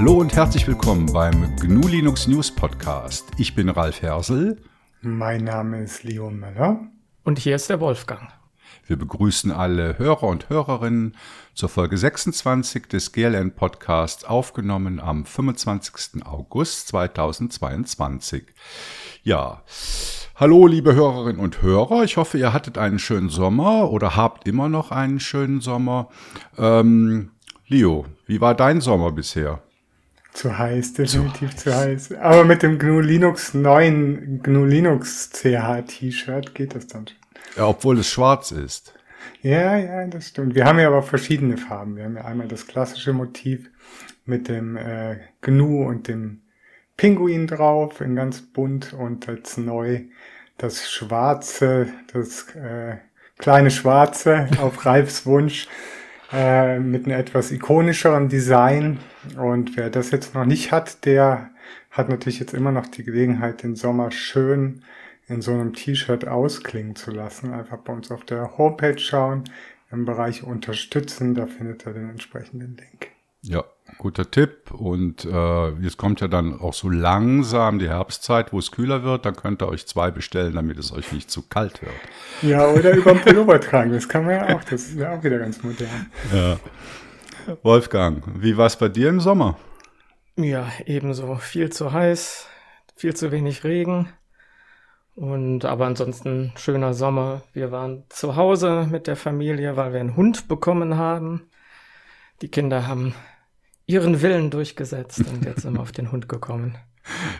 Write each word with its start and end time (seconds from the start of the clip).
Hallo 0.00 0.14
und 0.14 0.34
herzlich 0.34 0.66
willkommen 0.66 1.12
beim 1.12 1.54
GNU 1.56 1.86
Linux 1.86 2.26
News 2.26 2.50
Podcast. 2.50 3.26
Ich 3.36 3.54
bin 3.54 3.68
Ralf 3.68 4.00
Hersel. 4.00 4.56
Mein 5.02 5.44
Name 5.44 5.82
ist 5.82 6.04
Leo 6.04 6.30
Möller. 6.30 6.88
Und 7.22 7.38
hier 7.38 7.54
ist 7.54 7.68
der 7.68 7.80
Wolfgang. 7.80 8.32
Wir 8.86 8.96
begrüßen 8.96 9.52
alle 9.52 9.98
Hörer 9.98 10.22
und 10.22 10.48
Hörerinnen 10.48 11.18
zur 11.52 11.68
Folge 11.68 11.98
26 11.98 12.86
des 12.88 13.12
GLN 13.12 13.54
Podcasts, 13.54 14.24
aufgenommen 14.24 15.00
am 15.00 15.26
25. 15.26 16.24
August 16.24 16.88
2022. 16.88 18.44
Ja, 19.22 19.62
hallo 20.34 20.66
liebe 20.66 20.94
Hörerinnen 20.94 21.42
und 21.42 21.60
Hörer. 21.60 22.04
Ich 22.04 22.16
hoffe, 22.16 22.38
ihr 22.38 22.54
hattet 22.54 22.78
einen 22.78 22.98
schönen 22.98 23.28
Sommer 23.28 23.90
oder 23.90 24.16
habt 24.16 24.48
immer 24.48 24.70
noch 24.70 24.92
einen 24.92 25.20
schönen 25.20 25.60
Sommer. 25.60 26.08
Ähm, 26.56 27.32
Leo, 27.66 28.06
wie 28.24 28.40
war 28.40 28.54
dein 28.54 28.80
Sommer 28.80 29.12
bisher? 29.12 29.62
Zu 30.32 30.56
heiß, 30.56 30.92
definitiv 30.92 31.56
zu, 31.56 31.70
zu 31.70 31.76
heiß. 31.76 32.12
Aber 32.12 32.44
mit 32.44 32.62
dem 32.62 32.78
GNU 32.78 33.00
Linux 33.00 33.54
neuen 33.54 34.42
GNU 34.42 34.64
Linux 34.64 35.30
CH 35.30 35.82
T-Shirt 35.86 36.54
geht 36.54 36.74
das 36.74 36.86
dann 36.86 37.08
schon. 37.08 37.16
Ja, 37.56 37.66
obwohl 37.66 37.98
es 37.98 38.08
schwarz 38.08 38.52
ist. 38.52 38.94
Ja, 39.42 39.76
ja, 39.76 40.06
das 40.06 40.28
stimmt. 40.28 40.54
Wir 40.54 40.66
haben 40.66 40.78
ja 40.78 40.88
aber 40.88 41.02
verschiedene 41.02 41.56
Farben. 41.56 41.96
Wir 41.96 42.04
haben 42.04 42.16
ja 42.16 42.24
einmal 42.24 42.48
das 42.48 42.66
klassische 42.66 43.12
Motiv 43.12 43.70
mit 44.24 44.48
dem 44.48 44.76
äh, 44.76 45.16
Gnu 45.40 45.86
und 45.86 46.08
dem 46.08 46.42
Pinguin 46.96 47.46
drauf 47.46 48.00
in 48.00 48.14
ganz 48.14 48.42
bunt 48.42 48.92
und 48.92 49.26
jetzt 49.26 49.56
neu 49.56 50.02
das 50.58 50.90
schwarze, 50.90 51.88
das 52.12 52.54
äh, 52.54 52.98
kleine 53.38 53.70
schwarze 53.70 54.48
auf 54.60 54.84
Ralfs 54.84 55.24
Wunsch 55.24 55.66
äh, 56.32 56.78
mit 56.78 57.06
einem 57.06 57.18
etwas 57.18 57.50
ikonischeren 57.50 58.28
Design. 58.28 58.98
Und 59.36 59.76
wer 59.76 59.90
das 59.90 60.10
jetzt 60.10 60.34
noch 60.34 60.44
nicht 60.44 60.72
hat, 60.72 61.04
der 61.04 61.50
hat 61.90 62.08
natürlich 62.08 62.38
jetzt 62.38 62.54
immer 62.54 62.72
noch 62.72 62.86
die 62.86 63.04
Gelegenheit, 63.04 63.62
den 63.62 63.76
Sommer 63.76 64.10
schön 64.10 64.82
in 65.26 65.42
so 65.42 65.52
einem 65.52 65.72
T-Shirt 65.72 66.26
ausklingen 66.26 66.96
zu 66.96 67.10
lassen. 67.10 67.52
Einfach 67.52 67.78
bei 67.78 67.92
uns 67.92 68.10
auf 68.10 68.24
der 68.24 68.58
Homepage 68.58 68.98
schauen, 68.98 69.44
im 69.90 70.04
Bereich 70.04 70.44
Unterstützen, 70.44 71.34
da 71.34 71.46
findet 71.46 71.86
er 71.86 71.92
den 71.92 72.10
entsprechenden 72.10 72.76
Link. 72.76 73.08
Ja, 73.42 73.64
guter 74.00 74.28
Tipp. 74.28 74.72
Und 74.72 75.24
äh, 75.24 75.68
jetzt 75.80 75.98
kommt 75.98 76.20
ja 76.20 76.26
dann 76.26 76.58
auch 76.58 76.74
so 76.74 76.88
langsam 76.88 77.78
die 77.78 77.88
Herbstzeit, 77.88 78.52
wo 78.52 78.58
es 78.58 78.72
kühler 78.72 79.04
wird. 79.04 79.24
Dann 79.26 79.36
könnt 79.36 79.62
ihr 79.62 79.68
euch 79.68 79.86
zwei 79.86 80.10
bestellen, 80.10 80.54
damit 80.54 80.78
es 80.78 80.92
euch 80.92 81.12
nicht 81.12 81.30
zu 81.30 81.42
kalt 81.48 81.80
wird. 81.82 81.92
Ja, 82.42 82.66
oder 82.66 82.92
über 82.92 83.12
den 83.12 83.20
Pullover 83.20 83.60
tragen. 83.60 83.92
Das 83.92 84.08
kann 84.08 84.24
man 84.24 84.34
ja 84.34 84.56
auch. 84.56 84.64
Das 84.64 84.82
ist 84.88 84.98
ja 84.98 85.16
auch 85.16 85.22
wieder 85.22 85.38
ganz 85.38 85.62
modern. 85.62 86.10
Ja. 86.32 86.58
Wolfgang, 87.62 88.22
wie 88.34 88.56
war 88.56 88.66
es 88.66 88.76
bei 88.76 88.88
dir 88.88 89.08
im 89.08 89.20
Sommer? 89.20 89.58
Ja, 90.36 90.68
ebenso. 90.86 91.36
Viel 91.36 91.70
zu 91.70 91.92
heiß, 91.92 92.48
viel 92.96 93.14
zu 93.14 93.30
wenig 93.30 93.64
Regen. 93.64 94.08
Und 95.14 95.64
aber 95.66 95.86
ansonsten 95.86 96.52
schöner 96.56 96.94
Sommer. 96.94 97.42
Wir 97.52 97.70
waren 97.70 98.04
zu 98.08 98.36
Hause 98.36 98.88
mit 98.90 99.06
der 99.06 99.16
Familie, 99.16 99.76
weil 99.76 99.92
wir 99.92 100.00
einen 100.00 100.16
Hund 100.16 100.48
bekommen 100.48 100.96
haben. 100.96 101.42
Die 102.40 102.48
Kinder 102.48 102.86
haben 102.86 103.14
ihren 103.90 104.22
Willen 104.22 104.50
durchgesetzt 104.50 105.20
und 105.32 105.44
jetzt 105.44 105.62
sind 105.62 105.74
wir 105.74 105.80
auf 105.80 105.92
den 105.92 106.12
Hund 106.12 106.28
gekommen. 106.28 106.76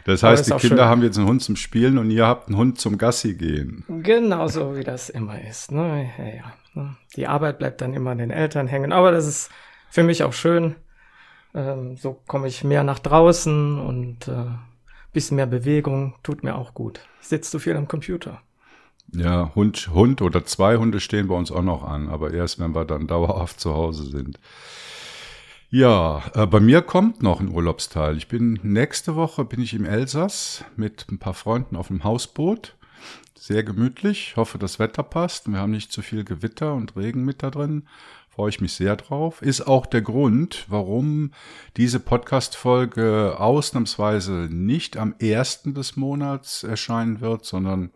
Das 0.04 0.22
heißt, 0.22 0.46
die 0.46 0.56
Kinder 0.56 0.76
schön. 0.76 0.84
haben 0.84 1.02
jetzt 1.02 1.18
einen 1.18 1.28
Hund 1.28 1.42
zum 1.42 1.54
Spielen 1.54 1.98
und 1.98 2.10
ihr 2.10 2.26
habt 2.26 2.48
einen 2.48 2.56
Hund 2.56 2.80
zum 2.80 2.98
Gassi 2.98 3.34
gehen. 3.34 3.84
Genauso 4.02 4.74
wie 4.74 4.82
das 4.82 5.10
immer 5.10 5.40
ist. 5.40 5.70
Ne? 5.70 6.10
Ja, 6.18 6.24
ja. 6.24 6.52
Ne? 6.74 6.96
Die 7.14 7.26
Arbeit 7.26 7.58
bleibt 7.58 7.80
dann 7.80 7.94
immer 7.94 8.10
an 8.10 8.18
den 8.18 8.30
Eltern 8.30 8.66
hängen. 8.66 8.92
Aber 8.92 9.12
das 9.12 9.26
ist 9.26 9.50
für 9.90 10.02
mich 10.02 10.24
auch 10.24 10.32
schön. 10.32 10.76
Ähm, 11.54 11.96
so 11.96 12.20
komme 12.26 12.48
ich 12.48 12.64
mehr 12.64 12.82
nach 12.82 12.98
draußen 12.98 13.78
und 13.78 14.28
äh, 14.28 14.46
bisschen 15.12 15.36
mehr 15.36 15.46
Bewegung 15.46 16.14
tut 16.22 16.42
mir 16.42 16.56
auch 16.56 16.74
gut. 16.74 17.00
Sitzt 17.20 17.52
du 17.55 17.58
viel 17.58 17.77
am 17.77 17.86
Computer? 17.86 18.40
Ja, 19.12 19.52
Hund, 19.55 19.90
Hund 19.92 20.22
oder 20.22 20.44
zwei 20.44 20.77
Hunde 20.77 21.00
stehen 21.00 21.28
bei 21.28 21.34
uns 21.34 21.50
auch 21.50 21.62
noch 21.62 21.83
an, 21.83 22.08
aber 22.08 22.33
erst 22.33 22.60
wenn 22.60 22.74
wir 22.74 22.84
dann 22.84 23.08
dauerhaft 23.08 23.60
zu 23.60 23.74
Hause 23.74 24.05
sind. 24.05 24.39
Ja, 25.73 26.25
äh, 26.35 26.47
bei 26.47 26.58
mir 26.58 26.83
kommt 26.83 27.23
noch 27.23 27.39
ein 27.39 27.48
Urlaubsteil. 27.48 28.17
Ich 28.17 28.27
bin 28.27 28.58
nächste 28.64 29.14
Woche 29.14 29.45
bin 29.45 29.63
ich 29.63 29.73
im 29.73 29.85
Elsass 29.85 30.64
mit 30.75 31.07
ein 31.08 31.20
paar 31.20 31.33
Freunden 31.33 31.77
auf 31.77 31.86
dem 31.86 32.03
Hausboot. 32.03 32.75
Sehr 33.36 33.63
gemütlich. 33.63 34.35
Hoffe, 34.35 34.58
das 34.58 34.81
Wetter 34.81 35.05
passt. 35.05 35.48
Wir 35.48 35.58
haben 35.58 35.70
nicht 35.70 35.92
zu 35.92 36.03
viel 36.03 36.25
Gewitter 36.25 36.75
und 36.75 36.97
Regen 36.97 37.25
mit 37.25 37.45
da 37.45 37.53
drin. 37.53 37.86
Freue 38.31 38.48
ich 38.48 38.61
mich 38.61 38.73
sehr 38.73 38.97
drauf. 38.97 39.42
Ist 39.42 39.61
auch 39.61 39.86
der 39.86 40.03
Grund, 40.03 40.67
warum 40.67 41.31
diese 41.77 42.01
Podcast-Folge 42.01 43.37
ausnahmsweise 43.39 44.48
nicht 44.51 44.97
am 44.97 45.14
ersten 45.20 45.73
des 45.73 45.95
Monats 45.95 46.64
erscheinen 46.64 47.20
wird, 47.20 47.45
sondern 47.45 47.92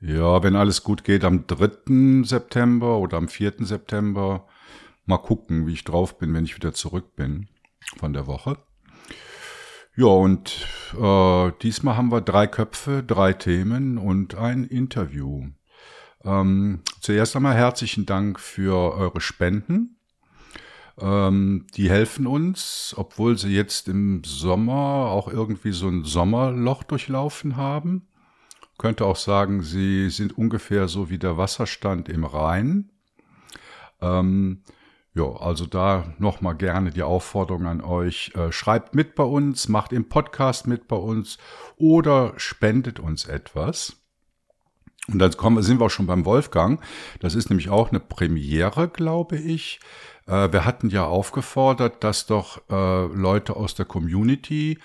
ja, 0.00 0.42
wenn 0.42 0.56
alles 0.56 0.82
gut 0.82 1.04
geht, 1.04 1.22
am 1.22 1.46
3. 1.46 2.24
September 2.24 2.98
oder 2.98 3.18
am 3.18 3.28
4. 3.28 3.52
September. 3.60 4.48
Mal 5.04 5.18
gucken, 5.18 5.66
wie 5.66 5.72
ich 5.72 5.84
drauf 5.84 6.18
bin, 6.18 6.32
wenn 6.34 6.44
ich 6.44 6.56
wieder 6.56 6.72
zurück 6.72 7.16
bin 7.16 7.48
von 7.98 8.12
der 8.12 8.26
Woche. 8.26 8.58
Ja, 9.94 10.06
und 10.06 10.66
äh, 10.98 11.52
diesmal 11.62 11.96
haben 11.96 12.10
wir 12.10 12.22
drei 12.22 12.46
Köpfe, 12.46 13.02
drei 13.02 13.34
Themen 13.34 13.98
und 13.98 14.34
ein 14.34 14.64
Interview. 14.64 15.48
Ähm, 16.24 16.80
zuerst 17.00 17.36
einmal 17.36 17.54
herzlichen 17.54 18.06
Dank 18.06 18.40
für 18.40 18.94
eure 18.94 19.20
Spenden. 19.20 19.96
Ähm, 20.98 21.66
die 21.74 21.90
helfen 21.90 22.26
uns, 22.26 22.94
obwohl 22.96 23.36
sie 23.36 23.54
jetzt 23.54 23.88
im 23.88 24.22
Sommer 24.24 25.10
auch 25.10 25.28
irgendwie 25.28 25.72
so 25.72 25.88
ein 25.88 26.04
Sommerloch 26.04 26.84
durchlaufen 26.84 27.56
haben. 27.56 28.08
Könnte 28.78 29.04
auch 29.04 29.16
sagen, 29.16 29.62
sie 29.62 30.10
sind 30.10 30.36
ungefähr 30.36 30.88
so 30.88 31.10
wie 31.10 31.18
der 31.18 31.36
Wasserstand 31.36 32.08
im 32.08 32.24
Rhein. 32.24 32.90
Ähm, 34.00 34.62
ja, 35.14 35.24
also 35.24 35.66
da 35.66 36.14
nochmal 36.18 36.56
gerne 36.56 36.90
die 36.90 37.02
Aufforderung 37.02 37.66
an 37.66 37.82
euch. 37.82 38.32
Äh, 38.34 38.50
schreibt 38.50 38.94
mit 38.94 39.14
bei 39.14 39.24
uns, 39.24 39.68
macht 39.68 39.92
im 39.92 40.08
Podcast 40.08 40.66
mit 40.66 40.88
bei 40.88 40.96
uns 40.96 41.36
oder 41.76 42.32
spendet 42.38 42.98
uns 42.98 43.26
etwas. 43.26 43.96
Und 45.08 45.18
dann 45.18 45.36
kommen, 45.36 45.62
sind 45.62 45.80
wir 45.80 45.86
auch 45.86 45.90
schon 45.90 46.06
beim 46.06 46.24
Wolfgang. 46.24 46.80
Das 47.20 47.34
ist 47.34 47.50
nämlich 47.50 47.68
auch 47.68 47.90
eine 47.90 48.00
Premiere, 48.00 48.88
glaube 48.88 49.36
ich. 49.36 49.80
Äh, 50.26 50.50
wir 50.50 50.64
hatten 50.64 50.88
ja 50.88 51.04
aufgefordert, 51.04 52.02
dass 52.02 52.24
doch 52.24 52.62
äh, 52.70 53.06
Leute 53.08 53.56
aus 53.56 53.74
der 53.74 53.86
Community 53.86 54.78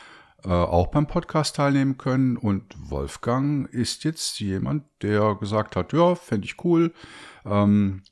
auch 0.44 0.88
beim 0.88 1.08
Podcast 1.08 1.58
teilnehmen 1.58 1.98
können. 1.98 2.38
Und 2.38 2.74
Wolfgang 2.78 3.68
ist 3.74 4.06
jetzt 4.06 4.40
jemand, 4.40 4.84
der 5.02 5.36
gesagt 5.36 5.76
hat, 5.76 5.92
ja, 5.92 6.16
fände 6.16 6.46
ich 6.46 6.64
cool, 6.64 6.94
ähm, 7.44 8.04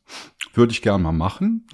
würde 0.53 0.73
ich 0.73 0.81
gern 0.81 1.03
mal 1.03 1.13
machen. 1.13 1.67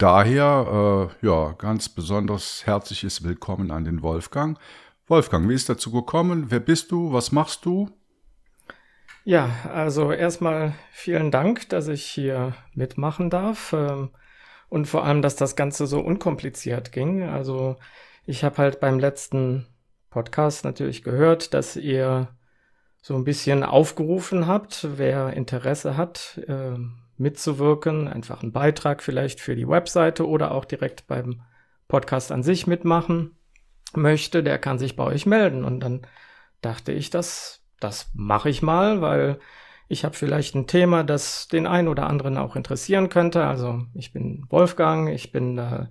Daher, 0.00 1.10
äh, 1.22 1.26
ja, 1.26 1.52
ganz 1.58 1.90
besonders 1.90 2.64
herzliches 2.64 3.22
Willkommen 3.22 3.70
an 3.70 3.84
den 3.84 4.00
Wolfgang. 4.00 4.58
Wolfgang, 5.06 5.46
wie 5.46 5.54
ist 5.54 5.68
dazu 5.68 5.92
gekommen? 5.92 6.46
Wer 6.48 6.60
bist 6.60 6.90
du? 6.90 7.12
Was 7.12 7.32
machst 7.32 7.66
du? 7.66 7.90
Ja, 9.24 9.50
also 9.70 10.10
erstmal 10.10 10.72
vielen 10.90 11.30
Dank, 11.30 11.68
dass 11.68 11.88
ich 11.88 12.06
hier 12.06 12.54
mitmachen 12.72 13.28
darf 13.28 13.74
ähm, 13.74 14.08
und 14.70 14.86
vor 14.86 15.04
allem, 15.04 15.20
dass 15.20 15.36
das 15.36 15.54
Ganze 15.54 15.86
so 15.86 16.00
unkompliziert 16.00 16.92
ging. 16.92 17.24
Also 17.24 17.76
ich 18.24 18.42
habe 18.42 18.56
halt 18.56 18.80
beim 18.80 18.98
letzten 18.98 19.66
Podcast 20.08 20.64
natürlich 20.64 21.02
gehört, 21.02 21.52
dass 21.52 21.76
ihr 21.76 22.28
so 23.02 23.16
ein 23.16 23.24
bisschen 23.24 23.62
aufgerufen 23.62 24.46
habt, 24.46 24.88
wer 24.96 25.34
Interesse 25.34 25.98
hat, 25.98 26.40
äh, 26.48 26.78
mitzuwirken, 27.20 28.08
einfach 28.08 28.42
einen 28.42 28.52
Beitrag 28.52 29.02
vielleicht 29.02 29.40
für 29.40 29.54
die 29.54 29.68
Webseite 29.68 30.26
oder 30.26 30.52
auch 30.52 30.64
direkt 30.64 31.06
beim 31.06 31.42
Podcast 31.88 32.32
an 32.32 32.42
sich 32.42 32.66
mitmachen 32.66 33.36
möchte, 33.94 34.42
der 34.42 34.58
kann 34.58 34.78
sich 34.78 34.96
bei 34.96 35.04
euch 35.04 35.26
melden. 35.26 35.64
Und 35.64 35.80
dann 35.80 36.06
dachte 36.60 36.92
ich, 36.92 37.10
das 37.10 37.60
das 37.80 38.10
mache 38.14 38.50
ich 38.50 38.62
mal, 38.62 39.00
weil 39.00 39.40
ich 39.88 40.04
habe 40.04 40.14
vielleicht 40.14 40.54
ein 40.54 40.68
Thema, 40.68 41.02
das 41.02 41.48
den 41.48 41.66
einen 41.66 41.88
oder 41.88 42.06
anderen 42.06 42.36
auch 42.36 42.54
interessieren 42.54 43.08
könnte. 43.08 43.44
Also 43.44 43.82
ich 43.94 44.12
bin 44.12 44.46
Wolfgang, 44.50 45.08
ich 45.08 45.32
bin 45.32 45.58
äh, 45.58 45.86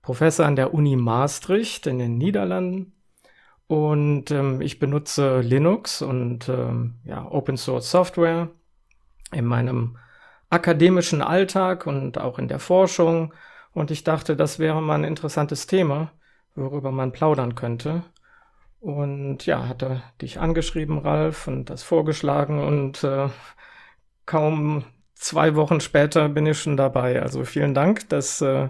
Professor 0.00 0.46
an 0.46 0.56
der 0.56 0.72
Uni 0.72 0.96
Maastricht 0.96 1.86
in 1.86 1.98
den 1.98 2.16
Niederlanden 2.16 2.94
und 3.66 4.30
ähm, 4.30 4.62
ich 4.62 4.78
benutze 4.78 5.40
Linux 5.40 6.00
und 6.00 6.48
ähm, 6.48 6.94
ja, 7.04 7.30
Open 7.30 7.56
Source 7.56 7.90
Software 7.90 8.48
in 9.32 9.44
meinem 9.44 9.98
akademischen 10.52 11.22
Alltag 11.22 11.86
und 11.86 12.18
auch 12.18 12.38
in 12.38 12.48
der 12.48 12.58
Forschung. 12.60 13.34
Und 13.72 13.90
ich 13.90 14.04
dachte, 14.04 14.36
das 14.36 14.58
wäre 14.58 14.82
mal 14.82 14.96
ein 14.96 15.04
interessantes 15.04 15.66
Thema, 15.66 16.12
worüber 16.54 16.92
man 16.92 17.12
plaudern 17.12 17.54
könnte. 17.54 18.02
Und 18.80 19.46
ja, 19.46 19.68
hatte 19.68 20.02
dich 20.20 20.40
angeschrieben, 20.40 20.98
Ralf, 20.98 21.46
und 21.48 21.70
das 21.70 21.82
vorgeschlagen 21.84 22.58
und 22.60 23.04
äh, 23.04 23.28
kaum 24.26 24.84
zwei 25.14 25.54
Wochen 25.54 25.80
später 25.80 26.28
bin 26.28 26.46
ich 26.46 26.60
schon 26.60 26.76
dabei. 26.76 27.22
Also 27.22 27.44
vielen 27.44 27.74
Dank, 27.74 28.08
dass, 28.08 28.40
äh, 28.40 28.68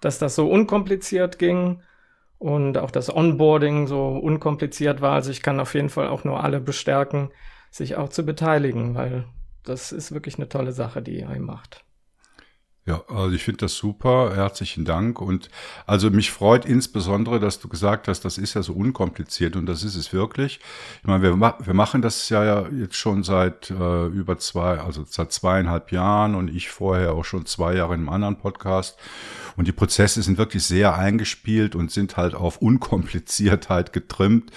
dass 0.00 0.18
das 0.18 0.34
so 0.34 0.50
unkompliziert 0.50 1.38
ging. 1.38 1.82
und 2.38 2.78
auch 2.78 2.90
das 2.90 3.14
Onboarding 3.14 3.86
so 3.86 4.08
unkompliziert 4.08 5.00
war. 5.02 5.12
Also 5.14 5.30
ich 5.30 5.42
kann 5.42 5.60
auf 5.60 5.74
jeden 5.74 5.90
Fall 5.90 6.08
auch 6.08 6.24
nur 6.24 6.42
alle 6.42 6.60
bestärken, 6.60 7.30
sich 7.70 7.96
auch 7.96 8.08
zu 8.10 8.24
beteiligen, 8.24 8.94
weil 8.94 9.26
das 9.64 9.92
ist 9.92 10.12
wirklich 10.12 10.36
eine 10.36 10.48
tolle 10.48 10.72
Sache, 10.72 11.02
die 11.02 11.20
ihr 11.20 11.40
macht. 11.40 11.84
Ja, 12.86 13.04
also 13.08 13.36
ich 13.36 13.44
finde 13.44 13.58
das 13.58 13.76
super. 13.76 14.34
Herzlichen 14.34 14.84
Dank. 14.84 15.20
Und 15.20 15.50
also 15.86 16.10
mich 16.10 16.30
freut 16.32 16.64
insbesondere, 16.64 17.38
dass 17.38 17.60
du 17.60 17.68
gesagt 17.68 18.08
hast, 18.08 18.22
das 18.22 18.38
ist 18.38 18.54
ja 18.54 18.62
so 18.62 18.72
unkompliziert 18.72 19.54
und 19.54 19.66
das 19.66 19.84
ist 19.84 19.96
es 19.96 20.12
wirklich. 20.12 20.60
Ich 21.00 21.06
meine, 21.06 21.22
wir, 21.22 21.38
wir 21.38 21.74
machen 21.74 22.00
das 22.02 22.28
ja 22.30 22.66
jetzt 22.68 22.96
schon 22.96 23.22
seit 23.22 23.70
äh, 23.70 24.06
über 24.06 24.38
zwei, 24.38 24.78
also 24.78 25.04
seit 25.06 25.30
zweieinhalb 25.30 25.92
Jahren 25.92 26.34
und 26.34 26.48
ich 26.48 26.70
vorher 26.70 27.12
auch 27.12 27.24
schon 27.24 27.44
zwei 27.44 27.74
Jahre 27.74 27.94
in 27.94 28.00
einem 28.00 28.08
anderen 28.08 28.38
Podcast. 28.38 28.98
Und 29.56 29.68
die 29.68 29.72
Prozesse 29.72 30.22
sind 30.22 30.38
wirklich 30.38 30.64
sehr 30.64 30.96
eingespielt 30.96 31.74
und 31.74 31.90
sind 31.90 32.16
halt 32.16 32.34
auf 32.34 32.58
Unkompliziertheit 32.58 33.92
getrimmt. 33.92 34.50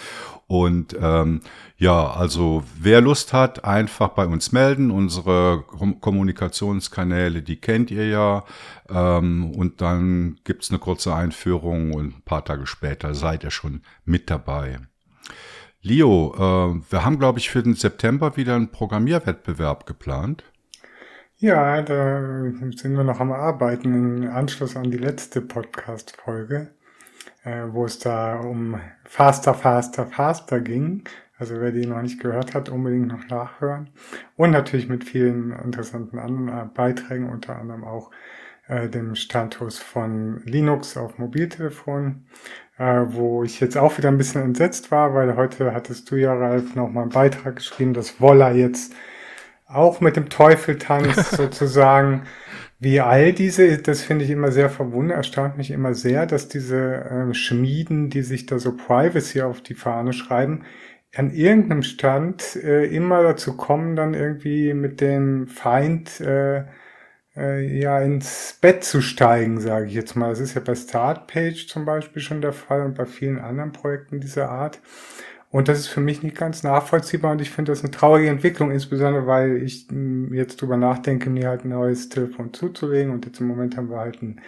Und 0.47 0.95
ähm, 0.99 1.41
ja, 1.77 2.11
also 2.11 2.63
wer 2.79 3.01
Lust 3.01 3.33
hat, 3.33 3.65
einfach 3.65 4.09
bei 4.09 4.25
uns 4.25 4.51
melden. 4.51 4.91
Unsere 4.91 5.63
Kommunikationskanäle, 5.63 7.41
die 7.41 7.55
kennt 7.55 7.91
ihr 7.91 8.07
ja. 8.07 8.43
Ähm, 8.89 9.51
und 9.51 9.81
dann 9.81 10.39
gibt's 10.43 10.69
eine 10.69 10.79
kurze 10.79 11.13
Einführung 11.15 11.93
und 11.93 12.17
ein 12.17 12.21
paar 12.23 12.45
Tage 12.45 12.67
später 12.67 13.15
seid 13.15 13.43
ihr 13.43 13.51
schon 13.51 13.81
mit 14.05 14.29
dabei. 14.29 14.79
Leo, 15.81 16.33
äh, 16.35 16.91
wir 16.91 17.03
haben, 17.03 17.19
glaube 17.19 17.39
ich, 17.39 17.49
für 17.49 17.61
den 17.61 17.75
September 17.75 18.37
wieder 18.37 18.55
einen 18.55 18.71
Programmierwettbewerb 18.71 19.85
geplant. 19.85 20.43
Ja, 21.43 21.81
da 21.81 22.21
sind 22.73 22.95
wir 22.95 23.03
noch 23.03 23.19
am 23.19 23.33
Arbeiten 23.33 23.93
im 24.23 24.31
Anschluss 24.31 24.77
an 24.77 24.91
die 24.91 24.97
letzte 24.97 25.41
Podcast-Folge, 25.41 26.69
äh, 27.43 27.63
wo 27.67 27.83
es 27.83 27.99
da 27.99 28.39
um 28.39 28.79
Faster, 29.03 29.53
Faster, 29.53 30.05
Faster 30.05 30.61
ging. 30.61 31.03
Also 31.37 31.59
wer 31.59 31.73
die 31.73 31.85
noch 31.85 32.01
nicht 32.01 32.21
gehört 32.21 32.53
hat, 32.53 32.69
unbedingt 32.69 33.09
noch 33.09 33.27
nachhören. 33.27 33.89
Und 34.37 34.51
natürlich 34.51 34.87
mit 34.87 35.03
vielen 35.03 35.51
interessanten 35.51 36.17
anderen 36.17 36.73
Beiträgen, 36.73 37.29
unter 37.29 37.57
anderem 37.57 37.83
auch 37.83 38.09
äh, 38.69 38.87
dem 38.87 39.13
Status 39.15 39.79
von 39.79 40.41
Linux 40.45 40.95
auf 40.95 41.17
Mobiltelefon, 41.17 42.25
äh, 42.77 43.01
wo 43.07 43.43
ich 43.43 43.59
jetzt 43.59 43.75
auch 43.77 43.97
wieder 43.97 44.07
ein 44.07 44.17
bisschen 44.17 44.43
entsetzt 44.43 44.91
war, 44.91 45.13
weil 45.13 45.35
heute 45.35 45.73
hattest 45.73 46.09
du 46.09 46.15
ja, 46.15 46.33
Ralf, 46.33 46.73
noch 46.75 46.89
mal 46.89 47.01
einen 47.01 47.09
Beitrag 47.09 47.57
geschrieben, 47.57 47.93
dass 47.93 48.21
Wolla 48.21 48.53
jetzt 48.53 48.93
auch 49.73 50.01
mit 50.01 50.15
dem 50.15 50.29
Teufel 50.29 50.77
tanzt 50.77 51.31
sozusagen. 51.37 52.23
Wie 52.79 52.99
all 52.99 53.31
diese, 53.31 53.77
das 53.77 54.01
finde 54.01 54.25
ich 54.25 54.31
immer 54.31 54.51
sehr 54.51 54.69
verwundert, 54.69 55.17
erstaunt 55.17 55.57
mich 55.57 55.71
immer 55.71 55.93
sehr, 55.93 56.25
dass 56.25 56.49
diese 56.49 57.29
äh, 57.29 57.33
Schmieden, 57.33 58.09
die 58.09 58.23
sich 58.23 58.45
da 58.45 58.59
so 58.59 58.75
Privacy 58.75 59.41
auf 59.41 59.61
die 59.61 59.73
Fahne 59.73 60.11
schreiben, 60.11 60.63
an 61.15 61.31
irgendeinem 61.31 61.83
Stand 61.83 62.57
äh, 62.57 62.85
immer 62.85 63.23
dazu 63.23 63.55
kommen, 63.55 63.95
dann 63.95 64.13
irgendwie 64.13 64.73
mit 64.73 64.99
dem 64.99 65.47
Feind 65.47 66.19
äh, 66.21 66.65
äh, 67.35 67.79
ja 67.79 67.99
ins 67.99 68.57
Bett 68.61 68.83
zu 68.83 69.01
steigen, 69.01 69.59
sage 69.59 69.87
ich 69.87 69.93
jetzt 69.93 70.15
mal. 70.15 70.29
Das 70.29 70.39
ist 70.39 70.55
ja 70.55 70.61
bei 70.61 70.75
Startpage 70.75 71.67
zum 71.67 71.85
Beispiel 71.85 72.21
schon 72.21 72.41
der 72.41 72.53
Fall 72.53 72.81
und 72.81 72.95
bei 72.95 73.05
vielen 73.05 73.39
anderen 73.39 73.71
Projekten 73.71 74.19
dieser 74.19 74.49
Art. 74.49 74.79
Und 75.53 75.67
das 75.67 75.77
ist 75.77 75.87
für 75.87 76.01
mich 76.01 76.23
nicht 76.23 76.35
ganz 76.35 76.63
nachvollziehbar 76.63 77.31
und 77.31 77.39
ich 77.39 77.51
finde 77.51 77.71
das 77.71 77.81
eine 77.81 77.91
traurige 77.91 78.27
Entwicklung, 78.27 78.71
insbesondere 78.71 79.27
weil 79.27 79.61
ich 79.61 79.85
hm, 79.87 80.33
jetzt 80.33 80.59
drüber 80.59 80.77
nachdenke, 80.77 81.29
mir 81.29 81.47
halt 81.47 81.63
ein 81.63 81.69
neues 81.69 82.09
Telefon 82.09 82.55
zuzulegen 82.55 83.13
und 83.13 83.27
jetzt 83.27 83.39
im 83.39 83.49
Moment 83.49 83.77
haben 83.77 83.91
wir 83.91 83.99
halt 83.99 84.19
ein, 84.23 84.41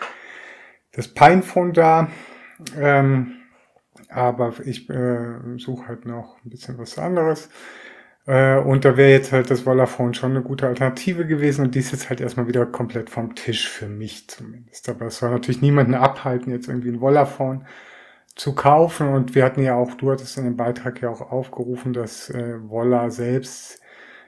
das 0.94 1.07
Pinephone 1.07 1.74
da. 1.74 2.10
Ähm, 2.75 3.34
aber 4.10 4.56
ich 4.66 4.90
äh, 4.90 5.57
suche 5.57 5.90
halt 5.90 6.07
noch 6.07 6.44
ein 6.44 6.50
bisschen 6.50 6.80
was 6.80 6.98
anderes. 6.98 7.50
Äh, 8.25 8.57
und 8.57 8.84
da 8.84 8.98
wäre 8.98 9.12
jetzt 9.12 9.31
halt 9.31 9.52
das 9.52 9.62
Vollaphone 9.62 10.16
schon 10.16 10.31
eine 10.31 10.42
gute 10.42 10.66
Alternative 10.66 11.28
gewesen 11.28 11.66
und 11.66 11.75
die 11.75 11.80
ist 11.80 11.92
jetzt 11.92 12.10
halt 12.10 12.19
erstmal 12.19 12.48
wieder 12.48 12.66
komplett 12.66 13.12
vom 13.12 13.36
Tisch 13.36 13.69
für 13.69 13.88
mich 13.88 14.28
zumindest. 14.28 14.90
Aber 14.90 15.06
es 15.06 15.19
soll 15.19 15.30
natürlich 15.30 15.62
niemanden 15.62 15.94
abhalten, 15.94 16.52
jetzt 16.52 16.68
irgendwie 16.68 16.90
ein 16.90 17.00
Vollaphone 17.00 17.68
zu 18.36 18.54
kaufen. 18.54 19.10
Und 19.10 19.36
wir 19.36 19.44
hatten 19.44 19.64
ja 19.64 19.76
auch, 19.76 19.94
du 19.96 20.12
hattest 20.12 20.38
in 20.38 20.44
dem 20.44 20.58
Beitrag 20.58 21.02
ja 21.02 21.10
auch 21.10 21.32
aufgerufen, 21.32 21.94
dass 21.94 22.30
äh, 22.30 22.56
Wolla 22.70 23.10
selbst 23.10 23.82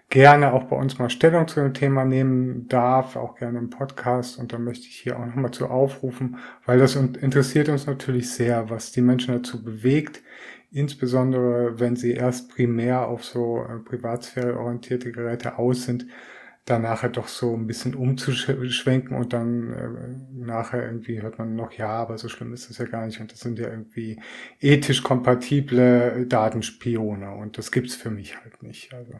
gerne 0.09 0.53
auch 0.53 0.63
bei 0.65 0.77
uns 0.77 0.97
mal 0.99 1.09
Stellung 1.09 1.47
zu 1.47 1.59
dem 1.59 1.73
Thema 1.73 2.05
nehmen 2.05 2.67
darf, 2.69 3.17
auch 3.17 3.35
gerne 3.35 3.59
im 3.59 3.69
Podcast. 3.69 4.37
Und 4.39 4.53
da 4.53 4.57
möchte 4.57 4.87
ich 4.87 4.95
hier 4.95 5.19
auch 5.19 5.25
nochmal 5.25 5.51
zu 5.51 5.67
aufrufen, 5.67 6.37
weil 6.65 6.79
das 6.79 6.95
interessiert 6.95 7.69
uns 7.69 7.87
natürlich 7.87 8.31
sehr, 8.31 8.69
was 8.69 8.91
die 8.93 9.01
Menschen 9.01 9.33
dazu 9.33 9.61
bewegt, 9.63 10.21
insbesondere 10.71 11.79
wenn 11.79 11.95
sie 11.97 12.13
erst 12.13 12.49
primär 12.49 13.07
auf 13.07 13.25
so 13.25 13.63
äh, 13.63 13.79
Privatsphäre 13.79 14.57
orientierte 14.57 15.11
Geräte 15.11 15.57
aus 15.57 15.83
sind, 15.83 16.05
da 16.67 16.79
nachher 16.79 17.09
doch 17.09 17.29
so 17.29 17.55
ein 17.55 17.65
bisschen 17.65 17.95
umzuschwenken 17.95 19.15
und 19.15 19.31
dann 19.31 19.73
äh, 19.73 20.45
nachher 20.45 20.85
irgendwie 20.85 21.21
hört 21.21 21.39
man 21.39 21.55
noch, 21.55 21.71
ja, 21.71 21.87
aber 21.87 22.17
so 22.17 22.27
schlimm 22.27 22.53
ist 22.53 22.69
das 22.69 22.77
ja 22.77 22.85
gar 22.85 23.05
nicht 23.05 23.21
und 23.21 23.31
das 23.31 23.39
sind 23.39 23.57
ja 23.57 23.69
irgendwie 23.69 24.19
ethisch 24.59 25.01
kompatible 25.01 26.25
Datenspione 26.27 27.31
und 27.31 27.57
das 27.57 27.71
gibt's 27.71 27.95
für 27.95 28.11
mich 28.11 28.37
halt 28.41 28.63
nicht. 28.63 28.93
Also 28.93 29.13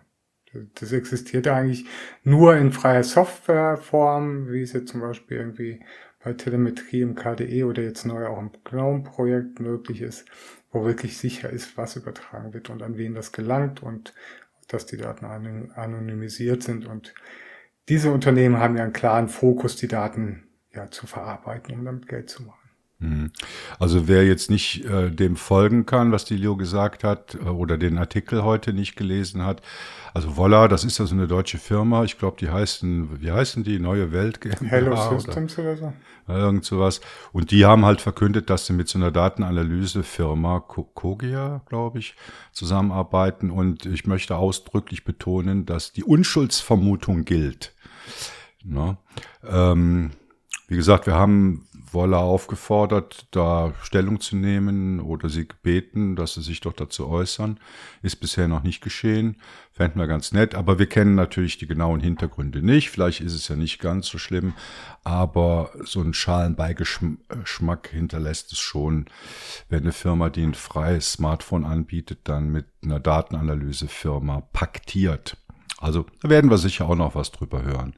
das 0.76 0.92
existiert 0.92 1.48
eigentlich 1.48 1.86
nur 2.24 2.58
in 2.58 2.74
freier 2.74 3.04
Softwareform, 3.04 4.52
wie 4.52 4.62
es 4.62 4.74
jetzt 4.74 4.92
zum 4.92 5.00
Beispiel 5.00 5.38
irgendwie 5.38 5.80
bei 6.22 6.34
Telemetrie 6.34 7.02
im 7.02 7.16
KDE 7.16 7.64
oder 7.64 7.82
jetzt 7.82 8.06
neu 8.06 8.26
auch 8.28 8.40
im 8.40 8.52
GNOME-Projekt 8.66 9.62
möglich 9.62 10.02
ist, 10.02 10.26
wo 10.72 10.84
wirklich 10.84 11.18
sicher 11.18 11.50
ist, 11.50 11.78
was 11.78 11.96
übertragen 11.96 12.54
wird 12.54 12.70
und 12.70 12.84
an 12.84 12.98
wen 12.98 13.14
das 13.14 13.32
gelangt 13.32 13.82
und 13.82 14.14
dass 14.68 14.86
die 14.86 14.98
Daten 14.98 15.26
anonymisiert 15.26 16.64
sind. 16.64 16.86
Und 16.86 17.14
diese 17.90 18.12
Unternehmen 18.12 18.58
haben 18.58 18.78
ja 18.78 18.84
einen 18.84 18.94
klaren 18.94 19.30
Fokus, 19.30 19.76
die 19.76 19.88
Daten 19.88 20.44
ja 20.74 20.92
zu 20.92 21.08
verarbeiten, 21.08 21.74
um 21.74 21.86
damit 21.86 22.08
Geld 22.08 22.30
zu 22.30 22.44
machen. 22.44 22.68
Mhm. 23.00 23.32
Also 23.78 24.08
wer 24.08 24.26
jetzt 24.26 24.50
nicht 24.50 24.84
äh, 24.86 25.12
dem 25.12 25.36
folgen 25.36 25.86
kann, 25.86 26.12
was 26.12 26.26
die 26.26 26.36
Leo 26.36 26.58
gesagt 26.58 27.04
hat, 27.04 27.36
äh, 27.36 27.48
oder 27.48 27.78
den 27.78 27.98
Artikel 28.00 28.44
heute 28.44 28.74
nicht 28.74 28.96
gelesen 28.96 29.46
hat, 29.46 29.62
also 30.16 30.36
Volla, 30.36 30.68
das 30.68 30.84
ist 30.84 30.98
ja 30.98 31.06
so 31.06 31.14
eine 31.14 31.28
deutsche 31.28 31.60
Firma, 31.60 32.04
ich 32.04 32.18
glaube, 32.18 32.38
die 32.40 32.50
heißen, 32.50 33.22
wie 33.22 33.32
heißen 33.32 33.64
die, 33.64 33.78
Neue 33.78 34.12
Welt 34.12 34.42
GmbH? 34.42 34.66
Hello 34.68 35.20
Systems 35.20 35.60
oder, 35.60 35.74
oder 35.74 35.78
so. 35.78 35.94
Irgend 36.28 36.66
sowas. 36.66 37.00
Und 37.32 37.52
die 37.52 37.66
haben 37.66 37.86
halt 37.86 38.02
verkündet, 38.02 38.50
dass 38.50 38.66
sie 38.66 38.74
mit 38.74 38.90
so 38.90 39.00
einer 39.00 39.12
Datenanalysefirma, 39.12 40.60
Kogia, 40.60 41.62
glaube 41.68 42.00
ich, 42.00 42.16
zusammenarbeiten. 42.52 43.50
Und 43.50 43.86
ich 43.86 44.06
möchte 44.06 44.36
ausdrücklich 44.36 45.06
betonen, 45.06 45.66
dass 45.66 45.94
die 45.94 46.04
Unschuldsvermutung 46.04 47.24
gilt. 47.24 47.74
Na? 48.64 48.98
Ähm, 49.48 50.12
wie 50.68 50.76
gesagt, 50.76 51.08
wir 51.08 51.16
haben 51.16 51.67
Wolle 51.98 52.18
aufgefordert, 52.18 53.28
da 53.32 53.74
Stellung 53.82 54.20
zu 54.20 54.36
nehmen 54.36 55.00
oder 55.00 55.30
sie 55.30 55.48
gebeten, 55.48 56.16
dass 56.16 56.36
sie 56.36 56.44
sich 56.44 56.62
doch 56.62 56.74
dazu 56.74 57.10
äußern. 57.10 57.60
Ist 58.04 58.18
bisher 58.18 58.48
noch 58.48 58.62
nicht 58.62 58.82
geschehen. 58.82 59.38
Fänden 59.72 60.00
wir 60.00 60.06
ganz 60.06 60.32
nett. 60.32 60.54
Aber 60.54 60.78
wir 60.78 60.86
kennen 60.86 61.16
natürlich 61.16 61.58
die 61.58 61.66
genauen 61.66 62.00
Hintergründe 62.00 62.62
nicht. 62.62 62.92
Vielleicht 62.92 63.22
ist 63.22 63.34
es 63.34 63.48
ja 63.48 63.56
nicht 63.56 63.80
ganz 63.80 64.06
so 64.08 64.20
schlimm. 64.20 64.54
Aber 65.04 65.72
so 65.84 66.02
einen 66.02 66.14
Schalenbeigeschmack 66.14 67.88
hinterlässt 67.88 68.52
es 68.52 68.60
schon, 68.60 69.06
wenn 69.68 69.82
eine 69.82 69.92
Firma, 69.92 70.30
die 70.30 70.44
ein 70.44 70.54
freies 70.54 71.14
Smartphone 71.14 71.66
anbietet, 71.66 72.20
dann 72.26 72.50
mit 72.50 72.68
einer 72.84 73.00
Datenanalysefirma 73.00 74.42
paktiert. 74.54 75.36
Also 75.80 76.06
da 76.22 76.30
werden 76.30 76.50
wir 76.50 76.58
sicher 76.58 76.90
auch 76.90 76.96
noch 76.96 77.16
was 77.16 77.32
drüber 77.32 77.62
hören. 77.62 77.94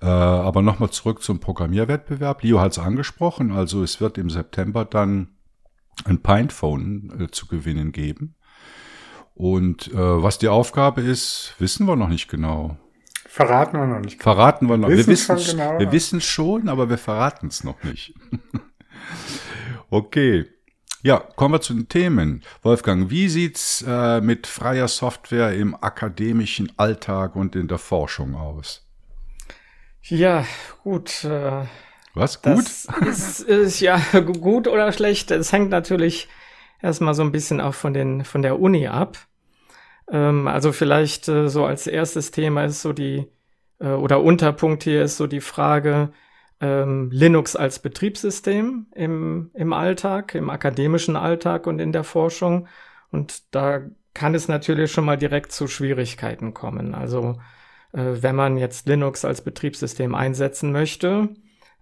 Äh, 0.00 0.06
aber 0.06 0.62
nochmal 0.62 0.90
zurück 0.90 1.22
zum 1.22 1.38
Programmierwettbewerb. 1.38 2.42
Leo 2.42 2.60
hat 2.60 2.72
es 2.72 2.78
angesprochen. 2.78 3.52
Also 3.52 3.82
es 3.82 4.00
wird 4.00 4.16
im 4.16 4.30
September 4.30 4.84
dann 4.84 5.28
ein 6.04 6.22
Pinephone 6.22 7.12
äh, 7.20 7.30
zu 7.30 7.46
gewinnen 7.46 7.92
geben. 7.92 8.36
Und 9.34 9.88
äh, 9.92 9.96
was 9.96 10.38
die 10.38 10.48
Aufgabe 10.48 11.02
ist, 11.02 11.54
wissen 11.58 11.86
wir 11.86 11.96
noch 11.96 12.08
nicht 12.08 12.28
genau. 12.28 12.76
Verraten 13.26 13.78
wir 13.78 13.86
noch 13.86 14.00
nicht. 14.00 14.18
Genau. 14.18 14.34
Verraten 14.34 14.68
wir 14.68 14.76
noch. 14.76 14.88
Wir 14.88 15.06
wissen 15.06 15.36
es 15.36 15.52
genau. 15.52 15.78
wir 15.78 15.92
wissen 15.92 16.20
schon, 16.20 16.68
aber 16.68 16.90
wir 16.90 16.98
verraten 16.98 17.46
es 17.46 17.64
noch 17.64 17.82
nicht. 17.84 18.14
okay. 19.90 20.46
Ja, 21.02 21.18
kommen 21.36 21.54
wir 21.54 21.60
zu 21.62 21.72
den 21.72 21.88
Themen. 21.88 22.42
Wolfgang, 22.62 23.08
wie 23.10 23.28
sieht's 23.28 23.82
äh, 23.86 24.20
mit 24.20 24.46
freier 24.46 24.86
Software 24.86 25.54
im 25.54 25.74
akademischen 25.74 26.70
Alltag 26.76 27.36
und 27.36 27.56
in 27.56 27.68
der 27.68 27.78
Forschung 27.78 28.34
aus? 28.34 28.86
Ja, 30.02 30.44
gut. 30.82 31.24
Äh, 31.24 31.64
Was 32.14 32.42
gut? 32.42 32.66
ist, 33.06 33.40
ist 33.40 33.80
ja 33.80 33.98
gut 34.40 34.68
oder 34.68 34.92
schlecht. 34.92 35.30
Es 35.30 35.52
hängt 35.52 35.70
natürlich 35.70 36.28
erstmal 36.82 37.14
so 37.14 37.22
ein 37.22 37.32
bisschen 37.32 37.60
auch 37.62 37.74
von 37.74 37.94
den 37.94 38.24
von 38.24 38.42
der 38.42 38.60
Uni 38.60 38.86
ab. 38.86 39.16
Ähm, 40.10 40.48
also 40.48 40.72
vielleicht 40.72 41.28
äh, 41.28 41.48
so 41.48 41.64
als 41.64 41.86
erstes 41.86 42.30
Thema 42.30 42.64
ist 42.64 42.82
so 42.82 42.92
die 42.92 43.26
äh, 43.78 43.88
oder 43.88 44.20
Unterpunkt 44.20 44.82
hier 44.82 45.02
ist 45.02 45.16
so 45.16 45.26
die 45.26 45.40
Frage, 45.40 46.12
ähm, 46.60 47.10
Linux 47.10 47.56
als 47.56 47.78
Betriebssystem 47.78 48.86
im, 48.94 49.50
im 49.54 49.72
Alltag, 49.72 50.34
im 50.34 50.50
akademischen 50.50 51.16
Alltag 51.16 51.66
und 51.66 51.78
in 51.80 51.92
der 51.92 52.04
Forschung. 52.04 52.68
Und 53.10 53.54
da 53.54 53.80
kann 54.14 54.34
es 54.34 54.48
natürlich 54.48 54.92
schon 54.92 55.04
mal 55.04 55.16
direkt 55.16 55.52
zu 55.52 55.66
Schwierigkeiten 55.66 56.52
kommen. 56.54 56.94
Also 56.94 57.38
äh, 57.92 58.22
wenn 58.22 58.36
man 58.36 58.58
jetzt 58.58 58.86
Linux 58.86 59.24
als 59.24 59.42
Betriebssystem 59.42 60.14
einsetzen 60.14 60.72
möchte, 60.72 61.30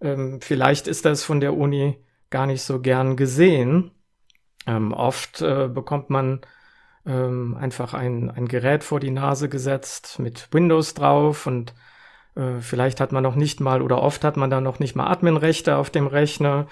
ähm, 0.01 0.41
vielleicht 0.41 0.87
ist 0.87 1.05
das 1.05 1.25
von 1.25 1.41
der 1.41 1.57
Uni 1.57 1.99
gar 2.31 2.47
nicht 2.47 2.63
so 2.63 2.81
gern 2.81 3.17
gesehen. 3.17 3.91
Ähm, 4.67 4.93
oft 4.93 5.43
äh, 5.43 5.69
bekommt 5.69 6.11
man 6.11 6.41
ähm, 7.07 7.57
einfach 7.57 7.95
ein, 7.95 8.31
ein 8.31 8.47
Gerät 8.49 8.85
vor 8.85 9.01
die 9.01 9.11
Nase 9.11 9.49
gesetzt 9.49 10.19
mit 10.19 10.49
Windows 10.53 10.95
drauf 10.95 11.47
und 11.47 11.75
äh, 12.39 12.61
vielleicht 12.61 13.01
hat 13.01 13.13
man 13.13 13.23
noch 13.23 13.35
nicht 13.35 13.61
mal 13.61 13.83
oder 13.83 14.03
oft 14.03 14.25
hat 14.25 14.37
man 14.37 14.51
da 14.51 14.61
noch 14.61 14.79
nicht 14.79 14.95
mal 14.97 15.09
Adminrechte 15.09 15.77
auf 15.77 15.91
dem 15.91 16.07
Rechner. 16.07 16.69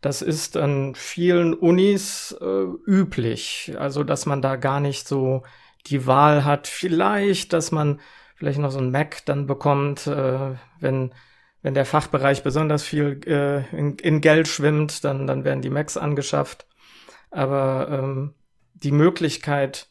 Das 0.00 0.22
ist 0.22 0.56
an 0.56 0.94
vielen 0.94 1.54
Unis 1.54 2.36
äh, 2.40 2.64
üblich, 2.86 3.74
also 3.78 4.04
dass 4.04 4.26
man 4.26 4.42
da 4.42 4.56
gar 4.56 4.80
nicht 4.80 5.08
so 5.08 5.42
die 5.86 6.06
Wahl 6.06 6.44
hat. 6.44 6.68
Vielleicht, 6.68 7.52
dass 7.52 7.72
man 7.72 8.00
vielleicht 8.36 8.60
noch 8.60 8.70
so 8.70 8.78
ein 8.78 8.92
Mac 8.92 9.24
dann 9.26 9.46
bekommt, 9.46 10.06
äh, 10.06 10.54
wenn 10.80 11.12
wenn 11.60 11.74
der 11.74 11.84
Fachbereich 11.84 12.44
besonders 12.44 12.84
viel 12.84 13.20
äh, 13.26 13.66
in, 13.76 13.96
in, 13.96 14.20
Geld 14.20 14.46
schwimmt, 14.46 15.02
dann 15.04 15.26
dann 15.26 15.44
werden 15.44 15.62
die 15.62 15.70
Macs 15.70 15.96
angeschafft. 15.96 16.66
Aber 17.32 17.88
ähm, 17.90 18.34
die 18.74 18.92
Möglichkeit 18.92 19.88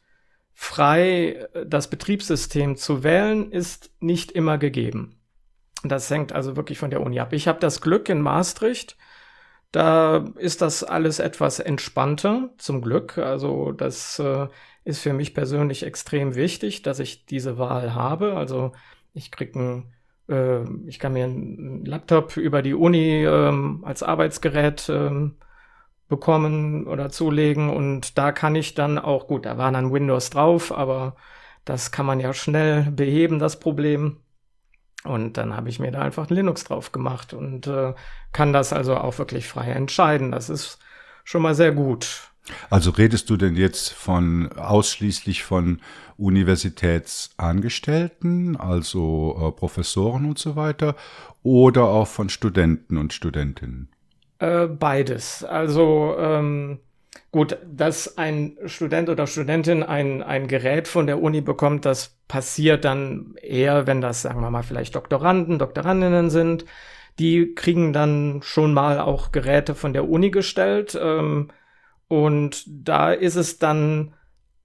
frei 0.54 1.48
das 1.66 1.90
Betriebssystem 1.90 2.78
zu 2.78 3.04
wählen 3.04 3.52
ist 3.52 3.92
nicht 4.00 4.32
immer 4.32 4.58
gegeben. 4.58 5.17
Das 5.84 6.10
hängt 6.10 6.34
also 6.34 6.56
wirklich 6.56 6.80
von 6.80 6.90
der 6.90 7.02
Uni 7.02 7.20
ab. 7.20 7.34
Ich 7.34 7.48
habe 7.48 7.60
das 7.60 7.82
Glück 7.82 8.10
in 8.10 8.22
Maastricht, 8.22 8.98
da 9.72 10.26
ist 10.38 10.62
das 10.62 10.84
alles 10.84 11.20
etwas 11.20 11.60
entspannter, 11.60 12.50
zum 12.58 12.82
Glück. 12.82 13.18
Also 13.18 13.72
das 13.74 14.20
äh, 14.20 14.48
ist 14.86 15.02
für 15.02 15.14
mich 15.14 15.34
persönlich 15.34 15.84
extrem 15.84 16.36
wichtig, 16.36 16.82
dass 16.82 17.00
ich 17.00 17.26
diese 17.26 17.58
Wahl 17.58 17.94
habe. 17.94 18.36
Also 18.38 18.72
ich 19.14 19.32
krieg 19.32 19.56
ein, 19.56 19.94
äh, 20.30 20.64
ich 20.88 21.00
kann 21.00 21.14
mir 21.14 21.26
einen 21.26 21.86
Laptop 21.86 22.38
über 22.38 22.62
die 22.62 22.74
Uni 22.74 23.26
ähm, 23.26 23.84
als 23.86 24.04
Arbeitsgerät 24.04 24.90
ähm, 24.90 25.36
bekommen 26.08 26.88
oder 26.88 27.10
zulegen 27.10 27.70
und 27.70 28.18
da 28.18 28.32
kann 28.32 28.56
ich 28.56 28.74
dann 28.76 28.98
auch, 28.98 29.28
gut, 29.28 29.46
da 29.46 29.58
war 29.58 29.72
dann 29.72 29.92
Windows 29.92 30.30
drauf, 30.30 30.72
aber 30.72 31.16
das 31.66 31.92
kann 31.92 32.06
man 32.06 32.20
ja 32.20 32.34
schnell 32.34 32.92
beheben, 32.92 33.40
das 33.40 33.60
Problem. 33.60 34.18
Und 35.04 35.38
dann 35.38 35.56
habe 35.56 35.70
ich 35.70 35.80
mir 35.80 35.92
da 35.92 36.02
einfach 36.02 36.30
Linux 36.30 36.66
drauf 36.66 36.92
gemacht 36.92 37.34
und 37.34 37.68
äh, 37.68 37.94
kann 38.34 38.52
das 38.52 38.74
also 38.74 38.98
auch 38.98 39.18
wirklich 39.20 39.48
frei 39.48 39.72
entscheiden. 39.72 40.32
Das 40.32 40.50
ist 40.50 40.80
schon 41.24 41.42
mal 41.42 41.56
sehr 41.56 41.72
gut. 41.72 42.32
Also 42.70 42.92
redest 42.92 43.30
du 43.30 43.38
denn 43.38 43.56
jetzt 43.56 43.94
von 43.94 44.52
ausschließlich 44.54 45.44
von 45.44 45.80
Universitätsangestellten, 46.18 48.58
also 48.58 49.38
äh, 49.40 49.52
Professoren 49.52 50.26
und 50.26 50.40
so 50.40 50.56
weiter, 50.56 50.96
oder 51.44 51.84
auch 51.84 52.08
von 52.08 52.30
Studenten 52.30 52.98
und 52.98 53.14
Studentinnen? 53.14 53.90
Äh, 54.40 54.66
beides. 54.68 55.44
Also 55.44 56.16
ähm, 56.18 56.80
Gut, 57.32 57.58
dass 57.70 58.18
ein 58.18 58.58
Student 58.66 59.10
oder 59.10 59.28
Studentin 59.28 59.84
ein, 59.84 60.24
ein 60.24 60.48
Gerät 60.48 60.88
von 60.88 61.08
der 61.08 61.22
Uni 61.22 61.42
bekommt, 61.42 61.86
das 61.86 62.18
passiert 62.28 62.86
dann 62.86 63.36
eher, 63.42 63.86
wenn 63.86 64.00
das, 64.00 64.22
sagen 64.22 64.42
wir 64.42 64.50
mal, 64.50 64.64
vielleicht 64.64 64.96
Doktoranden, 64.96 65.60
Doktorandinnen 65.60 66.30
sind. 66.30 66.66
Die 67.20 67.54
kriegen 67.54 67.92
dann 67.92 68.42
schon 68.44 68.74
mal 68.74 69.00
auch 69.00 69.32
Geräte 69.32 69.76
von 69.76 69.92
der 69.92 70.08
Uni 70.08 70.32
gestellt. 70.32 70.98
Ähm, 71.00 71.50
und 72.08 72.64
da 72.68 73.12
ist 73.12 73.36
es 73.36 73.60
dann 73.60 74.14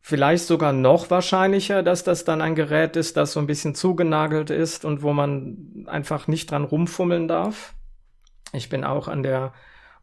vielleicht 0.01 0.45
sogar 0.47 0.73
noch 0.73 1.11
wahrscheinlicher, 1.11 1.83
dass 1.83 2.05
das 2.05 2.25
dann 2.25 2.41
ein 2.41 2.55
Gerät 2.55 2.97
ist, 2.97 3.17
das 3.17 3.33
so 3.33 3.41
ein 3.41 3.47
bisschen 3.47 3.75
zugenagelt 3.75 4.51
ist 4.51 4.85
und 4.85 5.03
wo 5.03 5.13
man 5.13 5.87
einfach 5.87 6.29
nicht 6.29 6.51
dran 6.51 6.65
rumfummeln 6.65 7.27
darf. 7.27 7.75
Ich 8.53 8.69
bin 8.69 8.85
auch 8.85 9.09
an 9.09 9.23
der 9.23 9.53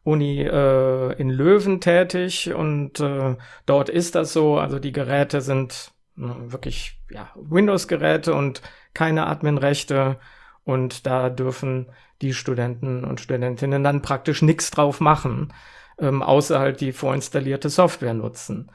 Uni 0.10 0.42
äh, 0.42 1.13
in 1.13 1.30
Löwen 1.30 1.80
tätig 1.82 2.51
und 2.54 3.00
äh, 3.00 3.36
dort 3.66 3.89
ist 3.89 4.16
das 4.16 4.34
so. 4.34 4.58
Also 4.58 4.80
die 4.80 4.92
Geräte 4.92 5.42
sind 5.42 5.92
äh, 6.18 6.22
wirklich 6.51 7.00
ja, 7.12 7.30
Windows-Geräte 7.36 8.34
und 8.34 8.62
keine 8.94 9.28
Admin-Rechte 9.28 10.18
und 10.63 11.06
da 11.06 11.30
dürfen 11.30 11.88
die 12.22 12.34
Studenten 12.34 13.04
und 13.04 13.22
Studentinnen 13.22 13.84
dann 13.84 14.01
praktisch 14.01 14.42
nichts 14.42 14.72
drauf 14.72 15.00
machen, 15.00 15.54
ähm, 16.00 16.22
außer 16.24 16.60
halt 16.60 16.82
die 16.82 16.92
vorinstallierte 16.92 17.70
Software 17.70 18.16
nutzen. 18.16 18.72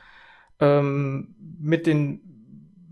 Ähm, 0.60 1.34
mit 1.60 1.86
den 1.86 2.20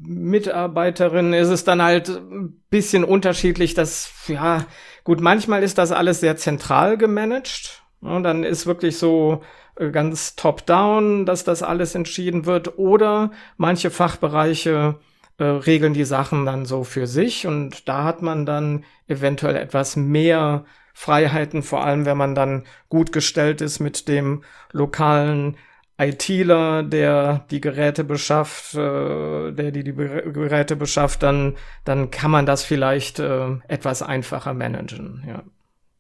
Mitarbeiterinnen 0.05 1.33
ist 1.33 1.49
es 1.49 1.63
dann 1.63 1.81
halt 1.81 2.09
ein 2.09 2.61
bisschen 2.71 3.05
unterschiedlich, 3.05 3.75
dass, 3.75 4.13
ja, 4.27 4.67
gut, 5.05 5.21
manchmal 5.21 5.63
ist 5.63 5.79
das 5.79 5.93
alles 5.93 6.19
sehr 6.19 6.37
zentral 6.37 6.99
gemanagt 6.99 7.82
und 8.03 8.25
dann 8.25 8.45
ist 8.45 8.67
wirklich 8.67 8.99
so 8.99 9.43
äh, 9.77 9.91
ganz 9.91 10.37
top-down, 10.37 11.25
dass 11.25 11.45
das 11.45 11.63
alles 11.63 11.95
entschieden 11.95 12.45
wird. 12.47 12.79
Oder 12.79 13.31
manche 13.57 13.91
Fachbereiche 13.91 14.97
äh, 15.39 15.45
regeln 15.45 15.95
die 15.95 16.05
Sachen 16.05 16.45
dann 16.45 16.67
so 16.67 16.85
für 16.85 17.07
sich 17.07 17.47
und 17.47 17.89
da 17.89 18.05
hat 18.05 18.21
man 18.21 18.45
dann 18.45 18.85
eventuell 19.07 19.57
etwas 19.57 19.97
mehr 19.97 20.65
Freiheiten, 20.95 21.63
vor 21.63 21.85
allem 21.85 22.05
wenn 22.05 22.19
man 22.19 22.35
dann 22.35 22.65
gut 22.91 23.13
gestellt 23.13 23.63
ist 23.63 23.81
mit 23.81 24.09
dem 24.09 24.43
lokalen 24.73 25.57
ITler, 25.99 26.83
der 26.83 27.47
die 27.51 27.61
Geräte 27.61 28.05
beschafft, 28.05 28.75
äh, 28.75 29.53
der 29.53 29.71
die, 29.71 29.85
die 29.85 29.95
Geräte 29.95 30.77
beschafft, 30.77 31.23
dann, 31.23 31.57
dann 31.85 32.11
kann 32.11 32.31
man 32.31 32.47
das 32.47 32.65
vielleicht 32.65 33.21
äh, 33.21 33.57
etwas 33.69 34.03
einfacher 34.03 34.55
managen, 34.55 35.25
ja. 35.27 35.43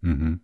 Mhm. 0.00 0.40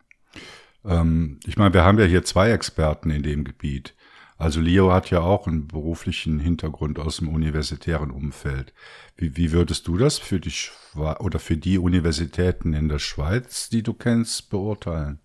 Ähm, 0.84 1.40
ich 1.46 1.56
meine, 1.56 1.74
wir 1.74 1.84
haben 1.84 1.98
ja 1.98 2.04
hier 2.04 2.24
zwei 2.24 2.50
Experten 2.50 3.10
in 3.10 3.22
dem 3.22 3.44
Gebiet. 3.44 3.94
Also 4.38 4.60
Leo 4.60 4.92
hat 4.92 5.10
ja 5.10 5.20
auch 5.20 5.48
einen 5.48 5.66
beruflichen 5.66 6.38
Hintergrund 6.38 7.00
aus 7.00 7.16
dem 7.16 7.28
universitären 7.28 8.12
Umfeld. 8.12 8.72
Wie, 9.16 9.36
wie 9.36 9.50
würdest 9.52 9.88
du 9.88 9.98
das 9.98 10.18
für 10.18 10.38
die 10.38 10.52
oder 10.94 11.40
für 11.40 11.56
die 11.56 11.78
Universitäten 11.78 12.72
in 12.72 12.88
der 12.88 13.00
Schweiz, 13.00 13.68
die 13.68 13.82
du 13.82 13.94
kennst, 13.94 14.48
beurteilen? 14.48 15.18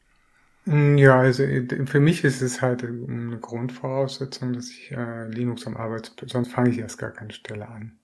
Mm, 0.66 0.98
ja, 0.98 1.20
also 1.20 1.44
äh, 1.44 1.86
für 1.86 2.00
mich 2.00 2.24
ist 2.24 2.42
es 2.42 2.62
halt 2.62 2.84
eine 2.84 3.38
Grundvoraussetzung, 3.40 4.54
dass 4.54 4.70
ich 4.70 4.92
äh, 4.92 5.28
Linux 5.30 5.68
am 5.68 5.78
Arbeitsplatz, 5.78 6.32
sonst 6.32 6.52
fange 6.52 6.72
ich 6.72 6.80
erst 6.80 6.98
gar 6.98 7.12
keine 7.12 7.34
Stelle 7.34 7.68
an. 7.68 8.00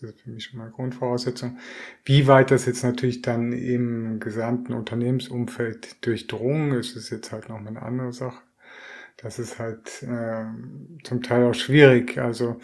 Das 0.00 0.10
ist 0.10 0.22
für 0.22 0.30
mich 0.30 0.44
schon 0.44 0.58
mal 0.58 0.70
Grundvoraussetzung. 0.70 1.58
Wie 2.04 2.26
weit 2.26 2.50
das 2.50 2.66
jetzt 2.66 2.82
natürlich 2.82 3.22
dann 3.22 3.52
im 3.52 4.18
gesamten 4.18 4.72
Unternehmensumfeld 4.72 6.04
durchdrungen 6.04 6.72
ist, 6.72 6.96
ist 6.96 7.10
jetzt 7.10 7.30
halt 7.30 7.48
nochmal 7.48 7.68
eine 7.68 7.82
andere 7.82 8.12
Sache. 8.12 8.42
Das 9.18 9.38
ist 9.38 9.60
halt 9.60 10.02
äh, 10.02 10.46
zum 11.04 11.22
Teil 11.22 11.44
auch 11.44 11.54
schwierig. 11.54 12.18
Also 12.18 12.56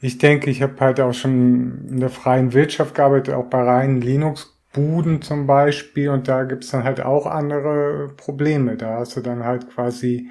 ich 0.00 0.18
denke, 0.18 0.50
ich 0.50 0.60
habe 0.60 0.80
halt 0.80 0.98
auch 0.98 1.14
schon 1.14 1.86
in 1.88 2.00
der 2.00 2.10
freien 2.10 2.52
Wirtschaft 2.52 2.96
gearbeitet, 2.96 3.34
auch 3.34 3.46
bei 3.48 3.62
reinen 3.62 4.00
Linux-Buden 4.00 5.22
zum 5.22 5.46
Beispiel. 5.46 6.08
Und 6.08 6.26
da 6.26 6.42
gibt's 6.42 6.72
dann 6.72 6.82
halt 6.82 7.00
auch 7.00 7.26
andere 7.26 8.12
Probleme. 8.16 8.76
Da 8.76 8.98
hast 8.98 9.16
du 9.16 9.20
dann 9.20 9.44
halt 9.44 9.70
quasi 9.70 10.30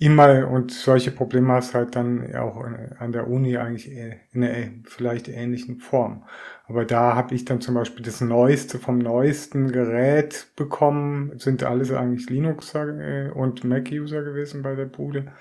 immer 0.00 0.48
und 0.48 0.72
solche 0.72 1.10
Probleme 1.10 1.52
hast 1.52 1.74
halt 1.74 1.94
dann 1.94 2.34
auch 2.34 2.64
an 2.98 3.12
der 3.12 3.28
Uni 3.28 3.58
eigentlich 3.58 3.92
in 3.92 4.42
einer 4.42 4.70
vielleicht 4.84 5.28
ähnlichen 5.28 5.78
Form. 5.78 6.24
Aber 6.66 6.86
da 6.86 7.14
habe 7.14 7.34
ich 7.34 7.44
dann 7.44 7.60
zum 7.60 7.74
Beispiel 7.74 8.04
das 8.04 8.22
Neueste 8.22 8.78
vom 8.78 8.98
neuesten 8.98 9.70
Gerät 9.72 10.48
bekommen, 10.56 11.38
sind 11.38 11.62
alles 11.64 11.92
eigentlich 11.92 12.30
Linuxer 12.30 13.28
äh, 13.28 13.30
und 13.30 13.64
Mac-User 13.64 14.22
gewesen 14.22 14.62
bei 14.62 14.74
der 14.74 14.86
Bude. 14.86 15.32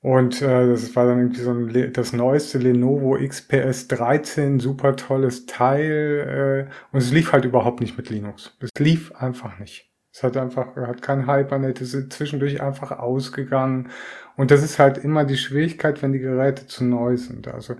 Und 0.00 0.40
äh, 0.40 0.68
das 0.68 0.94
war 0.96 1.06
dann 1.06 1.18
irgendwie 1.18 1.40
so 1.42 1.50
ein, 1.50 1.92
das 1.92 2.12
neueste 2.12 2.58
Lenovo 2.58 3.18
XPS 3.18 3.88
13, 3.88 4.60
super 4.60 4.96
tolles 4.96 5.44
Teil. 5.46 6.68
Äh, 6.70 6.94
und 6.94 7.00
es 7.00 7.12
lief 7.12 7.32
halt 7.32 7.44
überhaupt 7.44 7.80
nicht 7.80 7.96
mit 7.98 8.08
Linux. 8.08 8.56
Es 8.60 8.70
lief 8.78 9.12
einfach 9.12 9.58
nicht. 9.58 9.87
Es 10.18 10.24
hat 10.24 10.36
einfach, 10.36 10.74
hat 10.74 11.00
kein 11.00 11.28
Hypernet, 11.28 11.80
es 11.80 11.94
ist 11.94 12.12
zwischendurch 12.12 12.60
einfach 12.60 12.90
ausgegangen. 12.90 13.88
Und 14.36 14.50
das 14.50 14.64
ist 14.64 14.80
halt 14.80 14.98
immer 14.98 15.24
die 15.24 15.36
Schwierigkeit, 15.36 16.02
wenn 16.02 16.12
die 16.12 16.18
Geräte 16.18 16.66
zu 16.66 16.84
neu 16.84 17.16
sind. 17.16 17.46
Also 17.46 17.76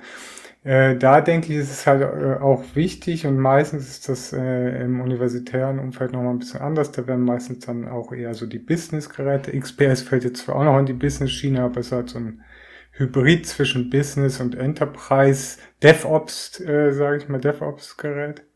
äh, 0.63 0.95
da 0.97 1.21
denke 1.21 1.53
ich, 1.53 1.59
ist 1.59 1.73
es 1.73 1.87
halt 1.89 2.03
äh, 2.03 2.41
auch 2.41 2.63
wichtig 2.75 3.27
und 3.27 3.41
meistens 3.41 3.89
ist 3.89 4.09
das 4.09 4.33
äh, 4.33 4.85
im 4.85 5.01
universitären 5.01 5.81
Umfeld 5.81 6.13
nochmal 6.13 6.35
ein 6.35 6.39
bisschen 6.39 6.61
anders. 6.61 6.93
Da 6.93 7.09
werden 7.09 7.25
meistens 7.25 7.67
dann 7.67 7.89
auch 7.89 8.13
eher 8.13 8.35
so 8.35 8.47
die 8.47 8.61
Business-Geräte. 8.61 9.59
XPS 9.59 10.03
fällt 10.03 10.23
jetzt 10.23 10.45
zwar 10.45 10.55
auch 10.55 10.65
noch 10.65 10.79
in 10.79 10.87
die 10.87 10.93
Business-Schiene, 10.93 11.61
aber 11.61 11.81
es 11.81 11.91
hat 11.91 12.11
so 12.11 12.21
ein 12.21 12.45
Hybrid 12.93 13.47
zwischen 13.49 13.91
Business 13.91 14.41
und 14.41 14.55
Enterprise, 14.55 15.59
DevOps, 15.83 16.61
äh, 16.61 16.93
sage 16.93 17.17
ich 17.17 17.29
mal, 17.29 17.41
DevOps-Gerät. 17.41 18.48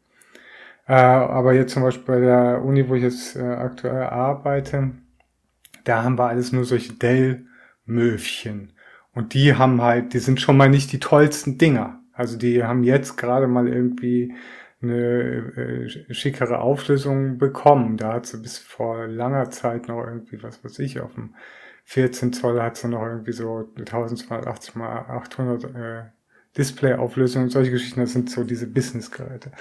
Äh, 0.86 0.94
aber 0.94 1.54
jetzt 1.54 1.72
zum 1.72 1.82
Beispiel 1.82 2.14
bei 2.14 2.20
der 2.20 2.62
Uni, 2.64 2.88
wo 2.88 2.94
ich 2.94 3.02
jetzt 3.02 3.36
äh, 3.36 3.42
aktuell 3.42 4.04
arbeite, 4.04 4.92
da 5.84 6.02
haben 6.02 6.18
wir 6.18 6.28
alles 6.28 6.52
nur 6.52 6.64
solche 6.64 6.92
Dell-Möwchen. 6.94 8.72
Und 9.14 9.34
die 9.34 9.54
haben 9.54 9.82
halt, 9.82 10.14
die 10.14 10.18
sind 10.18 10.40
schon 10.40 10.56
mal 10.56 10.68
nicht 10.68 10.92
die 10.92 11.00
tollsten 11.00 11.58
Dinger. 11.58 12.00
Also 12.12 12.38
die 12.38 12.64
haben 12.64 12.82
jetzt 12.84 13.16
gerade 13.16 13.46
mal 13.46 13.68
irgendwie 13.68 14.34
eine 14.82 15.36
äh, 15.56 16.14
schickere 16.14 16.58
Auflösung 16.60 17.38
bekommen. 17.38 17.96
Da 17.96 18.14
hat 18.14 18.26
sie 18.26 18.38
bis 18.38 18.58
vor 18.58 19.06
langer 19.06 19.50
Zeit 19.50 19.88
noch 19.88 20.04
irgendwie, 20.04 20.42
was 20.42 20.64
weiß 20.64 20.78
ich, 20.80 21.00
auf 21.00 21.14
dem 21.14 21.34
14 21.84 22.32
Zoll 22.32 22.60
hat 22.62 22.76
sie 22.76 22.88
noch 22.88 23.02
irgendwie 23.02 23.32
so 23.32 23.70
1280 23.76 24.74
mal 24.76 24.98
800 25.08 25.64
äh, 25.64 26.02
Display-Auflösung 26.56 27.44
und 27.44 27.50
solche 27.50 27.70
Geschichten. 27.70 28.00
Das 28.00 28.12
sind 28.12 28.30
so 28.30 28.44
diese 28.44 28.66
Business-Geräte. 28.66 29.52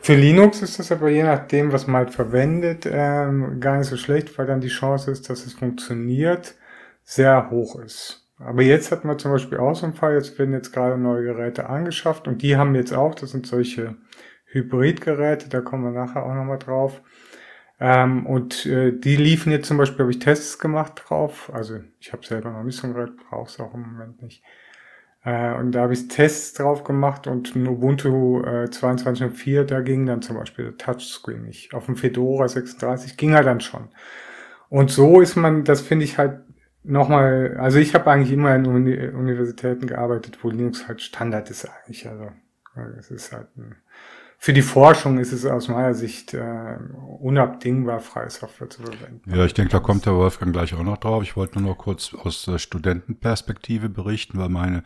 Für 0.00 0.14
Linux 0.14 0.62
ist 0.62 0.78
das 0.78 0.92
aber 0.92 1.08
je 1.08 1.22
nachdem, 1.22 1.72
was 1.72 1.86
man 1.86 2.04
halt 2.04 2.10
verwendet, 2.10 2.88
ähm, 2.90 3.60
gar 3.60 3.78
nicht 3.78 3.88
so 3.88 3.96
schlecht, 3.96 4.36
weil 4.38 4.46
dann 4.46 4.60
die 4.60 4.68
Chance 4.68 5.10
ist, 5.10 5.28
dass 5.30 5.46
es 5.46 5.54
funktioniert, 5.54 6.54
sehr 7.02 7.50
hoch 7.50 7.80
ist. 7.80 8.28
Aber 8.38 8.62
jetzt 8.62 8.92
hatten 8.92 9.08
wir 9.08 9.18
zum 9.18 9.32
Beispiel 9.32 9.58
auch 9.58 9.74
so 9.74 9.86
einen 9.86 9.94
Fall, 9.94 10.14
jetzt 10.14 10.38
werden 10.38 10.54
jetzt 10.54 10.72
gerade 10.72 10.96
neue 10.96 11.24
Geräte 11.24 11.68
angeschafft 11.68 12.28
und 12.28 12.42
die 12.42 12.56
haben 12.56 12.74
jetzt 12.74 12.92
auch, 12.92 13.14
das 13.14 13.30
sind 13.30 13.46
solche 13.46 13.96
Hybridgeräte, 14.46 15.48
da 15.48 15.60
kommen 15.60 15.84
wir 15.84 15.98
nachher 15.98 16.24
auch 16.24 16.34
nochmal 16.34 16.58
drauf. 16.58 17.02
Ähm, 17.80 18.26
und 18.26 18.66
äh, 18.66 18.92
die 18.92 19.16
liefen 19.16 19.52
jetzt 19.52 19.68
zum 19.68 19.76
Beispiel, 19.76 20.00
habe 20.00 20.10
ich 20.10 20.18
Tests 20.18 20.58
gemacht 20.58 21.02
drauf. 21.04 21.50
Also 21.52 21.80
ich 22.00 22.12
habe 22.12 22.26
selber 22.26 22.50
noch 22.50 22.64
nicht 22.64 22.76
so 22.76 22.86
ein 22.86 22.94
Gerät, 22.94 23.16
brauche 23.28 23.48
es 23.48 23.60
auch 23.60 23.74
im 23.74 23.82
Moment 23.82 24.22
nicht. 24.22 24.42
Äh, 25.28 25.54
und 25.58 25.72
da 25.72 25.82
habe 25.82 25.92
ich 25.92 26.08
Tests 26.08 26.54
drauf 26.54 26.84
gemacht 26.84 27.26
und 27.26 27.54
in 27.54 27.66
Ubuntu 27.68 28.40
äh, 28.42 28.64
22.04, 28.64 29.64
da 29.64 29.80
ging 29.82 30.06
dann 30.06 30.22
zum 30.22 30.36
Beispiel 30.36 30.66
der 30.66 30.78
Touchscreen 30.78 31.42
nicht. 31.42 31.74
Auf 31.74 31.84
dem 31.84 31.96
Fedora 31.96 32.48
36 32.48 33.18
ging 33.18 33.34
er 33.34 33.42
dann 33.42 33.60
schon. 33.60 33.88
Und 34.70 34.90
so 34.90 35.20
ist 35.20 35.36
man, 35.36 35.64
das 35.64 35.82
finde 35.82 36.06
ich 36.06 36.16
halt 36.16 36.40
nochmal, 36.82 37.58
also 37.58 37.78
ich 37.78 37.94
habe 37.94 38.10
eigentlich 38.10 38.32
immer 38.32 38.54
in 38.56 38.66
Uni 38.66 38.96
Universitäten 39.08 39.86
gearbeitet, 39.86 40.38
wo 40.42 40.48
Linux 40.48 40.88
halt 40.88 41.02
Standard 41.02 41.50
ist 41.50 41.66
eigentlich. 41.66 42.08
Also 42.08 42.28
es 42.98 43.10
ist 43.10 43.32
halt 43.32 43.48
ein 43.58 43.76
für 44.40 44.52
die 44.52 44.62
Forschung 44.62 45.18
ist 45.18 45.32
es 45.32 45.44
aus 45.44 45.66
meiner 45.66 45.94
Sicht 45.94 46.32
äh, 46.32 46.76
unabdingbar, 47.18 47.98
freie 47.98 48.30
Software 48.30 48.70
zu 48.70 48.82
verwenden. 48.82 49.20
Ja, 49.26 49.44
ich 49.44 49.52
denke, 49.52 49.72
da 49.72 49.80
kommt 49.80 50.06
der 50.06 50.14
Wolfgang 50.14 50.52
gleich 50.52 50.74
auch 50.74 50.84
noch 50.84 50.98
drauf. 50.98 51.24
Ich 51.24 51.36
wollte 51.36 51.58
nur 51.58 51.70
noch 51.70 51.78
kurz 51.78 52.14
aus 52.14 52.44
der 52.44 52.58
Studentenperspektive 52.58 53.88
berichten, 53.88 54.38
weil 54.38 54.48
meine 54.48 54.84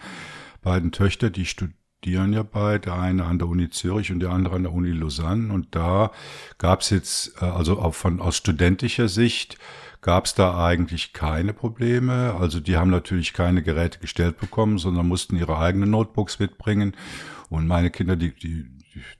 beiden 0.62 0.90
Töchter, 0.90 1.28
die 1.28 1.44
studieren 1.44 2.32
ja 2.32 2.42
bei, 2.42 2.78
der 2.78 2.94
eine 2.94 3.26
an 3.26 3.38
der 3.38 3.46
Uni 3.46 3.68
Zürich 3.68 4.10
und 4.10 4.20
der 4.20 4.30
andere 4.30 4.56
an 4.56 4.62
der 4.62 4.72
Uni 4.72 4.90
Lausanne. 4.90 5.52
Und 5.52 5.74
da 5.74 6.12
gab 6.56 6.80
es 6.80 6.88
jetzt, 6.88 7.34
äh, 7.42 7.44
also 7.44 7.78
auch 7.78 7.94
von 7.94 8.22
aus 8.22 8.38
studentischer 8.38 9.08
Sicht, 9.08 9.58
gab 10.00 10.24
es 10.24 10.34
da 10.34 10.64
eigentlich 10.64 11.12
keine 11.12 11.52
Probleme. 11.52 12.34
Also 12.40 12.58
die 12.58 12.78
haben 12.78 12.90
natürlich 12.90 13.34
keine 13.34 13.62
Geräte 13.62 13.98
gestellt 13.98 14.38
bekommen, 14.38 14.78
sondern 14.78 15.06
mussten 15.06 15.36
ihre 15.36 15.58
eigenen 15.58 15.90
Notebooks 15.90 16.38
mitbringen. 16.38 16.96
Und 17.52 17.66
meine 17.66 17.90
Kinder, 17.90 18.16
die, 18.16 18.34
die, 18.34 18.64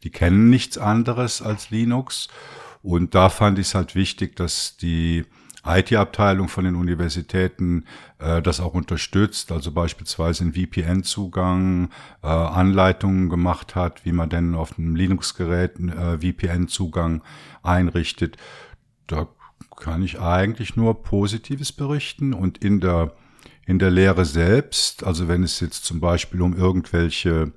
die 0.03 0.11
kennen 0.11 0.51
nichts 0.51 0.79
anderes 0.79 1.43
als 1.43 1.71
Linux. 1.71 2.29
Und 2.83 3.15
da 3.15 3.29
fand 3.29 3.59
ich 3.59 3.69
es 3.69 3.75
halt 3.75 3.95
wichtig, 3.95 4.37
dass 4.37 4.77
die 4.77 5.25
IT-Abteilung 5.65 6.49
von 6.49 6.65
den 6.65 6.75
Universitäten 6.75 7.85
äh, 8.19 8.43
das 8.43 8.59
auch 8.59 8.75
unterstützt, 8.75 9.53
also 9.53 9.71
beispielsweise 9.71 10.43
einen 10.43 10.55
VPN-Zugang, 10.55 11.91
äh, 12.23 12.27
Anleitungen 12.27 13.29
gemacht 13.29 13.77
hat, 13.77 14.05
wie 14.05 14.13
man 14.13 14.29
denn 14.29 14.55
auf 14.57 14.77
einem 14.77 14.97
Linux-Gerät 14.97 15.79
äh, 15.79 16.19
VPN-Zugang 16.19 17.23
einrichtet. 17.63 18.37
Da 19.07 19.29
kann 19.77 20.03
ich 20.03 20.21
eigentlich 20.21 20.75
nur 20.75 21.03
Positives 21.03 21.73
berichten 21.73 22.35
und 22.35 22.59
in 22.59 22.81
der 22.81 23.13
in 23.65 23.79
der 23.79 23.93
Lehre 23.93 24.25
selbst, 24.25 25.05
also 25.05 25.29
wenn 25.29 25.45
es 25.45 25.61
jetzt 25.61 25.85
zum 25.85 26.01
Beispiel 26.01 26.43
um 26.43 26.57
irgendwelche 26.57 27.53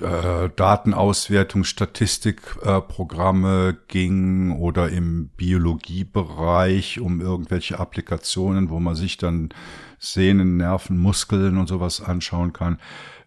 äh, 0.00 0.48
Datenauswertung, 0.54 1.64
Statistikprogramme 1.64 3.68
äh, 3.68 3.74
ging 3.88 4.52
oder 4.52 4.88
im 4.88 5.28
Biologiebereich 5.36 7.00
um 7.00 7.20
irgendwelche 7.20 7.78
Applikationen, 7.78 8.70
wo 8.70 8.80
man 8.80 8.96
sich 8.96 9.16
dann 9.16 9.50
Sehnen, 9.98 10.56
Nerven, 10.56 10.98
Muskeln 10.98 11.58
und 11.58 11.68
sowas 11.68 12.00
anschauen 12.00 12.52
kann, 12.52 12.78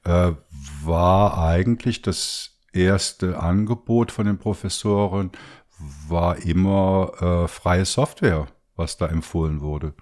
äh, 0.03 0.31
war 0.83 1.37
eigentlich 1.37 2.01
das 2.01 2.57
erste 2.73 3.39
Angebot 3.39 4.11
von 4.11 4.25
den 4.25 4.37
Professoren, 4.37 5.31
war 6.07 6.37
immer 6.37 7.11
äh, 7.19 7.47
freie 7.47 7.85
Software, 7.85 8.47
was 8.75 8.97
da 8.97 9.07
empfohlen 9.07 9.61
wurde. 9.61 9.93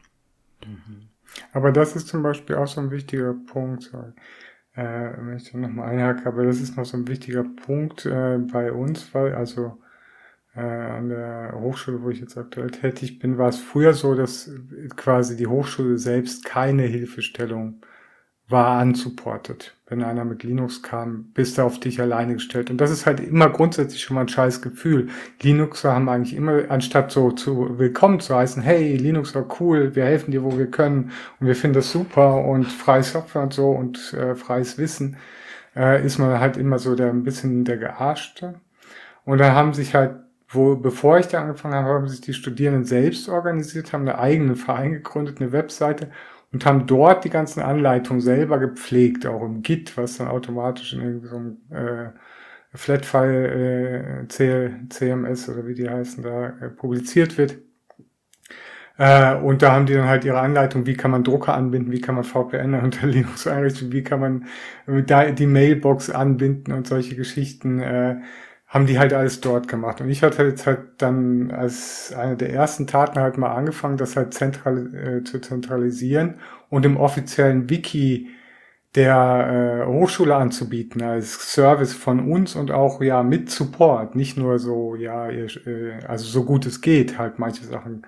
Aber 1.54 1.72
das 1.72 1.96
ist 1.96 2.08
zum 2.08 2.24
Beispiel 2.24 2.56
auch 2.56 2.68
so 2.68 2.82
ein 2.82 2.92
wichtiger 2.92 3.34
Punkt 3.34 3.92
äh, 4.76 5.12
wenn 5.18 5.38
ich 5.38 5.52
da 5.52 5.58
nochmal 5.58 5.90
einhake, 5.90 6.28
aber 6.28 6.46
das 6.46 6.60
ist 6.62 6.78
noch 6.78 6.86
so 6.86 6.98
ein 6.98 7.08
wichtiger 7.08 7.44
Punkt 7.44 8.06
äh, 8.06 8.38
bei 8.38 8.72
uns, 8.72 9.14
weil 9.14 9.34
also 9.34 9.78
äh, 10.56 10.62
an 10.62 11.10
der 11.10 11.54
Hochschule, 11.60 12.02
wo 12.02 12.10
ich 12.10 12.20
jetzt 12.20 12.38
aktuell 12.38 12.72
tätig 12.72 13.20
bin, 13.20 13.38
war 13.38 13.50
es 13.50 13.60
früher 13.60 13.94
so, 13.94 14.16
dass 14.16 14.52
quasi 14.96 15.36
die 15.36 15.48
Hochschule 15.48 15.98
selbst 15.98 16.46
keine 16.46 16.84
Hilfestellung 16.84 17.82
war 18.50 18.82
unsupported. 18.82 19.76
Wenn 19.88 20.04
einer 20.04 20.26
mit 20.26 20.44
Linux 20.44 20.82
kam, 20.82 21.32
bist 21.34 21.58
du 21.58 21.64
auf 21.64 21.80
dich 21.80 22.02
alleine 22.02 22.34
gestellt. 22.34 22.70
Und 22.70 22.78
das 22.78 22.92
ist 22.92 23.06
halt 23.06 23.20
immer 23.20 23.50
grundsätzlich 23.50 24.02
schon 24.02 24.16
mal 24.16 24.22
ein 24.22 24.28
scheiß 24.28 24.62
Gefühl. 24.62 25.10
Linuxer 25.42 25.94
haben 25.94 26.10
eigentlich 26.10 26.36
immer, 26.36 26.70
anstatt 26.70 27.12
so 27.12 27.32
zu 27.32 27.80
willkommen 27.80 28.20
zu 28.20 28.36
heißen, 28.36 28.62
hey, 28.62 28.96
Linux 28.98 29.34
war 29.36 29.46
cool, 29.60 29.96
wir 29.96 30.06
helfen 30.06 30.32
dir, 30.32 30.44
wo 30.44 30.58
wir 30.58 30.68
können 30.68 31.12
und 31.40 31.48
wir 31.48 31.56
finden 31.56 31.76
das 31.76 31.92
super 31.92 32.44
und 32.44 32.66
freie 32.66 33.04
Software 33.04 33.44
und 33.44 33.54
so 33.54 33.70
und 33.70 34.14
äh, 34.14 34.36
freies 34.36 34.78
Wissen, 34.78 35.18
äh, 35.76 36.04
ist 36.04 36.18
man 36.18 36.40
halt 36.40 36.58
immer 36.58 36.80
so 36.80 36.96
der 36.96 37.10
ein 37.10 37.24
bisschen 37.24 37.66
der 37.66 37.78
Gearschte. 37.78 38.56
Und 39.26 39.40
dann 39.40 39.54
haben 39.54 39.74
sich 39.74 39.96
halt 39.96 40.16
wo, 40.52 40.76
bevor 40.76 41.20
ich 41.20 41.28
da 41.28 41.42
angefangen 41.42 41.76
habe, 41.76 41.90
haben 41.90 42.08
sich 42.08 42.22
die 42.22 42.34
Studierenden 42.34 42.84
selbst 42.84 43.30
organisiert, 43.30 43.94
haben 43.94 44.08
einen 44.08 44.18
eigenen 44.18 44.56
Verein 44.56 44.94
gegründet, 44.94 45.40
eine 45.40 45.52
Webseite 45.52 46.10
und 46.52 46.66
haben 46.66 46.88
dort 46.88 47.24
die 47.26 47.30
ganzen 47.30 47.62
Anleitungen 47.62 48.22
selber 48.22 48.60
gepflegt, 48.60 49.26
auch 49.26 49.44
im 49.44 49.62
Git, 49.62 49.98
was 49.98 50.18
dann 50.18 50.28
automatisch 50.28 50.94
in 50.94 51.02
irgendeinem 51.02 51.58
äh, 51.70 52.10
Flatfile 52.74 54.24
äh, 54.24 54.28
CMS 54.90 55.50
oder 55.50 55.68
wie 55.68 55.74
die 55.76 55.90
heißen, 55.90 56.24
da 56.24 56.48
äh, 56.48 56.70
publiziert 56.70 57.38
wird. 57.38 57.58
Äh, 58.98 59.36
und 59.36 59.62
da 59.62 59.72
haben 59.72 59.86
die 59.86 59.94
dann 59.94 60.08
halt 60.08 60.26
ihre 60.26 60.40
Anleitung, 60.40 60.86
wie 60.86 60.96
kann 60.96 61.12
man 61.12 61.24
Drucker 61.24 61.54
anbinden, 61.54 61.92
wie 61.92 62.02
kann 62.02 62.16
man 62.16 62.24
VPN 62.24 62.74
unter 62.84 63.08
Linux 63.08 63.48
einrichten, 63.48 63.92
wie 63.92 64.04
kann 64.04 64.20
man 64.20 64.46
da 65.08 65.32
die 65.32 65.48
Mailbox 65.48 66.10
anbinden 66.10 66.74
und 66.74 66.88
solche 66.88 67.16
Geschichten. 67.16 67.80
Äh, 67.80 68.18
haben 68.70 68.86
die 68.86 69.00
halt 69.00 69.14
alles 69.14 69.42
dort 69.42 69.68
gemacht. 69.68 70.00
Und 70.00 70.10
ich 70.10 70.24
hatte 70.24 70.44
jetzt 70.44 70.68
halt 70.68 70.80
dann 71.00 71.52
als 71.52 72.14
eine 72.16 72.38
der 72.38 72.52
ersten 72.54 72.88
Taten 72.88 73.20
halt 73.20 73.38
mal 73.38 73.54
angefangen, 73.54 73.98
das 73.98 74.16
halt 74.16 74.34
zentral, 74.34 74.94
äh, 74.96 75.24
zu 75.24 75.40
zentralisieren 75.40 76.36
und 76.70 76.86
im 76.86 76.98
offiziellen 76.98 77.70
Wiki 77.70 78.30
der 78.96 79.84
äh, 79.84 79.88
Hochschule 79.88 80.36
anzubieten 80.36 81.02
als 81.04 81.54
Service 81.54 81.94
von 81.94 82.32
uns 82.32 82.56
und 82.56 82.72
auch 82.72 83.02
ja 83.02 83.24
mit 83.24 83.50
Support, 83.52 84.16
nicht 84.16 84.38
nur 84.38 84.60
so 84.60 84.96
ja 84.96 85.30
ihr, 85.30 85.48
äh, 85.68 86.04
also 86.08 86.26
so 86.26 86.44
gut 86.46 86.66
es 86.66 86.82
geht 86.82 87.18
halt 87.20 87.40
manche 87.40 87.66
Sachen 87.66 88.06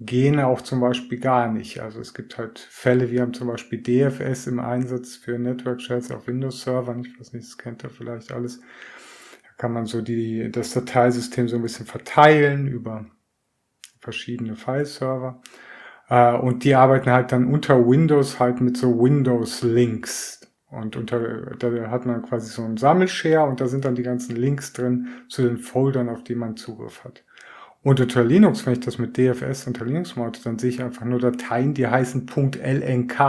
gehen 0.00 0.40
auch 0.40 0.60
zum 0.60 0.80
Beispiel 0.80 1.18
gar 1.18 1.50
nicht. 1.50 1.80
Also 1.80 2.00
es 2.00 2.12
gibt 2.14 2.38
halt 2.38 2.58
Fälle, 2.58 3.10
wir 3.10 3.22
haben 3.22 3.34
zum 3.34 3.48
Beispiel 3.48 3.80
DFS 3.80 4.46
im 4.46 4.60
Einsatz 4.60 5.16
für 5.16 5.38
Network 5.38 5.80
Shares 5.80 6.10
auf 6.10 6.26
Windows 6.26 6.62
Servern, 6.62 7.00
ich 7.00 7.18
weiß 7.18 7.32
nicht, 7.32 7.46
das 7.46 7.58
kennt 7.58 7.84
ihr 7.84 7.90
vielleicht 7.90 8.32
alles 8.32 8.60
kann 9.56 9.72
man 9.72 9.86
so 9.86 10.02
die, 10.02 10.50
das 10.50 10.74
Dateisystem 10.74 11.48
so 11.48 11.56
ein 11.56 11.62
bisschen 11.62 11.86
verteilen 11.86 12.66
über 12.66 13.06
verschiedene 14.00 14.56
File-Server. 14.56 15.40
Äh, 16.08 16.34
und 16.34 16.64
die 16.64 16.74
arbeiten 16.74 17.10
halt 17.10 17.32
dann 17.32 17.46
unter 17.46 17.86
Windows 17.86 18.38
halt 18.38 18.60
mit 18.60 18.76
so 18.76 18.98
Windows-Links. 18.98 20.40
Und 20.68 20.96
unter, 20.96 21.54
da 21.56 21.90
hat 21.90 22.06
man 22.06 22.22
quasi 22.22 22.50
so 22.50 22.62
einen 22.62 22.76
Sammelshare 22.76 23.48
und 23.48 23.60
da 23.60 23.66
sind 23.68 23.84
dann 23.84 23.94
die 23.94 24.02
ganzen 24.02 24.36
Links 24.36 24.72
drin 24.72 25.08
zu 25.28 25.42
den 25.42 25.58
Foldern, 25.58 26.08
auf 26.08 26.24
die 26.24 26.34
man 26.34 26.56
Zugriff 26.56 27.04
hat. 27.04 27.24
Und 27.82 28.00
unter 28.00 28.24
Linux, 28.24 28.66
wenn 28.66 28.72
ich 28.72 28.80
das 28.80 28.98
mit 28.98 29.16
DFS 29.16 29.66
unter 29.68 29.84
Linux 29.84 30.16
mache, 30.16 30.32
dann 30.42 30.58
sehe 30.58 30.70
ich 30.70 30.82
einfach 30.82 31.04
nur 31.04 31.20
Dateien, 31.20 31.72
die 31.72 31.86
heißen 31.86 32.26
.lnk 32.26 33.20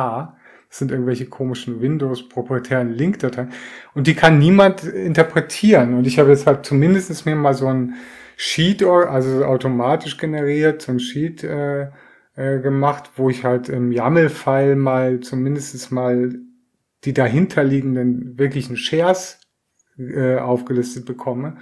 das 0.69 0.79
sind 0.79 0.91
irgendwelche 0.91 1.25
komischen 1.27 1.81
Windows-proprietären 1.81 2.93
Link-Dateien. 2.93 3.51
Und 3.93 4.07
die 4.07 4.15
kann 4.15 4.39
niemand 4.39 4.83
interpretieren. 4.83 5.93
Und 5.93 6.05
ich 6.07 6.19
habe 6.19 6.29
jetzt 6.29 6.45
halt 6.45 6.65
zumindest 6.65 7.25
mir 7.25 7.35
mal 7.35 7.53
so 7.53 7.67
ein 7.67 7.95
Sheet, 8.35 8.83
also 8.83 9.45
automatisch 9.45 10.17
generiert, 10.17 10.81
so 10.81 10.91
ein 10.91 10.99
Sheet 10.99 11.43
äh, 11.43 11.87
äh, 12.35 12.59
gemacht, 12.59 13.11
wo 13.15 13.29
ich 13.29 13.43
halt 13.43 13.69
im 13.69 13.91
YAML-File 13.91 14.75
mal 14.75 15.21
zumindest 15.21 15.91
mal 15.91 16.35
die 17.03 17.13
dahinterliegenden 17.13 18.37
wirklichen 18.37 18.77
Shares 18.77 19.39
äh, 19.97 20.37
aufgelistet 20.37 21.05
bekomme. 21.05 21.57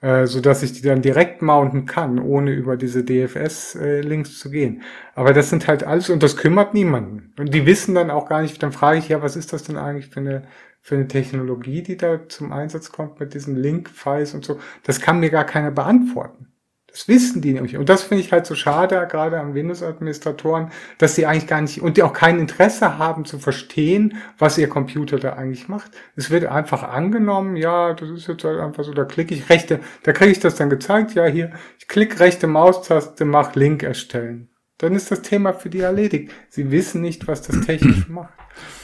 Äh, 0.00 0.26
so 0.26 0.40
dass 0.40 0.62
ich 0.62 0.72
die 0.72 0.82
dann 0.82 1.02
direkt 1.02 1.42
mounten 1.42 1.86
kann, 1.86 2.18
ohne 2.18 2.52
über 2.52 2.76
diese 2.76 3.04
DFS-Links 3.04 4.30
äh, 4.30 4.34
zu 4.34 4.50
gehen. 4.50 4.82
Aber 5.14 5.32
das 5.32 5.50
sind 5.50 5.68
halt 5.68 5.84
alles, 5.84 6.10
und 6.10 6.22
das 6.22 6.36
kümmert 6.36 6.74
niemanden. 6.74 7.34
Und 7.38 7.52
die 7.54 7.66
wissen 7.66 7.94
dann 7.94 8.10
auch 8.10 8.28
gar 8.28 8.42
nicht, 8.42 8.62
dann 8.62 8.72
frage 8.72 8.98
ich, 8.98 9.08
ja, 9.08 9.22
was 9.22 9.36
ist 9.36 9.52
das 9.52 9.62
denn 9.64 9.76
eigentlich 9.76 10.08
für 10.08 10.20
eine, 10.20 10.42
für 10.80 10.94
eine 10.94 11.08
Technologie, 11.08 11.82
die 11.82 11.96
da 11.96 12.28
zum 12.28 12.52
Einsatz 12.52 12.92
kommt 12.92 13.20
mit 13.20 13.34
diesen 13.34 13.56
Link-Files 13.56 14.34
und 14.34 14.44
so. 14.44 14.58
Das 14.84 15.00
kann 15.00 15.20
mir 15.20 15.30
gar 15.30 15.44
keiner 15.44 15.70
beantworten. 15.70 16.49
Das 16.92 17.08
wissen 17.08 17.40
die 17.40 17.52
nämlich. 17.52 17.76
Und 17.76 17.88
das 17.88 18.02
finde 18.02 18.24
ich 18.24 18.32
halt 18.32 18.46
so 18.46 18.54
schade, 18.54 19.06
gerade 19.10 19.40
an 19.40 19.54
Windows-Administratoren, 19.54 20.70
dass 20.98 21.14
sie 21.14 21.26
eigentlich 21.26 21.46
gar 21.46 21.60
nicht 21.60 21.80
und 21.80 21.96
die 21.96 22.02
auch 22.02 22.12
kein 22.12 22.38
Interesse 22.38 22.98
haben 22.98 23.24
zu 23.24 23.38
verstehen, 23.38 24.16
was 24.38 24.58
ihr 24.58 24.68
Computer 24.68 25.18
da 25.18 25.34
eigentlich 25.34 25.68
macht. 25.68 25.92
Es 26.16 26.30
wird 26.30 26.46
einfach 26.46 26.82
angenommen, 26.82 27.56
ja, 27.56 27.94
das 27.94 28.10
ist 28.10 28.26
jetzt 28.26 28.44
halt 28.44 28.60
einfach 28.60 28.84
so, 28.84 28.92
da 28.92 29.04
klicke 29.04 29.34
ich 29.34 29.48
rechte, 29.48 29.80
da 30.02 30.12
kriege 30.12 30.32
ich 30.32 30.40
das 30.40 30.56
dann 30.56 30.70
gezeigt, 30.70 31.14
ja, 31.14 31.26
hier, 31.26 31.52
ich 31.78 31.86
klicke 31.86 32.20
rechte 32.20 32.46
Maustaste, 32.46 33.24
mach 33.24 33.54
Link 33.54 33.82
erstellen. 33.82 34.48
Dann 34.78 34.94
ist 34.94 35.10
das 35.10 35.20
Thema 35.20 35.52
für 35.52 35.68
die 35.68 35.80
erledigt. 35.80 36.32
Sie 36.48 36.70
wissen 36.70 37.02
nicht, 37.02 37.28
was 37.28 37.42
das 37.42 37.60
technisch 37.66 38.08
macht. 38.08 38.32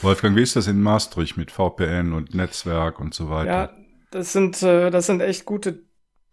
Wolfgang, 0.01 0.35
wie 0.35 0.43
ist 0.43 0.55
das 0.55 0.67
in 0.67 0.81
Maastricht 0.81 1.37
mit 1.37 1.51
VPN 1.51 2.13
und 2.13 2.35
Netzwerk 2.35 2.99
und 2.99 3.13
so 3.13 3.29
weiter? 3.29 3.51
Ja, 3.51 3.69
das 4.11 4.31
sind, 4.31 4.61
äh, 4.61 4.91
das 4.91 5.07
sind 5.07 5.21
echt 5.21 5.45
gute 5.45 5.86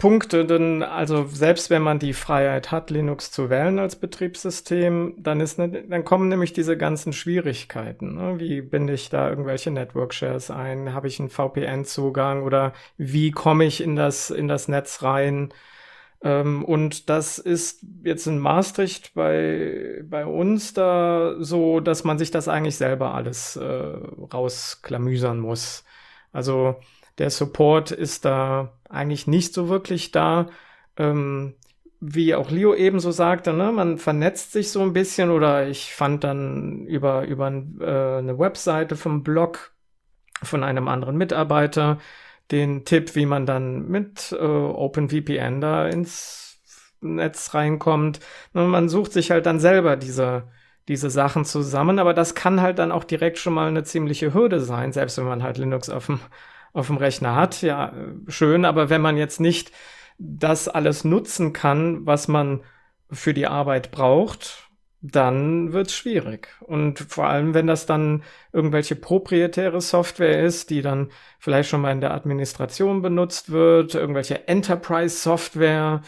Punkte, 0.05 0.45
denn 0.45 0.83
also 0.83 1.25
selbst 1.25 1.71
wenn 1.71 1.81
man 1.81 1.99
die 1.99 2.13
Freiheit 2.13 2.71
hat, 2.71 2.91
Linux 2.91 3.31
zu 3.31 3.49
wählen 3.49 3.79
als 3.79 3.97
Betriebssystem, 3.97 5.15
dann 5.17 5.41
ist 5.41 5.59
ne, 5.59 5.83
dann 5.89 6.05
kommen 6.05 6.29
nämlich 6.29 6.53
diese 6.53 6.77
ganzen 6.77 7.15
Schwierigkeiten. 7.15 8.17
Ne? 8.17 8.39
Wie 8.39 8.61
binde 8.61 8.93
ich 8.93 9.09
da 9.09 9.31
irgendwelche 9.31 9.71
Network 9.71 10.13
Shares 10.13 10.51
ein? 10.51 10.93
Habe 10.93 11.09
ich 11.09 11.21
einen 11.21 11.31
VPN-Zugang 11.31 12.43
oder 12.43 12.75
wie 12.99 13.31
komme 13.31 13.65
ich 13.65 13.83
in 13.83 13.97
das 13.97 14.29
in 14.29 14.47
das 14.47 14.69
Netz 14.69 15.03
rein? 15.03 15.55
Ähm, 16.23 16.67
und 16.67 17.09
das 17.09 17.39
ist 17.39 17.87
jetzt 18.03 18.27
in 18.27 18.39
Maastricht 18.39 19.15
bei 19.15 20.03
bei 20.05 20.27
uns 20.27 20.75
da 20.75 21.37
so, 21.39 21.81
dass 21.81 22.05
man 22.05 22.19
sich 22.19 22.31
das 22.31 22.47
eigentlich 22.47 22.77
selber 22.77 23.15
alles 23.15 23.57
äh, 23.57 23.65
rausklamüsern 23.65 25.39
muss. 25.39 25.83
Also 26.31 26.77
der 27.17 27.31
Support 27.31 27.91
ist 27.91 28.27
da 28.27 28.73
eigentlich 28.95 29.27
nicht 29.27 29.55
so 29.55 29.69
wirklich 29.69 30.11
da. 30.13 30.49
Ähm, 30.97 31.55
wie 32.01 32.35
auch 32.35 32.51
Leo 32.51 32.75
ebenso 32.75 33.11
sagte, 33.13 33.53
ne, 33.53 33.73
man 33.73 33.99
vernetzt 33.99 34.53
sich 34.53 34.71
so 34.71 34.83
ein 34.83 34.93
bisschen 34.93 35.31
oder 35.31 35.67
ich 35.69 35.95
fand 35.95 36.23
dann 36.25 36.87
über, 36.87 37.27
über 37.27 37.49
äh, 37.49 38.19
eine 38.19 38.39
Webseite 38.39 38.97
vom 38.97 39.23
Blog 39.23 39.73
von 40.43 40.63
einem 40.63 40.89
anderen 40.89 41.17
Mitarbeiter 41.17 41.99
den 42.51 42.85
Tipp, 42.85 43.15
wie 43.15 43.27
man 43.27 43.47
dann 43.47 43.89
mit 43.89 44.33
äh, 44.33 44.45
OpenVPN 44.45 45.61
da 45.61 45.89
ins 45.89 46.61
Netz 47.01 47.55
reinkommt. 47.55 48.21
Und 48.53 48.69
man 48.69 48.89
sucht 48.89 49.13
sich 49.13 49.31
halt 49.31 49.47
dann 49.47 49.61
selber 49.61 49.97
diese, 49.97 50.49
diese 50.89 51.11
Sachen 51.11 51.45
zusammen, 51.45 51.99
aber 51.99 52.13
das 52.15 52.35
kann 52.35 52.61
halt 52.61 52.79
dann 52.79 52.93
auch 52.93 53.05
direkt 53.05 53.39
schon 53.39 53.55
mal 53.55 53.69
eine 53.69 53.85
ziemliche 53.85 54.35
Hürde 54.35 54.61
sein, 54.61 54.93
selbst 54.93 55.17
wenn 55.19 55.25
man 55.25 55.43
halt 55.43 55.59
Linux 55.59 55.89
auf 55.89 56.07
dem 56.07 56.21
auf 56.75 56.89
dem 56.89 56.99
Rechner 56.99 57.35
hat, 57.35 57.63
ja, 57.63 57.95
schön, 58.29 58.67
aber 58.67 58.91
wenn 58.91 59.01
man 59.01 59.17
jetzt 59.17 59.41
nicht 59.41 59.73
das 60.19 60.69
alles 60.69 61.05
nutzen 61.05 61.53
kann, 61.55 62.05
was 62.05 62.29
man 62.29 62.61
für 63.11 63.33
die 63.33 63.47
Arbeit 63.47 63.91
braucht, 63.91 64.69
dann 65.01 65.73
wird 65.73 65.89
es 65.89 65.95
schwierig. 65.95 66.49
Und 66.61 66.99
vor 66.99 67.27
allem, 67.27 67.53
wenn 67.55 67.67
das 67.67 67.87
dann 67.87 68.23
irgendwelche 68.53 68.97
proprietäre 68.97 69.81
Software 69.81 70.43
ist, 70.43 70.71
die 70.71 70.83
dann 70.83 71.11
vielleicht 71.39 71.69
schon 71.69 71.83
mal 71.83 71.93
in 71.93 72.01
der 72.01 72.15
Administration 72.15 73.03
benutzt 73.03 73.51
wird, 73.53 73.95
irgendwelche 73.95 74.49
Enterprise-Software, 74.49 76.01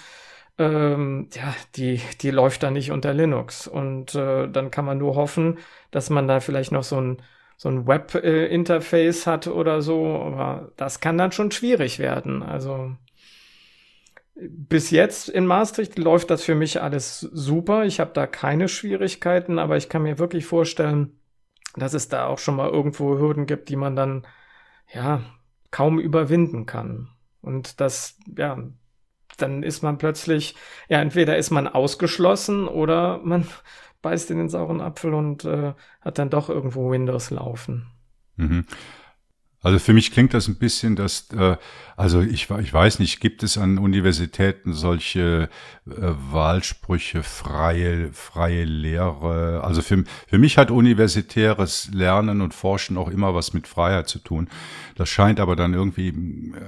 ähm, 0.58 1.28
ja, 1.34 1.54
die, 1.76 2.00
die 2.22 2.30
läuft 2.30 2.62
dann 2.62 2.72
nicht 2.72 2.90
unter 2.90 3.12
Linux. 3.12 3.68
Und 3.68 4.14
äh, 4.14 4.48
dann 4.48 4.70
kann 4.70 4.86
man 4.86 4.98
nur 4.98 5.14
hoffen, 5.14 5.58
dass 5.90 6.08
man 6.08 6.26
da 6.26 6.40
vielleicht 6.40 6.72
noch 6.72 6.84
so 6.84 6.98
ein 7.00 7.22
so 7.56 7.68
ein 7.68 7.86
Web-Interface 7.86 9.26
hat 9.26 9.46
oder 9.46 9.80
so, 9.82 10.06
aber 10.06 10.72
das 10.76 11.00
kann 11.00 11.18
dann 11.18 11.32
schon 11.32 11.50
schwierig 11.50 11.98
werden. 11.98 12.42
Also 12.42 12.96
bis 14.34 14.90
jetzt 14.90 15.30
in 15.30 15.46
Maastricht 15.46 15.98
läuft 15.98 16.30
das 16.30 16.42
für 16.42 16.54
mich 16.54 16.82
alles 16.82 17.20
super. 17.20 17.84
Ich 17.86 18.00
habe 18.00 18.10
da 18.12 18.26
keine 18.26 18.68
Schwierigkeiten, 18.68 19.58
aber 19.58 19.78
ich 19.78 19.88
kann 19.88 20.02
mir 20.02 20.18
wirklich 20.18 20.44
vorstellen, 20.44 21.18
dass 21.74 21.94
es 21.94 22.08
da 22.08 22.26
auch 22.26 22.38
schon 22.38 22.56
mal 22.56 22.68
irgendwo 22.68 23.18
Hürden 23.18 23.46
gibt, 23.46 23.70
die 23.70 23.76
man 23.76 23.96
dann 23.96 24.26
ja 24.92 25.22
kaum 25.70 25.98
überwinden 25.98 26.66
kann. 26.66 27.08
Und 27.40 27.80
das, 27.80 28.18
ja, 28.36 28.58
dann 29.38 29.62
ist 29.62 29.82
man 29.82 29.98
plötzlich, 29.98 30.54
ja, 30.88 31.00
entweder 31.00 31.36
ist 31.36 31.50
man 31.50 31.68
ausgeschlossen 31.68 32.68
oder 32.68 33.18
man 33.18 33.46
beißt 34.06 34.30
in 34.30 34.38
den 34.38 34.48
sauren 34.48 34.80
Apfel 34.80 35.14
und 35.14 35.44
äh, 35.44 35.74
hat 36.00 36.18
dann 36.18 36.30
doch 36.30 36.48
irgendwo 36.48 36.92
Windows 36.92 37.30
laufen. 37.30 37.88
Mhm. 38.36 38.64
Also 39.62 39.80
für 39.80 39.92
mich 39.94 40.12
klingt 40.12 40.32
das 40.32 40.46
ein 40.46 40.58
bisschen, 40.58 40.94
dass, 40.94 41.28
äh, 41.32 41.56
also 41.96 42.20
ich, 42.20 42.48
ich 42.50 42.72
weiß 42.72 43.00
nicht, 43.00 43.18
gibt 43.18 43.42
es 43.42 43.58
an 43.58 43.78
Universitäten 43.78 44.72
solche 44.72 45.48
äh, 45.86 45.90
Wahlsprüche, 45.90 47.24
freie, 47.24 48.12
freie 48.12 48.62
Lehre? 48.62 49.64
Also 49.64 49.82
für, 49.82 50.04
für 50.28 50.38
mich 50.38 50.56
hat 50.56 50.70
universitäres 50.70 51.90
Lernen 51.92 52.42
und 52.42 52.54
Forschen 52.54 52.96
auch 52.96 53.08
immer 53.08 53.34
was 53.34 53.54
mit 53.54 53.66
Freiheit 53.66 54.08
zu 54.08 54.20
tun. 54.20 54.48
Das 54.94 55.08
scheint 55.08 55.40
aber 55.40 55.56
dann 55.56 55.74
irgendwie 55.74 56.10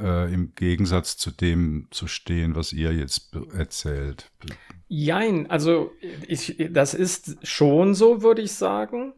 äh, 0.03 0.35
im 0.35 0.57
Gegensatz 0.57 1.17
zu 1.17 1.31
dem 1.31 1.87
zu 1.93 2.09
stehen, 2.09 2.57
was 2.57 2.73
ihr 2.73 2.93
jetzt 2.93 3.37
erzählt. 3.57 4.29
Jein, 4.89 5.51
also 5.51 5.93
ich, 6.27 6.57
das 6.71 6.95
ist 6.95 7.37
schon 7.47 7.95
so, 7.95 8.23
würde 8.23 8.43
ich 8.43 8.53
sagen. 8.53 9.13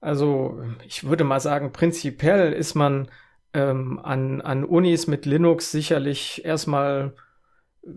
Also 0.00 0.62
ich 0.86 1.04
würde 1.04 1.24
mal 1.24 1.40
sagen, 1.40 1.72
prinzipiell 1.72 2.52
ist 2.52 2.74
man 2.74 3.08
ähm, 3.54 4.00
an, 4.02 4.40
an 4.40 4.64
Unis 4.64 5.06
mit 5.06 5.26
Linux 5.26 5.70
sicherlich 5.70 6.44
erstmal, 6.44 7.14
äh, 7.82 7.88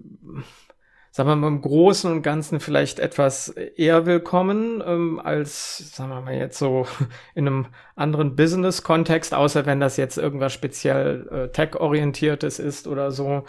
sagen 1.11 1.29
wir 1.29 1.35
mal, 1.35 1.47
im 1.47 1.61
Großen 1.61 2.11
und 2.11 2.21
Ganzen 2.21 2.59
vielleicht 2.59 2.99
etwas 2.99 3.49
eher 3.49 4.05
willkommen 4.05 4.83
ähm, 4.85 5.19
als, 5.19 5.95
sagen 5.95 6.11
wir 6.11 6.21
mal, 6.21 6.35
jetzt 6.35 6.59
so 6.59 6.85
in 7.35 7.47
einem 7.47 7.65
anderen 7.95 8.35
Business-Kontext, 8.35 9.33
außer 9.33 9.65
wenn 9.65 9.79
das 9.79 9.97
jetzt 9.97 10.17
irgendwas 10.17 10.53
speziell 10.53 11.27
äh, 11.29 11.51
tech-orientiertes 11.51 12.59
ist 12.59 12.87
oder 12.87 13.11
so. 13.11 13.45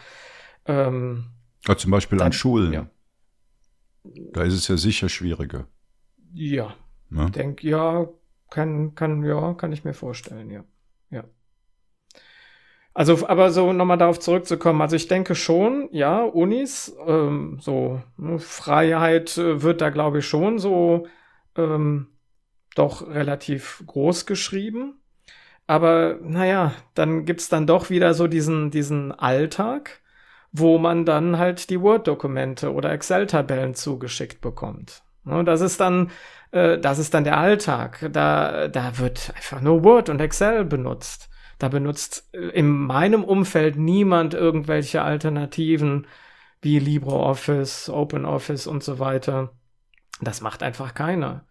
Ähm, 0.67 1.27
ja, 1.67 1.77
zum 1.77 1.91
Beispiel 1.91 2.19
dann, 2.19 2.27
an 2.27 2.33
Schulen. 2.33 2.73
Ja. 2.73 2.87
Da 4.33 4.43
ist 4.43 4.55
es 4.55 4.69
ja 4.69 4.77
sicher 4.77 5.09
schwieriger. 5.09 5.67
Ja. 6.33 6.75
ja? 7.11 7.25
Ich 7.27 7.33
denke, 7.33 7.69
ja, 7.69 8.09
kann, 8.51 8.95
kann, 8.95 9.23
ja, 9.25 9.55
kann 9.55 9.73
ich 9.73 9.85
mir 9.85 9.95
vorstellen, 9.95 10.51
ja. 10.51 10.65
Ja. 11.11 11.25
Also, 12.95 13.29
aber 13.29 13.51
so 13.51 13.73
nochmal 13.73 13.99
darauf 13.99 14.19
zurückzukommen, 14.19 14.81
also 14.83 14.97
ich 14.97 15.09
denke 15.09 15.35
schon, 15.35 15.89
ja, 15.93 16.23
Unis, 16.23 16.97
ähm, 17.07 17.59
so 17.61 18.03
ne, 18.17 18.39
Freiheit 18.39 19.39
äh, 19.39 19.63
wird 19.63 19.81
da, 19.81 19.91
glaube 19.91 20.19
ich, 20.19 20.27
schon 20.27 20.59
so 20.59 21.07
ähm, 21.57 22.09
doch 22.75 23.07
relativ 23.09 23.83
groß 23.87 24.27
geschrieben. 24.27 25.01
Aber 25.67 26.19
naja, 26.23 26.73
dann 26.95 27.25
gibt's 27.25 27.49
dann 27.49 27.67
doch 27.67 27.91
wieder 27.91 28.15
so 28.15 28.27
diesen, 28.27 28.71
diesen 28.71 29.13
Alltag, 29.13 30.01
wo 30.53 30.79
man 30.79 31.05
dann 31.05 31.39
halt 31.39 31.71
die 31.71 31.81
Word-Dokumente 31.81 32.73
oder 32.73 32.93
Excel-Tabellen 32.93 33.75
zugeschickt 33.75 34.41
bekommt. 34.41 35.03
Und 35.25 35.47
das 35.47 35.61
ist 35.61 35.81
dann, 35.81 36.11
äh, 36.53 36.79
das 36.79 36.99
ist 36.99 37.15
dann 37.15 37.25
der 37.25 37.39
Alltag. 37.39 38.09
Da, 38.13 38.69
da 38.69 38.99
wird 38.99 39.33
einfach 39.37 39.61
nur 39.61 39.85
Word 39.85 40.09
und 40.09 40.21
Excel 40.21 40.65
benutzt. 40.65 41.29
Da 41.59 41.69
benutzt 41.69 42.29
äh, 42.33 42.49
in 42.49 42.69
meinem 42.69 43.25
Umfeld 43.25 43.77
niemand 43.77 44.35
irgendwelche 44.35 45.03
Alternativen 45.03 46.07
wie 46.63 46.79
LibreOffice, 46.79 47.91
OpenOffice 47.91 48.67
und 48.67 48.83
so 48.83 48.99
weiter. 48.99 49.53
Das 50.21 50.41
macht 50.41 50.63
einfach 50.63 50.95
keiner. 50.95 51.45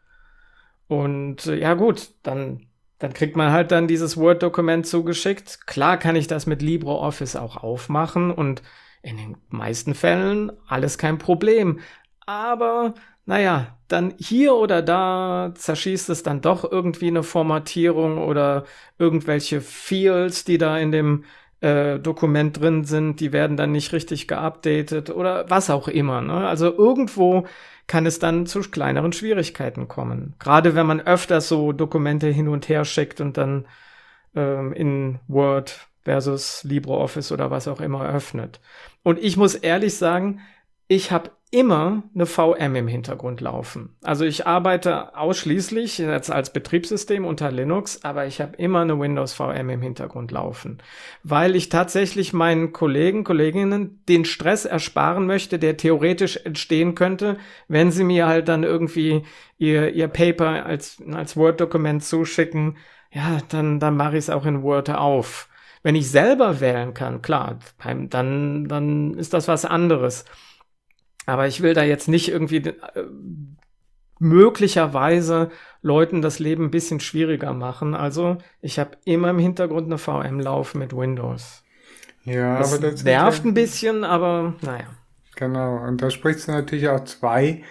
Und 0.88 1.46
äh, 1.46 1.56
ja 1.56 1.76
gut, 1.76 2.10
dann 2.24 2.68
dann 3.00 3.14
kriegt 3.14 3.36
man 3.36 3.52
halt 3.52 3.72
dann 3.72 3.88
dieses 3.88 4.18
Word-Dokument 4.18 4.88
zugeschickt. 4.88 5.68
Klar 5.68 5.98
kann 5.98 6.16
ich 6.16 6.28
das 6.28 6.48
mit 6.48 6.62
LibreOffice 6.62 7.36
auch 7.36 7.58
aufmachen 7.58 8.32
und 8.32 8.64
in 9.08 9.18
den 9.18 9.38
meisten 9.50 9.94
Fällen 9.94 10.52
alles 10.68 10.98
kein 10.98 11.18
Problem. 11.18 11.80
Aber 12.26 12.94
naja, 13.26 13.78
dann 13.88 14.14
hier 14.18 14.56
oder 14.56 14.82
da 14.82 15.52
zerschießt 15.56 16.10
es 16.10 16.24
dann 16.24 16.42
doch 16.42 16.70
irgendwie 16.70 17.08
eine 17.08 17.24
Formatierung 17.24 18.18
oder 18.18 18.66
irgendwelche 18.98 19.62
Fields, 19.62 20.44
die 20.44 20.58
da 20.58 20.78
in 20.78 20.92
dem 20.92 21.24
äh, 21.62 22.00
Dokument 22.00 22.60
drin 22.60 22.84
sind, 22.84 23.20
die 23.20 23.32
werden 23.32 23.58
dann 23.58 23.72
nicht 23.72 23.94
richtig 23.94 24.28
geupdatet 24.28 25.10
oder 25.10 25.50
was 25.50 25.70
auch 25.70 25.88
immer. 25.88 26.22
Ne? 26.22 26.48
Also 26.48 26.68
irgendwo 26.68 27.48
kann 27.88 28.06
es 28.06 28.20
dann 28.20 28.46
zu 28.46 28.60
kleineren 28.62 29.14
Schwierigkeiten 29.14 29.88
kommen. 29.88 30.36
Gerade 30.40 30.76
wenn 30.76 30.86
man 30.86 31.02
öfters 31.02 31.48
so 31.48 31.72
Dokumente 31.72 32.28
hin 32.28 32.50
und 32.50 32.68
her 32.70 32.84
schickt 32.86 33.22
und 33.22 33.38
dann 33.38 33.66
ähm, 34.36 34.74
in 34.74 35.20
Word 35.28 35.88
versus 36.08 36.64
LibreOffice 36.64 37.34
oder 37.34 37.52
was 37.52 37.68
auch 37.68 37.82
immer 37.82 38.08
öffnet. 38.08 38.62
Und 39.04 39.20
ich 39.20 39.38
muss 39.38 39.56
ehrlich 39.56 39.96
sagen, 39.96 40.42
ich 40.88 41.12
habe 41.12 41.32
immer 41.50 42.04
eine 42.14 42.26
VM 42.26 42.76
im 42.76 42.88
Hintergrund 42.90 43.40
laufen. 43.40 43.96
Also 44.04 44.26
ich 44.26 44.46
arbeite 44.46 45.18
ausschließlich 45.18 45.98
jetzt 45.98 46.30
als 46.30 46.52
Betriebssystem 46.52 47.24
unter 47.24 47.52
Linux, 47.52 48.04
aber 48.04 48.26
ich 48.26 48.42
habe 48.42 48.58
immer 48.58 48.82
eine 48.82 49.00
Windows 49.00 49.34
VM 49.34 49.70
im 49.70 49.82
Hintergrund 49.82 50.32
laufen, 50.32 50.80
weil 51.24 51.56
ich 51.56 51.70
tatsächlich 51.70 52.34
meinen 52.34 52.74
Kollegen, 52.74 53.24
Kolleginnen 53.24 54.04
den 54.10 54.26
Stress 54.26 54.66
ersparen 54.66 55.26
möchte, 55.26 55.58
der 55.58 55.78
theoretisch 55.78 56.38
entstehen 56.44 56.96
könnte, 56.96 57.38
wenn 57.70 57.92
sie 57.92 58.04
mir 58.04 58.28
halt 58.28 58.50
dann 58.50 58.64
irgendwie 58.64 59.24
ihr, 59.58 59.94
ihr 59.94 60.10
Paper 60.10 60.66
als, 60.66 61.02
als 61.14 61.38
Word-Dokument 61.38 62.04
zuschicken. 62.04 62.76
Ja, 63.10 63.40
dann, 63.48 63.80
dann 63.80 63.96
mache 63.96 64.18
ich 64.18 64.26
es 64.26 64.30
auch 64.30 64.46
in 64.46 64.64
Word 64.64 64.90
auf. 64.90 65.48
Wenn 65.88 65.96
ich 65.96 66.12
selber 66.12 66.60
wählen 66.60 66.94
kann, 66.94 67.22
klar, 67.22 67.60
dann, 68.10 68.68
dann 68.68 69.14
ist 69.14 69.34
das 69.34 69.48
was 69.48 69.64
anderes. 69.64 70.26
Aber 71.26 71.48
ich 71.48 71.62
will 71.62 71.74
da 71.74 71.82
jetzt 71.82 72.10
nicht 72.10 72.28
irgendwie 72.28 72.58
äh, 72.58 72.74
möglicherweise 74.20 75.50
Leuten 75.82 76.22
das 76.22 76.40
Leben 76.40 76.66
ein 76.66 76.72
bisschen 76.72 77.00
schwieriger 77.00 77.54
machen. 77.54 77.96
Also 77.96 78.38
ich 78.60 78.80
habe 78.80 78.98
immer 79.06 79.30
im 79.30 79.40
Hintergrund 79.40 79.86
eine 79.86 79.98
VM 79.98 80.42
laufen 80.42 80.80
mit 80.80 80.92
Windows. 80.92 81.64
Ja, 82.26 82.58
das 82.58 82.74
aber 82.74 82.92
das 82.92 83.06
nervt 83.06 83.46
ein 83.46 83.54
bisschen, 83.54 84.04
aber 84.04 84.56
naja. 84.60 84.88
Genau, 85.38 85.78
und 85.86 86.02
da 86.02 86.10
sprichst 86.10 86.50
du 86.50 86.52
natürlich 86.52 86.90
auch 86.90 87.06
zwei 87.06 87.64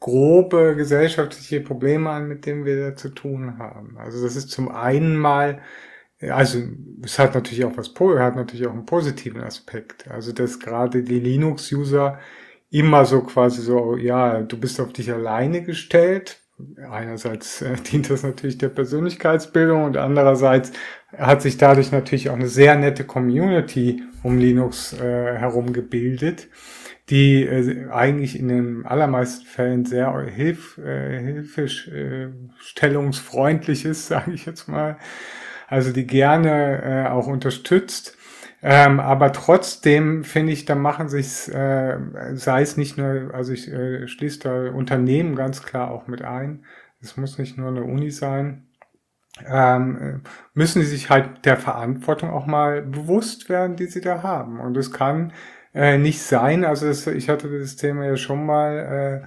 grobe 0.00 0.74
gesellschaftliche 0.74 1.60
Probleme 1.60 2.10
an, 2.10 2.26
mit 2.26 2.44
denen 2.44 2.64
wir 2.64 2.90
da 2.90 2.96
zu 2.96 3.10
tun 3.10 3.60
haben. 3.60 3.98
Also 3.98 4.20
das 4.20 4.34
ist 4.34 4.50
zum 4.50 4.68
einen 4.68 5.16
mal, 5.16 5.62
also 6.30 6.58
es 7.04 7.18
hat 7.18 7.34
natürlich 7.34 7.64
auch 7.64 7.76
was, 7.76 7.92
hat 8.20 8.36
natürlich 8.36 8.66
auch 8.66 8.72
einen 8.72 8.86
positiven 8.86 9.40
Aspekt. 9.40 10.08
Also 10.10 10.32
dass 10.32 10.60
gerade 10.60 11.02
die 11.02 11.20
Linux-User 11.20 12.18
immer 12.70 13.04
so 13.04 13.22
quasi 13.22 13.60
so, 13.60 13.96
ja, 13.96 14.40
du 14.42 14.58
bist 14.58 14.80
auf 14.80 14.92
dich 14.92 15.12
alleine 15.12 15.62
gestellt. 15.62 16.38
Einerseits 16.90 17.62
äh, 17.62 17.74
dient 17.90 18.10
das 18.10 18.22
natürlich 18.22 18.58
der 18.58 18.68
Persönlichkeitsbildung 18.68 19.84
und 19.84 19.96
andererseits 19.96 20.72
hat 21.16 21.42
sich 21.42 21.58
dadurch 21.58 21.92
natürlich 21.92 22.30
auch 22.30 22.36
eine 22.36 22.48
sehr 22.48 22.76
nette 22.76 23.04
Community 23.04 24.02
um 24.22 24.38
Linux 24.38 24.92
äh, 24.94 25.36
herum 25.36 25.72
gebildet, 25.72 26.48
die 27.10 27.44
äh, 27.44 27.88
eigentlich 27.90 28.38
in 28.38 28.48
den 28.48 28.86
allermeisten 28.86 29.44
Fällen 29.44 29.84
sehr 29.84 30.18
hilf, 30.22 30.78
äh, 30.78 31.20
hilfestellungsfreundlich 31.20 33.84
ist, 33.84 34.06
sage 34.08 34.32
ich 34.32 34.46
jetzt 34.46 34.68
mal. 34.68 34.96
Also 35.72 35.92
die 35.92 36.06
gerne 36.06 37.06
äh, 37.06 37.10
auch 37.10 37.26
unterstützt 37.26 38.16
ähm, 38.62 39.00
aber 39.00 39.32
trotzdem 39.32 40.22
finde 40.22 40.52
ich, 40.52 40.64
da 40.64 40.76
machen 40.76 41.08
sich, 41.08 41.52
äh, 41.52 41.98
sei 42.34 42.62
es 42.62 42.76
nicht 42.76 42.96
nur, 42.96 43.34
also 43.34 43.52
ich 43.52 43.68
äh, 43.68 44.06
schließe 44.06 44.38
da 44.38 44.70
Unternehmen 44.70 45.34
ganz 45.34 45.62
klar 45.64 45.90
auch 45.90 46.06
mit 46.06 46.22
ein. 46.22 46.64
Es 47.00 47.16
muss 47.16 47.38
nicht 47.38 47.58
nur 47.58 47.68
eine 47.68 47.82
Uni 47.82 48.10
sein. 48.12 48.68
Ähm, 49.46 50.22
müssen 50.54 50.82
sie 50.82 50.88
sich 50.88 51.10
halt 51.10 51.44
der 51.46 51.56
Verantwortung 51.56 52.30
auch 52.30 52.46
mal 52.46 52.82
bewusst 52.82 53.48
werden, 53.48 53.76
die 53.76 53.86
sie 53.86 54.00
da 54.00 54.22
haben. 54.22 54.60
Und 54.60 54.76
es 54.76 54.92
kann 54.92 55.32
äh, 55.74 55.98
nicht 55.98 56.22
sein, 56.22 56.64
also 56.64 56.86
es, 56.86 57.06
ich 57.06 57.28
hatte 57.28 57.58
das 57.58 57.76
Thema 57.76 58.04
ja 58.06 58.16
schon 58.16 58.46
mal 58.46 59.24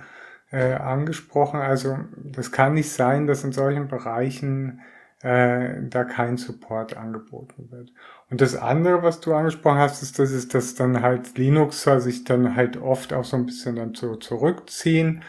äh, 0.51 0.71
äh, 0.71 0.75
angesprochen, 0.75 1.59
also 1.59 1.97
das 2.15 2.51
kann 2.51 2.75
nicht 2.75 2.91
sein, 2.91 3.27
dass 3.27 3.43
in 3.43 3.51
solchen 3.51 3.87
Bereichen 3.87 4.81
äh, 5.21 5.75
da 5.89 6.03
kein 6.03 6.37
Support 6.37 6.97
angeboten 6.97 7.69
wird. 7.71 7.91
Und 8.29 8.41
das 8.41 8.55
andere, 8.55 9.03
was 9.03 9.21
du 9.21 9.33
angesprochen 9.33 9.77
hast, 9.79 10.03
ist, 10.03 10.19
dass 10.19 10.31
es, 10.31 10.47
dass 10.47 10.75
dann 10.75 11.01
halt 11.01 11.37
Linuxer 11.37 12.01
sich 12.01 12.23
dann 12.23 12.55
halt 12.55 12.77
oft 12.77 13.13
auch 13.13 13.23
so 13.23 13.37
ein 13.37 13.45
bisschen 13.45 13.75
dann 13.75 13.95
so 13.95 14.15
zurückziehen 14.15 15.23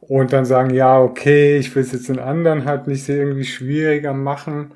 und 0.00 0.32
dann 0.32 0.44
sagen, 0.44 0.70
ja, 0.70 1.00
okay, 1.00 1.58
ich 1.58 1.74
will 1.74 1.82
es 1.82 1.92
jetzt 1.92 2.08
den 2.08 2.18
anderen 2.18 2.64
halt 2.64 2.86
nicht 2.86 3.08
irgendwie 3.08 3.44
schwieriger 3.44 4.12
machen. 4.14 4.72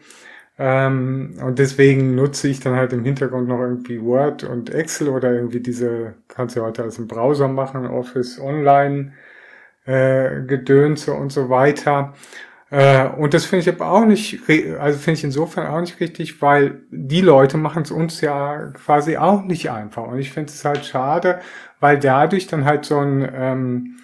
Ähm, 0.59 1.37
und 1.43 1.59
deswegen 1.59 2.15
nutze 2.15 2.49
ich 2.49 2.61
dann 2.61 2.77
halt 2.77 2.93
im 2.93 3.05
Hintergrund 3.05 3.49
noch 3.49 3.61
irgendwie 3.61 4.01
Word 4.03 4.45
und 4.45 4.71
Excel 4.71 5.09
oder 5.09 5.33
irgendwie 5.33 5.61
diese, 5.61 6.15
kannst 6.29 6.57
du 6.57 6.61
ja 6.61 6.67
heute 6.67 6.83
alles 6.83 6.99
im 6.99 7.09
Browser 7.09 7.49
machen, 7.49 7.87
Office 7.87 8.39
Online, 8.41 9.13
äh, 9.87 10.43
Gedönse 10.43 11.15
und 11.15 11.33
so 11.33 11.49
weiter. 11.49 12.15
Äh, 12.73 13.07
und 13.07 13.35
das 13.35 13.45
finde 13.45 13.69
ich 13.69 13.69
aber 13.69 13.91
auch 13.91 14.07
nicht, 14.07 14.41
also 14.81 14.99
finde 14.99 15.19
ich 15.19 15.25
insofern 15.25 15.67
auch 15.67 15.81
nicht 15.83 16.01
richtig, 16.01 16.41
weil 16.41 16.81
die 16.91 17.21
Leute 17.21 17.59
machen 17.59 17.83
es 17.83 17.91
uns 17.91 18.23
ja 18.23 18.69
quasi 18.69 19.19
auch 19.19 19.43
nicht 19.45 19.71
einfach. 19.71 20.05
Und 20.05 20.19
ich 20.19 20.33
finde 20.33 20.51
es 20.51 20.65
halt 20.65 20.87
schade, 20.87 21.41
weil 21.81 21.99
dadurch 21.99 22.47
dann 22.47 22.65
halt 22.65 22.87
so 22.87 22.99
ein, 22.99 23.31
ähm, 23.35 23.97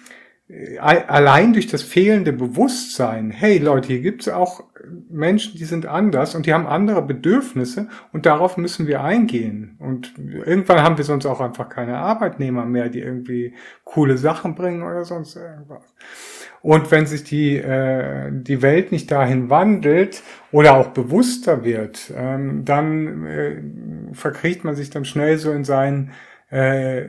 allein 0.79 1.53
durch 1.53 1.65
das 1.65 1.81
fehlende 1.81 2.31
Bewusstsein, 2.31 3.31
hey 3.31 3.57
Leute, 3.57 3.87
hier 3.87 4.01
gibt 4.01 4.21
es 4.21 4.29
auch 4.29 4.63
Menschen, 5.09 5.57
die 5.57 5.65
sind 5.65 5.87
anders 5.87 6.35
und 6.35 6.45
die 6.45 6.53
haben 6.53 6.67
andere 6.67 7.01
Bedürfnisse 7.01 7.87
und 8.13 8.27
darauf 8.27 8.55
müssen 8.57 8.85
wir 8.85 9.03
eingehen. 9.03 9.77
Und 9.79 10.13
irgendwann 10.17 10.83
haben 10.83 10.97
wir 10.97 11.05
sonst 11.05 11.25
auch 11.25 11.41
einfach 11.41 11.69
keine 11.69 11.97
Arbeitnehmer 11.97 12.65
mehr, 12.65 12.89
die 12.89 12.99
irgendwie 12.99 13.55
coole 13.83 14.17
Sachen 14.19 14.53
bringen 14.53 14.83
oder 14.83 15.05
sonst 15.05 15.35
irgendwas. 15.35 15.83
Und 16.61 16.91
wenn 16.91 17.05
sich 17.05 17.23
die, 17.23 17.57
äh, 17.57 18.31
die 18.31 18.61
Welt 18.61 18.91
nicht 18.91 19.11
dahin 19.11 19.49
wandelt 19.49 20.23
oder 20.51 20.75
auch 20.75 20.87
bewusster 20.87 21.63
wird, 21.63 22.11
ähm, 22.15 22.65
dann 22.65 23.25
äh, 23.25 23.61
verkriecht 24.13 24.63
man 24.63 24.75
sich 24.75 24.89
dann 24.89 25.05
schnell 25.05 25.37
so 25.37 25.51
in 25.51 25.63
sein 25.63 26.11
äh, 26.51 27.05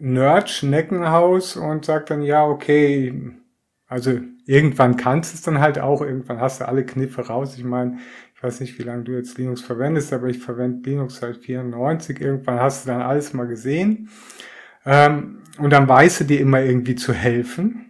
Nerd-Schneckenhaus 0.00 1.56
und 1.56 1.84
sagt 1.84 2.10
dann, 2.10 2.22
ja, 2.22 2.44
okay, 2.44 3.32
also 3.86 4.18
irgendwann 4.46 4.96
kannst 4.96 5.32
du 5.32 5.36
es 5.36 5.42
dann 5.42 5.60
halt 5.60 5.78
auch, 5.78 6.02
irgendwann 6.02 6.40
hast 6.40 6.60
du 6.60 6.68
alle 6.68 6.84
Kniffe 6.84 7.26
raus. 7.26 7.56
Ich 7.56 7.64
meine, 7.64 7.98
ich 8.34 8.42
weiß 8.42 8.60
nicht, 8.60 8.78
wie 8.78 8.84
lange 8.84 9.04
du 9.04 9.12
jetzt 9.12 9.36
Linux 9.38 9.62
verwendest, 9.62 10.12
aber 10.12 10.28
ich 10.28 10.38
verwende 10.38 10.88
Linux 10.88 11.16
seit 11.16 11.38
94. 11.38 12.20
Irgendwann 12.20 12.60
hast 12.60 12.84
du 12.84 12.90
dann 12.90 13.02
alles 13.02 13.32
mal 13.32 13.46
gesehen. 13.46 14.08
Ähm, 14.86 15.40
und 15.58 15.70
dann 15.70 15.88
weißt 15.88 16.20
du 16.20 16.24
dir 16.24 16.40
immer 16.40 16.62
irgendwie 16.62 16.94
zu 16.94 17.12
helfen. 17.12 17.87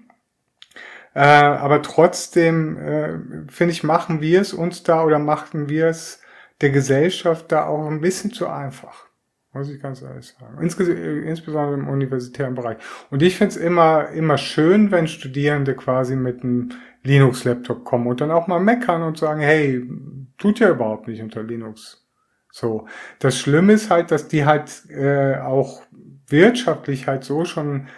Äh, 1.18 1.22
aber 1.22 1.82
trotzdem, 1.82 2.76
äh, 2.76 3.18
finde 3.48 3.72
ich, 3.72 3.82
machen 3.82 4.20
wir 4.20 4.40
es 4.40 4.54
uns 4.54 4.84
da 4.84 5.02
oder 5.02 5.18
machten 5.18 5.68
wir 5.68 5.88
es 5.88 6.22
der 6.60 6.70
Gesellschaft 6.70 7.50
da 7.50 7.66
auch 7.66 7.88
ein 7.88 8.00
bisschen 8.00 8.30
zu 8.30 8.46
einfach. 8.46 9.06
Muss 9.52 9.68
ich 9.68 9.82
ganz 9.82 10.00
ehrlich 10.00 10.28
sagen. 10.28 10.62
Insges 10.62 10.86
äh, 10.86 11.18
insbesondere 11.22 11.74
im 11.74 11.88
universitären 11.88 12.54
Bereich. 12.54 12.76
Und 13.10 13.24
ich 13.24 13.36
finde 13.36 13.50
es 13.52 13.56
immer, 13.56 14.10
immer 14.10 14.38
schön, 14.38 14.92
wenn 14.92 15.08
Studierende 15.08 15.74
quasi 15.74 16.14
mit 16.14 16.44
einem 16.44 16.68
Linux-Laptop 17.02 17.84
kommen 17.84 18.06
und 18.06 18.20
dann 18.20 18.30
auch 18.30 18.46
mal 18.46 18.60
meckern 18.60 19.02
und 19.02 19.18
sagen, 19.18 19.40
hey, 19.40 19.90
tut 20.36 20.60
ja 20.60 20.70
überhaupt 20.70 21.08
nicht 21.08 21.20
unter 21.20 21.42
Linux. 21.42 22.06
So. 22.52 22.86
Das 23.18 23.36
Schlimme 23.36 23.72
ist 23.72 23.90
halt, 23.90 24.12
dass 24.12 24.28
die 24.28 24.44
halt 24.44 24.88
äh, 24.88 25.38
auch 25.38 25.82
wirtschaftlich 26.28 27.08
halt 27.08 27.24
so 27.24 27.44
schon 27.44 27.88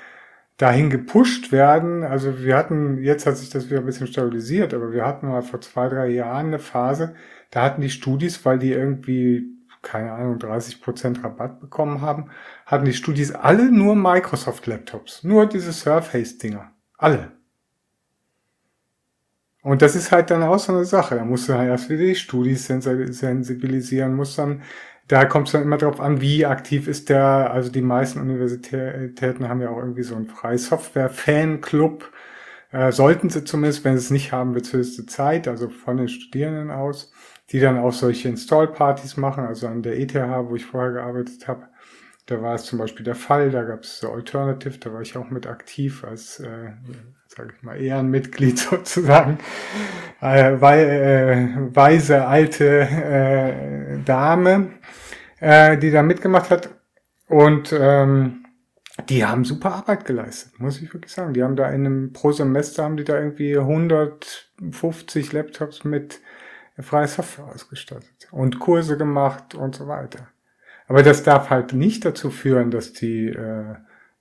dahin 0.61 0.91
gepusht 0.91 1.53
werden. 1.53 2.05
Also 2.05 2.43
wir 2.43 2.55
hatten, 2.55 2.99
jetzt 2.99 3.25
hat 3.25 3.39
sich 3.39 3.49
das 3.49 3.71
wieder 3.71 3.81
ein 3.81 3.87
bisschen 3.87 4.07
stabilisiert, 4.07 4.75
aber 4.75 4.93
wir 4.93 5.07
hatten 5.07 5.29
mal 5.29 5.41
vor 5.43 5.63
zwei, 5.63 5.89
drei 5.89 6.09
Jahren 6.09 6.49
eine 6.49 6.59
Phase, 6.59 7.15
da 7.51 7.63
hatten 7.63 7.81
die 7.81 7.89
Studis, 7.89 8.45
weil 8.45 8.59
die 8.59 8.71
irgendwie, 8.71 9.47
keine 9.81 10.13
Ahnung, 10.13 10.39
30 10.39 10.83
Prozent 10.83 11.25
Rabatt 11.25 11.61
bekommen 11.61 12.03
haben, 12.03 12.31
hatten 12.67 12.85
die 12.85 12.93
Studis 12.93 13.33
alle 13.33 13.73
nur 13.73 13.97
Microsoft-Laptops. 13.97 15.25
Nur 15.25 15.47
diese 15.47 15.73
Surface-Dinger. 15.73 16.71
Alle. 16.99 17.33
Und 19.63 19.81
das 19.81 19.97
ist 19.97 20.13
halt 20.13 20.31
dann 20.31 20.43
auch 20.43 20.59
so 20.59 20.75
eine 20.75 20.85
Sache. 20.85 21.17
Da 21.17 21.25
musst 21.25 21.49
du 21.49 21.55
halt 21.55 21.69
erst 21.69 21.89
wieder 21.89 22.05
die 22.05 22.15
Studis 22.15 22.67
sensibilisieren, 22.67 24.15
musst 24.15 24.39
dann 24.39 24.63
da 25.11 25.25
kommt 25.25 25.49
es 25.49 25.53
dann 25.53 25.63
immer 25.63 25.77
darauf 25.77 25.99
an, 26.01 26.21
wie 26.21 26.47
aktiv 26.47 26.87
ist 26.87 27.09
der, 27.09 27.51
also 27.53 27.69
die 27.69 27.83
meisten 27.83 28.21
Universitäten 28.21 29.49
haben 29.49 29.61
ja 29.61 29.71
auch 29.71 29.79
irgendwie 29.79 30.05
so 30.05 30.15
einen 30.15 30.27
freie 30.27 30.57
Software-Fanclub. 30.57 32.13
Äh, 32.71 32.93
sollten 32.93 33.29
sie 33.29 33.43
zumindest, 33.43 33.85
wenn 33.85 33.99
sie 33.99 34.05
es 34.05 34.11
nicht 34.13 34.31
haben, 34.31 34.55
wird 34.55 34.67
es 34.67 34.73
höchste 34.73 35.07
Zeit, 35.07 35.49
also 35.49 35.69
von 35.69 35.97
den 35.97 36.07
Studierenden 36.07 36.71
aus, 36.71 37.13
die 37.51 37.59
dann 37.59 37.77
auch 37.77 37.93
solche 37.93 38.29
Install-Partys 38.29 39.17
machen, 39.17 39.45
also 39.45 39.67
an 39.67 39.83
der 39.83 39.99
ETH, 39.99 40.15
wo 40.15 40.55
ich 40.55 40.65
vorher 40.65 40.93
gearbeitet 40.93 41.49
habe. 41.49 41.67
Da 42.27 42.41
war 42.41 42.55
es 42.55 42.63
zum 42.63 42.79
Beispiel 42.79 43.05
der 43.05 43.17
Fall, 43.17 43.51
da 43.51 43.65
gab 43.65 43.83
es 43.83 43.99
so 43.99 44.13
Alternative, 44.13 44.79
da 44.79 44.93
war 44.93 45.01
ich 45.01 45.17
auch 45.17 45.31
mit 45.31 45.49
aktiv 45.49 46.05
als, 46.05 46.39
äh, 46.39 46.71
sage 47.27 47.53
ich 47.57 47.65
mal, 47.65 47.81
Ehrenmitglied 47.81 48.59
sozusagen, 48.71 49.39
äh, 50.21 50.53
weil, 50.61 50.89
äh, 50.89 51.75
weise 51.75 52.29
alte 52.29 52.83
äh, 52.83 53.99
Dame, 54.05 54.69
äh, 55.41 55.77
die 55.77 55.91
da 55.91 56.03
mitgemacht 56.03 56.51
hat. 56.51 56.71
Und 57.29 57.73
ähm, 57.73 58.47
die 59.09 59.25
haben 59.25 59.45
super 59.45 59.75
Arbeit 59.75 60.05
geleistet, 60.05 60.59
muss 60.59 60.81
ich 60.83 60.93
wirklich 60.93 61.13
sagen. 61.13 61.33
Die 61.33 61.43
haben 61.43 61.57
da 61.57 61.69
in 61.69 61.87
einem 61.87 62.13
pro 62.13 62.33
Semester 62.33 62.85
haben 62.85 62.97
die 62.97 63.05
da 63.05 63.19
irgendwie 63.19 63.57
150 63.57 65.33
Laptops 65.33 65.85
mit 65.85 66.21
freier 66.79 67.09
Software 67.09 67.47
ausgestattet 67.47 68.29
und 68.31 68.59
Kurse 68.59 68.97
gemacht 68.97 69.55
und 69.55 69.75
so 69.75 69.87
weiter. 69.87 70.29
Aber 70.87 71.03
das 71.03 71.23
darf 71.23 71.51
halt 71.51 71.73
nicht 71.73 72.05
dazu 72.05 72.31
führen, 72.31 72.71
dass 72.71 72.93
die, 72.93 73.29
äh, 73.29 73.77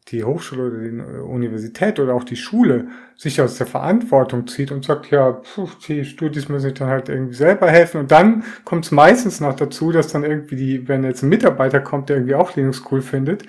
die 0.08 0.24
Hochschule 0.24 0.68
oder 0.68 0.80
die 0.80 1.20
Universität 1.20 2.00
oder 2.00 2.16
auch 2.16 2.24
die 2.24 2.36
Schule 2.36 2.88
sich 3.16 3.42
aus 3.42 3.58
der 3.58 3.68
Verantwortung 3.68 4.48
zieht 4.48 4.72
und 4.72 4.84
sagt, 4.86 5.12
ja, 5.12 5.34
pfuh, 5.34 5.70
die 5.88 6.06
Studis 6.06 6.50
müssen 6.50 6.70
sich 6.70 6.74
dann 6.74 6.88
halt 6.88 7.10
irgendwie 7.10 7.36
selber 7.36 7.70
helfen. 7.70 8.02
Und 8.02 8.12
dann 8.12 8.44
kommt 8.66 8.86
es 8.86 8.92
meistens 8.92 9.40
noch 9.40 9.56
dazu, 9.56 9.92
dass 9.92 10.08
dann 10.08 10.24
irgendwie 10.24 10.56
die, 10.56 10.88
wenn 10.88 11.04
jetzt 11.04 11.22
ein 11.22 11.30
Mitarbeiter 11.30 11.80
kommt, 11.80 12.10
der 12.10 12.18
irgendwie 12.18 12.36
auch 12.36 12.56
Linux 12.56 12.84
cool 12.92 13.02
findet, 13.02 13.44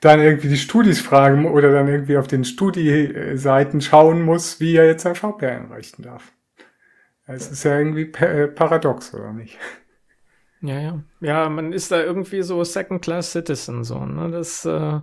dann 0.00 0.20
irgendwie 0.20 0.48
die 0.48 0.56
Studis 0.56 1.00
fragen 1.00 1.46
oder 1.46 1.70
dann 1.70 1.86
irgendwie 1.86 2.16
auf 2.16 2.26
den 2.26 2.44
Studi-Seiten 2.44 3.80
schauen 3.80 4.22
muss, 4.22 4.58
wie 4.58 4.74
er 4.74 4.86
jetzt 4.86 5.02
sein 5.02 5.14
VP 5.14 5.46
einrichten 5.46 6.04
darf. 6.04 6.32
Es 7.26 7.48
ist 7.48 7.62
ja 7.64 7.78
irgendwie 7.78 8.10
äh, 8.12 8.48
paradox, 8.48 9.14
oder 9.14 9.32
nicht? 9.32 9.56
Ja, 10.60 10.78
ja. 10.80 11.02
Ja, 11.20 11.48
man 11.48 11.72
ist 11.72 11.92
da 11.92 12.02
irgendwie 12.02 12.42
so 12.42 12.62
Second-Class-Citizen, 12.64 13.84
so, 13.84 14.04
ne? 14.04 14.30
Das, 14.30 14.64
äh, 14.64 15.00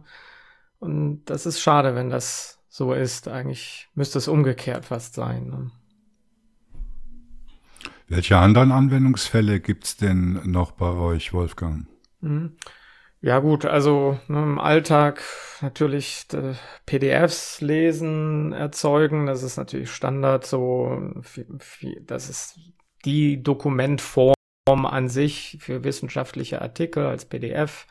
und 0.80 1.26
das 1.26 1.46
ist 1.46 1.62
schade, 1.62 1.96
wenn 1.96 2.10
das 2.10 2.60
so 2.70 2.94
ist. 2.94 3.28
Eigentlich 3.28 3.90
müsste 3.96 4.18
es 4.18 4.28
umgekehrt 4.28 4.86
fast 4.86 5.14
sein. 5.14 5.48
Ne? 5.48 5.72
Welche 8.08 8.38
anderen 8.38 8.72
Anwendungsfälle 8.72 9.60
gibt's 9.60 9.98
denn 9.98 10.42
noch 10.46 10.72
bei 10.72 10.92
euch, 10.92 11.34
Wolfgang? 11.34 11.88
Mhm. 12.22 12.58
Ja 13.22 13.40
gut, 13.40 13.66
also 13.66 14.18
ne, 14.30 14.42
im 14.42 14.60
Alltag 14.60 15.22
natürlich 15.62 16.26
äh, 16.32 16.54
PDFs 16.86 17.60
lesen, 17.60 18.54
erzeugen, 18.54 19.26
das 19.26 19.44
ist 19.44 19.58
natürlich 19.58 19.92
Standard, 19.92 20.46
so 20.46 21.12
das 22.02 22.30
ist 22.30 22.58
die 23.04 23.44
Dokumentform 23.44 24.34
an 24.68 25.10
sich 25.10 25.58
für 25.60 25.84
wissenschaftliche 25.84 26.62
Artikel 26.62 27.06
als 27.06 27.26
PDF. 27.26 27.88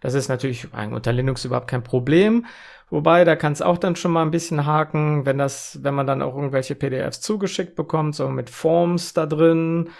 Das 0.00 0.14
ist 0.14 0.28
natürlich 0.28 0.68
unter 0.72 1.12
Linux 1.12 1.44
überhaupt 1.44 1.68
kein 1.68 1.82
Problem. 1.82 2.46
Wobei, 2.90 3.24
da 3.24 3.36
kann 3.36 3.52
es 3.52 3.62
auch 3.62 3.78
dann 3.78 3.96
schon 3.96 4.10
mal 4.10 4.22
ein 4.22 4.32
bisschen 4.32 4.66
haken, 4.66 5.24
wenn 5.24 5.38
das, 5.38 5.78
wenn 5.82 5.94
man 5.94 6.06
dann 6.06 6.22
auch 6.22 6.34
irgendwelche 6.34 6.74
PDFs 6.74 7.20
zugeschickt 7.20 7.76
bekommt, 7.76 8.16
so 8.16 8.28
mit 8.28 8.50
Forms 8.50 9.12
da 9.12 9.26
drin 9.26 9.90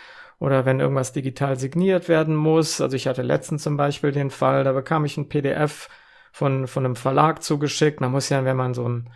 oder 0.41 0.65
wenn 0.65 0.81
irgendwas 0.81 1.13
digital 1.13 1.57
signiert 1.59 2.09
werden 2.09 2.35
muss. 2.35 2.81
Also 2.81 2.97
ich 2.97 3.07
hatte 3.07 3.23
letztens 3.23 3.63
zum 3.63 3.77
Beispiel 3.77 4.11
den 4.11 4.31
Fall, 4.31 4.65
da 4.65 4.73
bekam 4.73 5.05
ich 5.05 5.17
ein 5.17 5.29
PDF 5.29 5.89
von, 6.33 6.67
von 6.67 6.85
einem 6.85 6.97
Verlag 6.97 7.43
zugeschickt. 7.43 8.01
Man 8.01 8.11
muss 8.11 8.29
ja, 8.29 8.45
wenn 8.45 8.57
man 8.57 8.75
so 8.75 8.89
ein, 8.89 9.11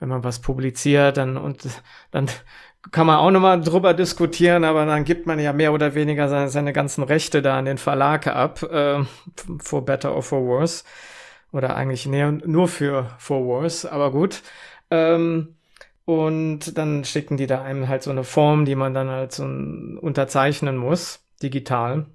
wenn 0.00 0.08
man 0.08 0.24
was 0.24 0.40
publiziert, 0.40 1.16
dann, 1.16 1.36
und 1.36 1.68
dann 2.10 2.28
kann 2.90 3.06
man 3.06 3.18
auch 3.18 3.30
nochmal 3.30 3.60
drüber 3.60 3.94
diskutieren, 3.94 4.64
aber 4.64 4.84
dann 4.86 5.04
gibt 5.04 5.26
man 5.26 5.38
ja 5.38 5.52
mehr 5.52 5.72
oder 5.72 5.94
weniger 5.94 6.28
seine, 6.28 6.48
seine 6.48 6.72
ganzen 6.72 7.04
Rechte 7.04 7.40
da 7.40 7.58
an 7.58 7.64
den 7.64 7.78
Verlag 7.78 8.26
ab, 8.26 8.62
äh, 8.64 9.04
for 9.62 9.84
better 9.84 10.14
or 10.14 10.22
for 10.22 10.44
worse. 10.44 10.84
Oder 11.52 11.76
eigentlich 11.76 12.06
nee, 12.06 12.24
nur 12.24 12.66
für 12.66 13.10
for 13.18 13.44
worse, 13.44 13.90
aber 13.90 14.10
gut. 14.10 14.42
Ähm, 14.90 15.56
und 16.04 16.76
dann 16.76 17.04
schicken 17.04 17.36
die 17.36 17.46
da 17.46 17.62
einem 17.62 17.88
halt 17.88 18.02
so 18.02 18.10
eine 18.10 18.24
Form, 18.24 18.64
die 18.64 18.74
man 18.74 18.94
dann 18.94 19.08
halt 19.08 19.32
so 19.32 19.44
unterzeichnen 19.44 20.76
muss, 20.76 21.20
digital. 21.42 22.06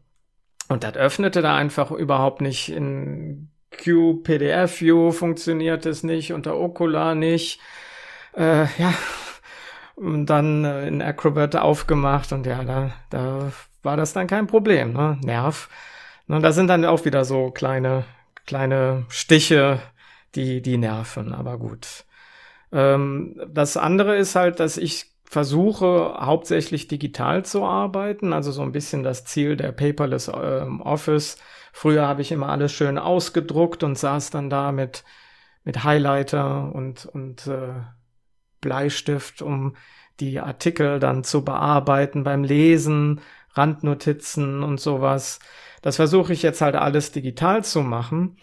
Und 0.67 0.83
das 0.83 0.95
öffnete 0.95 1.41
da 1.41 1.55
einfach 1.55 1.91
überhaupt 1.91 2.41
nicht 2.41 2.69
in 2.69 3.49
QPDF-View 3.71 5.11
funktioniert 5.11 5.85
es 5.85 6.03
nicht, 6.03 6.33
unter 6.33 6.57
Okular 6.57 7.15
nicht. 7.15 7.59
Äh, 8.35 8.65
ja, 8.77 8.93
dann 9.99 10.63
äh, 10.63 10.87
in 10.87 11.01
Acrobat 11.01 11.55
aufgemacht 11.55 12.31
und 12.31 12.45
ja, 12.45 12.63
da, 12.63 12.91
da 13.09 13.51
war 13.83 13.97
das 13.97 14.13
dann 14.13 14.27
kein 14.27 14.47
Problem, 14.47 14.93
ne? 14.93 15.17
Nerv. 15.23 15.69
Und 16.27 16.41
da 16.43 16.51
sind 16.51 16.67
dann 16.67 16.85
auch 16.85 17.05
wieder 17.05 17.25
so 17.25 17.51
kleine, 17.51 18.03
kleine 18.45 19.05
Stiche, 19.09 19.79
die, 20.35 20.61
die 20.61 20.77
nerven, 20.77 21.33
aber 21.33 21.57
gut. 21.57 22.05
Ähm, 22.71 23.41
das 23.47 23.77
andere 23.77 24.17
ist 24.17 24.35
halt, 24.35 24.59
dass 24.59 24.77
ich 24.77 25.13
versuche 25.23 26.17
hauptsächlich 26.19 26.87
digital 26.87 27.43
zu 27.43 27.65
arbeiten, 27.65 28.33
also 28.33 28.51
so 28.51 28.61
ein 28.61 28.71
bisschen 28.71 29.03
das 29.03 29.25
Ziel 29.25 29.57
der 29.57 29.71
Paperless 29.71 30.27
äh, 30.27 30.65
Office. 30.79 31.37
Früher 31.73 32.07
habe 32.07 32.21
ich 32.21 32.31
immer 32.31 32.49
alles 32.49 32.71
schön 32.71 32.97
ausgedruckt 32.97 33.83
und 33.83 33.97
saß 33.97 34.29
dann 34.29 34.49
da 34.49 34.71
mit, 34.71 35.03
mit 35.63 35.83
Highlighter 35.83 36.73
und, 36.73 37.05
und 37.05 37.47
äh, 37.47 37.73
Bleistift, 38.61 39.41
um 39.41 39.75
die 40.19 40.39
Artikel 40.39 40.99
dann 40.99 41.23
zu 41.23 41.43
bearbeiten 41.43 42.23
beim 42.23 42.43
Lesen, 42.43 43.21
Randnotizen 43.53 44.63
und 44.63 44.79
sowas. 44.79 45.39
Das 45.81 45.97
versuche 45.97 46.33
ich 46.33 46.43
jetzt 46.43 46.61
halt 46.61 46.75
alles 46.75 47.11
digital 47.11 47.63
zu 47.63 47.81
machen. 47.81 48.37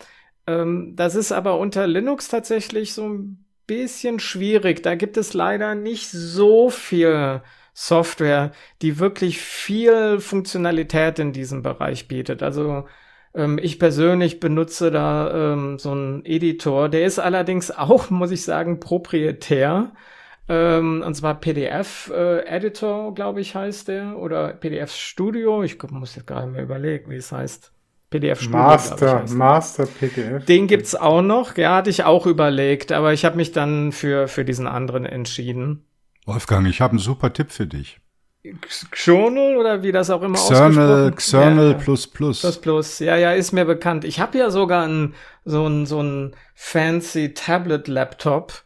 Ähm, 0.46 0.94
das 0.96 1.14
ist 1.14 1.32
aber 1.32 1.58
unter 1.58 1.86
Linux 1.86 2.28
tatsächlich 2.28 2.94
so 2.94 3.08
ein 3.08 3.44
bisschen 3.66 4.20
schwierig. 4.20 4.82
Da 4.82 4.94
gibt 4.94 5.16
es 5.16 5.34
leider 5.34 5.74
nicht 5.74 6.10
so 6.10 6.70
viel 6.70 7.42
Software, 7.72 8.52
die 8.82 8.98
wirklich 8.98 9.40
viel 9.40 10.20
Funktionalität 10.20 11.18
in 11.18 11.32
diesem 11.32 11.62
Bereich 11.62 12.06
bietet. 12.08 12.42
Also 12.42 12.84
ähm, 13.34 13.58
ich 13.60 13.78
persönlich 13.78 14.40
benutze 14.40 14.90
da 14.90 15.52
ähm, 15.52 15.78
so 15.78 15.90
einen 15.90 16.24
Editor. 16.24 16.88
Der 16.88 17.04
ist 17.04 17.18
allerdings 17.18 17.70
auch, 17.76 18.10
muss 18.10 18.30
ich 18.30 18.44
sagen, 18.44 18.80
proprietär. 18.80 19.92
Ähm, 20.46 21.02
und 21.04 21.14
zwar 21.14 21.40
PDF 21.40 22.12
äh, 22.14 22.46
Editor, 22.46 23.14
glaube 23.14 23.40
ich, 23.40 23.54
heißt 23.54 23.88
der. 23.88 24.18
Oder 24.18 24.52
PDF 24.52 24.92
Studio. 24.92 25.62
Ich 25.62 25.82
muss 25.90 26.14
jetzt 26.16 26.26
gerade 26.26 26.46
mal 26.46 26.62
überlegen, 26.62 27.10
wie 27.10 27.16
es 27.16 27.32
heißt. 27.32 27.72
PDF 28.10 28.42
Studio. 28.42 28.58
Master, 28.58 29.24
Master 29.30 29.86
PDF. 29.86 30.44
Den 30.44 30.68
gibt's 30.68 30.94
auch 30.94 31.22
noch. 31.22 31.56
Ja, 31.56 31.76
hatte 31.76 31.90
ich 31.90 32.04
auch 32.04 32.26
überlegt, 32.26 32.92
aber 32.92 33.12
ich 33.12 33.24
habe 33.24 33.36
mich 33.36 33.50
dann 33.50 33.90
für, 33.90 34.28
für 34.28 34.44
diesen 34.44 34.68
anderen 34.68 35.04
entschieden. 35.04 35.84
Wolfgang, 36.24 36.68
ich 36.68 36.80
habe 36.80 36.92
einen 36.92 37.00
super 37.00 37.32
Tipp 37.32 37.50
für 37.50 37.66
dich. 37.66 37.98
Xonal 38.90 39.56
oder 39.56 39.82
wie 39.82 39.92
das 39.92 40.10
auch 40.10 40.22
immer 40.22 40.36
Xernal, 40.36 41.12
Xernal 41.12 41.72
ja, 41.72 41.78
plus 41.78 42.06
plus. 42.06 42.40
Plus 42.42 42.60
plus. 42.60 42.98
Ja, 42.98 43.16
ja, 43.16 43.32
ist 43.32 43.52
mir 43.52 43.64
bekannt. 43.64 44.04
Ich 44.04 44.20
habe 44.20 44.36
ja 44.36 44.50
sogar 44.50 44.86
ein, 44.86 45.14
so 45.44 45.66
ein 45.66 45.86
so 45.86 46.02
ein 46.02 46.36
fancy 46.54 47.32
Tablet 47.32 47.88
Laptop. 47.88 48.62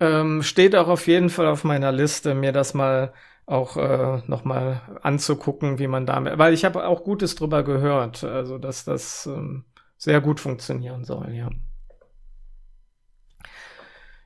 Ähm, 0.00 0.42
steht 0.42 0.76
auch 0.76 0.88
auf 0.88 1.06
jeden 1.06 1.30
Fall 1.30 1.46
auf 1.46 1.64
meiner 1.64 1.92
Liste, 1.92 2.34
mir 2.34 2.52
das 2.52 2.74
mal 2.74 3.12
auch 3.46 3.76
äh, 3.76 4.22
nochmal 4.26 4.80
anzugucken, 5.02 5.78
wie 5.78 5.86
man 5.86 6.06
damit, 6.06 6.38
weil 6.38 6.54
ich 6.54 6.64
habe 6.64 6.86
auch 6.86 7.04
Gutes 7.04 7.34
drüber 7.34 7.62
gehört, 7.62 8.24
also 8.24 8.58
dass 8.58 8.84
das 8.84 9.26
ähm, 9.26 9.64
sehr 9.96 10.20
gut 10.20 10.40
funktionieren 10.40 11.04
soll, 11.04 11.32
ja. 11.32 11.48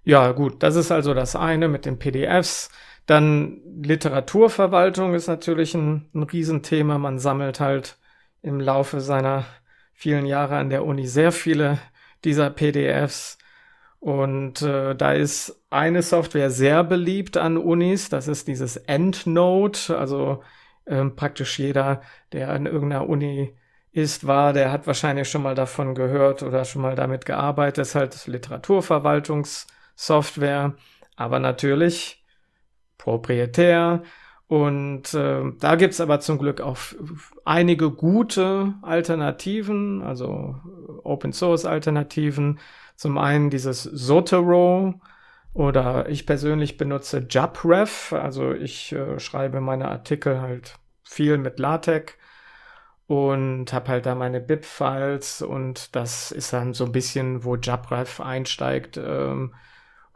Ja, 0.05 0.31
gut, 0.33 0.63
das 0.63 0.77
ist 0.77 0.93
also 0.93 1.15
das 1.15 1.35
eine 1.35 1.69
mit 1.69 1.85
den 1.85 1.99
PDFs. 1.99 2.71
Dann 3.07 3.61
Literaturverwaltung 3.83 5.15
ist 5.15 5.29
natürlich 5.29 5.75
ein, 5.75 6.09
ein 6.15 6.25
Riesenthema. 6.25 6.99
Man 6.99 7.19
sammelt 7.19 7.61
halt 7.61 7.99
im 8.43 8.61
Laufe 8.61 9.01
seiner 9.01 9.45
vielen 9.93 10.27
Jahre 10.27 10.57
an 10.57 10.71
der 10.71 10.85
Uni 10.85 11.07
sehr 11.07 11.33
viele 11.33 11.79
dieser 12.25 12.51
PDFs 12.51 13.39
und 14.07 14.63
äh, 14.63 14.95
da 14.95 15.13
ist 15.13 15.61
eine 15.71 16.03
Software 16.03 16.51
sehr 16.51 16.85
beliebt 16.85 17.37
an 17.37 17.57
Unis, 17.57 18.09
das 18.09 18.29
ist 18.29 18.47
dieses 18.47 18.77
EndNote, 18.77 19.99
also 19.99 20.45
ähm, 20.87 21.17
praktisch 21.17 21.59
jeder, 21.59 22.03
der 22.33 22.51
an 22.51 22.67
irgendeiner 22.67 23.09
Uni 23.09 23.57
ist, 23.93 24.27
war, 24.27 24.53
der 24.53 24.71
hat 24.71 24.87
wahrscheinlich 24.87 25.29
schon 25.29 25.43
mal 25.43 25.55
davon 25.55 25.95
gehört 25.95 26.43
oder 26.43 26.65
schon 26.65 26.83
mal 26.83 26.95
damit 26.95 27.27
gearbeitet, 27.27 27.79
das 27.79 27.89
ist 27.89 27.95
halt 27.97 28.27
Literaturverwaltungssoftware, 28.27 30.75
aber 31.17 31.39
natürlich 31.41 32.25
proprietär. 32.99 34.03
Und 34.49 35.13
äh, 35.15 35.43
da 35.59 35.75
gibt's 35.75 36.01
aber 36.01 36.21
zum 36.21 36.39
Glück 36.39 36.61
auch 36.61 36.79
einige 37.45 37.91
gute 37.91 38.75
Alternativen, 38.83 40.03
also 40.03 40.57
Open 41.03 41.33
Source 41.33 41.65
Alternativen. 41.65 42.61
Zum 42.95 43.19
einen 43.19 43.51
dieses 43.51 43.83
Zotero 43.83 45.01
oder 45.53 46.09
ich 46.09 46.27
persönlich 46.27 46.77
benutze 46.77 47.27
JabRef, 47.29 48.13
also 48.13 48.53
ich 48.53 48.93
äh, 48.93 49.19
schreibe 49.19 49.61
meine 49.61 49.89
Artikel 49.89 50.41
halt 50.41 50.79
viel 51.03 51.39
mit 51.39 51.59
LaTeX 51.59 52.15
und 53.07 53.73
habe 53.73 53.89
halt 53.89 54.07
da 54.07 54.15
meine 54.15 54.41
BIP-Files 54.41 55.43
und 55.43 55.95
das 55.97 56.33
ist 56.33 56.53
dann 56.53 56.75
so 56.75 56.85
ein 56.85 56.93
bisschen, 56.93 57.45
wo 57.45 57.57
JabRef 57.57 58.21
einsteigt 58.21 58.97
ähm, 58.97 59.55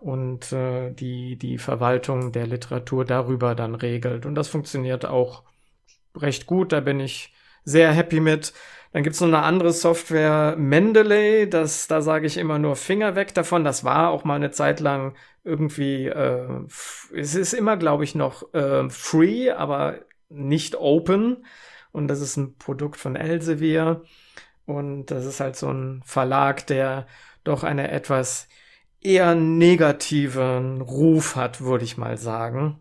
und 0.00 0.52
äh, 0.52 0.90
die, 0.92 1.36
die 1.36 1.58
Verwaltung 1.58 2.32
der 2.32 2.46
Literatur 2.46 3.04
darüber 3.04 3.54
dann 3.54 3.74
regelt. 3.74 4.26
Und 4.26 4.34
das 4.34 4.48
funktioniert 4.48 5.04
auch 5.04 5.44
recht 6.16 6.46
gut, 6.46 6.72
da 6.72 6.80
bin 6.80 7.00
ich 7.00 7.34
sehr 7.64 7.92
happy 7.92 8.20
mit. 8.20 8.52
Dann 8.92 9.04
gibt's 9.04 9.20
noch 9.20 9.28
eine 9.28 9.42
andere 9.42 9.72
Software, 9.72 10.56
Mendeley, 10.58 11.48
das, 11.48 11.86
da 11.86 12.00
sage 12.02 12.26
ich 12.26 12.38
immer 12.38 12.58
nur 12.58 12.74
Finger 12.76 13.14
weg 13.14 13.34
davon. 13.34 13.62
Das 13.62 13.84
war 13.84 14.10
auch 14.10 14.24
mal 14.24 14.34
eine 14.34 14.50
Zeit 14.50 14.80
lang 14.80 15.14
irgendwie, 15.44 16.06
äh, 16.06 16.48
es 17.14 17.34
ist 17.34 17.52
immer, 17.52 17.76
glaube 17.76 18.04
ich, 18.04 18.14
noch 18.14 18.52
äh, 18.54 18.88
free, 18.90 19.50
aber 19.50 20.00
nicht 20.28 20.76
open. 20.76 21.44
Und 21.92 22.08
das 22.08 22.20
ist 22.20 22.36
ein 22.36 22.56
Produkt 22.56 22.96
von 22.96 23.16
Elsevier. 23.16 24.02
Und 24.66 25.06
das 25.06 25.26
ist 25.26 25.40
halt 25.40 25.56
so 25.56 25.68
ein 25.68 26.02
Verlag, 26.04 26.66
der 26.66 27.06
doch 27.44 27.64
eine 27.64 27.90
etwas 27.90 28.48
eher 29.00 29.34
negativen 29.34 30.80
Ruf 30.80 31.36
hat, 31.36 31.60
würde 31.60 31.84
ich 31.84 31.96
mal 31.96 32.16
sagen. 32.18 32.80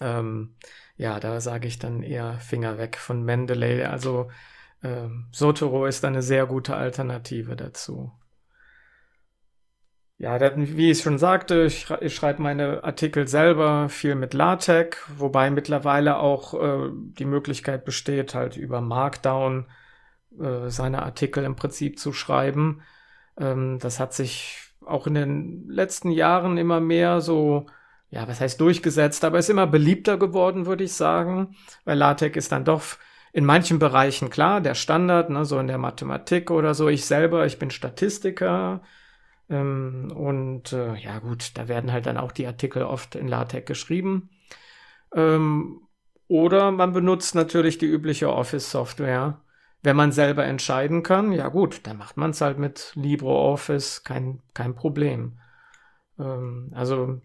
Ähm, 0.00 0.56
ja, 0.96 1.20
da 1.20 1.40
sage 1.40 1.66
ich 1.68 1.78
dann 1.78 2.02
eher 2.02 2.34
Finger 2.38 2.78
weg 2.78 2.96
von 2.96 3.22
Mendeley. 3.24 3.84
Also 3.84 4.30
ähm, 4.82 5.28
Sotoro 5.32 5.86
ist 5.86 6.04
eine 6.04 6.22
sehr 6.22 6.46
gute 6.46 6.76
Alternative 6.76 7.56
dazu. 7.56 8.12
Ja, 10.18 10.38
wie 10.54 10.90
ich 10.90 11.00
schon 11.00 11.16
sagte, 11.16 11.62
ich, 11.64 11.88
ich 12.02 12.14
schreibe 12.14 12.42
meine 12.42 12.84
Artikel 12.84 13.26
selber 13.26 13.88
viel 13.88 14.14
mit 14.14 14.34
LaTeX, 14.34 14.98
wobei 15.16 15.50
mittlerweile 15.50 16.18
auch 16.18 16.52
äh, 16.52 16.90
die 16.92 17.24
Möglichkeit 17.24 17.86
besteht, 17.86 18.34
halt 18.34 18.58
über 18.58 18.82
Markdown 18.82 19.66
äh, 20.38 20.68
seine 20.68 21.02
Artikel 21.02 21.44
im 21.44 21.56
Prinzip 21.56 21.98
zu 21.98 22.12
schreiben. 22.12 22.82
Ähm, 23.38 23.78
das 23.78 23.98
hat 23.98 24.12
sich 24.12 24.69
auch 24.84 25.06
in 25.06 25.14
den 25.14 25.68
letzten 25.68 26.10
Jahren 26.10 26.58
immer 26.58 26.80
mehr 26.80 27.20
so, 27.20 27.66
ja, 28.10 28.26
was 28.28 28.40
heißt 28.40 28.60
durchgesetzt, 28.60 29.24
aber 29.24 29.38
ist 29.38 29.50
immer 29.50 29.66
beliebter 29.66 30.16
geworden, 30.18 30.66
würde 30.66 30.84
ich 30.84 30.94
sagen, 30.94 31.56
weil 31.84 31.98
LaTeX 31.98 32.36
ist 32.36 32.52
dann 32.52 32.64
doch 32.64 32.82
in 33.32 33.44
manchen 33.44 33.78
Bereichen 33.78 34.30
klar, 34.30 34.60
der 34.60 34.74
Standard, 34.74 35.30
ne, 35.30 35.44
so 35.44 35.58
in 35.58 35.68
der 35.68 35.78
Mathematik 35.78 36.50
oder 36.50 36.74
so. 36.74 36.88
Ich 36.88 37.04
selber, 37.04 37.46
ich 37.46 37.58
bin 37.58 37.70
Statistiker, 37.70 38.82
ähm, 39.50 40.12
und 40.14 40.72
äh, 40.72 40.94
ja 40.96 41.18
gut, 41.18 41.58
da 41.58 41.68
werden 41.68 41.92
halt 41.92 42.06
dann 42.06 42.16
auch 42.16 42.32
die 42.32 42.46
Artikel 42.46 42.84
oft 42.84 43.16
in 43.16 43.28
LaTeX 43.28 43.66
geschrieben. 43.66 44.30
Ähm, 45.14 45.82
oder 46.28 46.70
man 46.70 46.92
benutzt 46.92 47.34
natürlich 47.34 47.78
die 47.78 47.86
übliche 47.86 48.32
Office-Software. 48.32 49.40
Wenn 49.82 49.96
man 49.96 50.12
selber 50.12 50.44
entscheiden 50.44 51.02
kann, 51.02 51.32
ja 51.32 51.48
gut, 51.48 51.86
dann 51.86 51.96
macht 51.96 52.16
man 52.16 52.30
es 52.30 52.40
halt 52.40 52.58
mit 52.58 52.92
LibreOffice, 52.96 54.04
kein, 54.04 54.40
kein 54.52 54.74
Problem. 54.74 55.38
Ähm, 56.18 56.68
also 56.74 57.20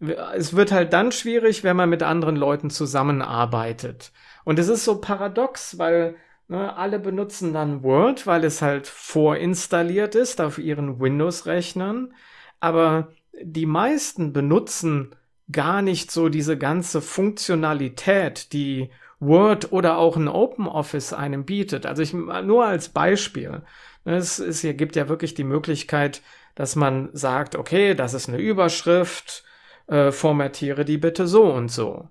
es 0.00 0.56
wird 0.56 0.72
halt 0.72 0.92
dann 0.92 1.12
schwierig, 1.12 1.64
wenn 1.64 1.76
man 1.76 1.90
mit 1.90 2.02
anderen 2.02 2.36
Leuten 2.36 2.70
zusammenarbeitet. 2.70 4.12
Und 4.44 4.58
es 4.58 4.68
ist 4.68 4.84
so 4.84 5.00
paradox, 5.00 5.78
weil 5.78 6.16
Ne, 6.52 6.76
alle 6.76 6.98
benutzen 6.98 7.54
dann 7.54 7.82
Word, 7.82 8.26
weil 8.26 8.44
es 8.44 8.60
halt 8.60 8.86
vorinstalliert 8.86 10.14
ist 10.14 10.38
auf 10.40 10.58
ihren 10.58 11.00
Windows-Rechnern. 11.00 12.12
Aber 12.60 13.08
die 13.40 13.64
meisten 13.64 14.34
benutzen 14.34 15.14
gar 15.50 15.80
nicht 15.80 16.10
so 16.10 16.28
diese 16.28 16.58
ganze 16.58 17.00
Funktionalität, 17.00 18.52
die 18.52 18.90
Word 19.22 19.72
oder 19.72 19.98
auch 19.98 20.16
ein 20.16 20.28
OpenOffice 20.28 21.12
einem 21.12 21.44
bietet. 21.44 21.86
Also 21.86 22.02
ich 22.02 22.12
nur 22.12 22.66
als 22.66 22.88
Beispiel. 22.88 23.62
Ne, 24.04 24.16
es, 24.16 24.38
es 24.40 24.62
gibt 24.62 24.96
ja 24.96 25.08
wirklich 25.08 25.34
die 25.34 25.44
Möglichkeit, 25.44 26.22
dass 26.54 26.76
man 26.76 27.08
sagt, 27.12 27.54
okay, 27.56 27.94
das 27.94 28.14
ist 28.14 28.28
eine 28.28 28.38
Überschrift, 28.38 29.44
äh, 29.86 30.10
formatiere 30.10 30.84
die 30.84 30.98
bitte 30.98 31.26
so 31.26 31.44
und 31.44 31.70
so. 31.70 32.08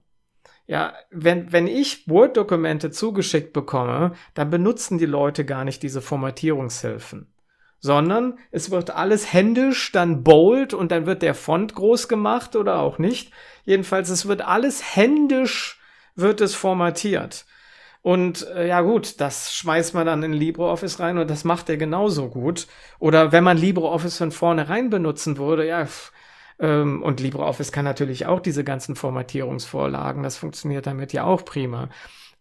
Ja, 0.68 0.94
wenn, 1.10 1.52
wenn 1.52 1.68
ich 1.68 2.08
Word-Dokumente 2.08 2.92
zugeschickt 2.92 3.52
bekomme, 3.52 4.14
dann 4.34 4.50
benutzen 4.50 4.98
die 4.98 5.06
Leute 5.06 5.44
gar 5.44 5.66
nicht 5.66 5.84
diese 5.84 6.02
Formatierungshilfen. 6.02 7.28
Sondern 7.80 8.38
es 8.52 8.72
wird 8.72 8.92
alles 8.92 9.34
händisch, 9.34 9.92
dann 9.92 10.24
bold 10.24 10.74
und 10.74 10.92
dann 10.92 11.08
wird 11.08 11.24
der 11.24 11.34
Font 11.34 11.76
groß 11.76 12.08
gemacht 12.08 12.56
oder 12.56 12.80
auch 12.80 13.00
nicht. 13.00 13.34
Jedenfalls, 13.66 14.10
es 14.10 14.28
wird 14.28 14.44
alles 14.44 14.96
händisch, 14.96 15.81
wird 16.16 16.42
es 16.42 16.56
formatiert. 16.56 17.46
Und 18.02 18.48
äh, 18.56 18.68
ja 18.68 18.82
gut, 18.82 19.22
das 19.22 19.54
schmeißt 19.54 19.94
man 19.94 20.08
dann 20.08 20.24
in 20.24 20.34
LibreOffice 20.34 21.00
rein 21.00 21.18
und 21.18 21.30
das 21.30 21.44
macht 21.44 21.70
er 21.70 21.78
genauso 21.78 22.30
gut. 22.30 22.68
Oder 23.00 23.32
wenn 23.32 23.44
man 23.44 23.58
LibreOffice 23.58 24.18
von 24.18 24.32
vornherein 24.32 24.90
benutzen 24.90 25.38
würde, 25.38 25.68
ja, 25.68 25.88
ähm, 26.60 27.04
und 27.04 27.20
LibreOffice 27.20 27.72
kann 27.72 27.86
natürlich 27.86 28.26
auch 28.26 28.40
diese 28.40 28.64
ganzen 28.64 28.96
Formatierungsvorlagen. 28.96 30.24
Das 30.24 30.38
funktioniert 30.38 30.88
damit 30.88 31.14
ja 31.14 31.26
auch 31.26 31.46
prima. 31.46 31.90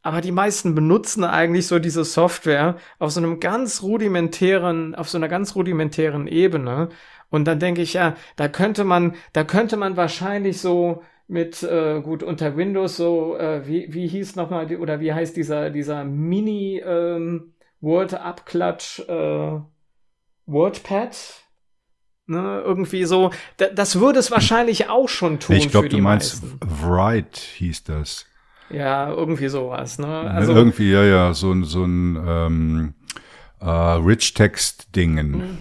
Aber 0.02 0.22
die 0.22 0.32
meisten 0.32 0.74
benutzen 0.74 1.24
eigentlich 1.24 1.66
so 1.66 1.78
diese 1.78 2.04
Software 2.04 2.76
auf 2.98 3.10
so 3.10 3.20
einem 3.20 3.38
ganz 3.38 3.82
rudimentären, 3.82 4.94
auf 4.94 5.10
so 5.10 5.18
einer 5.18 5.28
ganz 5.28 5.54
rudimentären 5.54 6.26
Ebene. 6.26 6.88
Und 7.28 7.44
dann 7.44 7.58
denke 7.58 7.82
ich, 7.82 7.94
ja, 7.94 8.16
da 8.36 8.48
könnte 8.48 8.84
man, 8.84 9.14
da 9.34 9.44
könnte 9.44 9.76
man 9.76 9.96
wahrscheinlich 9.96 10.60
so 10.60 11.02
mit 11.30 11.62
äh, 11.62 12.00
gut 12.00 12.22
unter 12.24 12.56
Windows 12.56 12.96
so 12.96 13.36
äh, 13.36 13.66
wie 13.66 13.94
wie 13.94 14.08
hieß 14.08 14.34
nochmal 14.34 14.74
oder 14.76 14.98
wie 15.00 15.12
heißt 15.12 15.36
dieser 15.36 15.70
dieser 15.70 16.04
Mini 16.04 16.82
ähm, 16.84 17.54
Word 17.80 18.14
Abklatsch 18.14 19.00
äh, 19.08 19.60
WordPad 20.46 21.16
Ne, 22.26 22.62
irgendwie 22.64 23.06
so, 23.06 23.32
das 23.56 23.98
würde 23.98 24.20
es 24.20 24.30
wahrscheinlich 24.30 24.88
auch 24.88 25.08
schon 25.08 25.40
tun. 25.40 25.56
Ich 25.56 25.68
glaube, 25.68 25.88
du 25.88 25.98
meinst 25.98 26.44
Wright 26.60 27.36
hieß 27.36 27.82
das. 27.82 28.24
Ja, 28.68 29.10
irgendwie 29.10 29.48
sowas. 29.48 29.98
Ne? 29.98 30.06
Also, 30.06 30.52
irgendwie, 30.52 30.92
ja, 30.92 31.02
ja, 31.02 31.34
so, 31.34 31.50
ein 31.50 31.64
so 31.64 31.82
ein 31.82 32.16
ähm, 32.24 32.94
äh, 33.58 33.68
Rich-Text-Dingen. 33.68 35.30
Mhm. 35.32 35.58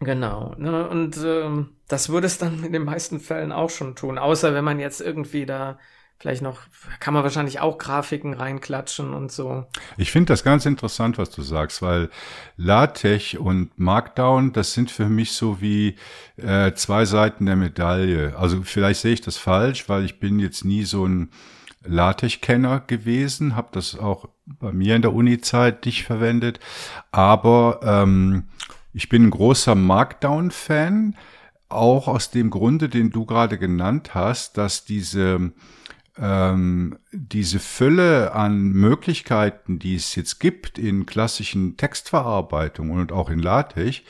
Genau. 0.00 0.54
Ne? 0.58 0.86
Und 0.90 1.16
ähm, 1.24 1.70
das 1.88 2.08
würde 2.08 2.26
es 2.26 2.38
dann 2.38 2.62
in 2.64 2.72
den 2.72 2.84
meisten 2.84 3.20
Fällen 3.20 3.52
auch 3.52 3.70
schon 3.70 3.96
tun, 3.96 4.18
außer 4.18 4.54
wenn 4.54 4.64
man 4.64 4.78
jetzt 4.78 5.00
irgendwie 5.00 5.46
da 5.46 5.78
Vielleicht 6.20 6.42
noch, 6.42 6.62
kann 6.98 7.14
man 7.14 7.22
wahrscheinlich 7.22 7.60
auch 7.60 7.78
Grafiken 7.78 8.34
reinklatschen 8.34 9.14
und 9.14 9.30
so. 9.30 9.66
Ich 9.96 10.10
finde 10.10 10.32
das 10.32 10.42
ganz 10.42 10.66
interessant, 10.66 11.16
was 11.16 11.30
du 11.30 11.42
sagst, 11.42 11.80
weil 11.80 12.10
LaTeX 12.56 13.34
und 13.34 13.78
Markdown, 13.78 14.52
das 14.52 14.72
sind 14.72 14.90
für 14.90 15.08
mich 15.08 15.30
so 15.30 15.60
wie 15.60 15.94
äh, 16.36 16.72
zwei 16.72 17.04
Seiten 17.04 17.46
der 17.46 17.54
Medaille. 17.54 18.36
Also 18.36 18.62
vielleicht 18.64 19.00
sehe 19.00 19.12
ich 19.12 19.20
das 19.20 19.36
falsch, 19.36 19.88
weil 19.88 20.04
ich 20.04 20.18
bin 20.18 20.40
jetzt 20.40 20.64
nie 20.64 20.82
so 20.82 21.06
ein 21.06 21.30
LaTeX-Kenner 21.84 22.80
gewesen, 22.80 23.54
habe 23.54 23.68
das 23.70 23.96
auch 23.96 24.28
bei 24.44 24.72
mir 24.72 24.96
in 24.96 25.02
der 25.02 25.14
Uni-Zeit 25.14 25.86
nicht 25.86 26.02
verwendet. 26.02 26.58
Aber 27.12 27.78
ähm, 27.84 28.48
ich 28.92 29.08
bin 29.08 29.26
ein 29.26 29.30
großer 29.30 29.76
Markdown-Fan, 29.76 31.14
auch 31.68 32.08
aus 32.08 32.30
dem 32.30 32.50
Grunde, 32.50 32.88
den 32.88 33.10
du 33.10 33.26
gerade 33.26 33.58
genannt 33.58 34.14
hast, 34.14 34.56
dass 34.56 34.84
diese 34.84 35.52
ähm, 36.20 36.98
diese 37.12 37.60
Fülle 37.60 38.32
an 38.32 38.72
Möglichkeiten, 38.72 39.78
die 39.78 39.94
es 39.94 40.14
jetzt 40.14 40.40
gibt 40.40 40.78
in 40.78 41.06
klassischen 41.06 41.76
Textverarbeitungen 41.76 42.98
und 42.98 43.12
auch 43.12 43.30
in 43.30 43.38
LaTeX, 43.38 44.00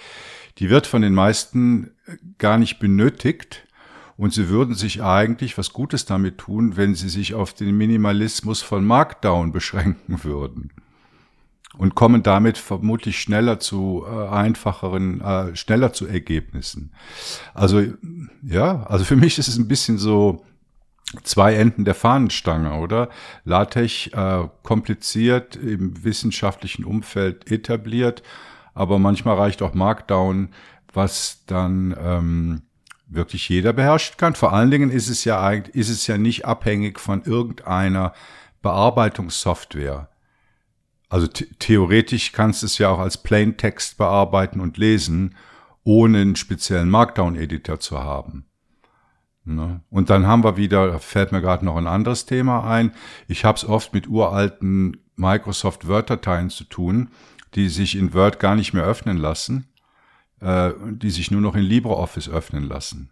die 0.58 0.70
wird 0.70 0.86
von 0.86 1.02
den 1.02 1.14
meisten 1.14 1.90
gar 2.38 2.58
nicht 2.58 2.78
benötigt. 2.78 3.64
Und 4.16 4.32
sie 4.32 4.48
würden 4.48 4.74
sich 4.74 5.00
eigentlich 5.00 5.56
was 5.58 5.72
Gutes 5.72 6.04
damit 6.04 6.38
tun, 6.38 6.76
wenn 6.76 6.96
sie 6.96 7.08
sich 7.08 7.34
auf 7.34 7.54
den 7.54 7.76
Minimalismus 7.76 8.62
von 8.62 8.84
Markdown 8.84 9.52
beschränken 9.52 10.24
würden. 10.24 10.72
Und 11.78 11.94
kommen 11.94 12.24
damit 12.24 12.58
vermutlich 12.58 13.20
schneller 13.20 13.60
zu 13.60 14.04
äh, 14.04 14.28
einfacheren, 14.28 15.20
äh, 15.20 15.54
schneller 15.56 15.92
zu 15.92 16.06
Ergebnissen. 16.06 16.92
Also 17.54 17.82
ja, 18.42 18.82
also 18.82 19.04
für 19.04 19.16
mich 19.16 19.38
ist 19.38 19.46
es 19.46 19.56
ein 19.56 19.68
bisschen 19.68 19.96
so, 19.96 20.44
zwei 21.22 21.54
Enden 21.54 21.84
der 21.84 21.94
Fahnenstange, 21.94 22.74
oder? 22.74 23.08
LaTeX 23.44 24.08
äh, 24.08 24.48
kompliziert 24.62 25.56
im 25.56 26.04
wissenschaftlichen 26.04 26.84
Umfeld 26.84 27.50
etabliert, 27.50 28.22
aber 28.74 28.98
manchmal 28.98 29.36
reicht 29.36 29.62
auch 29.62 29.74
Markdown, 29.74 30.50
was 30.92 31.44
dann 31.46 31.96
ähm, 31.98 32.62
wirklich 33.06 33.48
jeder 33.48 33.72
beherrschen 33.72 34.16
kann. 34.16 34.34
Vor 34.34 34.52
allen 34.52 34.70
Dingen 34.70 34.90
ist 34.90 35.08
es 35.08 35.24
ja 35.24 35.42
eigentlich, 35.42 35.74
ist 35.74 35.88
es 35.88 36.06
ja 36.06 36.18
nicht 36.18 36.44
abhängig 36.44 37.00
von 37.00 37.22
irgendeiner 37.22 38.12
Bearbeitungssoftware. 38.62 40.08
Also 41.08 41.26
theoretisch 41.26 42.32
kannst 42.32 42.62
du 42.62 42.66
es 42.66 42.78
ja 42.78 42.90
auch 42.90 42.98
als 42.98 43.22
Plaintext 43.22 43.96
bearbeiten 43.96 44.60
und 44.60 44.76
lesen, 44.76 45.34
ohne 45.84 46.20
einen 46.20 46.36
speziellen 46.36 46.90
Markdown-Editor 46.90 47.80
zu 47.80 47.98
haben. 47.98 48.44
Ne? 49.44 49.80
Und 49.88 50.10
dann 50.10 50.26
haben 50.26 50.44
wir 50.44 50.58
wieder, 50.58 50.98
fällt 50.98 51.32
mir 51.32 51.40
gerade 51.40 51.64
noch 51.64 51.76
ein 51.76 51.86
anderes 51.86 52.26
Thema 52.26 52.68
ein. 52.70 52.92
Ich 53.26 53.46
habe 53.46 53.56
es 53.56 53.64
oft 53.64 53.94
mit 53.94 54.06
uralten 54.06 54.98
Microsoft 55.16 55.88
Word-Dateien 55.88 56.50
zu 56.50 56.64
tun, 56.64 57.08
die 57.54 57.70
sich 57.70 57.96
in 57.96 58.12
Word 58.12 58.38
gar 58.38 58.54
nicht 58.54 58.74
mehr 58.74 58.84
öffnen 58.84 59.16
lassen, 59.16 59.66
äh, 60.40 60.72
die 60.90 61.10
sich 61.10 61.30
nur 61.30 61.40
noch 61.40 61.56
in 61.56 61.62
LibreOffice 61.62 62.28
öffnen 62.28 62.64
lassen. 62.64 63.10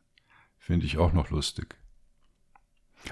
Finde 0.59 0.84
ich 0.84 0.99
auch 0.99 1.14
noch 1.14 1.30
lustig. 1.30 1.76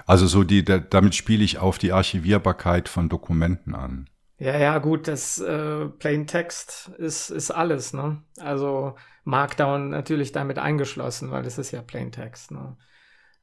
Also 0.05 0.27
so 0.27 0.43
die, 0.43 0.63
da, 0.63 0.77
damit 0.77 1.15
spiele 1.15 1.43
ich 1.43 1.57
auf 1.57 1.79
die 1.79 1.93
Archivierbarkeit 1.93 2.89
von 2.89 3.09
Dokumenten 3.09 3.73
an. 3.73 4.09
Ja, 4.37 4.57
ja, 4.57 4.77
gut, 4.79 5.07
das 5.07 5.39
äh, 5.39 5.85
Plain 5.87 6.27
Text 6.27 6.89
ist, 6.97 7.29
ist 7.29 7.51
alles, 7.51 7.93
ne? 7.93 8.21
Also 8.37 8.95
Markdown 9.23 9.89
natürlich 9.89 10.33
damit 10.33 10.59
eingeschlossen, 10.59 11.31
weil 11.31 11.43
das 11.43 11.57
ist 11.57 11.71
ja 11.71 11.81
Plain 11.81 12.11
Text, 12.11 12.51
ne? 12.51 12.75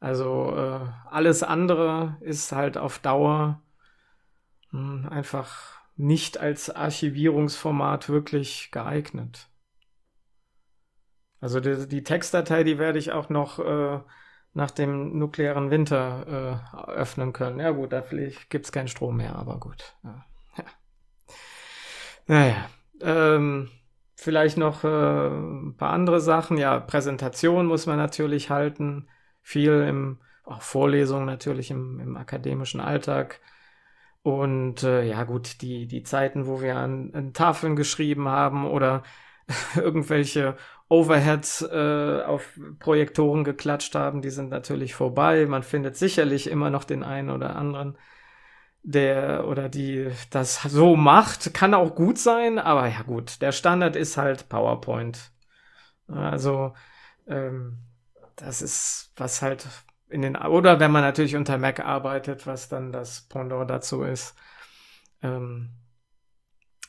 Also 0.00 0.54
äh, 0.56 0.80
alles 1.10 1.42
andere 1.42 2.16
ist 2.20 2.52
halt 2.52 2.76
auf 2.76 2.98
Dauer 2.98 3.62
mh, 4.72 5.04
hm, 5.04 5.08
einfach 5.08 5.80
nicht 5.96 6.38
als 6.38 6.70
Archivierungsformat 6.70 8.08
wirklich 8.08 8.70
geeignet. 8.72 9.48
Also 11.40 11.60
die, 11.60 11.88
die 11.88 12.04
Textdatei, 12.04 12.64
die 12.64 12.78
werde 12.78 12.98
ich 12.98 13.12
auch 13.12 13.28
noch 13.28 13.58
äh, 13.58 14.00
nach 14.54 14.70
dem 14.70 15.18
nuklearen 15.18 15.70
Winter 15.70 16.62
äh, 16.86 16.90
öffnen 16.90 17.32
können. 17.32 17.60
Ja 17.60 17.70
gut, 17.70 17.92
da 17.92 18.02
gibt 18.48 18.66
es 18.66 18.72
keinen 18.72 18.88
Strom 18.88 19.16
mehr, 19.16 19.36
aber 19.36 19.58
gut. 19.58 19.96
Ja. 20.04 20.24
Ja. 22.28 22.34
Naja, 22.34 22.68
ähm, 23.00 23.68
vielleicht 24.14 24.56
noch 24.56 24.84
äh, 24.84 24.88
ein 25.28 25.74
paar 25.76 25.90
andere 25.90 26.20
Sachen. 26.20 26.56
Ja, 26.58 26.80
Präsentation 26.80 27.66
muss 27.66 27.86
man 27.86 27.96
natürlich 27.96 28.50
halten. 28.50 29.08
Viel 29.42 29.84
im, 29.88 30.18
auch 30.44 30.62
Vorlesungen 30.62 31.26
natürlich 31.26 31.70
im, 31.70 32.00
im 32.00 32.16
akademischen 32.16 32.80
Alltag. 32.80 33.40
Und 34.22 34.84
äh, 34.84 35.04
ja 35.04 35.24
gut, 35.24 35.62
die, 35.62 35.86
die 35.86 36.04
Zeiten, 36.04 36.46
wo 36.46 36.60
wir 36.60 36.76
an, 36.76 37.10
an 37.12 37.32
Tafeln 37.32 37.74
geschrieben 37.74 38.28
haben 38.28 38.66
oder 38.66 39.02
irgendwelche 39.76 40.56
Overheads 40.88 41.62
äh, 41.62 42.22
auf 42.24 42.58
Projektoren 42.78 43.44
geklatscht 43.44 43.94
haben, 43.94 44.22
die 44.22 44.30
sind 44.30 44.50
natürlich 44.50 44.94
vorbei. 44.94 45.46
Man 45.46 45.62
findet 45.62 45.96
sicherlich 45.96 46.48
immer 46.48 46.70
noch 46.70 46.84
den 46.84 47.02
einen 47.02 47.30
oder 47.30 47.56
anderen, 47.56 47.96
der 48.82 49.46
oder 49.46 49.68
die 49.68 50.10
das 50.30 50.62
so 50.62 50.96
macht. 50.96 51.54
Kann 51.54 51.74
auch 51.74 51.94
gut 51.94 52.18
sein, 52.18 52.58
aber 52.58 52.88
ja 52.88 53.02
gut, 53.02 53.40
der 53.42 53.52
Standard 53.52 53.96
ist 53.96 54.16
halt 54.16 54.48
PowerPoint. 54.48 55.30
Also 56.08 56.74
ähm, 57.26 57.78
das 58.36 58.62
ist 58.62 59.12
was 59.16 59.42
halt 59.42 59.66
in 60.08 60.22
den, 60.22 60.36
oder 60.36 60.78
wenn 60.80 60.90
man 60.90 61.02
natürlich 61.02 61.36
unter 61.36 61.58
Mac 61.58 61.80
arbeitet, 61.80 62.46
was 62.46 62.68
dann 62.68 62.92
das 62.92 63.22
Pendant 63.28 63.70
dazu 63.70 64.02
ist. 64.02 64.34
Ähm, 65.22 65.70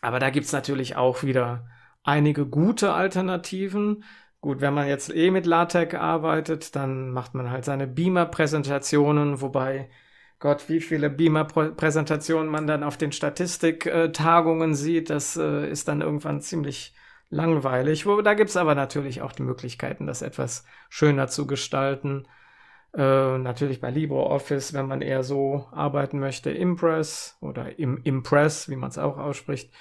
aber 0.02 0.20
da 0.20 0.30
gibt's 0.30 0.52
natürlich 0.52 0.98
auch 0.98 1.24
wieder 1.24 1.68
einige 2.04 2.46
gute 2.46 2.94
Alternativen. 2.94 4.04
Gut, 4.42 4.60
wenn 4.60 4.74
man 4.74 4.88
jetzt 4.88 5.14
eh 5.16 5.32
mit 5.32 5.46
LaTeX 5.46 5.96
arbeitet, 5.96 6.76
dann 6.76 7.12
macht 7.12 7.34
man 7.34 7.50
halt 7.50 7.64
seine 7.64 7.88
Beamer-Präsentationen, 7.88 9.40
wobei 9.40 9.90
Gott, 10.44 10.68
wie 10.68 10.82
viele 10.82 11.10
Beamer-Präsentationen 11.10 12.52
man 12.52 12.68
dann 12.68 12.84
auf 12.84 12.98
den 12.98 13.14
Statistiktagungen 13.14 14.76
sieht, 14.76 15.10
das 15.10 15.38
äh, 15.38 15.70
ist 15.70 15.88
dann 15.88 16.02
irgendwann 16.02 16.42
ziemlich 16.42 16.94
langweilig. 17.30 18.06
Da 18.26 18.34
gibt's 18.34 18.58
aber 18.58 18.76
natürlich 18.76 19.22
auch 19.22 19.32
die 19.32 19.44
Möglichkeiten, 19.44 20.06
das 20.06 20.22
etwas 20.22 20.66
schöner 20.90 21.30
zu 21.30 21.48
gestalten. 21.48 22.28
Äh, 22.94 23.38
natürlich 23.38 23.80
bei 23.80 23.90
LibreOffice, 23.90 24.74
wenn 24.74 24.86
man 24.86 25.02
eher 25.02 25.24
so 25.24 25.70
arbeiten 25.72 26.20
möchte, 26.20 26.52
Impress 26.52 27.38
oder 27.40 27.80
im 27.80 28.04
Impress, 28.04 28.68
wie 28.68 28.76
man 28.76 28.90
es 28.90 28.98
auch 28.98 29.18
ausspricht. 29.18 29.74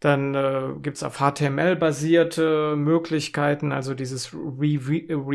Dann 0.00 0.34
äh, 0.34 0.72
gibt 0.80 0.96
es 0.96 1.02
auf 1.02 1.18
HTML-basierte 1.18 2.74
Möglichkeiten, 2.76 3.70
also 3.70 3.94
dieses 3.94 4.32
Reveal.js, 4.32 5.34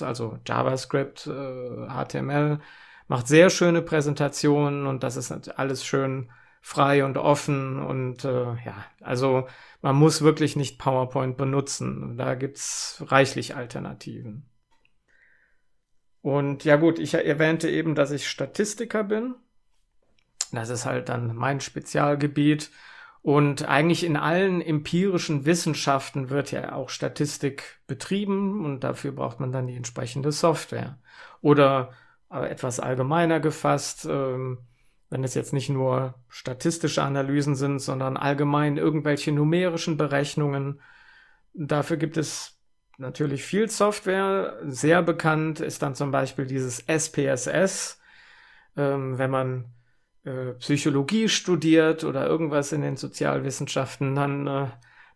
äh, 0.00 0.04
also 0.04 0.38
JavaScript, 0.46 1.26
äh, 1.26 1.88
HTML, 1.88 2.58
macht 3.08 3.28
sehr 3.28 3.48
schöne 3.50 3.80
Präsentationen 3.82 4.86
und 4.86 5.02
das 5.02 5.16
ist 5.16 5.58
alles 5.58 5.86
schön 5.86 6.30
frei 6.60 7.04
und 7.04 7.16
offen 7.16 7.80
und 7.82 8.24
äh, 8.24 8.56
ja, 8.64 8.84
also 9.00 9.46
man 9.82 9.94
muss 9.94 10.22
wirklich 10.22 10.56
nicht 10.56 10.78
PowerPoint 10.78 11.36
benutzen. 11.36 12.16
Da 12.18 12.34
gibt's 12.34 13.02
reichlich 13.06 13.54
Alternativen. 13.54 14.50
Und 16.22 16.64
ja 16.64 16.74
gut, 16.74 16.98
ich 16.98 17.14
erwähnte 17.14 17.70
eben, 17.70 17.94
dass 17.94 18.10
ich 18.10 18.28
Statistiker 18.28 19.04
bin. 19.04 19.36
Das 20.56 20.70
ist 20.70 20.86
halt 20.86 21.08
dann 21.08 21.34
mein 21.36 21.60
Spezialgebiet. 21.60 22.70
Und 23.22 23.68
eigentlich 23.68 24.04
in 24.04 24.16
allen 24.16 24.60
empirischen 24.60 25.46
Wissenschaften 25.46 26.30
wird 26.30 26.52
ja 26.52 26.72
auch 26.72 26.90
Statistik 26.90 27.80
betrieben 27.88 28.64
und 28.64 28.84
dafür 28.84 29.10
braucht 29.10 29.40
man 29.40 29.50
dann 29.50 29.66
die 29.66 29.74
entsprechende 29.74 30.30
Software. 30.30 30.98
Oder 31.40 31.90
äh, 32.30 32.46
etwas 32.48 32.78
allgemeiner 32.78 33.40
gefasst, 33.40 34.06
ähm, 34.08 34.58
wenn 35.10 35.24
es 35.24 35.34
jetzt 35.34 35.52
nicht 35.52 35.68
nur 35.68 36.14
statistische 36.28 37.02
Analysen 37.02 37.56
sind, 37.56 37.80
sondern 37.80 38.16
allgemein 38.16 38.76
irgendwelche 38.76 39.32
numerischen 39.32 39.96
Berechnungen. 39.96 40.80
Dafür 41.52 41.96
gibt 41.96 42.16
es 42.16 42.60
natürlich 42.98 43.44
viel 43.44 43.68
Software. 43.68 44.58
Sehr 44.66 45.02
bekannt 45.02 45.60
ist 45.60 45.82
dann 45.82 45.94
zum 45.94 46.10
Beispiel 46.10 46.46
dieses 46.46 46.80
SPSS. 46.80 48.00
Ähm, 48.76 49.18
wenn 49.18 49.30
man 49.30 49.75
äh, 50.26 50.54
Psychologie 50.54 51.28
studiert 51.28 52.04
oder 52.04 52.26
irgendwas 52.26 52.72
in 52.72 52.82
den 52.82 52.96
Sozialwissenschaften, 52.96 54.14
dann, 54.16 54.46
äh, 54.46 54.66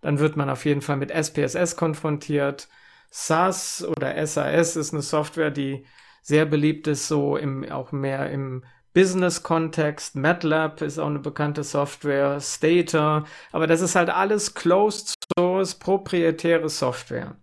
dann 0.03 0.21
wird 0.21 0.37
man 0.37 0.49
auf 0.49 0.65
jeden 0.65 0.83
Fall 0.83 0.97
mit 0.97 1.11
SPSS 1.11 1.77
konfrontiert. 1.77 2.69
SAS 3.11 3.85
oder 3.85 4.25
SAS 4.27 4.77
ist 4.77 4.93
eine 4.93 5.03
Software, 5.03 5.51
die 5.51 5.85
sehr 6.23 6.47
beliebt 6.47 6.87
ist, 6.87 7.09
so 7.09 7.37
im, 7.37 7.69
auch 7.71 7.91
mehr 7.93 8.31
im 8.31 8.65
Business-Kontext. 8.95 10.15
MATLAB 10.17 10.83
ist 10.83 10.99
auch 10.99 11.07
eine 11.07 11.19
bekannte 11.19 11.65
Software, 11.65 12.41
Stator, 12.41 13.27
aber 13.53 13.67
das 13.67 13.81
ist 13.81 13.97
halt 13.97 14.11
alles 14.11 14.55
closed 14.55 15.15
source, 15.37 15.75
proprietäre 15.75 16.69
Software. 16.69 17.37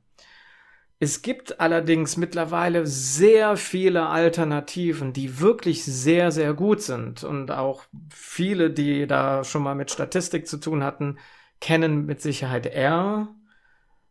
Es 0.99 1.21
gibt 1.21 1.59
allerdings 1.59 2.17
mittlerweile 2.17 2.87
sehr 2.87 3.55
viele 3.55 4.07
Alternativen, 4.07 5.13
die 5.13 5.39
wirklich 5.39 5.83
sehr, 5.85 6.31
sehr 6.31 6.53
gut 6.55 6.81
sind. 6.81 7.23
Und 7.23 7.51
auch 7.51 7.83
viele, 8.09 8.71
die 8.71 9.05
da 9.05 9.43
schon 9.43 9.61
mal 9.61 9.75
mit 9.75 9.91
Statistik 9.91 10.47
zu 10.47 10.57
tun 10.57 10.83
hatten, 10.83 11.19
kennen 11.61 12.05
mit 12.05 12.21
Sicherheit 12.21 12.65
R. 12.65 13.27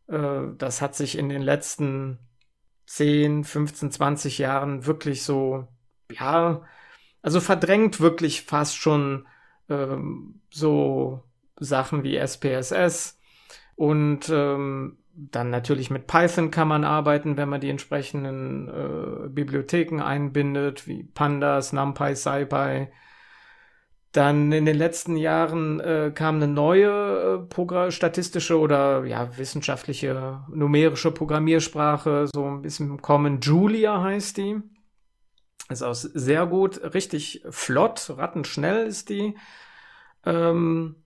Äh, 0.08 0.42
das 0.58 0.80
hat 0.80 0.94
sich 0.94 1.18
in 1.18 1.28
den 1.28 1.42
letzten 1.42 2.20
10, 2.86 3.42
15, 3.44 3.90
20 3.90 4.38
Jahren 4.38 4.86
wirklich 4.86 5.24
so, 5.24 5.66
ja, 6.10 6.62
also 7.20 7.40
verdrängt 7.40 8.00
wirklich 8.00 8.42
fast 8.42 8.76
schon 8.76 9.26
ähm, 9.68 10.40
so 10.50 11.24
Sachen 11.58 12.04
wie 12.04 12.16
SPSS. 12.16 13.18
Und 13.74 14.28
ähm, 14.30 14.98
dann 15.18 15.48
natürlich 15.48 15.90
mit 15.90 16.06
Python 16.06 16.50
kann 16.50 16.68
man 16.68 16.84
arbeiten, 16.84 17.38
wenn 17.38 17.48
man 17.48 17.60
die 17.60 17.70
entsprechenden 17.70 18.68
äh, 18.68 19.28
Bibliotheken 19.28 20.02
einbindet, 20.02 20.86
wie 20.86 21.04
Pandas, 21.04 21.72
NumPy, 21.72 22.14
SciPy. 22.14 22.88
Dann 24.12 24.52
in 24.52 24.66
den 24.66 24.76
letzten 24.76 25.16
Jahren 25.16 25.80
äh, 25.80 26.12
kam 26.14 26.36
eine 26.36 26.48
neue 26.48 27.48
äh, 27.50 27.90
statistische 27.90 28.58
oder 28.58 29.04
ja 29.04 29.36
wissenschaftliche 29.38 30.44
numerische 30.52 31.10
Programmiersprache, 31.10 32.26
so 32.32 32.44
ein 32.46 32.60
bisschen 32.60 33.00
Kommen. 33.00 33.40
Julia 33.40 34.02
heißt 34.02 34.36
die. 34.36 34.60
Ist 35.70 35.82
auch 35.82 35.94
sehr 35.94 36.46
gut, 36.46 36.94
richtig 36.94 37.42
flott, 37.48 38.12
rattenschnell 38.16 38.86
ist 38.86 39.08
die. 39.08 39.36
Ähm, 40.24 41.05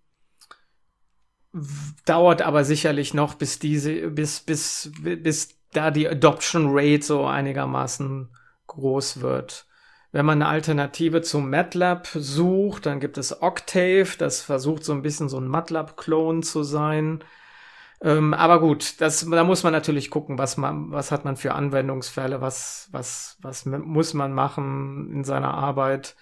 dauert 2.04 2.42
aber 2.42 2.64
sicherlich 2.64 3.14
noch, 3.14 3.34
bis 3.34 3.58
diese, 3.58 4.10
bis, 4.10 4.40
bis, 4.40 4.92
bis 5.02 5.56
da 5.72 5.90
die 5.90 6.08
Adoption 6.08 6.68
Rate 6.70 7.02
so 7.02 7.26
einigermaßen 7.26 8.28
groß 8.66 9.20
wird. 9.20 9.66
Wenn 10.12 10.26
man 10.26 10.42
eine 10.42 10.50
Alternative 10.50 11.22
zu 11.22 11.38
MATLAB 11.38 12.08
sucht, 12.08 12.86
dann 12.86 12.98
gibt 12.98 13.16
es 13.16 13.42
Octave, 13.42 14.08
das 14.18 14.40
versucht 14.40 14.84
so 14.84 14.92
ein 14.92 15.02
bisschen 15.02 15.28
so 15.28 15.38
ein 15.38 15.46
MATLAB-Klon 15.46 16.42
zu 16.42 16.64
sein. 16.64 17.22
Ähm, 18.02 18.34
aber 18.34 18.60
gut, 18.60 19.00
das, 19.00 19.28
da 19.28 19.44
muss 19.44 19.62
man 19.62 19.72
natürlich 19.72 20.10
gucken, 20.10 20.38
was 20.38 20.56
man, 20.56 20.90
was 20.90 21.12
hat 21.12 21.24
man 21.24 21.36
für 21.36 21.54
Anwendungsfälle, 21.54 22.40
was, 22.40 22.88
was, 22.92 23.36
was 23.42 23.66
muss 23.66 24.14
man 24.14 24.32
machen 24.32 25.12
in 25.12 25.22
seiner 25.22 25.54
Arbeit. 25.54 26.16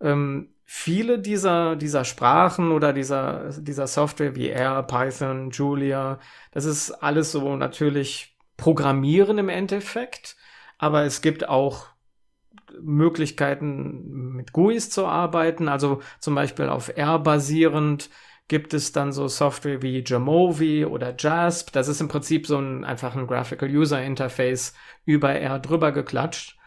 Ähm, 0.00 0.54
viele 0.70 1.18
dieser, 1.18 1.76
dieser 1.76 2.04
Sprachen 2.04 2.72
oder 2.72 2.92
dieser, 2.92 3.52
dieser 3.58 3.86
Software 3.86 4.36
wie 4.36 4.50
R, 4.50 4.82
Python, 4.82 5.50
Julia, 5.50 6.18
das 6.50 6.66
ist 6.66 6.90
alles 6.90 7.32
so 7.32 7.56
natürlich 7.56 8.36
Programmieren 8.58 9.38
im 9.38 9.48
Endeffekt, 9.48 10.36
aber 10.76 11.04
es 11.04 11.22
gibt 11.22 11.48
auch 11.48 11.86
Möglichkeiten 12.82 14.34
mit 14.34 14.52
GUIs 14.52 14.90
zu 14.90 15.06
arbeiten, 15.06 15.68
also 15.68 16.02
zum 16.20 16.34
Beispiel 16.34 16.68
auf 16.68 16.94
R 16.94 17.18
basierend 17.18 18.10
gibt 18.46 18.74
es 18.74 18.92
dann 18.92 19.10
so 19.12 19.26
Software 19.26 19.80
wie 19.80 20.04
Jamovi 20.06 20.84
oder 20.84 21.14
JASP. 21.18 21.72
Das 21.72 21.88
ist 21.88 22.02
im 22.02 22.08
Prinzip 22.08 22.46
so 22.46 22.58
ein 22.58 22.84
einfach 22.84 23.16
ein 23.16 23.26
Graphical 23.26 23.70
User 23.70 24.02
Interface 24.02 24.74
über 25.06 25.32
R 25.32 25.58
drüber 25.60 25.92
geklatscht. 25.92 26.58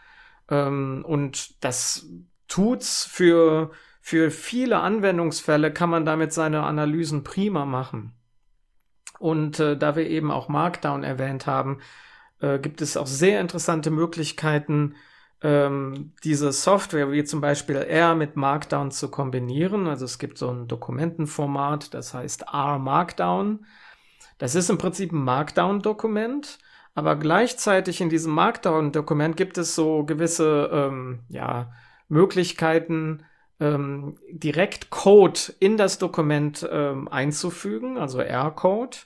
Ähm, 0.48 1.04
und 1.06 1.62
das 1.62 2.08
tut's 2.48 3.04
für 3.04 3.70
für 4.04 4.32
viele 4.32 4.80
Anwendungsfälle 4.80 5.72
kann 5.72 5.88
man 5.88 6.04
damit 6.04 6.32
seine 6.32 6.64
Analysen 6.64 7.22
prima 7.22 7.64
machen. 7.64 8.12
Und 9.20 9.60
äh, 9.60 9.76
da 9.78 9.94
wir 9.94 10.10
eben 10.10 10.32
auch 10.32 10.48
Markdown 10.48 11.04
erwähnt 11.04 11.46
haben, 11.46 11.78
äh, 12.40 12.58
gibt 12.58 12.82
es 12.82 12.96
auch 12.96 13.06
sehr 13.06 13.40
interessante 13.40 13.92
Möglichkeiten, 13.92 14.96
ähm, 15.40 16.14
diese 16.24 16.50
Software 16.50 17.12
wie 17.12 17.22
zum 17.22 17.40
Beispiel 17.40 17.76
R 17.76 18.16
mit 18.16 18.34
Markdown 18.34 18.90
zu 18.90 19.08
kombinieren. 19.08 19.86
Also 19.86 20.04
es 20.04 20.18
gibt 20.18 20.36
so 20.36 20.50
ein 20.50 20.66
Dokumentenformat, 20.66 21.94
das 21.94 22.12
heißt 22.12 22.46
R 22.52 22.80
Markdown. 22.80 23.64
Das 24.38 24.56
ist 24.56 24.68
im 24.68 24.78
Prinzip 24.78 25.12
ein 25.12 25.22
Markdown-Dokument, 25.22 26.58
aber 26.96 27.14
gleichzeitig 27.14 28.00
in 28.00 28.08
diesem 28.08 28.32
Markdown-Dokument 28.32 29.36
gibt 29.36 29.58
es 29.58 29.76
so 29.76 30.04
gewisse 30.04 30.68
ähm, 30.72 31.20
ja, 31.28 31.70
Möglichkeiten, 32.08 33.22
ähm, 33.62 34.16
direkt 34.28 34.90
Code 34.90 35.40
in 35.60 35.76
das 35.76 35.98
Dokument 35.98 36.68
ähm, 36.70 37.06
einzufügen, 37.08 37.96
also 37.96 38.20
R-Code. 38.20 38.96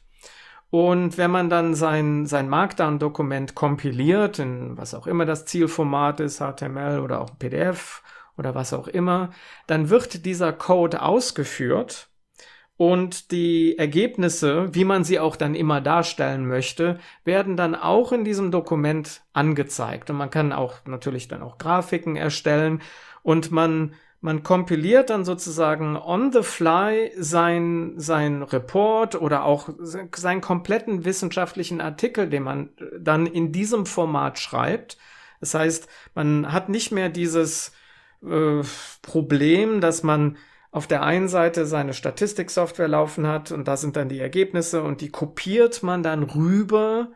Und 0.70 1.18
wenn 1.18 1.30
man 1.30 1.50
dann 1.50 1.74
sein, 1.74 2.26
sein 2.26 2.48
Markdown-Dokument 2.48 3.54
kompiliert, 3.54 4.38
in 4.38 4.76
was 4.78 4.94
auch 4.94 5.07
immer 5.07 5.26
das 5.26 5.44
Zielformat 5.44 6.20
ist, 6.20 6.38
HTML 6.40 7.00
oder 7.00 7.20
auch 7.20 7.38
PDF 7.38 8.02
oder 8.36 8.54
was 8.54 8.72
auch 8.72 8.88
immer, 8.88 9.30
dann 9.66 9.90
wird 9.90 10.24
dieser 10.24 10.52
Code 10.52 11.02
ausgeführt 11.02 12.09
und 12.78 13.30
die 13.30 13.78
Ergebnisse, 13.78 14.74
wie 14.74 14.84
man 14.84 15.04
sie 15.04 15.20
auch 15.20 15.36
dann 15.36 15.54
immer 15.54 15.80
darstellen 15.80 16.46
möchte, 16.46 16.98
werden 17.24 17.57
dann 17.57 17.74
auch 17.74 18.12
in 18.12 18.24
diesem 18.24 18.50
Dokument 18.50 19.22
angezeigt. 19.32 20.11
Und 20.11 20.16
man 20.16 20.30
kann 20.30 20.52
auch 20.52 20.84
natürlich 20.86 21.28
dann 21.28 21.42
auch 21.42 21.59
Grafiken 21.59 22.16
erstellen 22.16 22.82
und 23.22 23.50
man 23.50 23.94
man 24.26 24.42
kompiliert 24.42 25.10
dann 25.10 25.24
sozusagen 25.24 25.96
on 25.96 26.32
the 26.32 26.42
fly 26.42 27.12
sein, 27.16 27.94
sein 27.96 28.42
Report 28.42 29.14
oder 29.14 29.44
auch 29.44 29.68
seinen 29.78 30.40
kompletten 30.40 31.04
wissenschaftlichen 31.04 31.80
Artikel, 31.80 32.28
den 32.28 32.42
man 32.42 32.70
dann 32.98 33.26
in 33.26 33.52
diesem 33.52 33.86
Format 33.86 34.40
schreibt. 34.40 34.98
Das 35.38 35.54
heißt, 35.54 35.88
man 36.16 36.52
hat 36.52 36.68
nicht 36.68 36.90
mehr 36.90 37.08
dieses 37.08 37.70
äh, 38.20 38.62
Problem, 39.00 39.80
dass 39.80 40.02
man 40.02 40.38
auf 40.72 40.88
der 40.88 41.04
einen 41.04 41.28
Seite 41.28 41.64
seine 41.64 41.94
Statistiksoftware 41.94 42.88
laufen 42.88 43.28
hat 43.28 43.52
und 43.52 43.68
da 43.68 43.76
sind 43.76 43.94
dann 43.94 44.08
die 44.08 44.18
Ergebnisse 44.18 44.82
und 44.82 45.02
die 45.02 45.10
kopiert 45.10 45.84
man 45.84 46.02
dann 46.02 46.24
rüber 46.24 47.12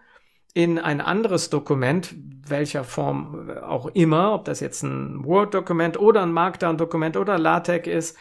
in 0.55 0.79
ein 0.79 1.01
anderes 1.01 1.51
Dokument, 1.51 2.15
welcher 2.47 2.85
Form 2.85 3.51
auch 3.63 3.87
immer, 3.95 4.35
ob 4.35 4.45
das 4.45 4.61
jetzt 4.61 4.83
ein 4.83 5.25
Word-Dokument 5.25 5.99
oder 5.99 6.23
ein 6.23 6.33
Markdown-Dokument 6.33 7.17
oder 7.17 7.39
LaTeX 7.39 7.87
ist. 7.87 8.19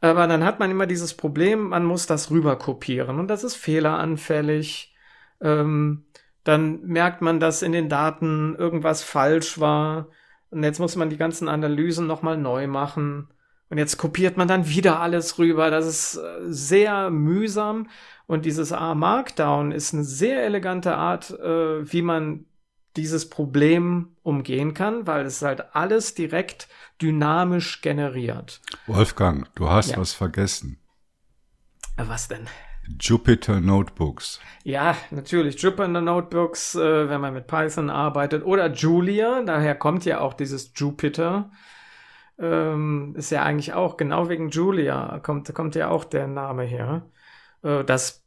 Aber 0.00 0.26
dann 0.26 0.44
hat 0.44 0.60
man 0.60 0.70
immer 0.70 0.86
dieses 0.86 1.14
Problem, 1.14 1.68
man 1.68 1.84
muss 1.84 2.06
das 2.06 2.30
rüber 2.30 2.56
kopieren 2.56 3.18
und 3.18 3.28
das 3.28 3.42
ist 3.42 3.54
fehleranfällig. 3.54 4.94
Ähm, 5.40 6.04
dann 6.44 6.82
merkt 6.82 7.22
man, 7.22 7.40
dass 7.40 7.62
in 7.62 7.72
den 7.72 7.88
Daten 7.88 8.54
irgendwas 8.56 9.02
falsch 9.02 9.58
war. 9.58 10.08
Und 10.50 10.62
jetzt 10.62 10.78
muss 10.78 10.94
man 10.94 11.08
die 11.08 11.16
ganzen 11.16 11.48
Analysen 11.48 12.06
nochmal 12.06 12.36
neu 12.36 12.66
machen. 12.66 13.28
Und 13.70 13.78
jetzt 13.78 13.96
kopiert 13.96 14.36
man 14.36 14.46
dann 14.46 14.68
wieder 14.68 15.00
alles 15.00 15.38
rüber. 15.38 15.70
Das 15.70 15.86
ist 15.86 16.16
äh, 16.16 16.40
sehr 16.46 17.10
mühsam. 17.10 17.88
Und 18.26 18.44
dieses 18.46 18.72
A 18.72 18.94
Markdown 18.94 19.72
ist 19.72 19.92
eine 19.92 20.04
sehr 20.04 20.44
elegante 20.44 20.96
Art, 20.96 21.30
äh, 21.30 21.92
wie 21.92 22.02
man 22.02 22.46
dieses 22.96 23.28
Problem 23.28 24.16
umgehen 24.22 24.72
kann, 24.72 25.06
weil 25.06 25.26
es 25.26 25.42
halt 25.42 25.74
alles 25.74 26.14
direkt 26.14 26.68
dynamisch 27.02 27.80
generiert. 27.82 28.60
Wolfgang, 28.86 29.52
du 29.56 29.68
hast 29.68 29.92
ja. 29.92 29.98
was 29.98 30.12
vergessen. 30.12 30.78
Was 31.96 32.28
denn? 32.28 32.46
Jupyter 33.00 33.60
Notebooks. 33.60 34.40
Ja, 34.62 34.96
natürlich. 35.10 35.60
Jupyter 35.60 35.88
Notebooks, 35.88 36.74
äh, 36.74 37.08
wenn 37.08 37.20
man 37.20 37.34
mit 37.34 37.46
Python 37.46 37.90
arbeitet. 37.90 38.44
Oder 38.44 38.72
Julia, 38.72 39.42
daher 39.42 39.74
kommt 39.74 40.04
ja 40.04 40.20
auch 40.20 40.34
dieses 40.34 40.72
Jupyter. 40.74 41.50
Ähm, 42.38 43.14
ist 43.16 43.30
ja 43.30 43.42
eigentlich 43.42 43.72
auch, 43.74 43.96
genau 43.96 44.28
wegen 44.28 44.50
Julia 44.50 45.20
kommt, 45.20 45.52
kommt 45.54 45.74
ja 45.76 45.88
auch 45.88 46.04
der 46.04 46.26
Name 46.26 46.64
her. 46.64 47.02
Äh, 47.64 47.84
das, 47.84 48.24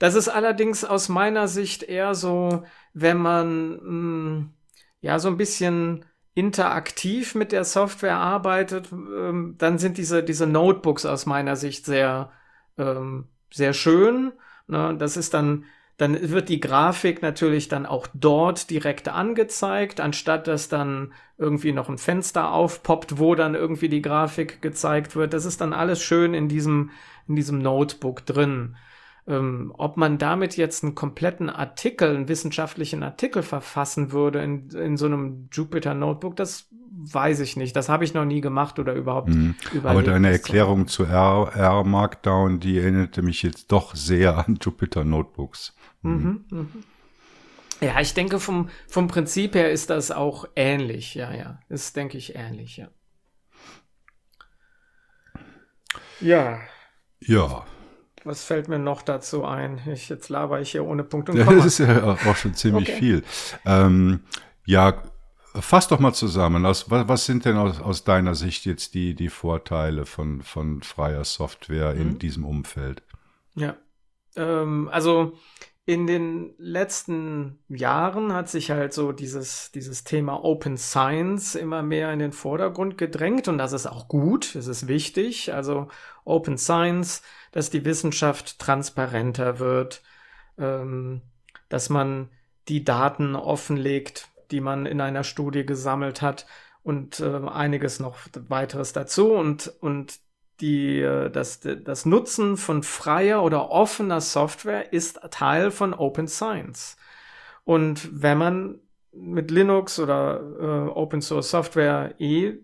das 0.00 0.14
ist 0.14 0.28
allerdings 0.28 0.84
aus 0.84 1.08
meiner 1.08 1.46
Sicht 1.46 1.84
eher 1.84 2.14
so, 2.14 2.64
wenn 2.94 3.18
man 3.18 3.70
mh, 3.70 3.78
hm, 3.80 4.52
ja 5.00 5.18
so 5.20 5.28
ein 5.28 5.36
bisschen 5.36 6.04
interaktiv 6.34 7.34
mit 7.34 7.52
der 7.52 7.64
Software 7.64 8.16
arbeitet, 8.16 8.92
ähm, 8.92 9.56
dann 9.58 9.78
sind 9.78 9.98
diese, 9.98 10.22
diese 10.22 10.46
Notebooks 10.46 11.04
aus 11.04 11.26
meiner 11.26 11.56
Sicht 11.56 11.84
sehr, 11.84 12.30
ähm, 12.78 13.26
sehr 13.52 13.72
schön. 13.72 14.32
Ne? 14.68 14.96
Das 14.98 15.16
ist 15.16 15.34
dann, 15.34 15.64
dann 15.96 16.30
wird 16.30 16.48
die 16.48 16.60
Grafik 16.60 17.22
natürlich 17.22 17.66
dann 17.66 17.86
auch 17.86 18.06
dort 18.14 18.70
direkt 18.70 19.08
angezeigt, 19.08 20.00
anstatt 20.00 20.46
dass 20.46 20.68
dann 20.68 21.12
irgendwie 21.38 21.72
noch 21.72 21.88
ein 21.88 21.98
Fenster 21.98 22.52
aufpoppt, 22.52 23.18
wo 23.18 23.34
dann 23.34 23.56
irgendwie 23.56 23.88
die 23.88 24.02
Grafik 24.02 24.62
gezeigt 24.62 25.16
wird. 25.16 25.32
Das 25.32 25.44
ist 25.44 25.60
dann 25.60 25.72
alles 25.72 26.00
schön 26.00 26.34
in 26.34 26.48
diesem, 26.48 26.90
in 27.28 27.36
diesem 27.36 27.58
Notebook 27.58 28.26
drin. 28.26 28.76
Ähm, 29.26 29.74
ob 29.76 29.96
man 29.98 30.16
damit 30.16 30.56
jetzt 30.56 30.82
einen 30.82 30.94
kompletten 30.94 31.50
Artikel, 31.50 32.16
einen 32.16 32.28
wissenschaftlichen 32.28 33.02
Artikel 33.02 33.42
verfassen 33.42 34.10
würde 34.10 34.42
in, 34.42 34.70
in 34.70 34.96
so 34.96 35.06
einem 35.06 35.48
Jupyter 35.52 35.94
Notebook, 35.94 36.34
das 36.36 36.68
weiß 36.90 37.40
ich 37.40 37.56
nicht. 37.56 37.76
Das 37.76 37.88
habe 37.88 38.04
ich 38.04 38.14
noch 38.14 38.24
nie 38.24 38.40
gemacht 38.40 38.78
oder 38.78 38.94
überhaupt 38.94 39.28
mhm. 39.28 39.54
Aber 39.84 40.02
deine 40.02 40.30
Erklärung 40.30 40.88
zu 40.88 41.04
R, 41.04 41.52
R 41.54 41.84
Markdown, 41.84 42.58
die 42.58 42.78
erinnerte 42.78 43.22
mich 43.22 43.42
jetzt 43.42 43.70
doch 43.70 43.94
sehr 43.94 44.38
an 44.38 44.58
Jupyter 44.60 45.04
Notebooks. 45.04 45.74
Mhm. 46.02 46.44
Mhm, 46.50 46.58
mh. 46.58 46.66
Ja, 47.80 48.00
ich 48.00 48.12
denke, 48.14 48.40
vom, 48.40 48.70
vom 48.88 49.06
Prinzip 49.06 49.54
her 49.54 49.70
ist 49.70 49.90
das 49.90 50.10
auch 50.10 50.46
ähnlich. 50.56 51.14
Ja, 51.14 51.32
ja. 51.32 51.60
Ist, 51.68 51.94
denke 51.96 52.18
ich, 52.18 52.34
ähnlich, 52.34 52.76
ja. 52.76 52.88
Ja. 56.20 56.60
Ja. 57.20 57.64
Was 58.24 58.44
fällt 58.44 58.68
mir 58.68 58.78
noch 58.78 59.02
dazu 59.02 59.44
ein? 59.44 59.80
Ich, 59.92 60.08
jetzt 60.08 60.28
laber 60.28 60.60
ich 60.60 60.72
hier 60.72 60.84
ohne 60.84 61.04
Punkt 61.04 61.30
und 61.30 61.38
Komma. 61.38 61.52
Das 61.56 61.66
ist 61.66 61.78
ja 61.78 62.04
auch 62.04 62.36
schon 62.36 62.54
ziemlich 62.54 62.88
okay. 62.88 62.98
viel. 62.98 63.24
Ähm, 63.64 64.20
ja, 64.66 65.02
fass 65.54 65.88
doch 65.88 65.98
mal 65.98 66.12
zusammen. 66.12 66.64
Was, 66.64 66.90
was, 66.90 67.24
sind 67.24 67.44
denn 67.44 67.56
aus, 67.56 67.80
aus, 67.80 68.04
deiner 68.04 68.34
Sicht 68.34 68.66
jetzt 68.66 68.94
die, 68.94 69.14
die 69.14 69.28
Vorteile 69.28 70.04
von, 70.04 70.42
von 70.42 70.82
freier 70.82 71.24
Software 71.24 71.94
mhm. 71.94 72.00
in 72.00 72.18
diesem 72.18 72.44
Umfeld? 72.44 73.02
Ja, 73.54 73.76
ähm, 74.36 74.88
also 74.92 75.38
in 75.88 76.06
den 76.06 76.52
letzten 76.58 77.60
Jahren 77.70 78.34
hat 78.34 78.50
sich 78.50 78.70
halt 78.70 78.92
so 78.92 79.10
dieses, 79.10 79.72
dieses 79.72 80.04
Thema 80.04 80.44
Open 80.44 80.76
Science 80.76 81.54
immer 81.54 81.82
mehr 81.82 82.12
in 82.12 82.18
den 82.18 82.32
Vordergrund 82.32 82.98
gedrängt 82.98 83.48
und 83.48 83.56
das 83.56 83.72
ist 83.72 83.86
auch 83.86 84.06
gut, 84.06 84.54
das 84.54 84.66
ist 84.66 84.86
wichtig. 84.86 85.54
Also 85.54 85.88
Open 86.26 86.58
Science, 86.58 87.22
dass 87.52 87.70
die 87.70 87.86
Wissenschaft 87.86 88.58
transparenter 88.58 89.60
wird, 89.60 90.02
ähm, 90.58 91.22
dass 91.70 91.88
man 91.88 92.28
die 92.68 92.84
Daten 92.84 93.34
offenlegt, 93.34 94.28
die 94.50 94.60
man 94.60 94.84
in 94.84 95.00
einer 95.00 95.24
Studie 95.24 95.64
gesammelt 95.64 96.20
hat 96.20 96.44
und 96.82 97.20
äh, 97.20 97.48
einiges 97.48 97.98
noch 97.98 98.18
weiteres 98.50 98.92
dazu 98.92 99.32
und, 99.32 99.72
und 99.80 100.18
die, 100.60 101.00
äh, 101.00 101.30
das, 101.30 101.60
das 101.60 102.06
Nutzen 102.06 102.56
von 102.56 102.82
freier 102.82 103.42
oder 103.42 103.70
offener 103.70 104.20
Software 104.20 104.92
ist 104.92 105.20
Teil 105.30 105.70
von 105.70 105.94
Open 105.94 106.28
Science. 106.28 106.96
Und 107.64 108.08
wenn 108.12 108.38
man 108.38 108.80
mit 109.12 109.50
Linux 109.50 109.98
oder 109.98 110.40
äh, 110.40 110.90
Open 110.90 111.20
Source 111.20 111.50
Software 111.50 112.14
eh 112.18 112.58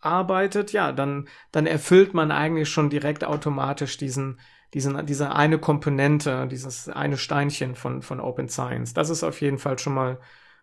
arbeitet, 0.00 0.72
ja, 0.72 0.92
dann, 0.92 1.28
dann 1.52 1.66
erfüllt 1.66 2.14
man 2.14 2.32
eigentlich 2.32 2.68
schon 2.68 2.90
direkt 2.90 3.24
automatisch 3.24 3.96
diesen, 3.96 4.40
diesen, 4.74 5.04
diese 5.06 5.34
eine 5.34 5.58
Komponente, 5.58 6.46
dieses 6.48 6.88
eine 6.88 7.16
Steinchen 7.16 7.74
von, 7.74 8.02
von 8.02 8.20
Open 8.20 8.48
Science. 8.48 8.94
Das 8.94 9.10
ist 9.10 9.22
auf 9.22 9.40
jeden 9.40 9.58
Fall 9.58 9.78
schon 9.78 9.94
mal 9.94 10.20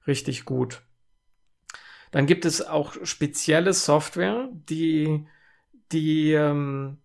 richtig 0.07 0.45
gut. 0.45 0.81
Dann 2.11 2.25
gibt 2.25 2.45
es 2.45 2.65
auch 2.65 2.95
spezielle 3.03 3.73
Software, 3.73 4.49
die 4.51 5.27
die 5.91 6.33
ähm, 6.33 6.97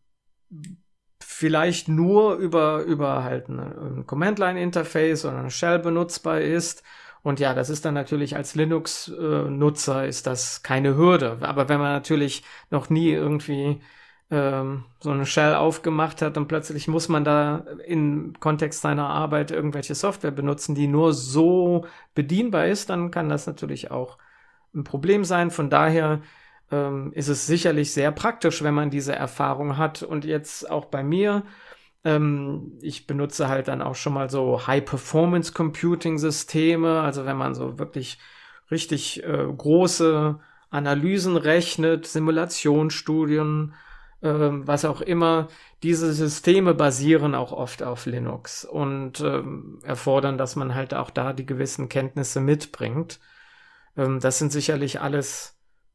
vielleicht 1.21 1.89
nur 1.89 2.35
über, 2.37 2.83
über 2.83 3.25
halt 3.25 3.49
ein 3.49 4.07
Command-Line-Interface 4.07 5.25
oder 5.25 5.39
eine 5.39 5.51
Shell 5.51 5.79
benutzbar 5.79 6.41
ist. 6.41 6.83
Und 7.23 7.41
ja, 7.41 7.55
das 7.55 7.71
ist 7.71 7.85
dann 7.85 7.95
natürlich 7.95 8.37
als 8.37 8.55
Linux-Nutzer 8.55 10.07
ist 10.07 10.27
das 10.27 10.63
keine 10.63 10.97
Hürde. 10.97 11.39
Aber 11.43 11.69
wenn 11.69 11.81
man 11.81 11.93
natürlich 11.93 12.43
noch 12.71 12.91
nie 12.91 13.11
irgendwie 13.11 13.81
ähm, 14.31 14.85
so 15.01 15.11
eine 15.11 15.27
Shell 15.27 15.55
aufgemacht 15.55 16.23
hat 16.23 16.37
und 16.37 16.49
plötzlich 16.49 16.89
muss 16.89 17.09
man 17.09 17.25
da 17.25 17.65
im 17.87 18.35
Kontext 18.41 18.81
seiner 18.81 19.09
Arbeit 19.09 19.51
irgendwelche 19.51 19.95
Software 19.95 20.31
benutzen, 20.33 20.75
die 20.75 20.89
nur 20.89 21.13
so 21.13 21.87
bedienbar 22.15 22.67
ist, 22.67 22.91
dann 22.91 23.11
kann 23.11 23.29
das 23.29 23.47
natürlich 23.47 23.91
auch 23.91 24.19
ein 24.75 24.85
Problem 24.85 25.25
sein. 25.25 25.51
Von 25.51 25.71
daher 25.71 26.23
ähm, 26.73 27.13
ist 27.15 27.29
es 27.29 27.47
sicherlich 27.47 27.93
sehr 27.93 28.11
praktisch, 28.11 28.63
wenn 28.63 28.75
man 28.75 28.91
diese 28.91 29.15
Erfahrung 29.15 29.77
hat. 29.77 30.03
Und 30.03 30.25
jetzt 30.25 30.69
auch 30.71 30.87
bei 30.87 31.05
mir, 31.05 31.45
ähm, 32.05 32.79
ich 32.81 33.07
benutze 33.07 33.49
halt 33.49 33.69
dann 33.69 33.83
auch 33.83 33.95
schon 33.95 34.15
mal 34.15 34.31
so 34.31 34.67
High-Performance-Computing-Systeme, 34.67 37.03
also 37.03 37.27
wenn 37.27 37.37
man 37.37 37.55
so 37.55 37.79
wirklich 37.79 38.19
richtig 38.71 39.23
äh, 39.23 39.47
große 39.57 40.41
Analysen 40.71 41.37
rechnet, 41.37 42.07
Simulationsstudien, 42.07 43.75
äh, 44.23 44.29
was 44.31 44.85
auch 44.85 45.01
immer. 45.03 45.49
Diese 45.83 46.13
Systeme 46.13 46.75
basieren 46.75 47.35
auch 47.35 47.53
oft 47.53 47.83
auf 47.83 48.07
Linux 48.07 48.65
und 48.65 49.21
ähm, 49.21 49.81
erfordern, 49.85 50.39
dass 50.39 50.57
man 50.57 50.75
halt 50.75 50.95
auch 50.95 51.11
da 51.11 51.33
die 51.35 51.47
gewissen 51.47 51.89
Kenntnisse 51.89 52.41
mitbringt. 52.41 53.21
Ähm, 53.97 54.21
das 54.21 54.39
sind 54.39 54.53
sicherlich 54.53 55.01
alles 55.01 55.52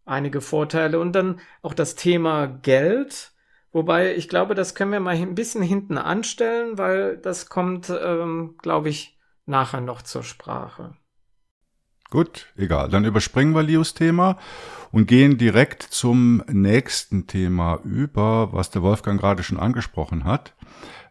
einige 0.07 0.41
Vorteile. 0.41 0.99
Und 0.99 1.13
dann 1.13 1.39
auch 1.61 1.73
das 1.73 1.95
Thema 1.95 2.47
Geld. 2.47 3.31
Wobei 3.71 4.15
ich 4.15 4.29
glaube, 4.29 4.55
das 4.55 4.75
können 4.75 4.91
wir 4.91 4.99
mal 4.99 5.15
ein 5.15 5.35
bisschen 5.35 5.61
hinten 5.61 5.97
anstellen, 5.97 6.77
weil 6.77 7.17
das 7.17 7.49
kommt, 7.49 7.89
ähm, 7.89 8.55
glaube 8.61 8.89
ich, 8.89 9.19
nachher 9.45 9.81
noch 9.81 10.01
zur 10.01 10.23
Sprache. 10.23 10.95
Gut, 12.09 12.47
egal. 12.55 12.89
Dann 12.89 13.03
überspringen 13.03 13.53
wir 13.53 13.63
Lios 13.63 13.93
Thema 13.93 14.37
und 14.91 15.07
gehen 15.07 15.37
direkt 15.37 15.83
zum 15.83 16.41
nächsten 16.47 17.27
Thema 17.27 17.79
über, 17.83 18.53
was 18.53 18.69
der 18.69 18.81
Wolfgang 18.81 19.19
gerade 19.19 19.43
schon 19.43 19.59
angesprochen 19.59 20.23
hat. 20.23 20.53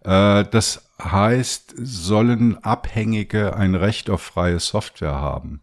Äh, 0.05 0.45
das 0.51 0.91
heißt, 1.03 1.75
sollen 1.77 2.63
Abhängige 2.65 3.55
ein 3.55 3.75
Recht 3.75 4.09
auf 4.09 4.23
freie 4.23 4.59
Software 4.59 5.17
haben? 5.17 5.61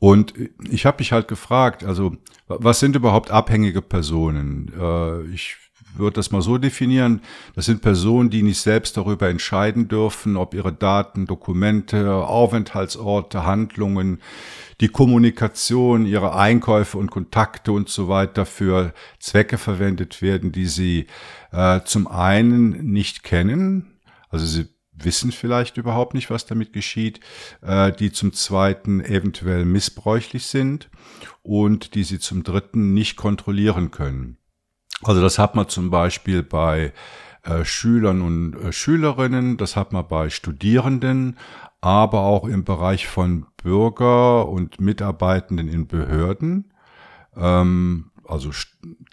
Und 0.00 0.34
ich 0.70 0.86
habe 0.86 0.96
mich 0.98 1.12
halt 1.12 1.28
gefragt, 1.28 1.84
also 1.84 2.16
was 2.48 2.80
sind 2.80 2.96
überhaupt 2.96 3.30
abhängige 3.30 3.82
Personen? 3.82 4.72
Äh, 4.76 5.26
ich 5.34 5.56
würde 5.94 6.14
das 6.14 6.30
mal 6.30 6.40
so 6.40 6.56
definieren, 6.56 7.20
das 7.54 7.66
sind 7.66 7.82
Personen, 7.82 8.30
die 8.30 8.42
nicht 8.42 8.60
selbst 8.60 8.96
darüber 8.96 9.28
entscheiden 9.28 9.88
dürfen, 9.88 10.36
ob 10.36 10.54
ihre 10.54 10.72
Daten, 10.72 11.26
Dokumente, 11.26 12.14
Aufenthaltsorte, 12.14 13.44
Handlungen, 13.44 14.22
die 14.80 14.88
Kommunikation, 14.88 16.06
ihre 16.06 16.34
Einkäufe 16.34 16.96
und 16.96 17.10
Kontakte 17.10 17.72
und 17.72 17.90
so 17.90 18.08
weiter 18.08 18.46
für 18.46 18.94
Zwecke 19.18 19.58
verwendet 19.58 20.22
werden, 20.22 20.50
die 20.50 20.66
sie 20.66 21.06
äh, 21.52 21.80
zum 21.84 22.06
einen 22.06 22.90
nicht 22.90 23.22
kennen, 23.22 24.00
also 24.30 24.46
sie 24.46 24.68
wissen 25.04 25.32
vielleicht 25.32 25.76
überhaupt 25.76 26.14
nicht, 26.14 26.30
was 26.30 26.46
damit 26.46 26.72
geschieht, 26.72 27.20
äh, 27.62 27.92
die 27.92 28.12
zum 28.12 28.32
Zweiten 28.32 29.00
eventuell 29.00 29.64
missbräuchlich 29.64 30.46
sind 30.46 30.90
und 31.42 31.94
die 31.94 32.04
sie 32.04 32.18
zum 32.18 32.42
Dritten 32.42 32.94
nicht 32.94 33.16
kontrollieren 33.16 33.90
können. 33.90 34.36
Also 35.02 35.20
das 35.20 35.38
hat 35.38 35.54
man 35.54 35.68
zum 35.68 35.90
Beispiel 35.90 36.42
bei 36.42 36.92
äh, 37.42 37.64
Schülern 37.64 38.20
und 38.20 38.54
äh, 38.54 38.72
Schülerinnen, 38.72 39.56
das 39.56 39.76
hat 39.76 39.92
man 39.92 40.06
bei 40.06 40.28
Studierenden, 40.28 41.38
aber 41.80 42.20
auch 42.20 42.44
im 42.44 42.64
Bereich 42.64 43.06
von 43.06 43.46
Bürger 43.62 44.48
und 44.48 44.80
Mitarbeitenden 44.80 45.68
in 45.68 45.86
Behörden, 45.86 46.72
ähm, 47.36 48.10
also 48.26 48.50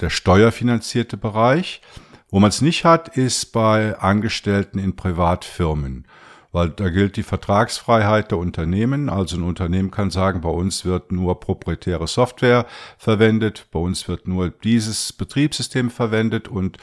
der 0.02 0.10
steuerfinanzierte 0.10 1.18
Bereich. 1.18 1.82
Wo 2.30 2.40
man 2.40 2.50
es 2.50 2.62
nicht 2.62 2.84
hat, 2.84 3.16
ist 3.16 3.54
bei 3.54 3.98
Angestellten 4.00 4.80
in 4.80 4.98
Privatfirmen, 4.98 6.06
weil 6.52 6.70
da 6.70 6.90
gilt 6.90 7.16
die 7.16 7.24
Vertragsfreiheit 7.24 8.32
der 8.32 8.38
Unternehmen. 8.38 9.08
Also 9.10 9.38
ein 9.38 9.44
Unternehmen 9.44 9.92
kann 9.92 10.12
sagen, 10.12 10.42
bei 10.42 10.50
uns 10.50 10.84
wird 10.84 11.12
nur 11.12 11.40
proprietäre 11.40 12.08
Software 12.08 12.66
verwendet, 12.98 13.68
bei 13.72 13.80
uns 13.80 14.10
wird 14.10 14.28
nur 14.28 14.50
dieses 14.50 15.14
Betriebssystem 15.14 15.90
verwendet 15.90 16.50
und 16.50 16.78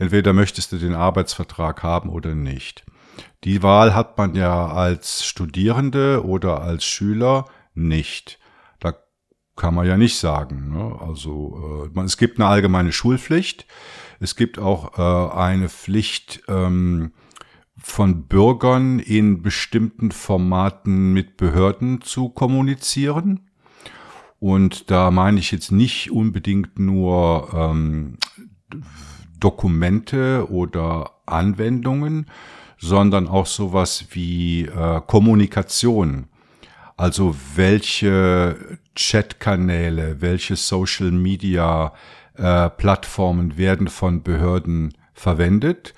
entweder 0.00 0.32
möchtest 0.32 0.72
du 0.72 0.78
den 0.78 0.94
Arbeitsvertrag 0.94 1.84
haben 1.84 2.08
oder 2.08 2.34
nicht. 2.34 2.84
Die 3.44 3.62
Wahl 3.62 3.94
hat 3.94 4.18
man 4.18 4.34
ja 4.34 4.66
als 4.66 5.24
Studierende 5.24 6.24
oder 6.24 6.60
als 6.60 6.84
Schüler 6.84 7.44
nicht. 7.74 8.40
Da 8.80 8.94
kann 9.54 9.74
man 9.74 9.86
ja 9.86 9.96
nicht 9.96 10.18
sagen. 10.18 10.72
Ne? 10.72 10.98
Also 11.00 11.90
äh, 11.94 12.00
es 12.00 12.16
gibt 12.16 12.40
eine 12.40 12.48
allgemeine 12.48 12.90
Schulpflicht. 12.90 13.66
Es 14.20 14.36
gibt 14.36 14.58
auch 14.58 14.98
äh, 14.98 15.36
eine 15.36 15.68
Pflicht 15.68 16.42
ähm, 16.48 17.12
von 17.76 18.24
Bürgern 18.24 18.98
in 18.98 19.42
bestimmten 19.42 20.10
Formaten 20.10 21.12
mit 21.12 21.36
Behörden 21.36 22.00
zu 22.00 22.28
kommunizieren. 22.28 23.50
Und 24.40 24.90
da 24.90 25.10
meine 25.10 25.38
ich 25.38 25.50
jetzt 25.52 25.72
nicht 25.72 26.10
unbedingt 26.10 26.78
nur 26.78 27.48
ähm, 27.54 28.18
Dokumente 29.38 30.50
oder 30.50 31.12
Anwendungen, 31.26 32.26
sondern 32.78 33.26
auch 33.26 33.46
sowas 33.46 34.06
wie 34.10 34.62
äh, 34.64 35.00
Kommunikation. 35.06 36.28
Also 36.96 37.34
welche 37.54 38.78
Chatkanäle, 38.96 40.20
welche 40.20 40.56
Social 40.56 41.12
Media 41.12 41.92
äh, 42.38 42.70
Plattformen 42.70 43.58
werden 43.58 43.88
von 43.88 44.22
Behörden 44.22 44.94
verwendet 45.12 45.94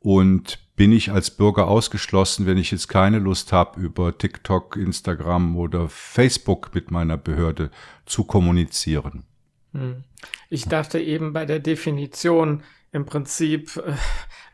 und 0.00 0.58
bin 0.76 0.92
ich 0.92 1.10
als 1.10 1.30
Bürger 1.30 1.66
ausgeschlossen, 1.66 2.46
wenn 2.46 2.56
ich 2.56 2.70
jetzt 2.70 2.88
keine 2.88 3.18
Lust 3.18 3.52
habe, 3.52 3.80
über 3.80 4.16
TikTok, 4.16 4.76
Instagram 4.76 5.56
oder 5.56 5.88
Facebook 5.88 6.72
mit 6.72 6.90
meiner 6.92 7.16
Behörde 7.16 7.70
zu 8.06 8.24
kommunizieren. 8.24 9.24
Hm. 9.72 10.04
Ich 10.48 10.66
dachte 10.66 11.00
eben 11.00 11.32
bei 11.32 11.46
der 11.46 11.58
Definition 11.58 12.62
im 12.92 13.06
Prinzip, 13.06 13.76
äh, 13.76 13.94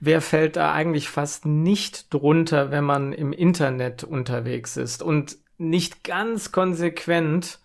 wer 0.01 0.21
fällt 0.21 0.57
da 0.57 0.73
eigentlich 0.73 1.09
fast 1.09 1.47
nicht 1.47 2.13
drunter, 2.13 2.71
wenn 2.71 2.85
man 2.85 3.13
im 3.13 3.33
Internet 3.33 4.03
unterwegs 4.03 4.77
ist 4.77 5.03
und 5.03 5.37
nicht 5.59 6.05
ganz 6.05 6.53
konsequent 6.53 7.61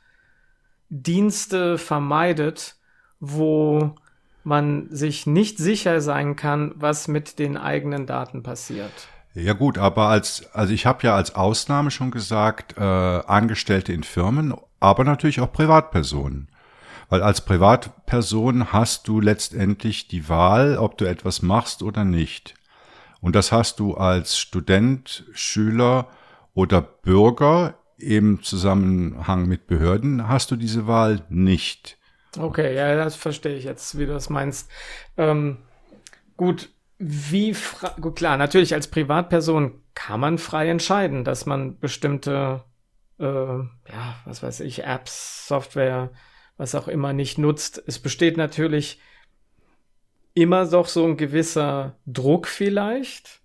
Dienste 0.90 1.78
vermeidet, 1.78 2.79
wo 3.20 3.96
man 4.44 4.88
sich 4.90 5.28
nicht 5.28 5.58
sicher 5.58 6.02
sein 6.02 6.36
kann, 6.36 6.74
was 6.76 7.08
mit 7.08 7.40
den 7.40 7.58
eigenen 7.58 8.06
Daten 8.06 8.44
passiert. 8.44 8.92
Ja 9.36 9.54
gut, 9.54 9.78
aber 9.78 10.08
als 10.08 10.50
also 10.54 10.74
ich 10.74 10.86
habe 10.86 11.06
ja 11.06 11.16
als 11.16 11.36
Ausnahme 11.36 11.92
schon 11.92 12.12
gesagt, 12.12 12.78
äh, 12.78 12.82
Angestellte 12.82 13.94
in 13.94 14.04
Firmen, 14.04 14.54
aber 14.80 15.04
natürlich 15.04 15.40
auch 15.40 15.52
Privatpersonen. 15.52 16.48
Weil 17.10 17.24
als 17.24 17.42
Privatperson 17.42 18.72
hast 18.72 19.08
du 19.08 19.20
letztendlich 19.20 20.08
die 20.08 20.30
Wahl, 20.30 20.78
ob 20.78 20.98
du 20.98 21.06
etwas 21.06 21.42
machst 21.42 21.84
oder 21.84 22.06
nicht. 22.06 22.54
Und 23.22 23.36
das 23.36 23.52
hast 23.52 23.80
du 23.80 23.96
als 23.96 24.38
Student, 24.38 25.26
Schüler 25.34 26.08
oder 26.54 26.82
Bürger 26.82 27.76
im 27.98 28.42
Zusammenhang 28.42 29.48
mit 29.48 29.68
Behörden 29.68 30.28
hast 30.28 30.52
du 30.52 30.56
diese 30.56 30.88
Wahl 30.88 31.22
nicht. 31.30 31.99
Okay, 32.38 32.76
ja, 32.76 32.96
das 32.96 33.16
verstehe 33.16 33.56
ich 33.56 33.64
jetzt, 33.64 33.98
wie 33.98 34.06
du 34.06 34.14
das 34.14 34.30
meinst. 34.30 34.70
Ähm, 35.18 35.58
gut, 36.38 36.70
wie 37.00 37.56
gut, 38.02 38.18
klar, 38.18 38.38
natürlich 38.38 38.74
als 38.74 38.88
Privatperson 38.88 39.82
kann 39.96 40.20
man 40.20 40.38
frei 40.38 40.70
entscheiden, 40.70 41.24
dass 41.24 41.46
man 41.46 41.80
bestimmte, 41.80 42.64
äh, 43.20 43.26
ja, 43.26 44.16
was 44.26 44.44
weiß 44.44 44.60
ich, 44.62 44.84
Apps, 44.84 45.48
Software, 45.48 46.12
was 46.58 46.76
auch 46.76 46.88
immer 46.88 47.14
nicht 47.14 47.38
nutzt. 47.38 47.82
Es 47.88 48.00
besteht 48.00 48.38
natürlich 48.38 49.00
immer 50.34 50.66
doch 50.66 50.88
so 50.88 51.06
ein 51.06 51.18
gewisser 51.18 51.98
Druck 52.06 52.48
vielleicht. 52.48 53.42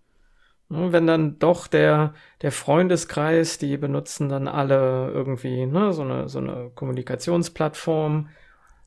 Ne, 0.68 0.92
wenn 0.92 1.06
dann 1.06 1.38
doch 1.38 1.66
der, 1.66 2.14
der 2.42 2.52
Freundeskreis, 2.52 3.58
die 3.58 3.76
benutzen 3.76 4.28
dann 4.28 4.48
alle 4.48 5.10
irgendwie 5.12 5.66
ne, 5.66 5.92
so, 5.92 6.02
eine, 6.02 6.28
so 6.28 6.38
eine 6.38 6.70
Kommunikationsplattform, 6.74 8.28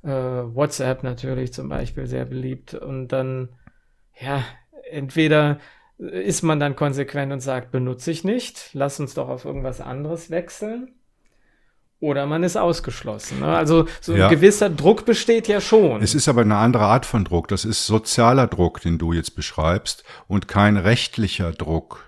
äh, 0.08 0.56
WhatsApp 0.56 1.04
natürlich 1.04 1.54
zum 1.54 1.70
Beispiel 1.70 2.08
sehr 2.08 2.26
beliebt. 2.26 2.74
Und 2.74 3.10
dann, 3.10 3.50
ja, 4.20 4.44
entweder 4.90 5.60
ist 5.98 6.44
man 6.44 6.60
dann 6.60 6.76
konsequent 6.76 7.34
und 7.34 7.40
sagt, 7.40 7.72
benutze 7.72 8.12
ich 8.12 8.24
nicht, 8.24 8.70
lass 8.74 9.00
uns 9.00 9.16
doch 9.16 9.30
auf 9.30 9.46
irgendwas 9.46 9.82
anderes 9.82 10.30
wechseln. 10.30 10.94
Oder 12.00 12.28
man 12.28 12.44
ist 12.44 12.56
ausgeschlossen. 12.56 13.40
Ne? 13.40 13.48
Also 13.48 13.88
so 14.02 14.14
ein 14.14 14.20
ja. 14.20 14.30
gewisser 14.30 14.70
Druck 14.70 15.06
besteht 15.06 15.48
ja 15.48 15.60
schon. 15.60 16.04
Es 16.04 16.14
ist 16.14 16.28
aber 16.28 16.42
eine 16.42 16.58
andere 16.58 16.84
Art 16.84 17.08
von 17.08 17.26
Druck. 17.26 17.48
Das 17.48 17.66
ist 17.66 17.88
sozialer 17.88 18.46
Druck, 18.46 18.82
den 18.82 19.00
du 19.00 19.14
jetzt 19.14 19.36
beschreibst, 19.36 20.04
und 20.28 20.48
kein 20.48 20.78
rechtlicher 20.78 21.52
Druck. 21.54 22.07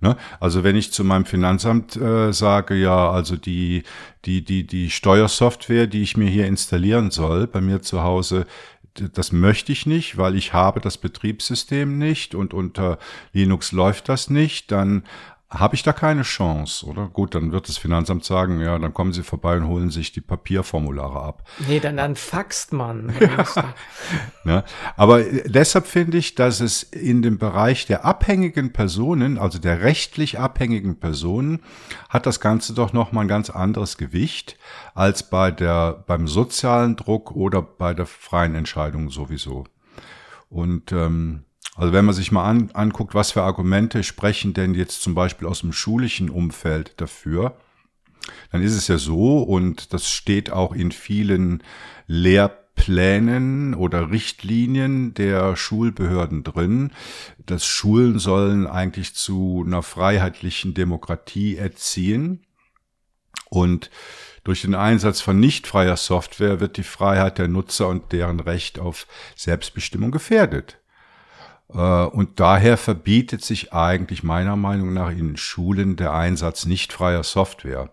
Ne? 0.00 0.16
Also 0.38 0.64
wenn 0.64 0.76
ich 0.76 0.92
zu 0.92 1.04
meinem 1.04 1.24
Finanzamt 1.24 1.96
äh, 1.96 2.32
sage, 2.32 2.74
ja, 2.74 3.10
also 3.10 3.36
die, 3.36 3.82
die, 4.24 4.44
die, 4.44 4.66
die 4.66 4.90
Steuersoftware, 4.90 5.86
die 5.86 6.02
ich 6.02 6.16
mir 6.16 6.28
hier 6.28 6.46
installieren 6.46 7.10
soll, 7.10 7.46
bei 7.46 7.60
mir 7.60 7.82
zu 7.82 8.02
Hause, 8.02 8.46
das 8.94 9.32
möchte 9.32 9.72
ich 9.72 9.86
nicht, 9.86 10.18
weil 10.18 10.34
ich 10.34 10.52
habe 10.52 10.80
das 10.80 10.98
Betriebssystem 10.98 11.98
nicht 11.98 12.34
und 12.34 12.54
unter 12.54 12.98
Linux 13.32 13.72
läuft 13.72 14.08
das 14.08 14.30
nicht, 14.30 14.72
dann 14.72 15.04
habe 15.50 15.74
ich 15.74 15.82
da 15.82 15.94
keine 15.94 16.22
Chance, 16.22 16.84
oder? 16.84 17.08
Gut, 17.08 17.34
dann 17.34 17.52
wird 17.52 17.68
das 17.68 17.78
Finanzamt 17.78 18.22
sagen, 18.22 18.60
ja, 18.60 18.78
dann 18.78 18.92
kommen 18.92 19.14
Sie 19.14 19.22
vorbei 19.22 19.56
und 19.56 19.66
holen 19.66 19.90
sich 19.90 20.12
die 20.12 20.20
Papierformulare 20.20 21.22
ab. 21.22 21.42
Nee, 21.66 21.80
dann, 21.80 21.96
dann 21.96 22.16
faxt 22.16 22.74
man. 22.74 23.14
ja. 23.20 23.44
ne? 24.44 24.64
Aber 24.96 25.20
äh, 25.20 25.48
deshalb 25.48 25.86
finde 25.86 26.18
ich, 26.18 26.34
dass 26.34 26.60
es 26.60 26.82
in 26.82 27.22
dem 27.22 27.38
Bereich 27.38 27.86
der 27.86 28.04
abhängigen 28.04 28.74
Personen, 28.74 29.38
also 29.38 29.58
der 29.58 29.80
rechtlich 29.80 30.38
abhängigen 30.38 31.00
Personen, 31.00 31.60
hat 32.10 32.26
das 32.26 32.40
Ganze 32.40 32.74
doch 32.74 32.92
nochmal 32.92 33.24
ein 33.24 33.28
ganz 33.28 33.48
anderes 33.48 33.96
Gewicht 33.96 34.58
als 34.94 35.30
bei 35.30 35.50
der, 35.50 36.04
beim 36.06 36.28
sozialen 36.28 36.96
Druck 36.96 37.32
oder 37.32 37.62
bei 37.62 37.94
der 37.94 38.06
freien 38.06 38.54
Entscheidung 38.54 39.08
sowieso. 39.08 39.64
Und 40.50 40.92
ähm, 40.92 41.44
also 41.78 41.92
wenn 41.92 42.04
man 42.04 42.14
sich 42.14 42.32
mal 42.32 42.44
an, 42.44 42.70
anguckt, 42.72 43.14
was 43.14 43.30
für 43.30 43.42
Argumente 43.42 44.02
sprechen 44.02 44.52
denn 44.52 44.74
jetzt 44.74 45.00
zum 45.00 45.14
Beispiel 45.14 45.46
aus 45.46 45.60
dem 45.60 45.72
schulischen 45.72 46.28
Umfeld 46.28 47.00
dafür, 47.00 47.56
dann 48.50 48.62
ist 48.62 48.74
es 48.74 48.88
ja 48.88 48.98
so, 48.98 49.38
und 49.38 49.92
das 49.92 50.10
steht 50.10 50.50
auch 50.50 50.72
in 50.72 50.90
vielen 50.90 51.62
Lehrplänen 52.08 53.74
oder 53.74 54.10
Richtlinien 54.10 55.14
der 55.14 55.54
Schulbehörden 55.54 56.42
drin, 56.42 56.90
dass 57.46 57.64
Schulen 57.64 58.18
sollen 58.18 58.66
eigentlich 58.66 59.14
zu 59.14 59.62
einer 59.64 59.84
freiheitlichen 59.84 60.74
Demokratie 60.74 61.56
erziehen. 61.56 62.44
Und 63.50 63.88
durch 64.42 64.62
den 64.62 64.74
Einsatz 64.74 65.20
von 65.20 65.38
nicht 65.38 65.68
freier 65.68 65.96
Software 65.96 66.58
wird 66.58 66.76
die 66.76 66.82
Freiheit 66.82 67.38
der 67.38 67.46
Nutzer 67.46 67.86
und 67.86 68.10
deren 68.10 68.40
Recht 68.40 68.80
auf 68.80 69.06
Selbstbestimmung 69.36 70.10
gefährdet. 70.10 70.77
Äh, 71.72 71.78
und 71.78 72.40
daher 72.40 72.76
verbietet 72.76 73.44
sich 73.44 73.72
eigentlich 73.72 74.22
meiner 74.22 74.56
Meinung 74.56 74.92
nach 74.92 75.10
in 75.10 75.36
Schulen 75.36 75.96
der 75.96 76.12
Einsatz 76.12 76.66
nicht 76.66 76.92
freier 76.92 77.22
Software. 77.22 77.90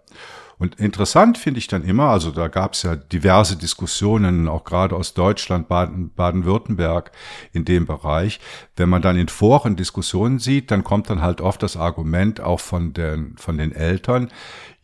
Und 0.58 0.80
interessant 0.80 1.38
finde 1.38 1.58
ich 1.58 1.68
dann 1.68 1.84
immer, 1.84 2.06
also 2.06 2.32
da 2.32 2.48
gab 2.48 2.74
es 2.74 2.84
ja 2.84 2.96
diverse 2.96 3.58
Diskussionen, 3.58 4.48
auch 4.48 4.64
gerade 4.64 4.96
aus 4.96 5.14
Deutschland, 5.14 5.68
Baden-Württemberg 5.68 7.12
in 7.52 7.66
dem 7.66 7.86
Bereich. 7.86 8.40
Wenn 8.78 8.88
man 8.88 9.02
dann 9.02 9.18
in 9.18 9.28
Foren 9.28 9.76
Diskussionen 9.76 10.40
sieht, 10.40 10.72
dann 10.72 10.86
kommt 10.86 11.10
dann 11.10 11.22
halt 11.22 11.42
oft 11.42 11.62
das 11.62 11.76
Argument 11.76 12.40
auch 12.40 12.62
von 12.62 12.94
den, 12.94 13.36
von 13.38 13.58
den 13.58 13.74
Eltern, 13.74 14.30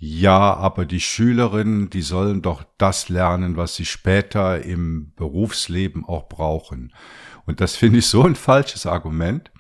ja, 0.04 0.56
aber 0.56 0.86
die 0.86 1.00
Schülerinnen, 1.00 1.92
die 1.92 2.02
sollen 2.02 2.42
doch 2.42 2.64
das 2.80 3.08
lernen, 3.08 3.56
was 3.56 3.76
sie 3.76 3.86
später 3.86 4.64
im 4.64 5.14
Berufsleben 5.16 6.04
auch 6.06 6.28
brauchen. 6.28 6.92
Und 7.46 7.62
das 7.62 7.76
finde 7.76 8.00
ich 8.00 8.08
so 8.08 8.24
ein 8.24 8.36
falsches 8.36 8.86
Argument. 8.86 9.52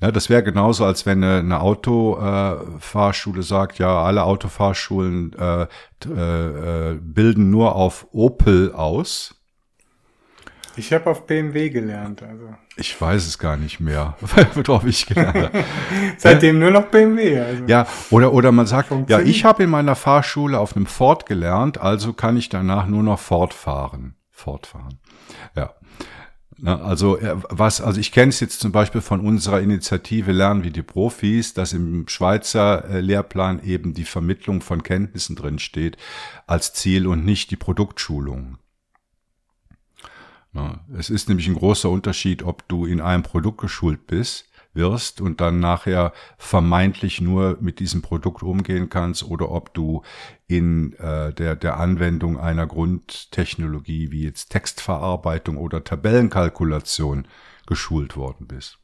Ja, 0.00 0.10
das 0.10 0.28
wäre 0.28 0.42
genauso, 0.42 0.84
als 0.84 1.06
wenn 1.06 1.22
eine, 1.22 1.38
eine 1.38 1.60
Autofahrschule 1.60 3.40
äh, 3.40 3.42
sagt, 3.42 3.78
ja, 3.78 4.02
alle 4.02 4.24
Autofahrschulen 4.24 5.32
äh, 5.38 5.62
äh, 5.62 6.98
bilden 7.00 7.50
nur 7.50 7.74
auf 7.74 8.06
Opel 8.12 8.72
aus. 8.72 9.34
Ich 10.76 10.92
habe 10.92 11.08
auf 11.08 11.26
BMW 11.26 11.70
gelernt, 11.70 12.22
also. 12.22 12.54
Ich 12.76 13.00
weiß 13.00 13.26
es 13.26 13.38
gar 13.38 13.56
nicht 13.56 13.78
mehr, 13.78 14.16
worauf 14.54 14.84
ich 14.84 15.06
gelernt 15.06 15.36
habe. 15.36 15.64
Seitdem 16.18 16.58
nur 16.58 16.72
noch 16.72 16.86
BMW. 16.86 17.40
Also. 17.40 17.64
Ja, 17.66 17.86
oder, 18.10 18.32
oder 18.32 18.50
man 18.50 18.66
sagt, 18.66 18.90
ja, 19.08 19.20
ich 19.20 19.44
habe 19.44 19.62
in 19.62 19.70
meiner 19.70 19.94
Fahrschule 19.94 20.58
auf 20.58 20.74
einem 20.74 20.86
Ford 20.86 21.26
gelernt, 21.26 21.78
also 21.78 22.12
kann 22.12 22.36
ich 22.36 22.48
danach 22.48 22.86
nur 22.86 23.04
noch 23.04 23.20
fortfahren. 23.20 24.16
Fortfahren. 24.30 24.98
Ja. 25.03 25.03
Also 26.62 27.18
äh, 27.18 27.34
was, 27.48 27.80
also 27.80 27.98
ich 27.98 28.12
kenne 28.12 28.28
es 28.28 28.40
jetzt 28.40 28.60
zum 28.60 28.70
Beispiel 28.70 29.00
von 29.00 29.20
unserer 29.20 29.60
Initiative 29.60 30.32
Lernen 30.32 30.62
wie 30.62 30.70
die 30.70 30.82
Profis, 30.82 31.52
dass 31.52 31.72
im 31.72 32.06
Schweizer 32.06 32.88
äh, 32.88 33.00
Lehrplan 33.00 33.62
eben 33.64 33.94
die 33.94 34.04
Vermittlung 34.04 34.60
von 34.60 34.82
Kenntnissen 34.82 35.36
drin 35.36 35.58
steht 35.58 35.96
als 36.46 36.72
Ziel 36.72 37.06
und 37.06 37.24
nicht 37.24 37.50
die 37.50 37.56
Produktschulung. 37.56 38.58
Es 40.96 41.10
ist 41.10 41.28
nämlich 41.28 41.48
ein 41.48 41.56
großer 41.56 41.90
Unterschied, 41.90 42.44
ob 42.44 42.68
du 42.68 42.86
in 42.86 43.00
einem 43.00 43.24
Produkt 43.24 43.60
geschult 43.60 44.06
bist 44.06 44.48
wirst 44.74 45.20
und 45.20 45.40
dann 45.40 45.60
nachher 45.60 46.12
vermeintlich 46.36 47.20
nur 47.20 47.56
mit 47.60 47.78
diesem 47.80 48.02
Produkt 48.02 48.42
umgehen 48.42 48.88
kannst 48.88 49.22
oder 49.22 49.50
ob 49.50 49.74
du 49.74 50.02
in 50.46 50.94
äh, 50.94 51.32
der, 51.32 51.56
der 51.56 51.78
Anwendung 51.78 52.38
einer 52.38 52.66
Grundtechnologie 52.66 54.10
wie 54.10 54.24
jetzt 54.24 54.50
Textverarbeitung 54.50 55.56
oder 55.56 55.84
Tabellenkalkulation 55.84 57.26
geschult 57.66 58.16
worden 58.16 58.46
bist. 58.46 58.78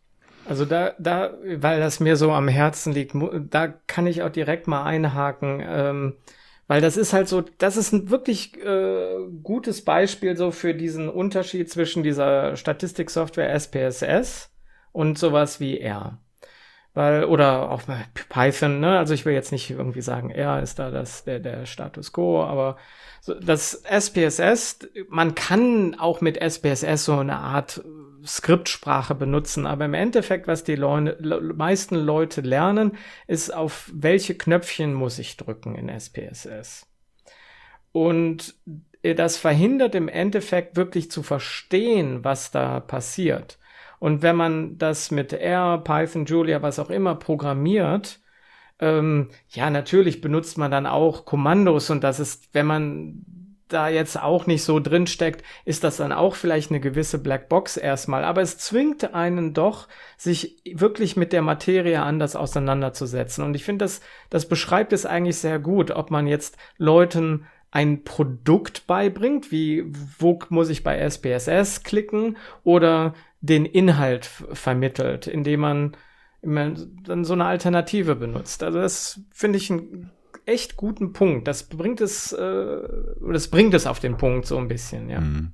Also 0.49 0.65
da, 0.65 0.95
da, 0.99 1.35
weil 1.57 1.81
das 1.81 2.01
mir 2.01 2.17
so 2.17 2.33
am 2.33 2.49
Herzen 2.49 2.93
liegt, 2.93 3.15
da 3.51 3.69
kann 3.69 4.07
ich 4.07 4.23
auch 4.23 4.31
direkt 4.31 4.67
mal 4.67 4.85
einhaken. 4.85 5.63
Ähm, 5.65 6.15
weil 6.67 6.81
das 6.81 6.97
ist 6.97 7.13
halt 7.13 7.29
so, 7.29 7.43
das 7.59 7.77
ist 7.77 7.93
ein 7.93 8.11
wirklich 8.11 8.57
äh, 8.65 9.17
gutes 9.43 9.85
Beispiel 9.85 10.37
so 10.37 10.53
für 10.53 10.73
diesen 10.73 11.09
Unterschied 11.09 11.69
zwischen 11.69 12.05
dieser 12.05 12.55
Statistiksoftware 12.55 13.53
SPSS 13.53 14.51
und 14.93 15.19
sowas 15.19 15.61
wie 15.61 15.81
R. 15.81 16.19
Weil, 16.93 17.25
oder 17.25 17.71
auch 17.71 17.83
Python, 18.29 18.81
ne? 18.81 18.99
Also 18.99 19.15
ich 19.15 19.25
will 19.25 19.33
jetzt 19.33 19.53
nicht 19.53 19.71
irgendwie 19.71 20.03
sagen, 20.03 20.31
R 20.31 20.61
ist 20.61 20.81
da 20.81 20.91
das, 20.91 21.25
der, 21.25 21.39
der 21.39 21.65
Status 21.67 22.13
quo, 22.13 22.43
aber 22.43 22.77
so, 23.21 23.35
das 23.35 23.85
SPSS, 23.85 24.81
man 25.09 25.35
kann 25.37 25.95
auch 25.95 26.21
mit 26.21 26.37
SPSS 26.41 27.05
so 27.05 27.19
eine 27.19 27.37
Art 27.37 27.85
Skriptsprache 28.27 29.15
benutzen, 29.15 29.67
aber 29.67 29.85
im 29.85 29.95
Endeffekt, 29.95 30.47
was 30.47 30.65
die 30.65 30.75
Leute, 30.75 31.17
le 31.21 31.41
meisten 31.55 31.95
Leute 31.95 32.41
lernen, 32.41 32.97
ist, 33.27 33.55
auf 33.55 33.91
welche 33.95 34.35
Knöpfchen 34.35 34.93
muss 34.93 35.19
ich 35.19 35.37
drücken 35.37 35.77
in 35.77 35.89
SPSS. 35.89 36.87
Und 37.93 38.57
das 39.03 39.37
verhindert 39.37 39.95
im 39.95 40.09
Endeffekt 40.09 40.77
wirklich 40.77 41.11
zu 41.11 41.23
verstehen, 41.23 42.25
was 42.25 42.51
da 42.51 42.81
passiert. 42.81 43.59
Und 44.01 44.23
wenn 44.23 44.35
man 44.35 44.79
das 44.79 45.13
mit 45.13 45.33
R, 45.33 45.79
Python, 45.79 46.25
Julia, 46.25 46.63
was 46.63 46.81
auch 46.81 46.91
immer 46.91 47.15
programmiert, 47.15 48.19
ähm, 48.81 49.29
ja, 49.51 49.71
natürlich 49.71 50.21
benutzt 50.21 50.59
man 50.59 50.71
dann 50.71 50.87
auch 50.87 51.27
Kommandos 51.27 51.91
und 51.91 52.03
das 52.03 52.19
ist, 52.19 52.49
wenn 52.53 52.67
man 52.67 53.25
da 53.69 53.89
jetzt 53.89 54.21
auch 54.21 54.47
nicht 54.47 54.65
so 54.65 54.81
drin 54.81 55.07
steckt, 55.07 55.45
ist 55.65 55.85
das 55.85 55.99
dann 55.99 56.13
auch 56.13 56.35
vielleicht 56.35 56.71
eine 56.71 56.81
gewisse 56.81 57.19
Blackbox 57.19 57.77
erstmal. 57.77 58.25
Aber 58.25 58.43
es 58.43 58.59
zwingt 58.59 59.15
einen 59.15 59.55
doch, 59.55 59.87
sich 60.17 60.61
wirklich 60.75 61.17
mit 61.17 61.33
der 61.33 61.43
Materie 61.43 62.03
anders 62.03 62.35
auseinanderzusetzen. 62.35 63.45
Und 63.45 63.55
ich 63.55 63.65
finde, 63.65 63.85
das, 63.85 64.01
das 64.29 64.49
beschreibt 64.49 64.93
es 64.93 65.07
eigentlich 65.07 65.39
sehr 65.39 65.61
gut, 65.61 65.91
ob 65.93 66.11
man 66.11 66.27
jetzt 66.27 66.57
Leuten 66.79 67.47
ein 67.71 68.03
Produkt 68.03 68.89
beibringt, 68.89 69.53
wie 69.53 69.85
wo 70.19 70.41
muss 70.49 70.71
ich 70.71 70.83
bei 70.83 70.99
SPSS 70.99 71.85
klicken 71.85 72.37
oder 72.65 73.15
den 73.41 73.65
Inhalt 73.65 74.27
vermittelt, 74.27 75.27
indem 75.27 75.61
man 75.61 75.97
dann 76.43 77.25
so 77.25 77.33
eine 77.35 77.47
Alternative 77.47 78.17
benutzt. 78.17 78.63
Also 78.63 78.81
das 78.81 79.21
finde 79.33 79.59
ich 79.59 79.71
einen 79.71 80.11
echt 80.47 80.77
guten 80.77 81.13
Punkt. 81.13 81.49
Das 81.49 81.69
bringt 81.69 82.01
es, 82.01 82.33
äh, 82.33 82.79
das 83.33 83.49
bringt 83.49 83.75
es 83.75 83.87
auf 83.87 84.01
den 84.01 84.17
Punkt 84.17 84.47
so 84.47 84.59
ein 84.59 84.69
bisschen, 84.69 85.11
ja. 85.11 85.21
Mhm. 85.21 85.53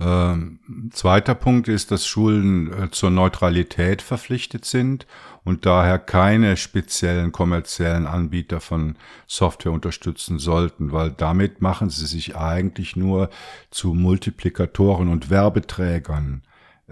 Ähm, 0.00 0.90
zweiter 0.92 1.34
Punkt 1.34 1.68
ist, 1.68 1.90
dass 1.90 2.06
Schulen 2.06 2.72
äh, 2.72 2.90
zur 2.90 3.10
Neutralität 3.10 4.00
verpflichtet 4.00 4.64
sind 4.64 5.06
und 5.44 5.66
daher 5.66 5.98
keine 5.98 6.56
speziellen 6.56 7.30
kommerziellen 7.30 8.06
Anbieter 8.06 8.60
von 8.60 8.96
Software 9.26 9.72
unterstützen 9.72 10.38
sollten, 10.38 10.92
weil 10.92 11.10
damit 11.10 11.60
machen 11.60 11.90
sie 11.90 12.06
sich 12.06 12.36
eigentlich 12.36 12.96
nur 12.96 13.28
zu 13.70 13.92
Multiplikatoren 13.94 15.08
und 15.08 15.30
Werbeträgern 15.30 16.42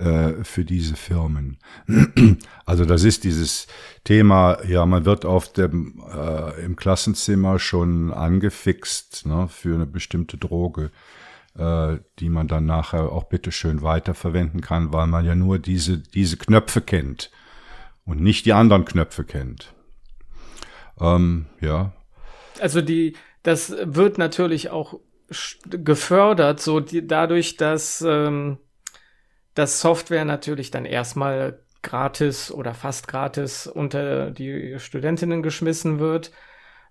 äh, 0.00 0.44
für 0.44 0.64
diese 0.64 0.96
Firmen. 0.96 1.58
Also 2.64 2.84
das 2.84 3.02
ist 3.02 3.24
dieses 3.24 3.66
Thema, 4.04 4.64
ja, 4.64 4.86
man 4.86 5.04
wird 5.04 5.24
auf 5.24 5.52
dem 5.52 6.00
äh, 6.08 6.64
im 6.64 6.76
Klassenzimmer 6.76 7.58
schon 7.58 8.12
angefixt 8.12 9.26
ne, 9.26 9.48
für 9.48 9.74
eine 9.74 9.86
bestimmte 9.86 10.38
Droge, 10.38 10.92
äh, 11.58 11.98
die 12.20 12.28
man 12.28 12.46
dann 12.46 12.66
nachher 12.66 13.10
auch 13.10 13.24
bitteschön 13.24 13.82
weiterverwenden 13.82 14.60
kann, 14.60 14.92
weil 14.92 15.08
man 15.08 15.24
ja 15.24 15.34
nur 15.34 15.58
diese, 15.58 15.98
diese 15.98 16.36
Knöpfe 16.36 16.80
kennt 16.80 17.32
und 18.04 18.20
nicht 18.20 18.46
die 18.46 18.52
anderen 18.52 18.84
Knöpfe 18.84 19.24
kennt. 19.24 19.74
Ähm, 21.00 21.46
ja. 21.60 21.92
Also 22.60 22.82
die, 22.82 23.16
das 23.42 23.74
wird 23.82 24.16
natürlich 24.16 24.70
auch 24.70 24.94
gefördert, 25.66 26.60
so 26.60 26.78
die, 26.78 27.04
dadurch, 27.06 27.56
dass 27.56 28.02
ähm 28.06 28.58
dass 29.60 29.80
Software 29.80 30.24
natürlich 30.24 30.70
dann 30.70 30.84
erstmal 30.84 31.60
gratis 31.82 32.50
oder 32.50 32.74
fast 32.74 33.08
gratis 33.08 33.66
unter 33.66 34.30
die 34.30 34.78
Studentinnen 34.78 35.42
geschmissen 35.42 35.98
wird. 35.98 36.32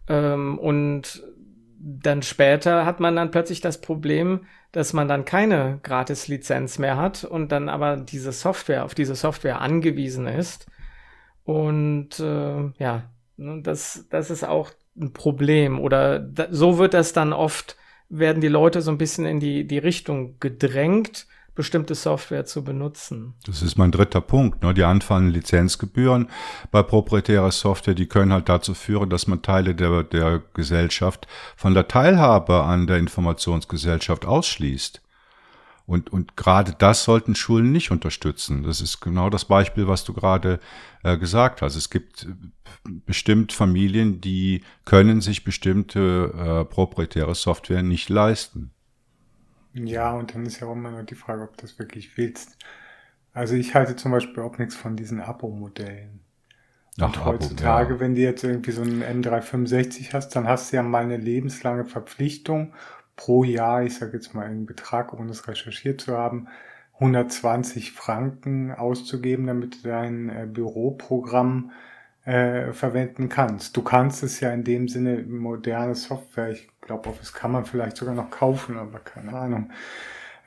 Ähm, 0.07 0.57
und 0.57 1.23
dann 1.79 2.21
später 2.21 2.85
hat 2.85 2.99
man 2.99 3.15
dann 3.15 3.31
plötzlich 3.31 3.61
das 3.61 3.81
Problem, 3.81 4.45
dass 4.71 4.93
man 4.93 5.07
dann 5.07 5.25
keine 5.25 5.79
Gratis-Lizenz 5.83 6.77
mehr 6.79 6.97
hat 6.97 7.23
und 7.23 7.51
dann 7.51 7.69
aber 7.69 7.97
diese 7.97 8.31
Software, 8.31 8.85
auf 8.85 8.95
diese 8.95 9.15
Software 9.15 9.61
angewiesen 9.61 10.27
ist. 10.27 10.67
Und 11.43 12.19
äh, 12.19 12.71
ja, 12.77 13.09
Ne, 13.39 13.61
das, 13.63 14.05
das 14.09 14.29
ist 14.29 14.43
auch 14.43 14.71
ein 14.99 15.13
Problem. 15.13 15.79
Oder 15.79 16.19
da, 16.19 16.47
so 16.51 16.77
wird 16.77 16.93
das 16.93 17.13
dann 17.13 17.31
oft, 17.31 17.77
werden 18.09 18.41
die 18.41 18.49
Leute 18.49 18.81
so 18.81 18.91
ein 18.91 18.97
bisschen 18.97 19.25
in 19.25 19.39
die, 19.39 19.65
die 19.65 19.77
Richtung 19.77 20.37
gedrängt, 20.39 21.25
bestimmte 21.55 21.95
Software 21.95 22.45
zu 22.45 22.63
benutzen. 22.63 23.33
Das 23.45 23.61
ist 23.61 23.77
mein 23.77 23.91
dritter 23.91 24.21
Punkt. 24.21 24.63
Ne? 24.63 24.73
Die 24.73 24.83
anfallenden 24.83 25.33
Lizenzgebühren 25.33 26.29
bei 26.71 26.83
proprietärer 26.83 27.51
Software, 27.51 27.95
die 27.95 28.07
können 28.07 28.33
halt 28.33 28.49
dazu 28.49 28.73
führen, 28.73 29.09
dass 29.09 29.27
man 29.27 29.41
Teile 29.41 29.75
der, 29.75 30.03
der 30.03 30.41
Gesellschaft 30.53 31.27
von 31.55 31.73
der 31.73 31.87
Teilhabe 31.87 32.63
an 32.63 32.87
der 32.87 32.97
Informationsgesellschaft 32.97 34.25
ausschließt. 34.25 35.01
Und, 35.89 36.13
und 36.13 36.37
gerade 36.37 36.75
das 36.77 37.03
sollten 37.03 37.33
Schulen 37.33 37.71
nicht 37.71 37.89
unterstützen. 37.89 38.61
Das 38.61 38.79
ist 38.79 38.99
genau 38.99 39.31
das 39.31 39.45
Beispiel, 39.45 39.87
was 39.87 40.03
du 40.03 40.13
gerade 40.13 40.59
äh, 41.01 41.17
gesagt 41.17 41.63
hast. 41.63 41.75
Es 41.75 41.89
gibt 41.89 42.25
äh, 42.25 42.27
bestimmt 43.07 43.53
Familien, 43.53 44.21
die 44.21 44.61
können 44.85 45.19
sich 45.19 45.43
bestimmte 45.43 46.31
äh, 46.37 46.65
proprietäre 46.65 47.33
Software 47.33 47.81
nicht 47.81 48.07
leisten. 48.09 48.69
Ja, 49.73 50.13
und 50.13 50.33
dann 50.33 50.45
ist 50.45 50.59
ja 50.59 50.67
auch 50.67 50.73
immer 50.73 50.91
noch 50.91 51.05
die 51.05 51.15
Frage, 51.15 51.43
ob 51.43 51.57
du 51.57 51.61
das 51.61 51.77
wirklich 51.79 52.17
willst. 52.17 52.57
Also 53.33 53.55
ich 53.55 53.75
halte 53.75 53.95
zum 53.95 54.11
Beispiel 54.11 54.43
auch 54.43 54.57
nichts 54.57 54.75
von 54.75 54.95
diesen 54.95 55.21
Abo-Modellen. 55.21 56.21
Und 56.99 57.17
Ach, 57.17 57.25
heutzutage, 57.25 57.93
ja. 57.93 57.99
wenn 57.99 58.15
du 58.15 58.21
jetzt 58.21 58.43
irgendwie 58.43 58.71
so 58.71 58.81
einen 58.81 59.03
M365 59.03 60.13
hast, 60.13 60.35
dann 60.35 60.47
hast 60.47 60.71
du 60.71 60.77
ja 60.77 60.83
mal 60.83 61.03
eine 61.03 61.17
lebenslange 61.17 61.85
Verpflichtung 61.85 62.73
pro 63.15 63.43
Jahr, 63.43 63.83
ich 63.83 63.95
sage 63.95 64.13
jetzt 64.13 64.33
mal 64.33 64.45
einen 64.45 64.65
Betrag, 64.65 65.13
ohne 65.13 65.31
es 65.31 65.47
recherchiert 65.47 66.01
zu 66.01 66.17
haben, 66.17 66.47
120 66.95 67.93
Franken 67.93 68.71
auszugeben, 68.71 69.47
damit 69.47 69.83
du 69.83 69.89
dein 69.89 70.29
äh, 70.29 70.45
Büroprogramm 70.45 71.71
äh, 72.29 72.73
verwenden 72.73 73.27
kannst. 73.27 73.75
Du 73.75 73.81
kannst 73.81 74.21
es 74.21 74.39
ja 74.39 74.51
in 74.51 74.63
dem 74.63 74.87
Sinne 74.87 75.23
moderne 75.23 75.95
Software, 75.95 76.51
ich 76.51 76.69
glaube 76.81 77.09
Office 77.09 77.33
kann 77.33 77.51
man 77.51 77.65
vielleicht 77.65 77.97
sogar 77.97 78.13
noch 78.13 78.29
kaufen, 78.29 78.77
aber 78.77 78.99
keine 78.99 79.33
Ahnung. 79.33 79.71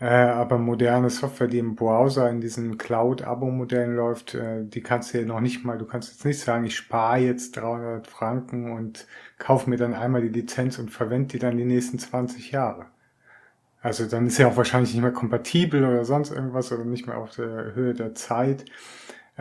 Äh, 0.01 0.07
aber 0.07 0.59
moderne 0.59 1.11
Software, 1.11 1.49
die 1.49 1.59
im 1.59 1.74
Browser 1.74 2.30
in 2.30 2.41
diesen 2.41 2.78
Cloud-Abo-Modellen 2.78 3.97
läuft, 3.97 4.35
äh, 4.35 4.64
die 4.64 4.80
kannst 4.80 5.12
du 5.12 5.18
ja 5.18 5.24
noch 5.24 5.41
nicht 5.41 5.64
mal, 5.64 5.76
du 5.76 5.85
kannst 5.85 6.12
jetzt 6.12 6.24
nicht 6.24 6.41
sagen, 6.41 6.64
ich 6.64 6.76
spare 6.76 7.18
jetzt 7.18 7.57
300 7.57 8.07
Franken 8.07 8.72
und 8.72 9.07
kaufe 9.39 9.68
mir 9.68 9.76
dann 9.76 9.95
einmal 9.95 10.22
die 10.22 10.28
Lizenz 10.28 10.78
und 10.78 10.91
verwende 10.91 11.28
die 11.28 11.39
dann 11.41 11.57
die 11.57 11.64
nächsten 11.64 11.99
20 11.99 12.53
Jahre. 12.53 12.87
Also 13.80 14.07
dann 14.07 14.28
ist 14.28 14.39
ja 14.39 14.47
auch 14.47 14.57
wahrscheinlich 14.57 14.93
nicht 14.93 15.03
mehr 15.03 15.11
kompatibel 15.11 15.85
oder 15.85 16.05
sonst 16.05 16.30
irgendwas 16.30 16.70
oder 16.70 16.85
nicht 16.85 17.09
mehr 17.09 17.18
auf 17.18 17.35
der 17.35 17.74
Höhe 17.74 17.95
der 17.95 18.14
Zeit. 18.14 18.64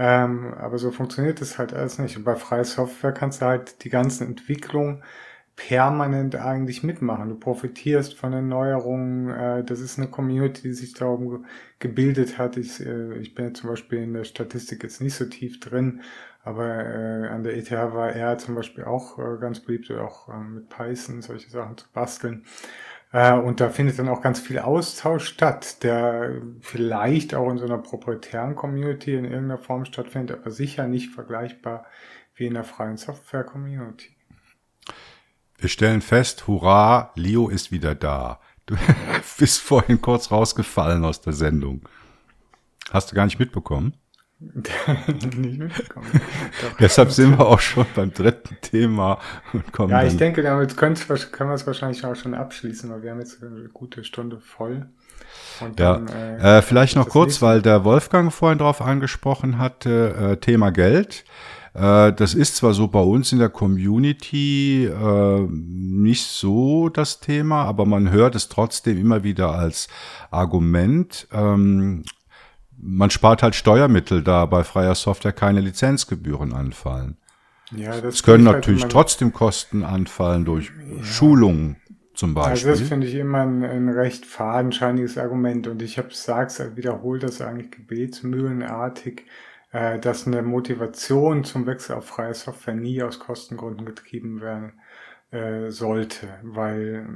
Ähm, 0.03 0.55
aber 0.55 0.79
so 0.79 0.89
funktioniert 0.89 1.41
das 1.41 1.59
halt 1.59 1.73
alles 1.73 1.99
nicht. 1.99 2.17
Und 2.17 2.23
bei 2.23 2.35
freier 2.35 2.63
Software 2.65 3.11
kannst 3.11 3.41
du 3.41 3.45
halt 3.45 3.83
die 3.83 3.89
ganzen 3.91 4.25
Entwicklungen 4.27 5.03
permanent 5.55 6.35
eigentlich 6.35 6.81
mitmachen. 6.81 7.29
Du 7.29 7.35
profitierst 7.35 8.15
von 8.15 8.31
den 8.31 8.47
Neuerungen. 8.47 9.29
Äh, 9.29 9.63
das 9.63 9.79
ist 9.79 9.99
eine 9.99 10.07
Community, 10.09 10.63
die 10.63 10.73
sich 10.73 10.93
darum 10.93 11.45
gebildet 11.77 12.39
hat. 12.39 12.57
Ich, 12.57 12.83
äh, 12.83 13.17
ich 13.19 13.35
bin 13.35 13.45
jetzt 13.47 13.59
zum 13.61 13.69
Beispiel 13.69 13.99
in 13.99 14.13
der 14.13 14.23
Statistik 14.23 14.81
jetzt 14.81 15.01
nicht 15.01 15.13
so 15.13 15.25
tief 15.25 15.59
drin, 15.59 16.01
aber 16.43 16.65
äh, 16.65 17.27
an 17.27 17.43
der 17.43 17.55
ETH 17.55 17.71
war 17.71 18.11
er 18.11 18.39
zum 18.39 18.55
Beispiel 18.55 18.85
auch 18.85 19.19
äh, 19.19 19.37
ganz 19.39 19.59
beliebt, 19.59 19.91
auch 19.91 20.29
äh, 20.29 20.39
mit 20.39 20.69
Python 20.69 21.21
solche 21.21 21.51
Sachen 21.51 21.77
zu 21.77 21.85
basteln. 21.93 22.43
Äh, 23.11 23.33
und 23.33 23.59
da 23.59 23.69
findet 23.69 23.99
dann 23.99 24.09
auch 24.09 24.21
ganz 24.21 24.39
viel 24.39 24.59
Austausch 24.59 25.25
statt, 25.25 25.83
der 25.83 26.41
vielleicht 26.61 27.35
auch 27.35 27.49
in 27.49 27.57
so 27.57 27.65
einer 27.65 27.77
proprietären 27.77 28.55
Community 28.55 29.15
in 29.15 29.25
irgendeiner 29.25 29.57
Form 29.57 29.85
stattfindet, 29.85 30.39
aber 30.39 30.51
sicher 30.51 30.87
nicht 30.87 31.11
vergleichbar 31.11 31.85
wie 32.35 32.45
in 32.47 32.53
der 32.53 32.63
freien 32.63 32.97
Software-Community. 32.97 34.09
Wir 35.57 35.69
stellen 35.69 36.01
fest, 36.01 36.47
hurra, 36.47 37.11
Leo 37.15 37.49
ist 37.49 37.71
wieder 37.71 37.93
da. 37.93 38.39
Du 38.65 38.75
bist 39.37 39.59
vorhin 39.59 40.01
kurz 40.01 40.31
rausgefallen 40.31 41.05
aus 41.05 41.21
der 41.21 41.33
Sendung. 41.33 41.87
Hast 42.91 43.11
du 43.11 43.15
gar 43.15 43.25
nicht 43.25 43.39
mitbekommen? 43.39 43.93
nicht 45.37 45.59
mitbekommen. 45.59 46.07
Deshalb 46.79 47.11
sind 47.11 47.37
wir 47.37 47.45
auch 47.45 47.59
schon 47.59 47.85
beim 47.95 48.11
dritten 48.11 48.57
Thema. 48.61 49.19
Und 49.53 49.71
kommen 49.71 49.91
ja, 49.91 50.03
ich 50.03 50.17
denke, 50.17 50.41
damit 50.41 50.75
können 50.75 50.97
wir 50.97 51.53
es 51.53 51.67
wahrscheinlich 51.67 52.03
auch 52.03 52.15
schon 52.15 52.33
abschließen, 52.33 52.89
weil 52.89 53.03
wir 53.03 53.11
haben 53.11 53.19
jetzt 53.19 53.43
eine 53.43 53.69
gute 53.69 54.03
Stunde 54.03 54.39
voll. 54.39 54.87
ja, 55.61 55.69
dann, 55.75 56.07
äh, 56.07 56.57
äh, 56.57 56.61
vielleicht 56.63 56.95
noch 56.95 57.07
kurz, 57.07 57.27
nächste. 57.27 57.45
weil 57.45 57.61
der 57.61 57.83
Wolfgang 57.83 58.33
vorhin 58.33 58.57
drauf 58.57 58.81
angesprochen 58.81 59.59
hatte, 59.59 60.15
äh, 60.33 60.37
Thema 60.37 60.71
Geld. 60.71 61.23
Äh, 61.73 62.11
das 62.13 62.33
ist 62.33 62.55
zwar 62.55 62.73
so 62.73 62.87
bei 62.87 62.99
uns 62.99 63.31
in 63.31 63.39
der 63.39 63.49
Community 63.49 64.85
äh, 64.85 65.47
nicht 65.49 66.25
so 66.25 66.89
das 66.89 67.19
Thema, 67.19 67.63
aber 67.65 67.85
man 67.85 68.09
hört 68.09 68.35
es 68.35 68.49
trotzdem 68.49 68.97
immer 68.97 69.23
wieder 69.23 69.51
als 69.51 69.87
Argument. 70.31 71.27
Ähm, 71.31 72.03
man 72.81 73.09
spart 73.09 73.43
halt 73.43 73.55
Steuermittel, 73.55 74.23
da 74.23 74.45
bei 74.45 74.63
freier 74.63 74.95
Software 74.95 75.33
keine 75.33 75.61
Lizenzgebühren 75.61 76.53
anfallen. 76.53 77.17
Ja, 77.71 78.01
das 78.01 78.15
es 78.15 78.23
können 78.23 78.47
halt 78.47 78.57
natürlich 78.57 78.83
halt 78.83 78.91
trotzdem 78.91 79.31
Kosten 79.31 79.83
anfallen 79.83 80.45
durch 80.45 80.71
ja. 80.97 81.03
Schulungen 81.03 81.77
zum 82.13 82.33
Beispiel. 82.33 82.69
Also 82.69 82.81
das 82.81 82.89
finde 82.89 83.07
ich 83.07 83.15
immer 83.15 83.41
ein, 83.41 83.63
ein, 83.63 83.89
recht 83.89 84.25
fadenscheiniges 84.25 85.17
Argument 85.17 85.67
und 85.67 85.81
ich 85.81 85.97
habe 85.97 86.09
sag's 86.11 86.59
halt 86.59 86.75
wiederholt, 86.75 87.23
das 87.23 87.41
eigentlich 87.41 87.71
gebetsmühlenartig 87.71 89.25
äh, 89.71 89.99
dass 89.99 90.27
eine 90.27 90.41
Motivation 90.41 91.43
zum 91.43 91.65
Wechsel 91.65 91.95
auf 91.95 92.07
freie 92.07 92.33
Software 92.33 92.75
nie 92.75 93.01
aus 93.03 93.19
Kostengründen 93.19 93.85
getrieben 93.85 94.41
werden 94.41 94.73
äh, 95.31 95.71
sollte, 95.71 96.27
weil 96.43 97.07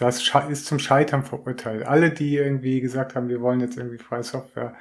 das 0.00 0.32
ist 0.48 0.66
zum 0.66 0.78
Scheitern 0.78 1.22
verurteilt. 1.22 1.86
Alle, 1.86 2.10
die 2.10 2.36
irgendwie 2.36 2.80
gesagt 2.80 3.14
haben, 3.14 3.28
wir 3.28 3.40
wollen 3.40 3.60
jetzt 3.60 3.76
irgendwie 3.76 3.98
freie 3.98 4.22
Software 4.22 4.74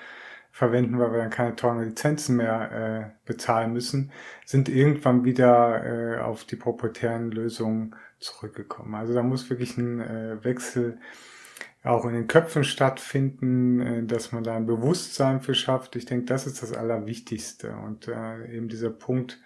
verwenden, 0.52 0.98
weil 0.98 1.12
wir 1.12 1.20
dann 1.20 1.30
keine 1.30 1.56
teuren 1.56 1.84
Lizenzen 1.84 2.38
mehr 2.38 2.72
äh, 3.06 3.28
bezahlen 3.28 3.74
müssen, 3.74 4.12
sind 4.46 4.70
irgendwann 4.70 5.24
wieder 5.24 6.18
äh, 6.18 6.20
auf 6.20 6.46
die 6.46 6.56
proprietären 6.56 7.32
Lösungen 7.32 7.96
zurückgekommen. 8.20 8.96
Also 8.96 9.14
da 9.14 9.22
muss 9.22 9.50
wirklich 9.50 9.78
ein 9.78 10.00
äh, 10.00 10.44
Wechsel 10.44 10.98
auch 11.84 12.06
in 12.06 12.14
den 12.14 12.28
Köpfen 12.28 12.64
stattfinden, 12.64 13.80
äh, 13.80 14.04
dass 14.04 14.32
man 14.32 14.44
da 14.44 14.56
ein 14.56 14.66
Bewusstsein 14.66 15.42
für 15.42 15.54
schafft. 15.54 15.96
Ich 15.96 16.06
denke, 16.06 16.26
das 16.26 16.48
ist 16.48 16.62
das 16.62 16.74
Allerwichtigste. 16.74 17.76
Und 17.76 18.08
äh, 18.08 18.56
eben 18.56 18.68
dieser 18.68 18.90
Punkt, 18.90 19.40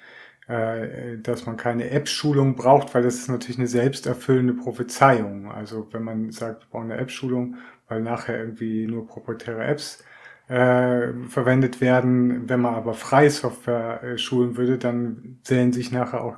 dass 0.45 1.45
man 1.45 1.55
keine 1.55 1.89
App-Schulung 1.89 2.55
braucht, 2.55 2.93
weil 2.93 3.01
das 3.03 3.15
ist 3.15 3.29
natürlich 3.29 3.57
eine 3.57 3.67
selbsterfüllende 3.67 4.53
Prophezeiung. 4.53 5.49
Also 5.49 5.87
wenn 5.93 6.03
man 6.03 6.31
sagt, 6.31 6.63
wir 6.63 6.67
brauchen 6.69 6.91
eine 6.91 6.99
App-Schulung, 6.99 7.55
weil 7.87 8.01
nachher 8.01 8.37
irgendwie 8.39 8.85
nur 8.87 9.07
proprietäre 9.07 9.63
Apps 9.63 10.03
äh, 10.47 11.13
verwendet 11.29 11.81
werden. 11.81 12.49
Wenn 12.49 12.61
man 12.61 12.75
aber 12.75 12.93
freie 12.93 13.29
Software 13.29 14.03
äh, 14.03 14.17
schulen 14.17 14.57
würde, 14.57 14.77
dann 14.77 15.39
sehen 15.43 15.71
sich 15.71 15.91
nachher 15.91 16.23
auch 16.23 16.37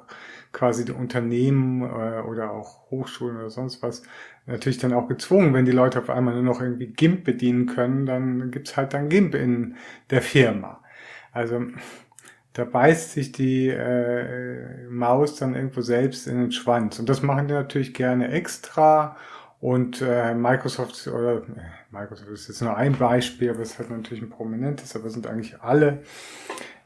quasi 0.51 0.85
die 0.85 0.91
Unternehmen 0.91 1.81
äh, 1.81 2.21
oder 2.21 2.51
auch 2.51 2.89
Hochschulen 2.91 3.37
oder 3.37 3.49
sonst 3.49 3.81
was 3.83 4.03
natürlich 4.45 4.77
dann 4.77 4.93
auch 4.93 5.07
gezwungen, 5.07 5.53
wenn 5.53 5.65
die 5.65 5.71
Leute 5.71 5.99
auf 5.99 6.09
einmal 6.09 6.35
nur 6.35 6.43
noch 6.43 6.61
irgendwie 6.61 6.87
GIMP 6.87 7.23
bedienen 7.23 7.65
können, 7.65 8.05
dann 8.05 8.51
gibt's 8.51 8.77
halt 8.77 8.93
dann 8.93 9.09
GIMP 9.09 9.35
in 9.35 9.75
der 10.11 10.21
Firma. 10.21 10.81
Also 11.31 11.61
da 12.55 12.65
beißt 12.65 13.11
sich 13.11 13.31
die 13.31 13.69
äh, 13.69 14.87
Maus 14.89 15.35
dann 15.35 15.55
irgendwo 15.55 15.81
selbst 15.81 16.27
in 16.27 16.39
den 16.39 16.51
Schwanz. 16.51 16.99
Und 16.99 17.07
das 17.07 17.21
machen 17.21 17.47
die 17.47 17.53
natürlich 17.53 17.93
gerne 17.93 18.31
extra. 18.31 19.15
Und 19.59 20.01
äh, 20.01 20.33
Microsoft 20.33 21.07
oder 21.07 21.37
äh, 21.37 21.41
Microsoft 21.91 22.29
ist 22.29 22.47
jetzt 22.47 22.61
nur 22.61 22.75
ein 22.75 22.93
Beispiel, 22.93 23.51
aber 23.51 23.61
es 23.61 23.77
hat 23.77 23.89
natürlich 23.89 24.23
ein 24.23 24.29
prominentes, 24.29 24.95
aber 24.95 25.05
es 25.05 25.13
sind 25.13 25.27
eigentlich 25.27 25.61
alle. 25.61 25.99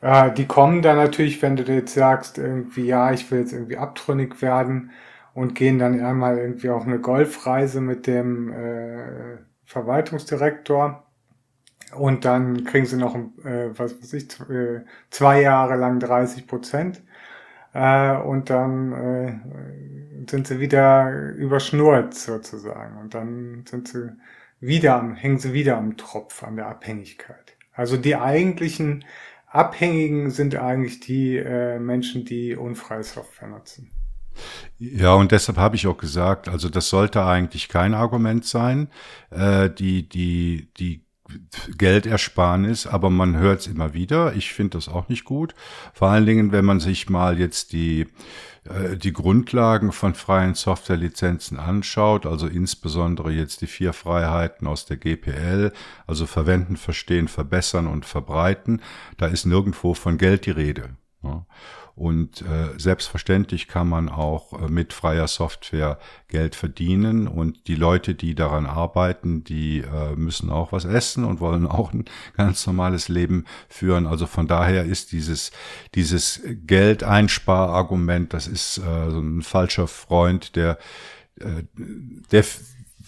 Äh, 0.01 0.31
die 0.33 0.45
kommen 0.45 0.81
dann 0.81 0.97
natürlich, 0.97 1.41
wenn 1.41 1.55
du 1.55 1.63
jetzt 1.71 1.93
sagst, 1.93 2.37
irgendwie, 2.37 2.85
ja, 2.85 3.11
ich 3.11 3.29
will 3.31 3.39
jetzt 3.39 3.53
irgendwie 3.53 3.77
abtrünnig 3.77 4.41
werden, 4.41 4.91
und 5.33 5.55
gehen 5.55 5.79
dann 5.79 6.03
einmal 6.03 6.37
irgendwie 6.37 6.69
auf 6.69 6.85
eine 6.85 6.99
Golfreise 6.99 7.81
mit 7.81 8.07
dem 8.07 8.51
äh, 8.51 9.37
Verwaltungsdirektor 9.63 11.05
und 11.95 12.25
dann 12.25 12.63
kriegen 12.65 12.85
sie 12.85 12.97
noch, 12.97 13.15
äh, 13.15 13.77
was 13.77 14.01
weiß 14.01 14.13
ich, 14.13 14.39
äh, 14.49 14.81
zwei 15.09 15.41
Jahre 15.41 15.75
lang 15.75 15.99
30 15.99 16.47
Prozent 16.47 17.01
äh, 17.73 18.15
und 18.15 18.49
dann 18.49 18.93
äh, 18.93 20.29
sind 20.29 20.47
sie 20.47 20.59
wieder 20.59 21.11
überschnurrt 21.11 22.13
sozusagen 22.13 22.97
und 22.97 23.13
dann 23.13 23.65
sind 23.67 23.87
sie 23.87 24.11
wieder 24.59 24.97
am, 24.99 25.15
hängen 25.15 25.39
sie 25.39 25.53
wieder 25.53 25.77
am 25.77 25.97
Tropf 25.97 26.43
an 26.43 26.57
der 26.57 26.67
Abhängigkeit. 26.67 27.55
Also 27.73 27.97
die 27.97 28.15
eigentlichen 28.15 29.05
Abhängigen 29.47 30.31
sind 30.31 30.55
eigentlich 30.55 30.99
die 30.99 31.37
äh, 31.37 31.79
Menschen, 31.79 32.25
die 32.25 32.55
unfreie 32.55 33.03
Software 33.03 33.47
nutzen. 33.47 33.89
Ja, 34.77 35.13
und 35.13 35.31
deshalb 35.31 35.57
habe 35.57 35.75
ich 35.75 35.87
auch 35.87 35.97
gesagt, 35.97 36.47
also 36.47 36.69
das 36.69 36.89
sollte 36.89 37.25
eigentlich 37.25 37.67
kein 37.67 37.93
Argument 37.93 38.45
sein. 38.45 38.89
Äh, 39.31 39.69
die, 39.69 40.07
die, 40.07 40.69
die 40.77 41.05
Geldersparnis, 41.77 42.87
aber 42.87 43.09
man 43.09 43.37
hört 43.37 43.61
es 43.61 43.67
immer 43.67 43.93
wieder. 43.93 44.35
Ich 44.35 44.53
finde 44.53 44.77
das 44.77 44.89
auch 44.89 45.09
nicht 45.09 45.25
gut. 45.25 45.53
Vor 45.93 46.09
allen 46.09 46.25
Dingen, 46.25 46.51
wenn 46.51 46.65
man 46.65 46.79
sich 46.79 47.09
mal 47.09 47.39
jetzt 47.39 47.73
die 47.73 48.07
äh, 48.65 48.97
die 48.97 49.13
Grundlagen 49.13 49.91
von 49.91 50.13
freien 50.13 50.53
Softwarelizenzen 50.53 51.59
anschaut, 51.59 52.25
also 52.25 52.47
insbesondere 52.47 53.31
jetzt 53.31 53.61
die 53.61 53.67
vier 53.67 53.93
Freiheiten 53.93 54.67
aus 54.67 54.85
der 54.85 54.97
GPL, 54.97 55.71
also 56.07 56.25
verwenden, 56.25 56.77
verstehen, 56.77 57.27
verbessern 57.27 57.87
und 57.87 58.05
verbreiten, 58.05 58.81
da 59.17 59.27
ist 59.27 59.45
nirgendwo 59.45 59.93
von 59.93 60.17
Geld 60.17 60.45
die 60.45 60.51
Rede. 60.51 60.89
Und 61.99 62.43
äh, 62.43 62.79
selbstverständlich 62.79 63.67
kann 63.67 63.89
man 63.89 64.07
auch 64.07 64.53
äh, 64.53 64.69
mit 64.69 64.93
freier 64.93 65.27
Software 65.27 65.99
Geld 66.29 66.55
verdienen. 66.55 67.27
Und 67.27 67.67
die 67.67 67.75
Leute, 67.75 68.15
die 68.15 68.35
daran 68.35 68.65
arbeiten, 68.67 69.43
die 69.43 69.79
äh, 69.79 70.15
müssen 70.15 70.49
auch 70.49 70.71
was 70.71 70.85
essen 70.85 71.25
und 71.25 71.41
wollen 71.41 71.67
auch 71.67 71.91
ein 71.91 72.05
ganz 72.37 72.65
normales 72.65 73.09
Leben 73.09 73.43
führen. 73.67 74.07
Also 74.07 74.27
von 74.27 74.47
daher 74.47 74.85
ist 74.85 75.11
dieses, 75.11 75.51
dieses 75.93 76.41
Geldeinsparargument, 76.65 78.33
das 78.33 78.47
ist 78.47 78.77
äh, 78.77 79.11
so 79.11 79.19
ein 79.19 79.41
falscher 79.41 79.89
Freund, 79.89 80.55
der, 80.55 80.77
äh, 81.41 81.63
der 82.31 82.45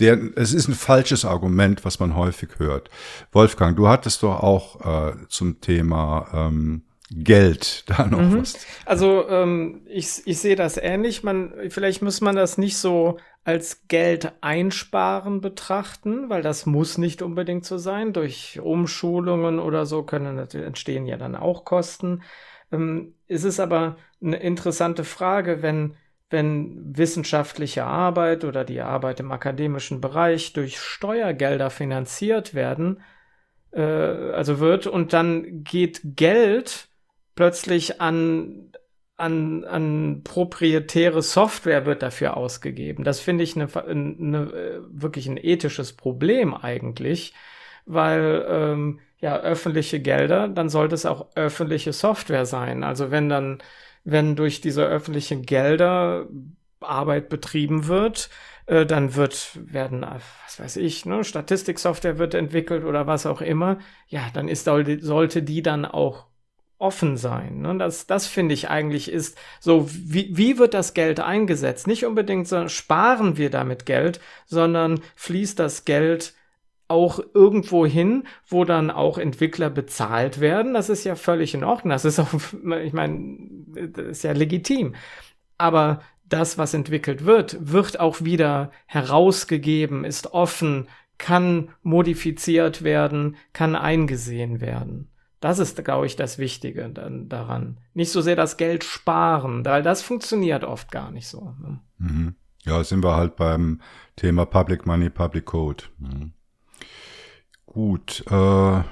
der, 0.01 0.19
es 0.35 0.51
ist 0.51 0.67
ein 0.67 0.73
falsches 0.73 1.25
Argument, 1.25 1.85
was 1.85 1.99
man 1.99 2.15
häufig 2.15 2.49
hört. 2.57 2.89
Wolfgang, 3.31 3.77
du 3.77 3.87
hattest 3.87 4.23
doch 4.23 4.41
auch 4.41 5.11
äh, 5.11 5.13
zum 5.27 5.61
Thema 5.61 6.27
ähm, 6.33 6.81
Geld 7.13 7.83
da 7.89 8.07
noch 8.07 8.21
mhm. 8.21 8.41
was. 8.41 8.65
Also 8.85 9.27
ähm, 9.27 9.81
ich, 9.85 10.21
ich 10.25 10.39
sehe 10.39 10.55
das 10.55 10.77
ähnlich. 10.77 11.23
Man, 11.23 11.53
vielleicht 11.69 12.01
muss 12.01 12.21
man 12.21 12.35
das 12.35 12.57
nicht 12.57 12.77
so 12.77 13.17
als 13.43 13.87
Geld 13.87 14.31
einsparen 14.41 15.41
betrachten, 15.41 16.29
weil 16.29 16.41
das 16.41 16.65
muss 16.65 16.97
nicht 16.97 17.21
unbedingt 17.21 17.65
so 17.65 17.77
sein. 17.77 18.13
Durch 18.13 18.59
Umschulungen 18.61 19.59
oder 19.59 19.85
so 19.85 20.03
können 20.03 20.37
entstehen 20.37 21.05
ja 21.05 21.17
dann 21.17 21.35
auch 21.35 21.65
Kosten. 21.65 22.23
Ähm, 22.71 23.15
es 23.27 23.43
ist 23.43 23.59
aber 23.59 23.97
eine 24.21 24.37
interessante 24.37 25.03
Frage, 25.03 25.61
wenn 25.61 25.95
wenn 26.31 26.97
wissenschaftliche 26.97 27.83
Arbeit 27.83 28.45
oder 28.45 28.63
die 28.63 28.79
Arbeit 28.79 29.19
im 29.19 29.33
akademischen 29.33 29.99
Bereich 29.99 30.53
durch 30.53 30.79
Steuergelder 30.79 31.69
finanziert 31.69 32.53
werden, 32.53 33.01
äh, 33.71 33.81
also 33.81 34.59
wird 34.59 34.87
und 34.87 35.11
dann 35.11 35.65
geht 35.65 35.99
Geld 36.15 36.87
plötzlich 37.41 37.99
an, 37.99 38.71
an, 39.17 39.63
an 39.63 40.21
proprietäre 40.23 41.23
Software 41.23 41.87
wird 41.87 42.03
dafür 42.03 42.37
ausgegeben. 42.37 43.03
Das 43.03 43.19
finde 43.19 43.43
ich 43.43 43.55
eine, 43.55 43.67
eine, 43.83 44.83
wirklich 44.91 45.25
ein 45.25 45.37
ethisches 45.37 45.93
Problem 45.93 46.53
eigentlich, 46.53 47.33
weil 47.87 48.45
ähm, 48.47 48.99
ja 49.17 49.39
öffentliche 49.39 49.99
Gelder, 49.99 50.49
dann 50.49 50.69
sollte 50.69 50.93
es 50.93 51.07
auch 51.07 51.29
öffentliche 51.33 51.93
Software 51.93 52.45
sein. 52.45 52.83
Also 52.83 53.09
wenn 53.09 53.27
dann, 53.27 53.57
wenn 54.03 54.35
durch 54.35 54.61
diese 54.61 54.85
öffentlichen 54.85 55.41
Gelder 55.41 56.27
Arbeit 56.79 57.27
betrieben 57.27 57.87
wird, 57.87 58.29
äh, 58.67 58.85
dann 58.85 59.15
wird, 59.15 59.57
werden, 59.73 60.05
was 60.45 60.59
weiß 60.59 60.77
ich, 60.77 61.07
ne, 61.07 61.23
Statistiksoftware 61.23 62.19
wird 62.19 62.35
entwickelt 62.35 62.83
oder 62.83 63.07
was 63.07 63.25
auch 63.25 63.41
immer, 63.41 63.79
ja, 64.05 64.27
dann 64.31 64.47
ist, 64.47 64.65
sollte 64.65 65.41
die 65.41 65.63
dann 65.63 65.85
auch 65.85 66.29
offen 66.81 67.17
sein. 67.17 67.61
Ne? 67.61 67.77
Das, 67.77 68.07
das 68.07 68.27
finde 68.27 68.53
ich 68.53 68.69
eigentlich 68.69 69.11
ist 69.11 69.37
so, 69.59 69.87
wie, 69.89 70.29
wie 70.35 70.57
wird 70.57 70.73
das 70.73 70.93
Geld 70.93 71.19
eingesetzt? 71.19 71.87
Nicht 71.87 72.05
unbedingt 72.05 72.47
so, 72.47 72.67
sparen 72.67 73.37
wir 73.37 73.49
damit 73.49 73.85
Geld, 73.85 74.19
sondern 74.45 75.01
fließt 75.15 75.59
das 75.59 75.85
Geld 75.85 76.33
auch 76.87 77.21
irgendwo 77.33 77.85
hin, 77.85 78.23
wo 78.47 78.65
dann 78.65 78.91
auch 78.91 79.17
Entwickler 79.17 79.69
bezahlt 79.69 80.41
werden. 80.41 80.73
Das 80.73 80.89
ist 80.89 81.05
ja 81.05 81.15
völlig 81.15 81.53
in 81.53 81.63
Ordnung. 81.63 81.91
Das 81.91 82.03
ist 82.03 82.19
auch, 82.19 82.33
ich 82.83 82.93
meine, 82.93 83.37
das 83.93 84.07
ist 84.07 84.23
ja 84.23 84.33
legitim. 84.33 84.95
Aber 85.57 86.01
das, 86.25 86.57
was 86.57 86.73
entwickelt 86.73 87.25
wird, 87.25 87.57
wird 87.71 87.99
auch 87.99 88.21
wieder 88.21 88.71
herausgegeben, 88.87 90.03
ist 90.03 90.33
offen, 90.33 90.87
kann 91.17 91.69
modifiziert 91.83 92.83
werden, 92.83 93.37
kann 93.53 93.75
eingesehen 93.75 94.59
werden. 94.59 95.10
Das 95.41 95.59
ist, 95.59 95.83
glaube 95.83 96.05
ich, 96.05 96.15
das 96.15 96.37
Wichtige 96.37 96.87
dann 96.89 97.27
daran. 97.27 97.79
Nicht 97.93 98.11
so 98.11 98.21
sehr 98.21 98.35
das 98.35 98.57
Geld 98.57 98.83
sparen, 98.83 99.65
weil 99.65 99.83
das 99.83 100.01
funktioniert 100.03 100.63
oft 100.63 100.91
gar 100.91 101.11
nicht 101.11 101.27
so. 101.27 101.55
Ne? 101.59 101.79
Mhm. 101.97 102.35
Ja, 102.63 102.83
sind 102.83 103.03
wir 103.03 103.15
halt 103.15 103.35
beim 103.35 103.81
Thema 104.15 104.45
Public 104.45 104.85
Money, 104.85 105.09
Public 105.09 105.45
Code. 105.45 105.85
Mhm. 105.97 106.33
Gut. 107.65 108.23
Äh, 108.29 108.83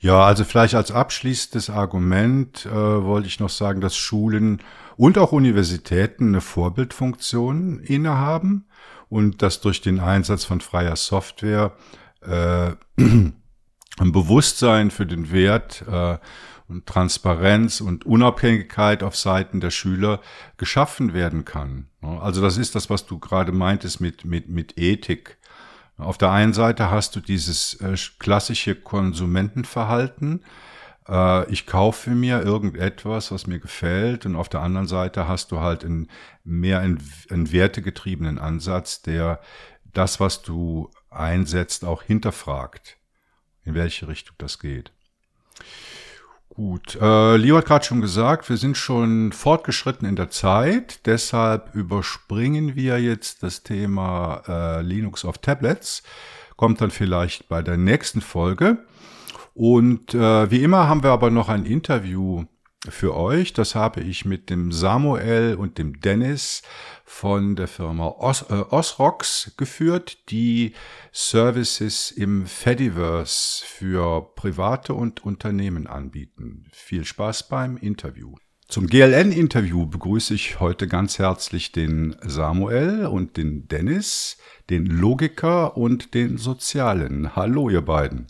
ja, 0.00 0.26
also 0.26 0.44
vielleicht 0.44 0.74
als 0.74 0.90
abschließendes 0.90 1.70
Argument 1.70 2.66
äh, 2.66 2.72
wollte 2.72 3.28
ich 3.28 3.38
noch 3.38 3.50
sagen, 3.50 3.80
dass 3.80 3.96
Schulen 3.96 4.60
und 4.96 5.16
auch 5.16 5.30
Universitäten 5.30 6.28
eine 6.28 6.40
Vorbildfunktion 6.40 7.78
innehaben 7.78 8.66
und 9.08 9.42
dass 9.42 9.60
durch 9.60 9.80
den 9.80 10.00
Einsatz 10.00 10.44
von 10.44 10.60
freier 10.60 10.96
Software 10.96 11.76
äh, 12.22 12.72
ein 13.98 14.12
Bewusstsein 14.12 14.90
für 14.90 15.06
den 15.06 15.30
Wert 15.30 15.84
äh, 15.88 16.18
und 16.66 16.86
Transparenz 16.86 17.80
und 17.80 18.06
Unabhängigkeit 18.06 19.02
auf 19.02 19.16
Seiten 19.16 19.60
der 19.60 19.70
Schüler 19.70 20.20
geschaffen 20.56 21.12
werden 21.12 21.44
kann. 21.44 21.88
Also 22.00 22.40
das 22.40 22.56
ist 22.56 22.74
das, 22.74 22.88
was 22.90 23.06
du 23.06 23.18
gerade 23.18 23.52
meintest 23.52 24.00
mit, 24.00 24.24
mit, 24.24 24.48
mit 24.48 24.78
Ethik. 24.78 25.38
Auf 25.98 26.18
der 26.18 26.30
einen 26.30 26.54
Seite 26.54 26.90
hast 26.90 27.14
du 27.14 27.20
dieses 27.20 27.74
äh, 27.74 27.96
klassische 28.18 28.74
Konsumentenverhalten. 28.74 30.42
Äh, 31.06 31.50
ich 31.52 31.66
kaufe 31.66 32.10
mir 32.10 32.42
irgendetwas, 32.42 33.30
was 33.30 33.46
mir 33.46 33.60
gefällt. 33.60 34.26
Und 34.26 34.34
auf 34.34 34.48
der 34.48 34.60
anderen 34.60 34.88
Seite 34.88 35.28
hast 35.28 35.52
du 35.52 35.60
halt 35.60 35.84
einen 35.84 36.08
mehr 36.42 36.80
einen, 36.80 36.98
einen 37.30 37.52
wertegetriebenen 37.52 38.38
Ansatz, 38.38 39.02
der 39.02 39.40
das, 39.84 40.18
was 40.18 40.42
du 40.42 40.90
einsetzt, 41.10 41.84
auch 41.84 42.02
hinterfragt 42.02 42.98
in 43.64 43.74
welche 43.74 44.08
Richtung 44.08 44.34
das 44.38 44.58
geht. 44.58 44.92
Gut, 46.50 46.96
äh, 47.00 47.36
Leo 47.36 47.56
hat 47.56 47.66
gerade 47.66 47.84
schon 47.84 48.00
gesagt, 48.00 48.48
wir 48.48 48.56
sind 48.56 48.76
schon 48.76 49.32
fortgeschritten 49.32 50.06
in 50.06 50.14
der 50.14 50.30
Zeit, 50.30 51.04
deshalb 51.04 51.74
überspringen 51.74 52.76
wir 52.76 53.00
jetzt 53.00 53.42
das 53.42 53.64
Thema 53.64 54.42
äh, 54.46 54.82
Linux 54.82 55.24
auf 55.24 55.38
Tablets, 55.38 56.04
kommt 56.56 56.80
dann 56.80 56.92
vielleicht 56.92 57.48
bei 57.48 57.60
der 57.60 57.76
nächsten 57.76 58.20
Folge. 58.20 58.78
Und 59.52 60.14
äh, 60.14 60.50
wie 60.50 60.62
immer 60.62 60.88
haben 60.88 61.02
wir 61.02 61.10
aber 61.10 61.30
noch 61.30 61.48
ein 61.48 61.64
Interview 61.64 62.44
für 62.88 63.14
euch. 63.14 63.52
Das 63.52 63.74
habe 63.74 64.00
ich 64.00 64.24
mit 64.24 64.50
dem 64.50 64.72
Samuel 64.72 65.56
und 65.56 65.78
dem 65.78 66.00
Dennis 66.00 66.62
von 67.04 67.56
der 67.56 67.68
Firma 67.68 68.08
Os, 68.18 68.42
äh, 68.50 68.54
Osrox 68.54 69.52
geführt, 69.56 70.30
die 70.30 70.74
Services 71.12 72.10
im 72.10 72.46
Fediverse 72.46 73.64
für 73.64 74.32
Private 74.34 74.94
und 74.94 75.24
Unternehmen 75.24 75.86
anbieten. 75.86 76.66
Viel 76.72 77.04
Spaß 77.04 77.48
beim 77.48 77.76
Interview. 77.76 78.34
Zum 78.66 78.86
GLN-Interview 78.86 79.86
begrüße 79.86 80.34
ich 80.34 80.58
heute 80.58 80.88
ganz 80.88 81.18
herzlich 81.18 81.70
den 81.72 82.16
Samuel 82.22 83.06
und 83.06 83.36
den 83.36 83.68
Dennis, 83.68 84.38
den 84.70 84.86
Logiker 84.86 85.76
und 85.76 86.14
den 86.14 86.38
Sozialen. 86.38 87.36
Hallo, 87.36 87.68
ihr 87.68 87.82
beiden. 87.82 88.26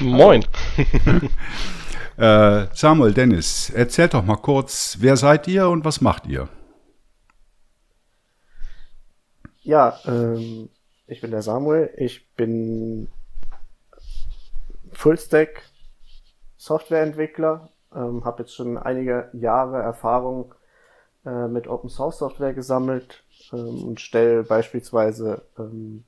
Moin. 0.00 0.44
Äh, 2.20 2.68
Samuel, 2.74 3.14
Dennis, 3.14 3.70
erzählt 3.70 4.12
doch 4.12 4.22
mal 4.22 4.36
kurz, 4.36 4.98
wer 5.00 5.16
seid 5.16 5.48
ihr 5.48 5.70
und 5.70 5.86
was 5.86 6.02
macht 6.02 6.26
ihr? 6.26 6.50
Ja, 9.62 9.98
ähm, 10.04 10.68
ich 11.06 11.22
bin 11.22 11.30
der 11.30 11.40
Samuel. 11.40 11.88
Ich 11.96 12.30
bin 12.34 13.08
Fullstack 14.92 15.62
Softwareentwickler, 16.58 17.70
ähm, 17.96 18.22
habe 18.26 18.42
jetzt 18.42 18.54
schon 18.54 18.76
einige 18.76 19.30
Jahre 19.32 19.80
Erfahrung 19.80 20.54
äh, 21.24 21.48
mit 21.48 21.68
Open 21.68 21.88
Source 21.88 22.18
Software 22.18 22.52
gesammelt 22.52 23.24
ähm, 23.50 23.82
und 23.82 23.98
stelle 23.98 24.42
beispielsweise 24.42 25.40
ähm, 25.58 26.04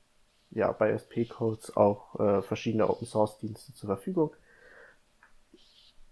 ja, 0.50 0.72
bei 0.72 0.90
SP 0.92 1.24
Codes 1.24 1.74
auch 1.74 2.20
äh, 2.20 2.42
verschiedene 2.42 2.90
Open 2.90 3.06
Source 3.06 3.38
Dienste 3.38 3.72
zur 3.72 3.86
Verfügung. 3.86 4.32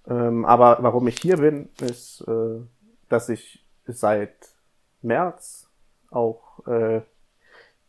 Ähm, 0.07 0.45
aber 0.45 0.79
warum 0.81 1.09
ich 1.09 1.19
hier 1.21 1.37
bin, 1.37 1.69
ist, 1.81 2.23
äh, 2.27 2.61
dass 3.09 3.29
ich 3.29 3.65
seit 3.87 4.35
März 5.03 5.69
auch 6.11 6.67
äh, 6.67 7.03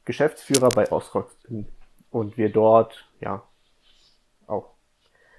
Geschäftsführer 0.05 0.69
bei 0.69 0.91
Osrox 0.91 1.35
bin 1.47 1.67
und 2.09 2.37
wir 2.37 2.49
dort 2.51 3.07
ja 3.19 3.43
auch 4.47 4.73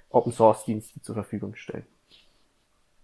Open 0.09 0.31
Source 0.31 0.65
Dienste 0.65 1.01
zur 1.01 1.15
Verfügung 1.15 1.55
stellen. 1.55 1.85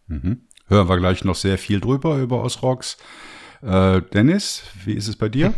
Mhm. 0.08 0.42
Hören 0.68 0.90
wir 0.90 0.98
gleich 0.98 1.24
noch 1.24 1.36
sehr 1.36 1.58
viel 1.58 1.80
drüber 1.80 2.18
über 2.18 2.44
Osrox. 2.44 2.98
Äh, 3.62 4.02
Dennis, 4.02 4.64
wie 4.86 4.94
ist 4.94 5.08
es 5.08 5.16
bei 5.16 5.30
dir? 5.30 5.54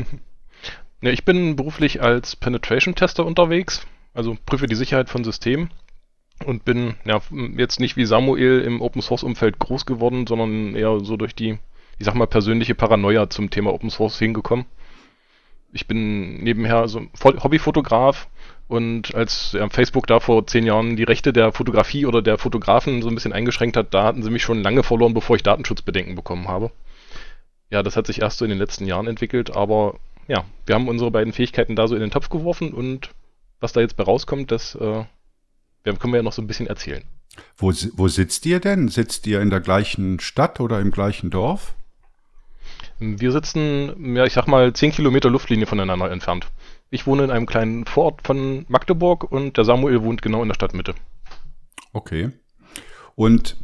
ja, 1.01 1.11
ich 1.11 1.25
bin 1.25 1.55
beruflich 1.55 2.01
als 2.01 2.35
Penetration 2.35 2.95
Tester 2.95 3.25
unterwegs 3.25 3.85
also 4.13 4.37
prüfe 4.45 4.67
die 4.67 4.75
Sicherheit 4.75 5.09
von 5.09 5.23
Systemen 5.23 5.69
und 6.45 6.65
bin 6.65 6.95
ja 7.05 7.21
jetzt 7.57 7.79
nicht 7.79 7.97
wie 7.97 8.05
Samuel 8.05 8.61
im 8.61 8.81
Open 8.81 9.01
Source 9.01 9.23
Umfeld 9.23 9.59
groß 9.59 9.85
geworden, 9.85 10.27
sondern 10.27 10.75
eher 10.75 10.99
so 11.01 11.17
durch 11.17 11.35
die, 11.35 11.57
ich 11.97 12.05
sag 12.05 12.15
mal, 12.15 12.27
persönliche 12.27 12.75
Paranoia 12.75 13.29
zum 13.29 13.49
Thema 13.49 13.73
Open 13.73 13.89
Source 13.89 14.19
hingekommen. 14.19 14.65
Ich 15.73 15.87
bin 15.87 16.43
nebenher 16.43 16.87
so 16.87 17.01
Hobbyfotograf 17.23 18.27
und 18.67 19.15
als 19.15 19.53
ja, 19.53 19.67
Facebook 19.69 20.07
da 20.07 20.19
vor 20.19 20.45
zehn 20.47 20.65
Jahren 20.65 20.95
die 20.95 21.03
Rechte 21.03 21.33
der 21.33 21.51
Fotografie 21.51 22.05
oder 22.05 22.21
der 22.21 22.37
Fotografen 22.37 23.01
so 23.01 23.09
ein 23.09 23.15
bisschen 23.15 23.33
eingeschränkt 23.33 23.77
hat, 23.77 23.93
da 23.93 24.03
hatten 24.03 24.23
sie 24.23 24.29
mich 24.29 24.43
schon 24.43 24.61
lange 24.61 24.83
verloren, 24.83 25.13
bevor 25.13 25.35
ich 25.35 25.43
Datenschutzbedenken 25.43 26.15
bekommen 26.15 26.47
habe. 26.47 26.71
Ja, 27.69 27.83
das 27.83 27.95
hat 27.95 28.07
sich 28.07 28.21
erst 28.21 28.37
so 28.37 28.45
in 28.45 28.49
den 28.49 28.59
letzten 28.59 28.85
Jahren 28.85 29.07
entwickelt, 29.07 29.55
aber 29.55 29.95
ja, 30.27 30.43
wir 30.65 30.75
haben 30.75 30.89
unsere 30.89 31.11
beiden 31.11 31.33
Fähigkeiten 31.33 31.75
da 31.75 31.87
so 31.87 31.95
in 31.95 32.01
den 32.01 32.11
Topf 32.11 32.29
geworfen 32.29 32.73
und 32.73 33.11
was 33.59 33.73
da 33.73 33.81
jetzt 33.81 33.95
bei 33.95 34.03
rauskommt, 34.03 34.51
das 34.51 34.75
äh, 34.75 35.03
können 35.83 36.13
wir 36.13 36.17
ja 36.17 36.23
noch 36.23 36.33
so 36.33 36.41
ein 36.41 36.47
bisschen 36.47 36.67
erzählen. 36.67 37.03
Wo, 37.57 37.71
wo 37.93 38.07
sitzt 38.07 38.45
ihr 38.45 38.59
denn? 38.59 38.87
Sitzt 38.87 39.25
ihr 39.27 39.41
in 39.41 39.49
der 39.49 39.61
gleichen 39.61 40.19
Stadt 40.19 40.59
oder 40.59 40.79
im 40.79 40.91
gleichen 40.91 41.29
Dorf? 41.29 41.75
Wir 42.99 43.31
sitzen, 43.31 44.15
ja, 44.15 44.25
ich 44.25 44.33
sag 44.33 44.47
mal, 44.47 44.73
zehn 44.73 44.91
Kilometer 44.91 45.29
Luftlinie 45.29 45.65
voneinander 45.65 46.11
entfernt. 46.11 46.47
Ich 46.91 47.07
wohne 47.07 47.23
in 47.23 47.31
einem 47.31 47.45
kleinen 47.45 47.85
Vorort 47.85 48.25
von 48.25 48.65
Magdeburg 48.67 49.31
und 49.31 49.57
der 49.57 49.65
Samuel 49.65 50.03
wohnt 50.03 50.21
genau 50.21 50.41
in 50.41 50.49
der 50.49 50.55
Stadtmitte. 50.55 50.93
Okay. 51.93 52.31
Und 53.15 53.57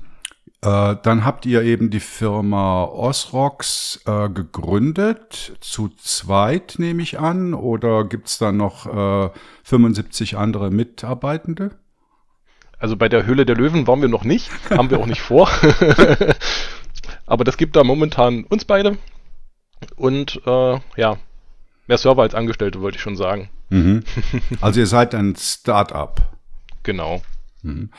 äh, 0.62 0.96
dann 1.04 1.24
habt 1.24 1.46
ihr 1.46 1.62
eben 1.62 1.90
die 1.90 2.00
Firma 2.00 2.86
Osrox 2.86 4.02
äh, 4.06 4.30
gegründet, 4.30 5.56
zu 5.60 5.90
zweit 5.90 6.76
nehme 6.80 7.04
ich 7.04 7.20
an, 7.20 7.54
oder 7.54 8.06
gibt 8.06 8.28
es 8.28 8.40
da 8.40 8.52
noch 8.52 8.88
äh, 9.28 9.30
75 9.64 10.38
andere 10.38 10.72
Mitarbeitende? 10.72 11.78
Also 12.80 12.96
bei 12.96 13.10
der 13.10 13.26
Höhle 13.26 13.46
der 13.46 13.56
Löwen 13.56 13.88
waren 13.88 14.02
wir 14.02 14.10
noch 14.10 14.24
nicht, 14.24 14.50
haben 14.70 14.90
wir 14.90 15.00
auch 15.00 15.08
nicht 15.08 15.22
vor. 15.22 15.50
Aber 17.26 17.44
das 17.44 17.58
gibt 17.58 17.76
da 17.76 17.84
momentan 17.84 18.44
uns 18.46 18.66
beide 18.66 18.98
und 19.96 20.42
äh, 20.46 20.80
ja, 20.96 21.18
mehr 21.88 21.98
Server 21.98 22.22
als 22.22 22.36
Angestellte, 22.36 22.82
wollte 22.82 22.98
ich 22.98 23.02
schon 23.02 23.18
sagen. 23.18 23.50
Mhm. 23.70 24.04
Also 24.62 24.80
ihr 24.80 24.88
seid 24.88 25.16
ein 25.16 25.36
Start-up. 25.36 26.22
Genau. 26.84 27.22
Mhm. 27.64 27.90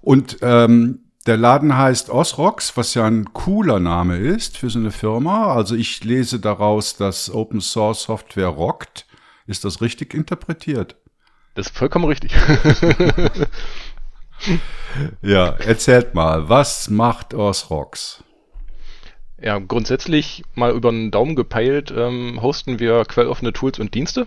Und 0.00 0.38
ähm, 0.42 1.00
der 1.26 1.36
Laden 1.36 1.76
heißt 1.76 2.10
Osrox, 2.10 2.76
was 2.76 2.94
ja 2.94 3.06
ein 3.06 3.32
cooler 3.32 3.78
Name 3.78 4.16
ist 4.16 4.56
für 4.58 4.70
so 4.70 4.78
eine 4.78 4.90
Firma. 4.90 5.54
Also 5.54 5.76
ich 5.76 6.02
lese 6.02 6.40
daraus, 6.40 6.96
dass 6.96 7.30
Open 7.32 7.60
Source 7.60 8.04
Software 8.04 8.48
rockt. 8.48 9.06
Ist 9.46 9.64
das 9.64 9.80
richtig 9.80 10.14
interpretiert? 10.14 10.96
Das 11.54 11.66
ist 11.66 11.76
vollkommen 11.76 12.06
richtig. 12.06 12.32
ja, 15.22 15.48
erzählt 15.48 16.14
mal, 16.14 16.48
was 16.48 16.90
macht 16.90 17.34
Osrox? 17.34 18.24
Ja, 19.40 19.58
grundsätzlich 19.58 20.44
mal 20.54 20.72
über 20.72 20.90
den 20.90 21.10
Daumen 21.10 21.34
gepeilt 21.34 21.92
ähm, 21.96 22.40
hosten 22.40 22.78
wir 22.78 23.04
quelloffene 23.04 23.52
Tools 23.52 23.78
und 23.78 23.94
Dienste. 23.94 24.26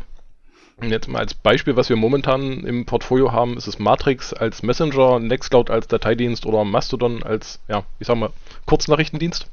Und 0.77 0.89
jetzt 0.89 1.07
mal 1.07 1.19
als 1.19 1.33
Beispiel, 1.33 1.77
was 1.77 1.87
wir 1.87 1.95
momentan 1.95 2.65
im 2.65 2.85
Portfolio 2.85 3.31
haben, 3.31 3.55
ist 3.55 3.67
es 3.67 3.79
Matrix 3.79 4.33
als 4.33 4.61
Messenger, 4.61 5.19
Nextcloud 5.19 5.69
als 5.69 5.87
Dateidienst 5.87 6.45
oder 6.45 6.65
Mastodon 6.65 7.23
als, 7.23 7.61
ja, 7.69 7.85
ich 7.99 8.07
sag 8.07 8.17
mal, 8.17 8.31
Kurznachrichtendienst. 8.65 9.47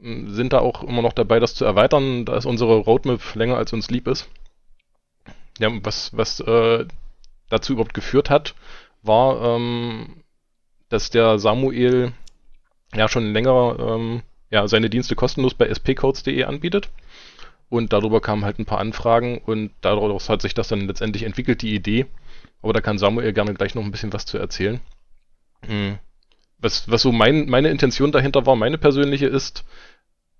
Hm, 0.00 0.34
sind 0.34 0.52
da 0.52 0.58
auch 0.58 0.82
immer 0.82 1.02
noch 1.02 1.12
dabei, 1.12 1.38
das 1.38 1.54
zu 1.54 1.64
erweitern, 1.64 2.24
da 2.24 2.36
ist 2.36 2.46
unsere 2.46 2.78
Roadmap 2.78 3.20
länger 3.36 3.56
als 3.56 3.72
uns 3.72 3.88
lieb 3.88 4.08
ist. 4.08 4.28
Ja, 5.60 5.70
was, 5.84 6.16
was 6.16 6.40
äh, 6.40 6.86
dazu 7.48 7.74
überhaupt 7.74 7.94
geführt 7.94 8.30
hat, 8.30 8.56
war, 9.02 9.56
ähm, 9.56 10.22
dass 10.88 11.10
der 11.10 11.38
Samuel 11.38 12.12
ja 12.94 13.08
schon 13.08 13.32
länger 13.32 13.76
ähm, 13.78 14.22
ja, 14.50 14.68
seine 14.68 14.90
Dienste 14.90 15.16
kostenlos 15.16 15.54
bei 15.54 15.72
spcodes.de 15.72 16.44
anbietet. 16.44 16.90
Und 17.68 17.94
darüber 17.94 18.20
kamen 18.20 18.44
halt 18.44 18.58
ein 18.58 18.66
paar 18.66 18.80
Anfragen 18.80 19.38
und 19.38 19.70
daraus 19.80 20.28
hat 20.28 20.42
sich 20.42 20.52
das 20.52 20.68
dann 20.68 20.86
letztendlich 20.86 21.22
entwickelt, 21.22 21.62
die 21.62 21.74
Idee. 21.74 22.06
Aber 22.60 22.74
da 22.74 22.82
kann 22.82 22.98
Samuel 22.98 23.32
gerne 23.32 23.54
gleich 23.54 23.74
noch 23.74 23.82
ein 23.82 23.90
bisschen 23.90 24.12
was 24.12 24.26
zu 24.26 24.36
erzählen. 24.36 24.78
Hm. 25.66 25.98
Was, 26.58 26.90
was 26.90 27.00
so 27.00 27.12
mein, 27.12 27.48
meine 27.48 27.70
Intention 27.70 28.12
dahinter 28.12 28.44
war, 28.44 28.56
meine 28.56 28.76
persönliche 28.76 29.26
ist, 29.26 29.64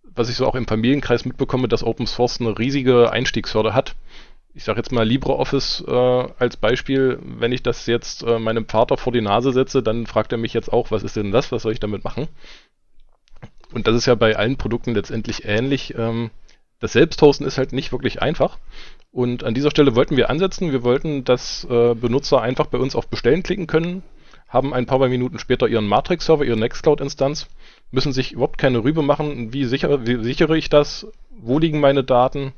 was 0.02 0.28
ich 0.28 0.36
so 0.36 0.46
auch 0.46 0.54
im 0.54 0.66
Familienkreis 0.66 1.24
mitbekomme, 1.24 1.68
dass 1.68 1.82
Open 1.82 2.06
Source 2.06 2.38
eine 2.38 2.58
riesige 2.58 3.10
Einstiegshürde 3.10 3.74
hat. 3.74 3.94
Ich 4.54 4.64
sage 4.64 4.78
jetzt 4.78 4.92
mal 4.92 5.06
LibreOffice 5.06 5.84
äh, 5.86 5.92
als 6.38 6.58
Beispiel, 6.58 7.18
wenn 7.22 7.52
ich 7.52 7.62
das 7.62 7.86
jetzt 7.86 8.22
äh, 8.22 8.38
meinem 8.38 8.66
Vater 8.68 8.98
vor 8.98 9.12
die 9.12 9.22
Nase 9.22 9.52
setze, 9.52 9.82
dann 9.82 10.06
fragt 10.06 10.32
er 10.32 10.38
mich 10.38 10.52
jetzt 10.52 10.70
auch, 10.72 10.90
was 10.90 11.02
ist 11.02 11.16
denn 11.16 11.32
das, 11.32 11.52
was 11.52 11.62
soll 11.62 11.72
ich 11.72 11.80
damit 11.80 12.04
machen? 12.04 12.28
Und 13.72 13.86
das 13.86 13.96
ist 13.96 14.06
ja 14.06 14.14
bei 14.14 14.36
allen 14.36 14.58
Produkten 14.58 14.94
letztendlich 14.94 15.46
ähnlich. 15.46 15.94
Ähm, 15.96 16.30
das 16.80 16.92
Selbsthosten 16.92 17.46
ist 17.46 17.56
halt 17.56 17.72
nicht 17.72 17.92
wirklich 17.92 18.20
einfach. 18.20 18.58
Und 19.10 19.44
an 19.44 19.54
dieser 19.54 19.70
Stelle 19.70 19.94
wollten 19.94 20.16
wir 20.16 20.28
ansetzen. 20.28 20.72
Wir 20.72 20.82
wollten, 20.82 21.24
dass 21.24 21.64
äh, 21.64 21.94
Benutzer 21.94 22.42
einfach 22.42 22.66
bei 22.66 22.78
uns 22.78 22.94
auf 22.94 23.08
Bestellen 23.08 23.42
klicken 23.42 23.66
können, 23.66 24.02
haben 24.48 24.74
ein 24.74 24.84
paar 24.84 24.98
Minuten 25.08 25.38
später 25.38 25.66
ihren 25.66 25.86
Matrix-Server, 25.86 26.44
ihre 26.44 26.58
Nextcloud-Instanz, 26.58 27.48
müssen 27.90 28.12
sich 28.12 28.32
überhaupt 28.32 28.58
keine 28.58 28.84
Rübe 28.84 29.02
machen, 29.02 29.52
wie, 29.52 29.64
sicher, 29.64 30.06
wie 30.06 30.22
sichere 30.22 30.58
ich 30.58 30.68
das, 30.68 31.06
wo 31.30 31.58
liegen 31.58 31.80
meine 31.80 32.04
Daten 32.04 32.52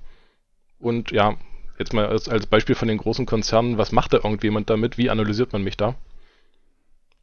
und 0.81 1.13
ja, 1.13 1.37
jetzt 1.79 1.93
mal 1.93 2.07
als, 2.07 2.29
als 2.29 2.47
Beispiel 2.47 2.75
von 2.75 2.89
den 2.89 2.99
großen 2.99 3.27
Konzernen, 3.27 3.79
was 3.79 3.93
macht 3.93 4.13
da 4.13 4.19
irgendjemand 4.19 4.71
damit, 4.71 4.99
wie 4.99 5.11
analysiert 5.11 5.53
man 5.53 5.63
mich 5.63 5.77
da? 5.77 5.95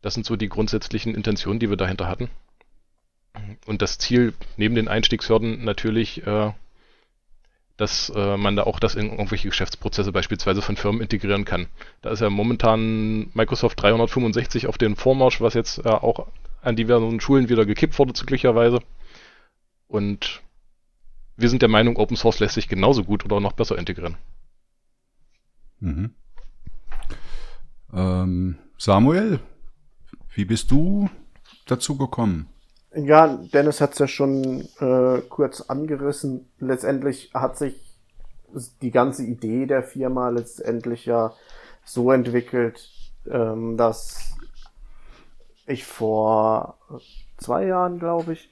Das 0.01 0.13
sind 0.13 0.25
so 0.25 0.35
die 0.35 0.49
grundsätzlichen 0.49 1.15
Intentionen, 1.15 1.59
die 1.59 1.69
wir 1.69 1.77
dahinter 1.77 2.07
hatten. 2.07 2.29
Und 3.65 3.81
das 3.81 3.97
Ziel 3.97 4.33
neben 4.57 4.75
den 4.75 4.87
Einstiegshürden 4.87 5.63
natürlich 5.63 6.25
äh, 6.25 6.51
dass 7.81 8.11
äh, 8.15 8.37
man 8.37 8.55
da 8.55 8.63
auch 8.63 8.79
das 8.79 8.93
in 8.93 9.09
irgendwelche 9.09 9.49
Geschäftsprozesse 9.49 10.11
beispielsweise 10.11 10.61
von 10.61 10.77
Firmen 10.77 11.01
integrieren 11.01 11.45
kann. 11.45 11.65
Da 12.03 12.11
ist 12.11 12.21
ja 12.21 12.29
momentan 12.29 13.31
Microsoft 13.33 13.81
365 13.81 14.67
auf 14.67 14.77
den 14.77 14.95
Vormarsch, 14.95 15.41
was 15.41 15.55
jetzt 15.55 15.79
äh, 15.79 15.89
auch 15.89 16.27
an 16.61 16.75
diversen 16.75 17.19
Schulen 17.19 17.49
wieder 17.49 17.65
gekippt 17.65 17.97
wurde, 17.97 18.13
glücklicherweise. 18.13 18.81
Und 19.87 20.43
wir 21.37 21.49
sind 21.49 21.63
der 21.63 21.69
Meinung, 21.69 21.97
Open 21.97 22.15
Source 22.15 22.39
lässt 22.39 22.53
sich 22.53 22.67
genauso 22.67 23.03
gut 23.03 23.25
oder 23.25 23.39
noch 23.39 23.53
besser 23.53 23.79
integrieren. 23.79 24.15
Mhm. 25.81 26.15
Ähm, 27.93 28.57
Samuel, 28.77 29.39
wie 30.33 30.45
bist 30.45 30.71
du 30.71 31.09
dazu 31.67 31.97
gekommen? 31.97 32.47
Ja, 32.95 33.27
Dennis 33.53 33.81
hat 33.81 33.93
es 33.93 33.99
ja 33.99 34.07
schon 34.07 34.67
äh, 34.79 35.21
kurz 35.29 35.61
angerissen. 35.61 36.49
Letztendlich 36.59 37.31
hat 37.33 37.57
sich 37.57 37.75
die 38.81 38.91
ganze 38.91 39.23
Idee 39.23 39.65
der 39.65 39.83
Firma 39.83 40.29
letztendlich 40.29 41.05
ja 41.05 41.33
so 41.85 42.11
entwickelt, 42.11 42.89
ähm, 43.29 43.77
dass 43.77 44.35
ich 45.67 45.85
vor 45.85 46.77
zwei 47.37 47.65
Jahren, 47.65 47.97
glaube 47.97 48.33
ich, 48.33 48.49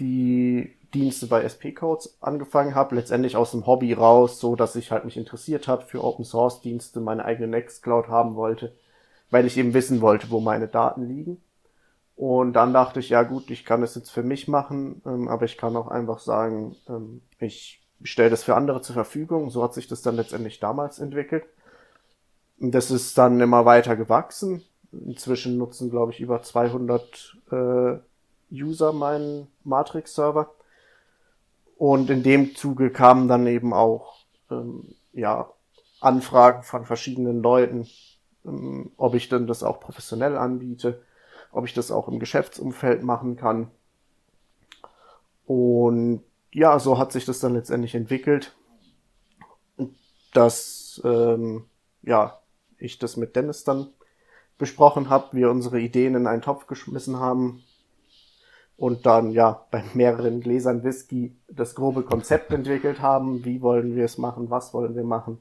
die 0.00 0.74
Dienste 0.94 1.26
bei 1.26 1.42
SP 1.42 1.72
Codes 1.72 2.16
angefangen 2.20 2.74
habe, 2.74 2.94
letztendlich 2.94 3.36
aus 3.36 3.50
dem 3.50 3.66
Hobby 3.66 3.92
raus, 3.92 4.40
so 4.40 4.56
dass 4.56 4.76
ich 4.76 4.90
halt 4.90 5.04
mich 5.04 5.16
interessiert 5.16 5.68
habe 5.68 5.84
für 5.84 6.02
Open 6.02 6.24
Source 6.24 6.60
Dienste, 6.60 7.00
meine 7.00 7.24
eigene 7.24 7.48
Nextcloud 7.48 8.08
haben 8.08 8.34
wollte, 8.36 8.72
weil 9.30 9.46
ich 9.46 9.56
eben 9.56 9.74
wissen 9.74 10.00
wollte, 10.00 10.30
wo 10.30 10.40
meine 10.40 10.68
Daten 10.68 11.02
liegen. 11.02 11.42
Und 12.16 12.54
dann 12.54 12.72
dachte 12.72 13.00
ich, 13.00 13.10
ja 13.10 13.22
gut, 13.22 13.50
ich 13.50 13.64
kann 13.66 13.82
das 13.82 13.94
jetzt 13.94 14.10
für 14.10 14.22
mich 14.22 14.48
machen, 14.48 15.02
ähm, 15.04 15.28
aber 15.28 15.44
ich 15.44 15.58
kann 15.58 15.76
auch 15.76 15.88
einfach 15.88 16.18
sagen, 16.18 16.74
ähm, 16.88 17.20
ich 17.38 17.82
stelle 18.02 18.30
das 18.30 18.44
für 18.44 18.54
andere 18.54 18.80
zur 18.80 18.94
Verfügung. 18.94 19.50
So 19.50 19.62
hat 19.62 19.74
sich 19.74 19.86
das 19.86 20.02
dann 20.02 20.16
letztendlich 20.16 20.58
damals 20.58 20.98
entwickelt. 20.98 21.44
Und 22.58 22.74
das 22.74 22.90
ist 22.90 23.16
dann 23.18 23.40
immer 23.40 23.66
weiter 23.66 23.96
gewachsen. 23.96 24.62
Inzwischen 24.92 25.58
nutzen, 25.58 25.90
glaube 25.90 26.12
ich, 26.12 26.20
über 26.20 26.42
200 26.42 27.36
äh, 27.50 27.98
User 28.50 28.92
meinen 28.92 29.48
Matrix-Server. 29.64 30.50
Und 31.76 32.10
in 32.10 32.22
dem 32.22 32.54
Zuge 32.56 32.90
kamen 32.90 33.28
dann 33.28 33.46
eben 33.46 33.72
auch 33.72 34.24
ähm, 34.50 34.94
ja, 35.12 35.50
Anfragen 36.00 36.62
von 36.62 36.86
verschiedenen 36.86 37.42
Leuten, 37.42 37.86
ähm, 38.44 38.92
ob 38.96 39.14
ich 39.14 39.28
denn 39.28 39.46
das 39.46 39.62
auch 39.62 39.80
professionell 39.80 40.36
anbiete 40.36 41.02
ob 41.56 41.64
ich 41.64 41.72
das 41.72 41.90
auch 41.90 42.06
im 42.08 42.18
Geschäftsumfeld 42.18 43.02
machen 43.02 43.36
kann. 43.36 43.70
Und 45.46 46.22
ja, 46.52 46.78
so 46.78 46.98
hat 46.98 47.12
sich 47.12 47.24
das 47.24 47.40
dann 47.40 47.54
letztendlich 47.54 47.94
entwickelt, 47.94 48.54
dass 50.34 51.00
ähm, 51.02 51.64
ja 52.02 52.40
ich 52.76 52.98
das 52.98 53.16
mit 53.16 53.36
Dennis 53.36 53.64
dann 53.64 53.88
besprochen 54.58 55.08
habe, 55.08 55.34
wir 55.34 55.50
unsere 55.50 55.80
Ideen 55.80 56.14
in 56.14 56.26
einen 56.26 56.42
Topf 56.42 56.66
geschmissen 56.66 57.18
haben 57.18 57.62
und 58.76 59.06
dann 59.06 59.30
ja 59.30 59.66
bei 59.70 59.82
mehreren 59.94 60.40
Gläsern 60.40 60.84
Whisky 60.84 61.34
das 61.48 61.74
grobe 61.74 62.02
Konzept 62.02 62.52
entwickelt 62.52 63.00
haben, 63.00 63.44
wie 63.44 63.62
wollen 63.62 63.96
wir 63.96 64.04
es 64.04 64.18
machen, 64.18 64.50
was 64.50 64.74
wollen 64.74 64.94
wir 64.94 65.04
machen. 65.04 65.40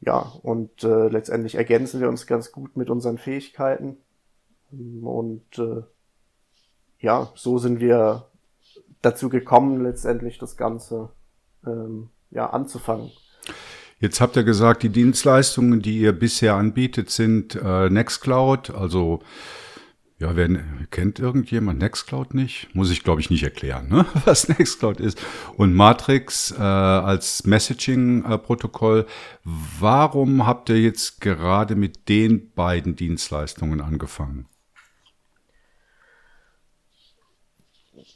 ja, 0.00 0.32
und 0.42 0.84
äh, 0.84 1.08
letztendlich 1.08 1.56
ergänzen 1.56 2.00
wir 2.00 2.08
uns 2.08 2.26
ganz 2.26 2.52
gut 2.52 2.76
mit 2.76 2.88
unseren 2.88 3.18
Fähigkeiten. 3.18 3.96
Und 4.70 5.58
äh, 5.58 5.82
ja, 7.00 7.30
so 7.34 7.58
sind 7.58 7.80
wir 7.80 8.26
dazu 9.02 9.28
gekommen, 9.28 9.82
letztendlich 9.82 10.38
das 10.38 10.56
Ganze 10.56 11.10
ähm, 11.66 12.10
ja, 12.30 12.50
anzufangen. 12.50 13.10
Jetzt 14.00 14.20
habt 14.20 14.36
ihr 14.36 14.44
gesagt, 14.44 14.84
die 14.84 14.90
Dienstleistungen, 14.90 15.82
die 15.82 15.98
ihr 15.98 16.12
bisher 16.12 16.54
anbietet, 16.54 17.10
sind 17.10 17.56
äh, 17.56 17.90
Nextcloud, 17.90 18.70
also 18.70 19.20
ja, 20.20 20.34
wer 20.34 20.48
kennt 20.90 21.20
irgendjemand 21.20 21.78
Nextcloud 21.78 22.34
nicht? 22.34 22.74
Muss 22.74 22.90
ich, 22.90 23.04
glaube 23.04 23.20
ich, 23.20 23.30
nicht 23.30 23.44
erklären, 23.44 23.88
ne? 23.88 24.04
was 24.24 24.48
Nextcloud 24.48 24.98
ist. 24.98 25.20
Und 25.56 25.74
Matrix 25.74 26.50
äh, 26.50 26.60
als 26.60 27.44
Messaging-Protokoll. 27.44 29.06
Warum 29.44 30.44
habt 30.44 30.70
ihr 30.70 30.80
jetzt 30.80 31.20
gerade 31.20 31.76
mit 31.76 32.08
den 32.08 32.50
beiden 32.50 32.96
Dienstleistungen 32.96 33.80
angefangen? 33.80 34.48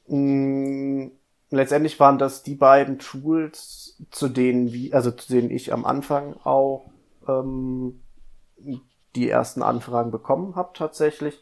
Mm, 0.09 1.13
letztendlich 1.51 2.01
waren 2.01 2.19
das 2.19 2.43
die 2.43 2.57
beiden 2.57 2.99
Tools, 2.99 4.03
zu 4.11 4.29
denen 4.29 4.73
wie, 4.73 4.93
also 4.93 5.13
zu 5.13 5.33
denen 5.33 5.51
ich 5.51 5.73
am 5.73 5.85
Anfang 5.85 6.35
auch 6.43 6.91
ähm, 7.29 8.03
die 9.15 9.29
ersten 9.29 9.63
Anfragen 9.63 10.11
bekommen 10.11 10.57
habe 10.57 10.73
tatsächlich. 10.75 11.41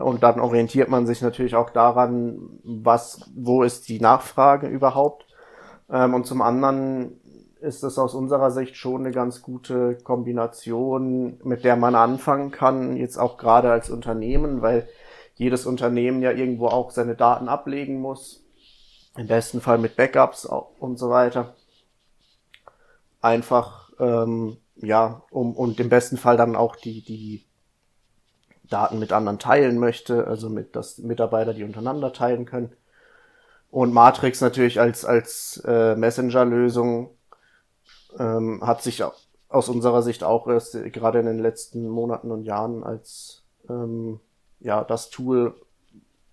Und 0.00 0.22
dann 0.22 0.40
orientiert 0.40 0.88
man 0.88 1.06
sich 1.06 1.22
natürlich 1.22 1.54
auch 1.54 1.70
daran, 1.70 2.60
was, 2.64 3.30
wo 3.34 3.62
ist 3.62 3.88
die 3.88 4.00
Nachfrage 4.00 4.66
überhaupt. 4.66 5.26
Ähm, 5.90 6.14
und 6.14 6.26
zum 6.26 6.42
anderen 6.42 7.20
ist 7.60 7.82
es 7.84 7.98
aus 7.98 8.14
unserer 8.14 8.50
Sicht 8.50 8.76
schon 8.76 9.02
eine 9.02 9.14
ganz 9.14 9.42
gute 9.42 9.96
Kombination, 9.96 11.38
mit 11.44 11.64
der 11.64 11.76
man 11.76 11.94
anfangen 11.94 12.50
kann, 12.50 12.96
jetzt 12.96 13.18
auch 13.18 13.36
gerade 13.36 13.70
als 13.70 13.90
Unternehmen, 13.90 14.62
weil 14.62 14.88
jedes 15.34 15.66
Unternehmen 15.66 16.22
ja 16.22 16.32
irgendwo 16.32 16.68
auch 16.68 16.90
seine 16.90 17.14
Daten 17.14 17.48
ablegen 17.48 18.00
muss. 18.00 18.44
Im 19.16 19.26
besten 19.26 19.60
Fall 19.60 19.78
mit 19.78 19.96
Backups 19.96 20.46
und 20.46 20.98
so 20.98 21.10
weiter. 21.10 21.54
Einfach, 23.20 23.90
ähm, 23.98 24.58
ja, 24.76 25.22
um, 25.30 25.54
und 25.54 25.80
im 25.80 25.88
besten 25.88 26.16
Fall 26.16 26.36
dann 26.36 26.56
auch 26.56 26.76
die, 26.76 27.04
die 27.04 27.44
Daten 28.70 28.98
mit 28.98 29.12
anderen 29.12 29.38
teilen 29.38 29.78
möchte, 29.78 30.26
also 30.26 30.48
mit, 30.48 30.76
dass 30.76 30.98
Mitarbeiter 30.98 31.52
die 31.54 31.64
untereinander 31.64 32.12
teilen 32.12 32.46
können. 32.46 32.72
Und 33.70 33.92
Matrix 33.92 34.40
natürlich 34.40 34.80
als, 34.80 35.04
als 35.04 35.62
äh, 35.66 35.94
Messenger-Lösung 35.94 37.10
ähm, 38.18 38.60
hat 38.64 38.82
sich 38.82 39.02
aus 39.48 39.68
unserer 39.68 40.02
Sicht 40.02 40.24
auch 40.24 40.46
erst 40.46 40.72
gerade 40.92 41.20
in 41.20 41.26
den 41.26 41.38
letzten 41.38 41.88
Monaten 41.88 42.30
und 42.30 42.44
Jahren 42.44 42.82
als 42.84 43.42
ähm, 43.68 44.20
ja 44.60 44.84
das 44.84 45.10
Tool 45.10 45.54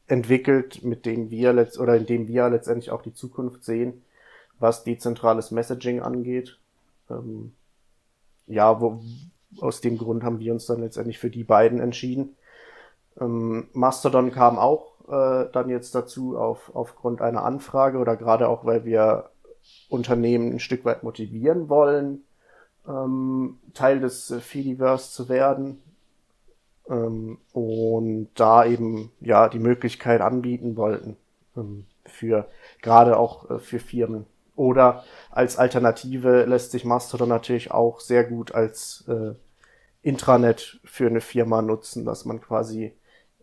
entwickelt, 0.07 0.83
mit 0.83 1.05
dem 1.05 1.29
wir 1.29 1.53
letzt 1.53 1.79
oder 1.79 1.95
in 1.95 2.05
dem 2.05 2.27
wir 2.27 2.49
letztendlich 2.49 2.91
auch 2.91 3.01
die 3.01 3.13
Zukunft 3.13 3.63
sehen, 3.63 4.03
was 4.59 4.83
dezentrales 4.83 5.51
Messaging 5.51 6.01
angeht. 6.01 6.57
Ähm, 7.09 7.53
ja, 8.47 8.79
wo, 8.79 9.01
aus 9.61 9.81
dem 9.81 9.97
Grund 9.97 10.23
haben 10.23 10.39
wir 10.39 10.53
uns 10.53 10.65
dann 10.65 10.81
letztendlich 10.81 11.19
für 11.19 11.29
die 11.29 11.43
beiden 11.43 11.79
entschieden. 11.79 12.35
Ähm, 13.19 13.67
Mastodon 13.73 14.31
kam 14.31 14.57
auch 14.57 14.93
äh, 15.07 15.49
dann 15.51 15.69
jetzt 15.69 15.95
dazu 15.95 16.37
auf, 16.37 16.71
aufgrund 16.73 17.21
einer 17.21 17.43
Anfrage 17.43 17.97
oder 17.97 18.15
gerade 18.15 18.49
auch, 18.49 18.65
weil 18.65 18.85
wir 18.85 19.29
Unternehmen 19.89 20.53
ein 20.53 20.59
Stück 20.59 20.85
weit 20.85 21.03
motivieren 21.03 21.69
wollen, 21.69 22.23
ähm, 22.87 23.59
Teil 23.73 23.99
des 23.99 24.31
äh, 24.31 24.39
Fediverse 24.39 25.11
zu 25.11 25.29
werden 25.29 25.81
ähm, 26.89 27.39
und 27.53 28.29
da 28.35 28.65
eben 28.65 29.11
ja 29.19 29.49
die 29.49 29.59
Möglichkeit 29.59 30.21
anbieten 30.21 30.77
wollten 30.77 31.17
ähm, 31.55 31.85
für 32.05 32.47
gerade 32.81 33.17
auch 33.17 33.49
äh, 33.49 33.59
für 33.59 33.79
Firmen. 33.79 34.25
Oder 34.55 35.03
als 35.29 35.57
Alternative 35.57 36.45
lässt 36.45 36.71
sich 36.71 36.83
Mastodon 36.83 37.29
natürlich 37.29 37.71
auch 37.71 37.99
sehr 37.99 38.23
gut 38.23 38.55
als 38.55 39.05
äh, 39.07 39.35
Intranet 40.07 40.79
für 40.83 41.07
eine 41.07 41.21
Firma 41.21 41.61
nutzen, 41.61 42.05
dass 42.05 42.25
man 42.25 42.39
quasi 42.39 42.93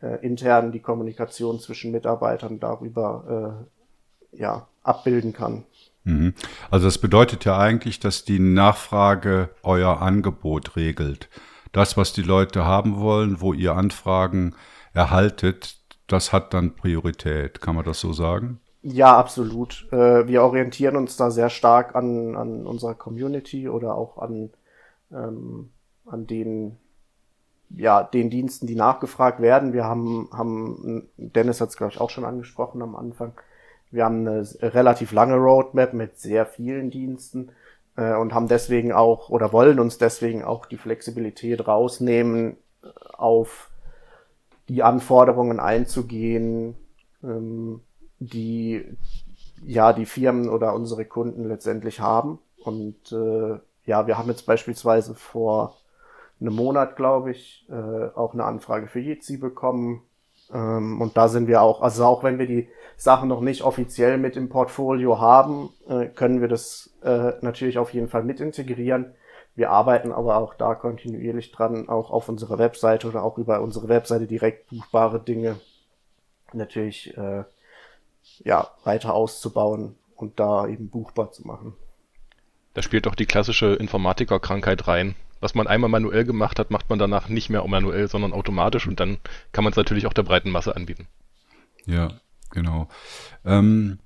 äh, 0.01 0.25
intern 0.25 0.73
die 0.73 0.81
Kommunikation 0.81 1.61
zwischen 1.61 1.93
Mitarbeitern 1.93 2.59
darüber 2.59 3.67
äh, 4.33 4.39
ja, 4.39 4.67
abbilden 4.83 5.33
kann. 5.33 5.65
Mhm. 6.05 6.35
Also 6.71 6.87
das 6.87 6.99
bedeutet 6.99 7.45
ja 7.45 7.59
eigentlich, 7.59 8.01
dass 8.01 8.25
die 8.25 8.39
Nachfrage 8.39 9.51
euer 9.63 10.01
Angebot 10.01 10.77
regelt. 10.77 11.29
Das, 11.73 11.97
was 11.97 12.13
die 12.13 12.23
Leute 12.23 12.65
haben 12.65 13.01
wollen, 13.01 13.41
wo 13.41 13.53
ihr 13.53 13.75
Anfragen 13.75 14.55
erhaltet, 14.93 15.79
das 16.07 16.33
hat 16.33 16.55
dann 16.55 16.77
Priorität. 16.77 17.61
Kann 17.61 17.75
man 17.75 17.85
das 17.85 18.01
so 18.01 18.13
sagen? 18.13 18.61
Ja, 18.83 19.17
absolut. 19.17 19.87
Äh, 19.93 20.29
wir 20.29 20.43
orientieren 20.43 20.97
uns 20.97 21.17
da 21.17 21.31
sehr 21.31 21.51
stark 21.51 21.95
an, 21.95 22.37
an 22.37 22.67
unserer 22.67 22.95
Community 22.95 23.69
oder 23.69 23.95
auch 23.95 24.19
an, 24.19 24.51
ähm, 25.11 25.71
an 26.07 26.27
den, 26.27 26.77
ja, 27.71 28.03
den 28.03 28.31
Diensten, 28.31 28.67
die 28.67 28.75
nachgefragt 28.75 29.41
werden. 29.41 29.73
Wir 29.73 29.85
haben, 29.85 30.29
haben 30.33 31.09
Dennis 31.17 31.61
hat 31.61 31.71
es, 31.71 31.77
glaube 31.77 31.93
ich, 31.93 32.01
auch 32.01 32.11
schon 32.11 32.25
angesprochen 32.25 32.83
am 32.83 32.97
Anfang. 32.97 33.33
Wir 33.91 34.05
haben 34.05 34.27
eine 34.27 34.47
relativ 34.61 35.13
lange 35.13 35.37
Roadmap 35.37 35.93
mit 35.93 36.19
sehr 36.19 36.47
vielen 36.47 36.91
Diensten 36.91 37.51
äh, 37.97 38.15
und 38.15 38.35
haben 38.35 38.49
deswegen 38.49 38.93
auch 38.93 39.29
oder 39.31 39.53
wollen 39.53 39.79
uns 39.79 39.99
deswegen 39.99 40.43
auch 40.43 40.67
die 40.67 40.79
Flexibilität 40.79 41.67
rausnehmen, 41.67 42.57
auf 43.13 43.71
die 44.69 44.83
Anforderungen 44.83 45.61
einzugehen, 45.61 46.75
ähm, 47.23 47.81
die 48.19 48.85
ja 49.65 49.93
die 49.93 50.07
Firmen 50.07 50.49
oder 50.49 50.75
unsere 50.75 51.05
Kunden 51.05 51.49
letztendlich 51.49 52.01
haben. 52.01 52.39
Und 52.63 53.13
äh, 53.13 53.59
ja, 53.87 54.07
wir 54.07 54.19
haben 54.19 54.29
jetzt 54.29 54.47
beispielsweise 54.47 55.15
vor 55.15 55.77
einem 56.41 56.55
Monat, 56.55 56.97
glaube 56.97 57.31
ich, 57.31 57.67
äh, 57.69 58.09
auch 58.15 58.35
eine 58.35 58.45
Anfrage 58.45 58.87
für 58.87 59.01
Jitsi 59.01 59.37
bekommen. 59.37 60.03
Ähm, 60.53 61.01
und 61.01 61.17
da 61.17 61.29
sind 61.29 61.47
wir 61.47 61.63
auch, 61.63 61.81
also 61.83 62.05
auch 62.05 62.23
wenn 62.23 62.39
wir 62.39 62.47
die 62.47 62.69
Sachen 62.97 63.29
noch 63.29 63.41
nicht 63.41 63.63
offiziell 63.63 64.19
mit 64.19 64.37
im 64.37 64.49
Portfolio 64.49 65.21
haben, 65.21 65.71
äh, 65.89 66.07
können 66.07 66.41
wir 66.41 66.49
das 66.49 66.95
äh, 67.03 67.33
natürlich 67.41 67.79
auf 67.79 67.93
jeden 67.93 68.09
Fall 68.09 68.25
mit 68.25 68.41
integrieren. 68.41 69.15
Wir 69.57 69.71
arbeiten 69.71 70.13
aber 70.13 70.37
auch 70.37 70.55
da 70.55 70.75
kontinuierlich 70.75 71.53
dran, 71.53 71.89
auch 71.89 72.11
auf 72.11 72.29
unserer 72.29 72.59
Webseite 72.59 73.09
oder 73.09 73.23
auch 73.23 73.39
über 73.39 73.61
unsere 73.61 73.89
Webseite 73.89 74.27
direkt 74.27 74.69
buchbare 74.69 75.21
Dinge 75.21 75.57
natürlich 76.53 77.17
äh, 77.17 77.45
ja, 78.45 78.69
weiter 78.85 79.15
auszubauen 79.15 79.97
und 80.17 80.41
da 80.41 80.67
eben 80.67 80.89
buchbar 80.89 81.31
zu 81.33 81.47
machen. 81.47 81.75
Da 82.75 82.83
spielt 82.83 83.07
doch 83.07 83.15
die 83.15 83.27
klassische 83.27 83.75
Informatikerkrankheit 83.75 84.89
rein. 84.89 85.15
Was 85.45 85.55
man 85.55 85.67
einmal 85.67 85.91
manuell 85.91 86.25
gemacht 86.25 86.59
hat, 86.59 86.71
macht 86.71 86.89
man 86.89 86.99
danach 86.99 87.29
nicht 87.29 87.51
mehr 87.51 87.63
manuell, 87.69 88.09
sondern 88.09 88.33
automatisch 88.33 88.87
und 88.87 88.99
dann 88.99 89.19
kann 89.53 89.63
man 89.63 89.73
es 89.73 89.77
natürlich 89.77 90.07
auch 90.07 90.15
der 90.15 90.23
breiten 90.23 90.49
Masse 90.49 90.75
anbieten. 90.75 91.07
Ja, 91.85 92.15
genau. 92.49 92.89
Ähm, 93.45 93.99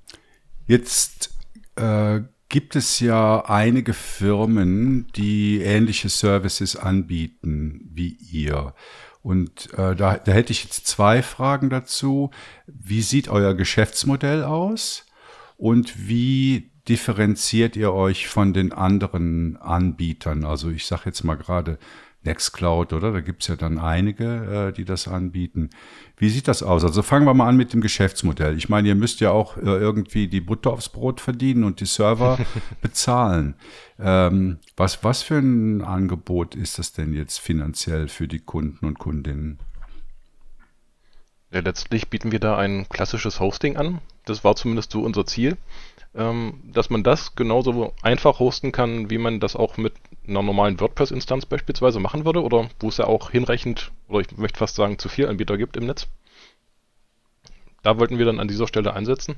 jetzt 0.67 1.33
äh, 1.77 2.23
gibt 2.49 2.75
es 2.75 2.99
ja 2.99 3.45
einige 3.45 3.95
Firmen, 3.95 5.07
die 5.15 5.61
ähnliche 5.63 6.09
Services 6.09 6.75
anbieten 6.75 7.89
wie 7.89 8.17
ihr. 8.33 8.75
Und 9.23 9.73
äh, 9.75 9.95
da, 9.95 10.17
da 10.17 10.33
hätte 10.33 10.51
ich 10.51 10.65
jetzt 10.65 10.89
zwei 10.89 11.23
Fragen 11.23 11.71
dazu. 11.71 12.33
Wie 12.67 13.01
sieht 13.01 13.29
euer 13.29 13.55
Geschäftsmodell 13.55 14.43
aus? 14.43 15.07
Und 15.57 16.09
wie 16.09 16.73
differenziert 16.89 17.77
ihr 17.77 17.93
euch 17.93 18.29
von 18.29 18.53
den 18.53 18.73
anderen 18.73 19.57
Anbietern? 19.59 20.45
Also 20.45 20.71
ich 20.71 20.87
sage 20.87 21.03
jetzt 21.07 21.25
mal 21.25 21.37
gerade 21.37 21.79
Nextcloud, 22.25 22.93
oder? 22.93 23.13
Da 23.13 23.21
gibt's 23.21 23.47
ja 23.47 23.57
dann 23.57 23.79
einige, 23.79 24.69
äh, 24.69 24.73
die 24.73 24.85
das 24.85 25.07
anbieten. 25.07 25.71
Wie 26.17 26.29
sieht 26.29 26.49
das 26.49 26.63
aus? 26.63 26.85
Also 26.85 27.03
fangen 27.03 27.27
wir 27.27 27.35
mal 27.35 27.49
an 27.49 27.57
mit 27.57 27.73
dem 27.73 27.81
Geschäftsmodell. 27.81 28.57
Ich 28.57 28.69
meine, 28.69 28.89
ihr 28.89 28.95
müsst 28.95 29.21
ja 29.21 29.31
auch 29.31 29.57
äh, 29.57 29.61
irgendwie 29.61 30.27
die 30.27 30.41
Butter 30.41 30.71
aufs 30.71 30.89
Brot 30.89 31.21
verdienen 31.21 31.65
und 31.65 31.81
die 31.81 31.87
Server 31.87 32.39
bezahlen. 32.83 33.55
Ähm, 33.99 34.59
was, 34.77 35.05
was 35.05 35.23
für 35.23 35.39
ein 35.39 35.83
Angebot 35.83 36.55
ist 36.55 36.79
das 36.79 36.93
denn 36.93 37.13
jetzt 37.13 37.39
finanziell 37.39 38.09
für 38.09 38.27
die 38.27 38.41
Kunden 38.41 38.85
und 38.85 38.99
Kundinnen? 38.99 39.59
Ja, 41.51 41.61
letztlich 41.61 42.09
bieten 42.09 42.33
wir 42.33 42.41
da 42.41 42.59
ein 42.59 42.89
klassisches 42.89 43.41
Hosting 43.41 43.77
an. 43.77 44.01
Das 44.27 44.45
war 44.45 44.57
zumindest 44.57 44.91
so 44.91 45.03
unser 45.03 45.25
Ziel 45.25 45.57
ähm, 46.19 46.61
dass 46.65 46.91
man 46.91 47.05
das 47.05 47.37
genauso 47.37 47.95
einfach 48.03 48.41
hosten 48.41 48.73
kann, 48.73 49.09
wie 49.09 49.19
man 49.19 49.39
das 49.39 49.55
auch 49.55 49.77
mit 49.77 49.95
einer 50.27 50.43
normalen 50.43 50.81
WordPress-Instanz 50.81 51.47
beispielsweise 51.47 52.01
machen 52.01 52.25
würde, 52.25 52.43
oder 52.43 52.69
wo 52.81 52.89
es 52.89 52.97
ja 52.97 53.07
auch 53.07 53.31
hinreichend, 53.31 53.93
oder 54.09 54.21
ich 54.21 54.37
möchte 54.37 54.59
fast 54.59 54.75
sagen, 54.75 54.99
zu 54.99 55.09
viel 55.09 55.29
Anbieter 55.29 55.57
gibt 55.57 55.77
im 55.77 55.87
Netz. 55.87 56.09
Da 57.85 57.99
wollten 57.99 58.19
wir 58.19 58.27
dann 58.27 58.41
an 58.41 58.49
dieser 58.49 58.67
Stelle 58.67 58.95
einsetzen. 58.95 59.37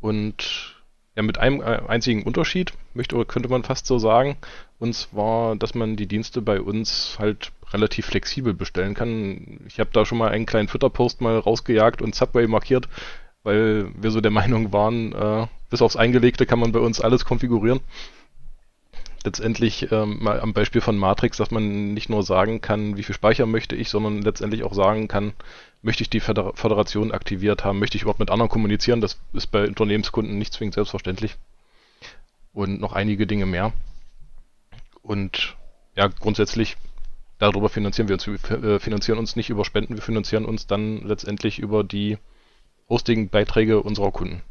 Und 0.00 0.74
ja, 1.16 1.22
mit 1.22 1.38
einem 1.38 1.60
äh, 1.60 1.82
einzigen 1.86 2.22
Unterschied, 2.22 2.72
möchte 2.94 3.22
könnte 3.26 3.50
man 3.50 3.62
fast 3.62 3.86
so 3.86 3.98
sagen. 3.98 4.38
Und 4.78 4.94
zwar, 4.94 5.54
dass 5.56 5.74
man 5.74 5.96
die 5.96 6.06
Dienste 6.06 6.40
bei 6.40 6.60
uns 6.62 7.16
halt 7.18 7.52
relativ 7.72 8.06
flexibel 8.06 8.54
bestellen 8.54 8.94
kann. 8.94 9.60
Ich 9.66 9.78
habe 9.80 9.90
da 9.92 10.06
schon 10.06 10.18
mal 10.18 10.30
einen 10.30 10.46
kleinen 10.46 10.68
Twitter-Post 10.68 11.20
mal 11.20 11.38
rausgejagt 11.38 12.00
und 12.00 12.14
Subway 12.14 12.46
markiert, 12.46 12.88
weil 13.46 13.86
wir 13.94 14.10
so 14.10 14.20
der 14.20 14.32
Meinung 14.32 14.72
waren, 14.72 15.12
äh, 15.12 15.46
bis 15.70 15.80
aufs 15.80 15.94
Eingelegte 15.94 16.46
kann 16.46 16.58
man 16.58 16.72
bei 16.72 16.80
uns 16.80 17.00
alles 17.00 17.24
konfigurieren. 17.24 17.78
Letztendlich 19.22 19.90
ähm, 19.92 20.18
mal 20.20 20.40
am 20.40 20.52
Beispiel 20.52 20.80
von 20.80 20.98
Matrix, 20.98 21.36
dass 21.36 21.52
man 21.52 21.94
nicht 21.94 22.10
nur 22.10 22.24
sagen 22.24 22.60
kann, 22.60 22.96
wie 22.96 23.04
viel 23.04 23.14
Speicher 23.14 23.46
möchte 23.46 23.76
ich, 23.76 23.88
sondern 23.88 24.20
letztendlich 24.20 24.64
auch 24.64 24.74
sagen 24.74 25.06
kann, 25.06 25.32
möchte 25.80 26.02
ich 26.02 26.10
die 26.10 26.18
Föderation 26.18 27.12
aktiviert 27.12 27.64
haben, 27.64 27.78
möchte 27.78 27.96
ich 27.96 28.02
überhaupt 28.02 28.18
mit 28.18 28.32
anderen 28.32 28.50
kommunizieren, 28.50 29.00
das 29.00 29.20
ist 29.32 29.46
bei 29.52 29.68
Unternehmenskunden 29.68 30.38
nicht 30.38 30.52
zwingend 30.52 30.74
selbstverständlich. 30.74 31.36
Und 32.52 32.80
noch 32.80 32.94
einige 32.94 33.28
Dinge 33.28 33.46
mehr. 33.46 33.72
Und 35.02 35.56
ja, 35.94 36.08
grundsätzlich, 36.08 36.76
darüber 37.38 37.68
finanzieren 37.68 38.08
wir 38.08 38.14
uns. 38.14 38.26
Wir 38.26 38.64
äh, 38.64 38.80
finanzieren 38.80 39.20
uns 39.20 39.36
nicht 39.36 39.50
über 39.50 39.64
Spenden, 39.64 39.94
wir 39.94 40.02
finanzieren 40.02 40.46
uns 40.46 40.66
dann 40.66 41.06
letztendlich 41.06 41.60
über 41.60 41.84
die 41.84 42.18
Hosting-Beiträge 42.88 43.82
unserer 43.82 44.12
Kunden. 44.12 44.42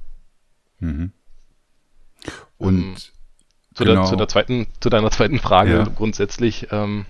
Mhm. 0.80 1.12
Und 2.58 2.76
ähm, 2.76 2.96
zu, 3.76 3.84
genau. 3.84 4.02
der, 4.02 4.04
zu, 4.06 4.16
der, 4.16 4.28
zweiten, 4.28 4.68
zu 4.80 4.90
deiner 4.90 5.12
zweiten 5.12 5.40
Frage 5.40 5.72
ja. 5.72 5.84
grundsätzlich, 5.84 6.68
ähm, 6.72 7.06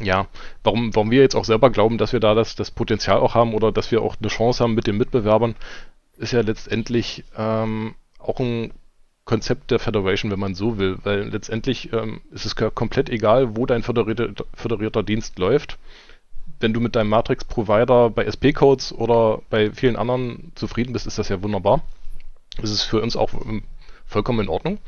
ja, 0.00 0.26
warum, 0.62 0.94
warum 0.94 1.10
wir 1.10 1.20
jetzt 1.20 1.34
auch 1.34 1.44
selber 1.44 1.70
glauben, 1.70 1.98
dass 1.98 2.12
wir 2.12 2.20
da 2.20 2.34
das, 2.34 2.54
das 2.54 2.70
Potenzial 2.70 3.18
auch 3.18 3.34
haben 3.34 3.54
oder 3.54 3.72
dass 3.72 3.90
wir 3.90 4.02
auch 4.02 4.16
eine 4.18 4.28
Chance 4.28 4.62
haben 4.62 4.74
mit 4.74 4.86
den 4.86 4.96
Mitbewerbern, 4.96 5.54
ist 6.18 6.32
ja 6.32 6.40
letztendlich 6.40 7.24
ähm, 7.36 7.94
auch 8.18 8.38
ein 8.38 8.72
Konzept 9.24 9.70
der 9.70 9.78
Federation, 9.78 10.30
wenn 10.30 10.40
man 10.40 10.54
so 10.54 10.78
will, 10.78 10.98
weil 11.04 11.28
letztendlich 11.28 11.92
ähm, 11.92 12.20
ist 12.32 12.44
es 12.44 12.56
komplett 12.56 13.08
egal, 13.08 13.56
wo 13.56 13.66
dein 13.66 13.82
föderierter, 13.82 14.44
föderierter 14.54 15.02
Dienst 15.02 15.38
läuft. 15.38 15.78
Wenn 16.62 16.72
du 16.72 16.80
mit 16.80 16.96
deinem 16.96 17.10
Matrix-Provider 17.10 18.10
bei 18.10 18.24
SP-Codes 18.24 18.92
oder 18.92 19.42
bei 19.50 19.70
vielen 19.72 19.96
anderen 19.96 20.52
zufrieden 20.54 20.92
bist, 20.92 21.06
ist 21.06 21.18
das 21.18 21.28
ja 21.28 21.42
wunderbar. 21.42 21.82
Das 22.60 22.70
ist 22.70 22.82
für 22.82 23.00
uns 23.00 23.16
auch 23.16 23.32
ähm, 23.34 23.64
vollkommen 24.06 24.40
in 24.40 24.48
Ordnung 24.48 24.78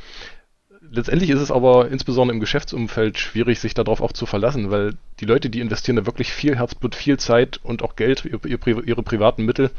letztendlich 0.90 1.30
ist 1.30 1.40
es 1.40 1.50
aber 1.50 1.88
insbesondere 1.88 2.34
im 2.34 2.40
Geschäftsumfeld 2.40 3.18
schwierig, 3.18 3.60
sich 3.60 3.74
darauf 3.74 4.00
auch 4.00 4.12
zu 4.12 4.26
verlassen, 4.26 4.70
weil 4.70 4.94
die 5.20 5.24
Leute, 5.24 5.50
die 5.50 5.60
investieren 5.60 5.96
da 5.96 6.06
wirklich 6.06 6.32
viel 6.32 6.56
Herzblut, 6.56 6.94
viel 6.94 7.18
Zeit 7.18 7.60
und 7.62 7.82
auch 7.82 7.96
Geld, 7.96 8.24
ihre, 8.24 9.02
privaten 9.02 9.44
Mittel, 9.44 9.70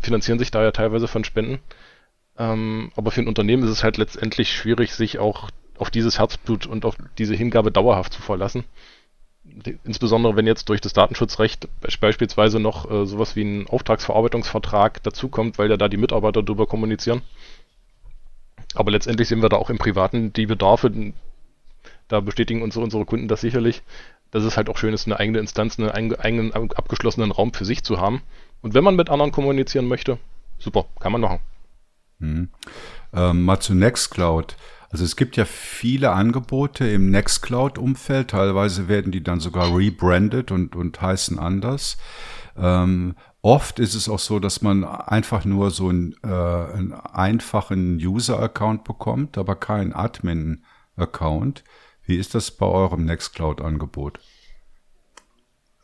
finanzieren 0.00 0.38
sich 0.38 0.50
da 0.50 0.62
ja 0.62 0.70
teilweise 0.70 1.08
von 1.08 1.24
Spenden. 1.24 1.58
Ähm, 2.38 2.92
aber 2.96 3.10
für 3.10 3.20
ein 3.20 3.28
Unternehmen 3.28 3.64
ist 3.64 3.70
es 3.70 3.84
halt 3.84 3.96
letztendlich 3.96 4.52
schwierig, 4.52 4.94
sich 4.94 5.18
auch 5.18 5.50
auf 5.76 5.90
dieses 5.90 6.18
Herzblut 6.18 6.66
und 6.66 6.84
auf 6.84 6.96
diese 7.18 7.34
Hingabe 7.34 7.70
dauerhaft 7.70 8.12
zu 8.12 8.22
verlassen. 8.22 8.64
Insbesondere 9.84 10.36
wenn 10.36 10.46
jetzt 10.46 10.68
durch 10.68 10.80
das 10.80 10.92
Datenschutzrecht 10.92 11.68
beispielsweise 12.00 12.60
noch 12.60 12.90
äh, 12.90 13.06
sowas 13.06 13.36
wie 13.36 13.42
ein 13.42 13.66
Auftragsverarbeitungsvertrag 13.66 15.02
dazukommt, 15.02 15.58
weil 15.58 15.70
ja 15.70 15.76
da 15.76 15.88
die 15.88 15.96
Mitarbeiter 15.96 16.42
darüber 16.42 16.66
kommunizieren 16.66 17.22
aber 18.74 18.90
letztendlich 18.90 19.28
sehen 19.28 19.42
wir 19.42 19.48
da 19.48 19.56
auch 19.56 19.70
im 19.70 19.78
Privaten 19.78 20.32
die 20.32 20.46
Bedarfe. 20.46 21.12
Da 22.08 22.20
bestätigen 22.20 22.62
unsere, 22.62 22.84
unsere 22.84 23.04
Kunden 23.04 23.28
das 23.28 23.40
sicherlich, 23.40 23.82
dass 24.30 24.44
es 24.44 24.56
halt 24.56 24.68
auch 24.68 24.78
schön 24.78 24.94
ist, 24.94 25.06
eine 25.06 25.18
eigene 25.18 25.38
Instanz, 25.38 25.78
einen 25.78 26.14
eigenen 26.14 26.52
abgeschlossenen 26.52 27.30
Raum 27.30 27.52
für 27.52 27.64
sich 27.64 27.82
zu 27.82 28.00
haben. 28.00 28.22
Und 28.62 28.74
wenn 28.74 28.84
man 28.84 28.96
mit 28.96 29.10
anderen 29.10 29.32
kommunizieren 29.32 29.86
möchte, 29.86 30.18
super, 30.58 30.86
kann 31.00 31.12
man 31.12 31.20
machen. 31.20 31.40
Mhm. 32.18 32.48
Ähm, 33.12 33.44
mal 33.44 33.60
zu 33.60 33.74
Nextcloud. 33.74 34.56
Also 34.90 35.04
es 35.04 35.16
gibt 35.16 35.36
ja 35.36 35.44
viele 35.44 36.12
Angebote 36.12 36.88
im 36.88 37.10
Nextcloud-Umfeld. 37.10 38.30
Teilweise 38.30 38.88
werden 38.88 39.12
die 39.12 39.22
dann 39.22 39.40
sogar 39.40 39.76
rebranded 39.76 40.50
und, 40.50 40.74
und 40.74 41.00
heißen 41.00 41.38
anders. 41.38 41.98
Ähm, 42.56 43.14
Oft 43.40 43.78
ist 43.78 43.94
es 43.94 44.08
auch 44.08 44.18
so, 44.18 44.40
dass 44.40 44.62
man 44.62 44.84
einfach 44.84 45.44
nur 45.44 45.70
so 45.70 45.88
einen, 45.88 46.14
äh, 46.24 46.26
einen 46.26 46.92
einfachen 46.92 47.96
User-Account 47.96 48.82
bekommt, 48.82 49.38
aber 49.38 49.54
keinen 49.54 49.92
Admin-Account. 49.92 51.62
Wie 52.04 52.16
ist 52.16 52.34
das 52.34 52.50
bei 52.50 52.66
eurem 52.66 53.04
Nextcloud-Angebot? 53.04 54.18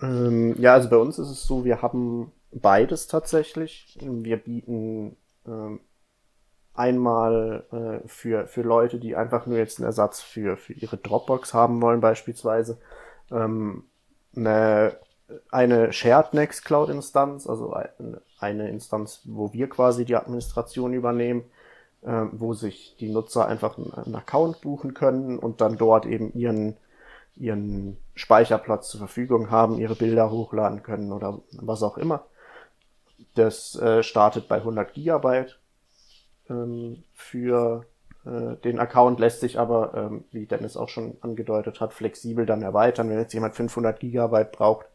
Ähm, 0.01 0.57
ja, 0.59 0.75
also 0.75 0.91
bei 0.91 0.97
uns 0.97 1.19
ist 1.19 1.31
es 1.31 1.45
so, 1.45 1.65
wir 1.65 1.81
haben 1.81 2.33
beides 2.51 3.07
tatsächlich. 3.07 3.99
Wir 4.01 4.37
bieten 4.37 5.17
ähm, 5.47 5.81
einmal 6.75 7.65
äh, 7.73 8.09
für, 8.09 8.47
für 8.47 8.63
Leute, 8.63 8.99
die 8.99 9.17
einfach 9.17 9.47
nur 9.47 9.59
jetzt 9.59 9.79
einen 9.79 9.87
Ersatz 9.87 10.21
für, 10.21 10.57
für 10.57 10.73
ihre 10.73 10.97
Dropbox 10.97 11.55
haben 11.55 11.81
wollen, 11.81 12.01
beispielsweise, 12.01 12.79
ähm, 13.31 13.85
eine 14.37 14.97
eine 15.51 15.93
Shared 15.93 16.35
Nextcloud 16.35 16.91
Instanz, 16.91 17.47
also 17.47 17.75
eine 18.39 18.69
Instanz, 18.69 19.23
wo 19.25 19.53
wir 19.53 19.69
quasi 19.69 20.05
die 20.05 20.17
Administration 20.17 20.93
übernehmen, 20.93 21.45
äh, 22.03 22.25
wo 22.33 22.55
sich 22.55 22.97
die 23.01 23.11
Nutzer 23.11 23.47
einfach 23.47 23.79
einen 23.79 24.15
Account 24.15 24.61
buchen 24.61 24.95
können 24.95 25.39
und 25.39 25.61
dann 25.61 25.77
dort 25.77 26.07
eben 26.07 26.33
ihren, 26.35 26.77
ihren 27.37 27.97
Speicherplatz 28.15 28.91
zur 28.91 28.99
Verfügung 28.99 29.51
haben, 29.51 29.79
ihre 29.79 29.95
Bilder 29.95 30.31
hochladen 30.31 30.83
können 30.83 31.13
oder 31.13 31.41
was 31.53 31.83
auch 31.83 31.97
immer. 31.97 32.27
Das 33.35 33.75
äh, 33.77 34.03
startet 34.03 34.49
bei 34.49 34.57
100 34.57 34.93
Gigabyte 34.93 35.59
ähm, 36.49 37.03
für 37.15 37.85
äh, 38.25 38.57
den 38.65 38.79
Account 38.79 39.21
lässt 39.21 39.41
sich 39.41 39.59
aber, 39.59 39.95
ähm, 39.95 40.25
wie 40.31 40.47
Dennis 40.47 40.77
auch 40.77 40.89
schon 40.89 41.17
angedeutet 41.21 41.81
hat, 41.81 41.93
flexibel 41.93 42.47
dann 42.47 42.63
erweitern. 42.63 43.09
Wenn 43.11 43.19
jetzt 43.19 43.35
jemand 43.35 43.55
500 43.55 44.01
Gigabyte 44.01 44.53
braucht, 44.53 44.87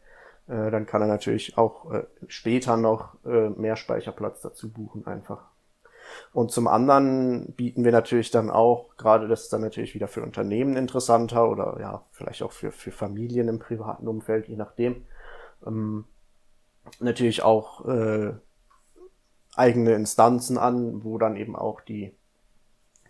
äh, 0.48 0.70
dann 0.70 0.86
kann 0.86 1.02
er 1.02 1.08
natürlich 1.08 1.56
auch 1.56 1.92
äh, 1.92 2.04
später 2.26 2.76
noch 2.76 3.14
äh, 3.24 3.50
mehr 3.50 3.76
Speicherplatz 3.76 4.40
dazu 4.40 4.70
buchen 4.70 5.06
einfach. 5.06 5.44
Und 6.32 6.50
zum 6.50 6.66
anderen 6.66 7.52
bieten 7.52 7.84
wir 7.84 7.92
natürlich 7.92 8.32
dann 8.32 8.50
auch, 8.50 8.96
gerade 8.96 9.28
das 9.28 9.42
ist 9.42 9.52
dann 9.52 9.60
natürlich 9.60 9.94
wieder 9.94 10.08
für 10.08 10.22
Unternehmen 10.22 10.76
interessanter 10.76 11.48
oder 11.48 11.76
ja, 11.80 12.04
vielleicht 12.10 12.42
auch 12.42 12.52
für, 12.52 12.72
für 12.72 12.90
Familien 12.90 13.48
im 13.48 13.60
privaten 13.60 14.08
Umfeld, 14.08 14.48
je 14.48 14.56
nachdem, 14.56 15.04
ähm, 15.64 16.04
natürlich 16.98 17.42
auch 17.42 17.86
äh, 17.86 18.32
eigene 19.56 19.94
Instanzen 19.94 20.58
an, 20.58 21.04
wo 21.04 21.18
dann 21.18 21.36
eben 21.36 21.56
auch 21.56 21.80
die, 21.80 22.12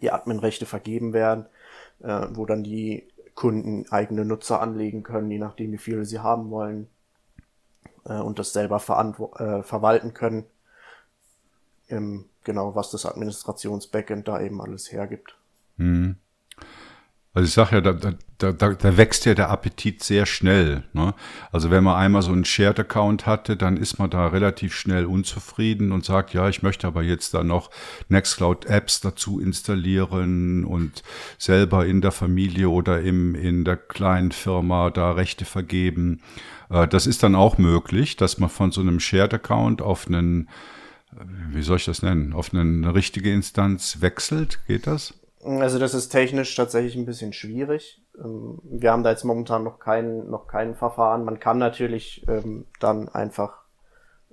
die 0.01 0.11
Adminrechte 0.11 0.67
vergeben 0.67 1.13
werden, 1.13 1.47
äh, 2.01 2.27
wo 2.31 2.47
dann 2.47 2.63
die 2.63 3.09
Kunden 3.35 3.87
eigene 3.91 4.25
Nutzer 4.25 4.61
anlegen 4.61 5.03
können, 5.03 5.31
je 5.31 5.39
nachdem, 5.39 5.73
wie 5.73 5.79
viele 5.79 6.05
sie 6.05 6.19
haben 6.19 6.51
wollen 6.51 6.89
äh, 8.05 8.19
und 8.19 8.39
das 8.39 8.53
selber 8.53 8.77
äh, 8.77 9.63
verwalten 9.63 10.15
können. 10.15 10.45
Ähm, 11.89 12.27
genau, 12.45 12.75
was 12.75 12.91
das 12.91 13.07
Administrations-Backend 13.07 14.29
da 14.29 14.41
eben 14.41 14.61
alles 14.61 14.93
hergibt. 14.93 15.37
Hm. 15.77 16.17
Also 17.33 17.47
ich 17.47 17.53
sage 17.53 17.77
ja, 17.77 17.81
da, 17.81 17.93
da, 17.93 18.53
da, 18.53 18.71
da 18.73 18.97
wächst 18.97 19.25
ja 19.25 19.35
der 19.35 19.51
Appetit 19.51 20.03
sehr 20.03 20.27
schnell. 20.27 20.83
Ne? 20.93 21.15
Also 21.53 21.71
wenn 21.71 21.85
man 21.85 21.97
einmal 21.97 22.23
so 22.23 22.33
einen 22.33 22.45
Shared-Account 22.45 23.25
hatte, 23.25 23.57
dann 23.57 23.77
ist 23.77 24.01
man 24.01 24.11
da 24.11 24.27
relativ 24.27 24.75
schnell 24.75 25.05
unzufrieden 25.05 25.93
und 25.93 26.05
sagt, 26.05 26.35
ja, 26.35 26.49
ich 26.49 26.65
möchte 26.65 26.89
aber 26.89 27.05
jetzt 27.05 27.33
da 27.35 27.45
noch 27.45 27.71
Nextcloud-Apps 28.09 29.01
dazu 29.01 29.39
installieren 29.39 30.65
und 30.65 31.05
selber 31.39 31.87
in 31.87 32.01
der 32.01 32.11
Familie 32.11 32.69
oder 32.69 33.01
im, 33.01 33.37
in 33.37 33.65
der 33.65 33.77
kleinen 33.77 34.33
Firma 34.33 34.91
da 34.91 35.13
Rechte 35.13 35.45
vergeben. 35.45 36.23
Äh, 36.69 36.89
das 36.89 37.07
ist 37.07 37.23
dann 37.23 37.37
auch 37.37 37.59
möglich, 37.59 38.17
dass 38.17 38.39
man 38.39 38.51
von 38.51 38.73
so 38.73 38.81
einem 38.81 38.99
Shared-Account 38.99 39.83
auf 39.83 40.09
einen, 40.09 40.49
äh, 41.13 41.25
wie 41.53 41.63
soll 41.63 41.77
ich 41.77 41.85
das 41.85 42.03
nennen, 42.03 42.33
auf 42.33 42.53
eine 42.53 42.93
richtige 42.93 43.33
Instanz 43.33 43.99
wechselt. 44.01 44.59
Geht 44.67 44.89
das? 44.89 45.20
Also 45.43 45.79
das 45.79 45.95
ist 45.95 46.11
technisch 46.11 46.55
tatsächlich 46.55 46.97
ein 46.97 47.07
bisschen 47.07 47.33
schwierig. 47.33 48.03
Ähm, 48.19 48.59
wir 48.63 48.93
haben 48.93 49.03
da 49.03 49.11
jetzt 49.11 49.25
momentan 49.25 49.65
noch 49.65 49.79
kein, 49.79 50.29
noch 50.29 50.47
kein 50.47 50.75
Verfahren. 50.75 51.25
Man 51.25 51.41
kann 51.41 51.59
natürlich 51.59 52.27
ähm, 52.29 52.67
dann 52.79 53.09
einfach 53.09 53.63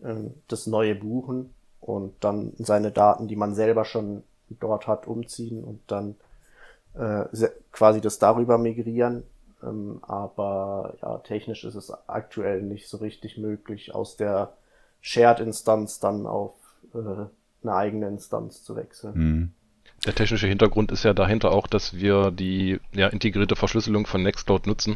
ähm, 0.03 0.33
das 0.47 0.67
Neue 0.67 0.95
buchen 0.95 1.53
und 1.79 2.13
dann 2.19 2.53
seine 2.57 2.91
Daten, 2.91 3.27
die 3.27 3.37
man 3.37 3.55
selber 3.55 3.85
schon 3.85 4.23
dort 4.49 4.87
hat, 4.87 5.07
umziehen 5.07 5.63
und 5.63 5.79
dann 5.87 6.15
äh, 6.95 7.25
quasi 7.71 8.01
das 8.01 8.19
darüber 8.19 8.57
migrieren. 8.57 9.23
Ähm, 9.63 9.99
aber 10.01 10.95
ja, 11.01 11.17
technisch 11.19 11.63
ist 11.63 11.75
es 11.75 11.91
aktuell 12.07 12.61
nicht 12.61 12.89
so 12.89 12.97
richtig 12.97 13.37
möglich, 13.37 13.95
aus 13.95 14.17
der 14.17 14.53
Shared-Instanz 15.01 15.99
dann 15.99 16.27
auf 16.27 16.53
äh, 16.93 16.97
eine 17.63 17.75
eigene 17.75 18.07
Instanz 18.07 18.63
zu 18.63 18.75
wechseln. 18.75 19.13
Mhm. 19.15 19.53
Der 20.07 20.15
technische 20.15 20.47
Hintergrund 20.47 20.93
ist 20.93 21.03
ja 21.03 21.13
dahinter 21.13 21.51
auch, 21.51 21.67
dass 21.67 21.97
wir 21.97 22.31
die 22.31 22.79
ja, 22.93 23.07
integrierte 23.07 23.57
Verschlüsselung 23.57 24.07
von 24.07 24.23
Nextcloud 24.23 24.65
nutzen 24.65 24.95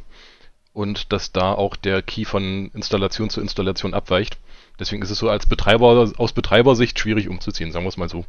und 0.71 1.11
dass 1.11 1.33
da 1.33 1.53
auch 1.53 1.75
der 1.75 2.01
Key 2.01 2.23
von 2.23 2.71
Installation 2.73 3.29
zu 3.29 3.41
Installation 3.41 3.93
abweicht. 3.93 4.38
Deswegen 4.79 5.01
ist 5.01 5.09
es 5.09 5.19
so 5.19 5.29
als 5.29 5.45
Betreiber, 5.45 6.13
aus 6.17 6.31
Betreibersicht 6.31 6.97
schwierig 6.97 7.27
umzuziehen, 7.27 7.73
sagen 7.73 7.83
wir 7.83 7.89
es 7.89 7.97
mal 7.97 8.07
so. 8.07 8.23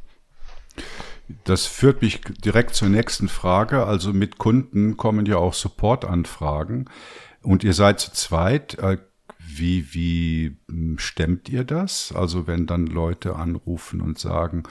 Das 1.44 1.66
führt 1.66 2.02
mich 2.02 2.20
direkt 2.44 2.74
zur 2.74 2.88
nächsten 2.88 3.28
Frage. 3.28 3.86
Also 3.86 4.12
mit 4.12 4.38
Kunden 4.38 4.96
kommen 4.96 5.24
ja 5.24 5.36
auch 5.36 5.54
Support-Anfragen 5.54 6.86
und 7.42 7.62
ihr 7.62 7.74
seid 7.74 8.00
zu 8.00 8.12
zweit. 8.12 8.74
Äh, 8.80 8.98
wie, 9.38 9.94
wie 9.94 10.56
hm, 10.68 10.98
stemmt 10.98 11.48
ihr 11.48 11.62
das? 11.62 12.12
Also 12.12 12.48
wenn 12.48 12.66
dann 12.66 12.88
Leute 12.88 13.36
anrufen 13.36 14.00
und 14.00 14.18
sagen, 14.18 14.64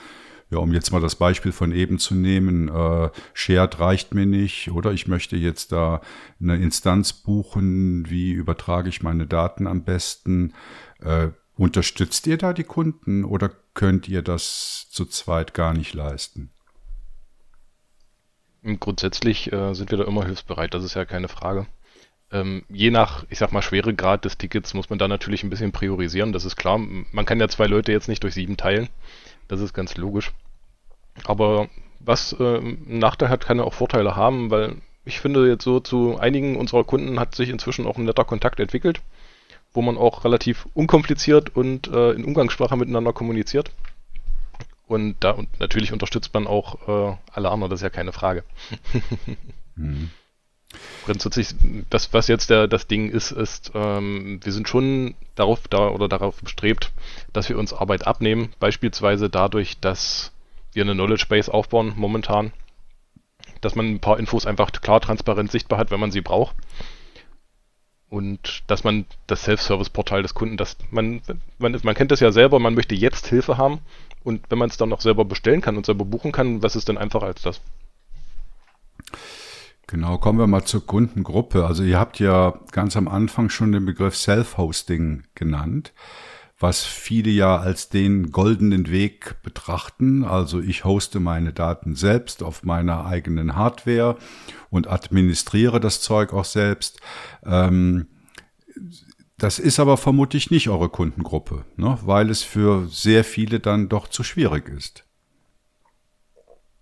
ja, 0.51 0.57
um 0.57 0.73
jetzt 0.73 0.91
mal 0.91 0.99
das 1.01 1.15
Beispiel 1.15 1.53
von 1.53 1.71
eben 1.71 1.97
zu 1.97 2.13
nehmen, 2.13 2.67
äh, 2.67 3.09
Shared 3.33 3.79
reicht 3.79 4.13
mir 4.13 4.25
nicht 4.25 4.69
oder 4.71 4.91
ich 4.91 5.07
möchte 5.07 5.37
jetzt 5.37 5.71
da 5.71 6.01
eine 6.41 6.57
Instanz 6.57 7.13
buchen, 7.13 8.09
wie 8.09 8.31
übertrage 8.31 8.89
ich 8.89 9.01
meine 9.01 9.25
Daten 9.25 9.65
am 9.65 9.83
besten? 9.83 10.53
Äh, 10.99 11.29
unterstützt 11.55 12.27
ihr 12.27 12.37
da 12.37 12.51
die 12.51 12.65
Kunden 12.65 13.23
oder 13.23 13.49
könnt 13.73 14.09
ihr 14.09 14.21
das 14.21 14.87
zu 14.89 15.05
zweit 15.05 15.53
gar 15.53 15.73
nicht 15.73 15.93
leisten? 15.93 16.49
Grundsätzlich 18.79 19.51
äh, 19.53 19.73
sind 19.73 19.89
wir 19.89 19.99
da 19.99 20.03
immer 20.03 20.25
hilfsbereit, 20.25 20.73
das 20.73 20.83
ist 20.83 20.95
ja 20.95 21.05
keine 21.05 21.29
Frage. 21.29 21.65
Ähm, 22.31 22.63
je 22.69 22.91
nach, 22.91 23.25
ich 23.29 23.39
sag 23.39 23.51
mal, 23.51 23.61
Schweregrad 23.61 24.25
des 24.25 24.37
Tickets 24.37 24.73
muss 24.73 24.89
man 24.89 24.99
da 24.99 25.07
natürlich 25.07 25.43
ein 25.43 25.49
bisschen 25.49 25.71
priorisieren, 25.71 26.33
das 26.33 26.45
ist 26.45 26.57
klar. 26.57 26.77
Man 26.77 27.25
kann 27.25 27.39
ja 27.39 27.47
zwei 27.47 27.67
Leute 27.67 27.91
jetzt 27.91 28.07
nicht 28.07 28.23
durch 28.23 28.33
sieben 28.33 28.57
teilen, 28.57 28.89
das 29.51 29.59
ist 29.59 29.73
ganz 29.73 29.97
logisch. 29.97 30.31
Aber 31.25 31.67
was 31.99 32.33
äh, 32.39 32.57
einen 32.57 32.99
Nachteil 32.99 33.29
hat, 33.29 33.45
kann 33.45 33.57
ja 33.57 33.65
auch 33.65 33.73
Vorteile 33.73 34.15
haben, 34.15 34.49
weil 34.49 34.77
ich 35.03 35.19
finde 35.19 35.47
jetzt 35.47 35.65
so 35.65 35.81
zu 35.81 36.17
einigen 36.17 36.55
unserer 36.55 36.85
Kunden 36.85 37.19
hat 37.19 37.35
sich 37.35 37.49
inzwischen 37.49 37.85
auch 37.85 37.97
ein 37.97 38.05
netter 38.05 38.23
Kontakt 38.23 38.61
entwickelt, 38.61 39.01
wo 39.73 39.81
man 39.81 39.97
auch 39.97 40.23
relativ 40.23 40.67
unkompliziert 40.73 41.53
und 41.55 41.89
äh, 41.89 42.11
in 42.11 42.23
Umgangssprache 42.23 42.77
miteinander 42.77 43.11
kommuniziert. 43.11 43.71
Und 44.87 45.17
da 45.19 45.31
und 45.31 45.59
natürlich 45.59 45.91
unterstützt 45.91 46.33
man 46.33 46.47
auch 46.47 46.87
äh, 46.87 47.17
alle 47.33 47.49
anderen, 47.49 47.71
das 47.71 47.79
ist 47.79 47.83
ja 47.83 47.89
keine 47.89 48.13
Frage. 48.13 48.43
mhm. 49.75 50.11
Grundsätzlich, 51.05 51.55
das, 51.89 52.13
was 52.13 52.27
jetzt 52.27 52.49
der, 52.49 52.67
das 52.67 52.87
Ding 52.87 53.09
ist, 53.09 53.31
ist, 53.31 53.71
ähm, 53.73 54.39
wir 54.43 54.53
sind 54.53 54.67
schon 54.67 55.15
darauf 55.35 55.67
da 55.67 55.89
oder 55.89 56.07
darauf 56.07 56.41
bestrebt, 56.41 56.91
dass 57.33 57.49
wir 57.49 57.57
uns 57.57 57.73
Arbeit 57.73 58.07
abnehmen, 58.07 58.53
beispielsweise 58.59 59.29
dadurch, 59.29 59.79
dass 59.79 60.31
wir 60.73 60.83
eine 60.83 60.93
Knowledge 60.93 61.25
Base 61.27 61.53
aufbauen 61.53 61.93
momentan, 61.95 62.53
dass 63.61 63.75
man 63.75 63.87
ein 63.87 63.99
paar 63.99 64.19
Infos 64.19 64.45
einfach 64.45 64.71
klar 64.71 65.01
transparent 65.01 65.51
sichtbar 65.51 65.79
hat, 65.79 65.91
wenn 65.91 65.99
man 65.99 66.11
sie 66.11 66.21
braucht. 66.21 66.55
Und 68.09 68.63
dass 68.67 68.83
man 68.83 69.05
das 69.27 69.43
Self-Service-Portal 69.43 70.21
des 70.21 70.33
Kunden, 70.33 70.57
dass 70.57 70.77
man, 70.89 71.21
man, 71.57 71.79
man 71.81 71.95
kennt 71.95 72.11
das 72.11 72.19
ja 72.19 72.31
selber, 72.31 72.59
man 72.59 72.75
möchte 72.75 72.93
jetzt 72.93 73.27
Hilfe 73.27 73.57
haben 73.57 73.79
und 74.23 74.45
wenn 74.49 74.57
man 74.57 74.69
es 74.69 74.77
dann 74.77 74.89
noch 74.89 74.99
selber 75.01 75.23
bestellen 75.23 75.61
kann 75.61 75.77
und 75.77 75.85
selber 75.85 76.03
buchen 76.03 76.33
kann, 76.33 76.61
was 76.61 76.75
ist 76.75 76.89
denn 76.89 76.97
einfacher 76.97 77.27
als 77.27 77.41
das? 77.41 77.61
Genau, 79.91 80.17
kommen 80.17 80.39
wir 80.39 80.47
mal 80.47 80.63
zur 80.63 80.85
Kundengruppe. 80.85 81.65
Also 81.65 81.83
ihr 81.83 81.99
habt 81.99 82.17
ja 82.19 82.53
ganz 82.71 82.95
am 82.95 83.09
Anfang 83.09 83.49
schon 83.49 83.73
den 83.73 83.85
Begriff 83.85 84.15
Self-Hosting 84.15 85.23
genannt, 85.35 85.91
was 86.57 86.85
viele 86.85 87.29
ja 87.29 87.57
als 87.57 87.89
den 87.89 88.31
goldenen 88.31 88.89
Weg 88.89 89.41
betrachten. 89.43 90.23
Also 90.23 90.61
ich 90.61 90.85
hoste 90.85 91.19
meine 91.19 91.51
Daten 91.51 91.95
selbst 91.95 92.41
auf 92.41 92.63
meiner 92.63 93.05
eigenen 93.05 93.57
Hardware 93.57 94.15
und 94.69 94.87
administriere 94.87 95.81
das 95.81 95.99
Zeug 95.99 96.31
auch 96.31 96.45
selbst. 96.45 97.01
Ähm, 97.45 98.07
das 99.37 99.59
ist 99.59 99.77
aber 99.77 99.97
vermutlich 99.97 100.51
nicht 100.51 100.69
eure 100.69 100.87
Kundengruppe, 100.87 101.65
ne? 101.75 101.99
weil 102.05 102.29
es 102.29 102.43
für 102.43 102.87
sehr 102.87 103.25
viele 103.25 103.59
dann 103.59 103.89
doch 103.89 104.07
zu 104.07 104.23
schwierig 104.23 104.69
ist. 104.69 105.03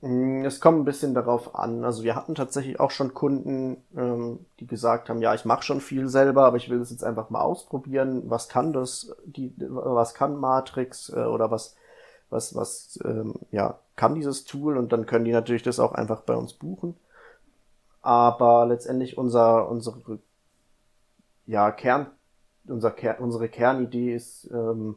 Mm, 0.02 0.46
es 0.46 0.62
kommt 0.62 0.80
ein 0.80 0.86
bisschen 0.86 1.14
darauf 1.14 1.56
an. 1.56 1.84
Also 1.84 2.04
wir 2.04 2.16
hatten 2.16 2.36
tatsächlich 2.36 2.80
auch 2.80 2.92
schon 2.92 3.14
Kunden, 3.14 3.78
ähm, 3.96 4.46
die 4.60 4.68
gesagt 4.68 5.10
haben, 5.10 5.22
ja, 5.22 5.34
ich 5.34 5.46
mache 5.46 5.64
schon 5.64 5.82
viel 5.82 6.08
selber, 6.08 6.46
aber 6.46 6.58
ich 6.58 6.70
will 6.70 6.80
das 6.80 6.92
jetzt 6.92 7.04
einfach 7.04 7.30
mal 7.30 7.42
ausprobieren. 7.42 8.30
Was 8.30 8.48
kann 8.50 8.72
das? 8.74 9.16
Die, 9.26 9.54
was 9.58 10.14
kann 10.14 10.38
Matrix 10.38 11.10
äh, 11.10 11.26
oder 11.26 11.52
was, 11.52 11.76
was, 12.30 12.56
was, 12.56 13.00
ähm, 13.04 13.36
ja, 13.52 13.80
kann 13.96 14.16
dieses 14.16 14.46
Tool? 14.46 14.78
Und 14.78 14.94
dann 14.94 15.06
können 15.06 15.26
die 15.26 15.32
natürlich 15.34 15.64
das 15.64 15.80
auch 15.80 15.94
einfach 15.94 16.22
bei 16.22 16.36
uns 16.36 16.54
buchen. 16.54 16.96
Aber 18.02 18.66
letztendlich 18.68 19.18
unser, 19.18 19.70
unsere, 19.70 20.20
ja, 21.46 21.72
Kern, 21.72 22.08
unser, 22.68 22.96
unsere 23.20 23.50
Kernidee 23.50 24.16
ist, 24.16 24.50
ähm, 24.52 24.96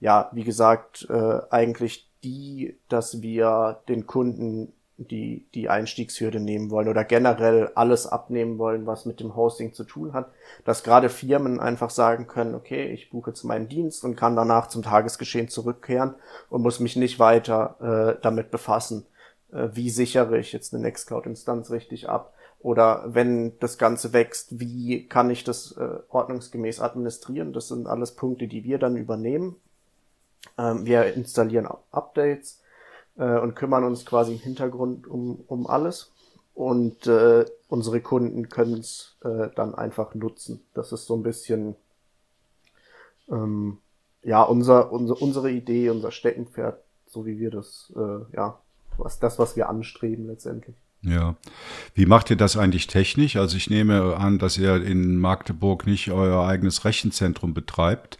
ja, 0.00 0.30
wie 0.32 0.44
gesagt, 0.44 1.06
äh, 1.10 1.40
eigentlich 1.50 2.11
die, 2.24 2.76
dass 2.88 3.22
wir 3.22 3.82
den 3.88 4.06
Kunden 4.06 4.72
die, 4.96 5.46
die 5.54 5.68
Einstiegshürde 5.68 6.40
nehmen 6.40 6.70
wollen 6.70 6.88
oder 6.88 7.04
generell 7.04 7.72
alles 7.74 8.06
abnehmen 8.06 8.58
wollen, 8.58 8.86
was 8.86 9.06
mit 9.06 9.20
dem 9.20 9.34
Hosting 9.34 9.72
zu 9.72 9.84
tun 9.84 10.12
hat, 10.12 10.30
dass 10.64 10.84
gerade 10.84 11.08
Firmen 11.08 11.60
einfach 11.60 11.90
sagen 11.90 12.26
können, 12.26 12.54
okay, 12.54 12.92
ich 12.92 13.10
buche 13.10 13.30
jetzt 13.30 13.42
meinen 13.42 13.68
Dienst 13.68 14.04
und 14.04 14.16
kann 14.16 14.36
danach 14.36 14.68
zum 14.68 14.82
Tagesgeschehen 14.82 15.48
zurückkehren 15.48 16.14
und 16.50 16.62
muss 16.62 16.80
mich 16.80 16.96
nicht 16.96 17.18
weiter 17.18 18.16
äh, 18.16 18.22
damit 18.22 18.50
befassen, 18.50 19.06
äh, 19.52 19.68
wie 19.72 19.90
sichere 19.90 20.38
ich 20.38 20.52
jetzt 20.52 20.74
eine 20.74 20.82
Nextcloud-Instanz 20.82 21.70
richtig 21.70 22.08
ab 22.08 22.34
oder 22.60 23.04
wenn 23.06 23.58
das 23.58 23.78
Ganze 23.78 24.12
wächst, 24.12 24.60
wie 24.60 25.08
kann 25.08 25.30
ich 25.30 25.42
das 25.42 25.76
äh, 25.76 25.98
ordnungsgemäß 26.10 26.80
administrieren. 26.80 27.52
Das 27.52 27.68
sind 27.68 27.88
alles 27.88 28.14
Punkte, 28.14 28.46
die 28.46 28.62
wir 28.62 28.78
dann 28.78 28.96
übernehmen 28.96 29.56
ähm, 30.58 30.86
wir 30.86 31.14
installieren 31.14 31.68
Updates 31.90 32.60
äh, 33.16 33.38
und 33.38 33.54
kümmern 33.54 33.84
uns 33.84 34.04
quasi 34.04 34.32
im 34.32 34.38
Hintergrund 34.38 35.06
um, 35.06 35.44
um 35.46 35.66
alles. 35.66 36.12
Und 36.54 37.06
äh, 37.06 37.46
unsere 37.68 38.00
Kunden 38.00 38.48
können 38.50 38.78
es 38.78 39.16
äh, 39.24 39.48
dann 39.54 39.74
einfach 39.74 40.14
nutzen. 40.14 40.62
Das 40.74 40.92
ist 40.92 41.06
so 41.06 41.16
ein 41.16 41.22
bisschen 41.22 41.76
ähm, 43.30 43.78
ja 44.22 44.42
unser, 44.42 44.92
unser, 44.92 45.20
unsere 45.20 45.50
Idee, 45.50 45.90
unser 45.90 46.10
Steckenpferd, 46.10 46.78
so 47.06 47.26
wie 47.26 47.38
wir 47.38 47.50
das, 47.50 47.92
äh, 47.96 48.36
ja, 48.36 48.58
was 48.98 49.18
das, 49.18 49.38
was 49.38 49.56
wir 49.56 49.68
anstreben 49.68 50.26
letztendlich. 50.26 50.76
Ja. 51.02 51.34
Wie 51.94 52.06
macht 52.06 52.30
ihr 52.30 52.36
das 52.36 52.56
eigentlich 52.56 52.86
technisch? 52.86 53.36
Also 53.36 53.56
ich 53.56 53.68
nehme 53.68 54.16
an, 54.16 54.38
dass 54.38 54.56
ihr 54.56 54.84
in 54.84 55.16
Magdeburg 55.16 55.84
nicht 55.84 56.12
euer 56.12 56.46
eigenes 56.46 56.84
Rechenzentrum 56.84 57.54
betreibt, 57.54 58.18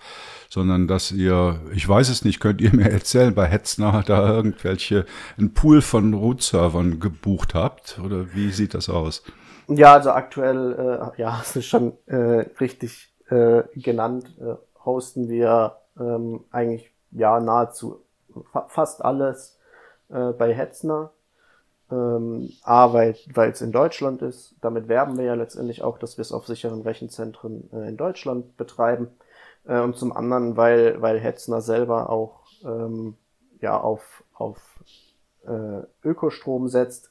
sondern 0.52 0.86
dass 0.86 1.12
ihr, 1.12 1.60
ich 1.72 1.88
weiß 1.88 2.10
es 2.10 2.26
nicht, 2.26 2.38
könnt 2.38 2.60
ihr 2.60 2.76
mir 2.76 2.90
erzählen, 2.90 3.34
bei 3.34 3.46
Hetzner 3.46 4.02
da 4.06 4.28
irgendwelche, 4.28 5.06
ein 5.38 5.54
Pool 5.54 5.80
von 5.80 6.12
Root-Servern 6.12 7.00
gebucht 7.00 7.54
habt? 7.54 7.98
Oder 8.04 8.34
wie 8.34 8.50
sieht 8.50 8.74
das 8.74 8.90
aus? 8.90 9.22
Ja, 9.68 9.94
also 9.94 10.10
aktuell, 10.10 11.10
äh, 11.16 11.18
ja, 11.18 11.38
es 11.42 11.56
ist 11.56 11.64
schon 11.64 11.94
äh, 12.04 12.44
richtig 12.60 13.10
äh, 13.30 13.62
genannt, 13.76 14.26
äh, 14.42 14.56
hosten 14.84 15.30
wir 15.30 15.78
ähm, 15.98 16.40
eigentlich 16.50 16.92
ja 17.12 17.40
nahezu 17.40 18.02
fa 18.52 18.66
fast 18.68 19.02
alles 19.02 19.58
äh, 20.10 20.32
bei 20.32 20.52
Hetzner. 20.52 21.12
Ähm, 21.90 22.50
A, 22.62 22.92
weil 22.92 23.16
es 23.36 23.62
in 23.62 23.72
Deutschland 23.72 24.20
ist. 24.20 24.54
Damit 24.60 24.88
werben 24.88 25.16
wir 25.16 25.24
ja 25.24 25.34
letztendlich 25.34 25.82
auch, 25.82 25.96
dass 25.96 26.18
wir 26.18 26.22
es 26.22 26.32
auf 26.32 26.46
sicheren 26.46 26.82
Rechenzentren 26.82 27.70
äh, 27.72 27.88
in 27.88 27.96
Deutschland 27.96 28.58
betreiben. 28.58 29.08
Äh, 29.66 29.80
und 29.80 29.96
zum 29.96 30.12
anderen, 30.12 30.56
weil, 30.56 31.00
weil 31.02 31.20
Hetzner 31.20 31.60
selber 31.60 32.10
auch 32.10 32.44
ähm, 32.64 33.16
ja, 33.60 33.78
auf, 33.78 34.24
auf 34.34 34.58
äh, 35.46 35.82
Ökostrom 36.04 36.68
setzt. 36.68 37.10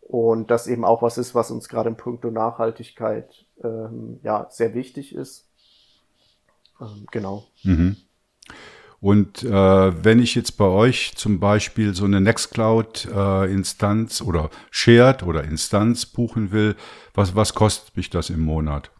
Und 0.00 0.50
das 0.50 0.66
eben 0.66 0.84
auch 0.84 1.02
was 1.02 1.18
ist, 1.18 1.36
was 1.36 1.52
uns 1.52 1.68
gerade 1.68 1.88
im 1.88 1.96
Punkto 1.96 2.30
Nachhaltigkeit 2.30 3.46
ähm, 3.62 4.18
ja, 4.22 4.48
sehr 4.50 4.74
wichtig 4.74 5.14
ist. 5.14 5.48
Ähm, 6.80 7.06
genau. 7.12 7.44
Mhm. 7.62 7.96
Und 9.00 9.44
äh, 9.44 10.04
wenn 10.04 10.18
ich 10.18 10.34
jetzt 10.34 10.58
bei 10.58 10.66
euch 10.66 11.14
zum 11.16 11.40
Beispiel 11.40 11.94
so 11.94 12.04
eine 12.04 12.20
Nextcloud-Instanz 12.20 14.20
äh, 14.20 14.24
oder 14.24 14.50
Shared 14.70 15.22
oder 15.22 15.44
Instanz 15.44 16.04
buchen 16.04 16.52
will, 16.52 16.76
was, 17.14 17.34
was 17.34 17.54
kostet 17.54 17.96
mich 17.96 18.10
das 18.10 18.28
im 18.28 18.40
Monat? 18.40 18.90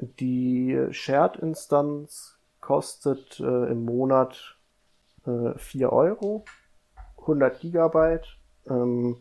Die 0.00 0.78
Shared-Instanz 0.90 2.36
kostet 2.60 3.40
äh, 3.40 3.70
im 3.70 3.84
Monat 3.84 4.56
äh, 5.26 5.56
4 5.56 5.92
Euro, 5.92 6.44
100 7.20 7.60
Gigabyte. 7.60 8.26
Ähm, 8.68 9.16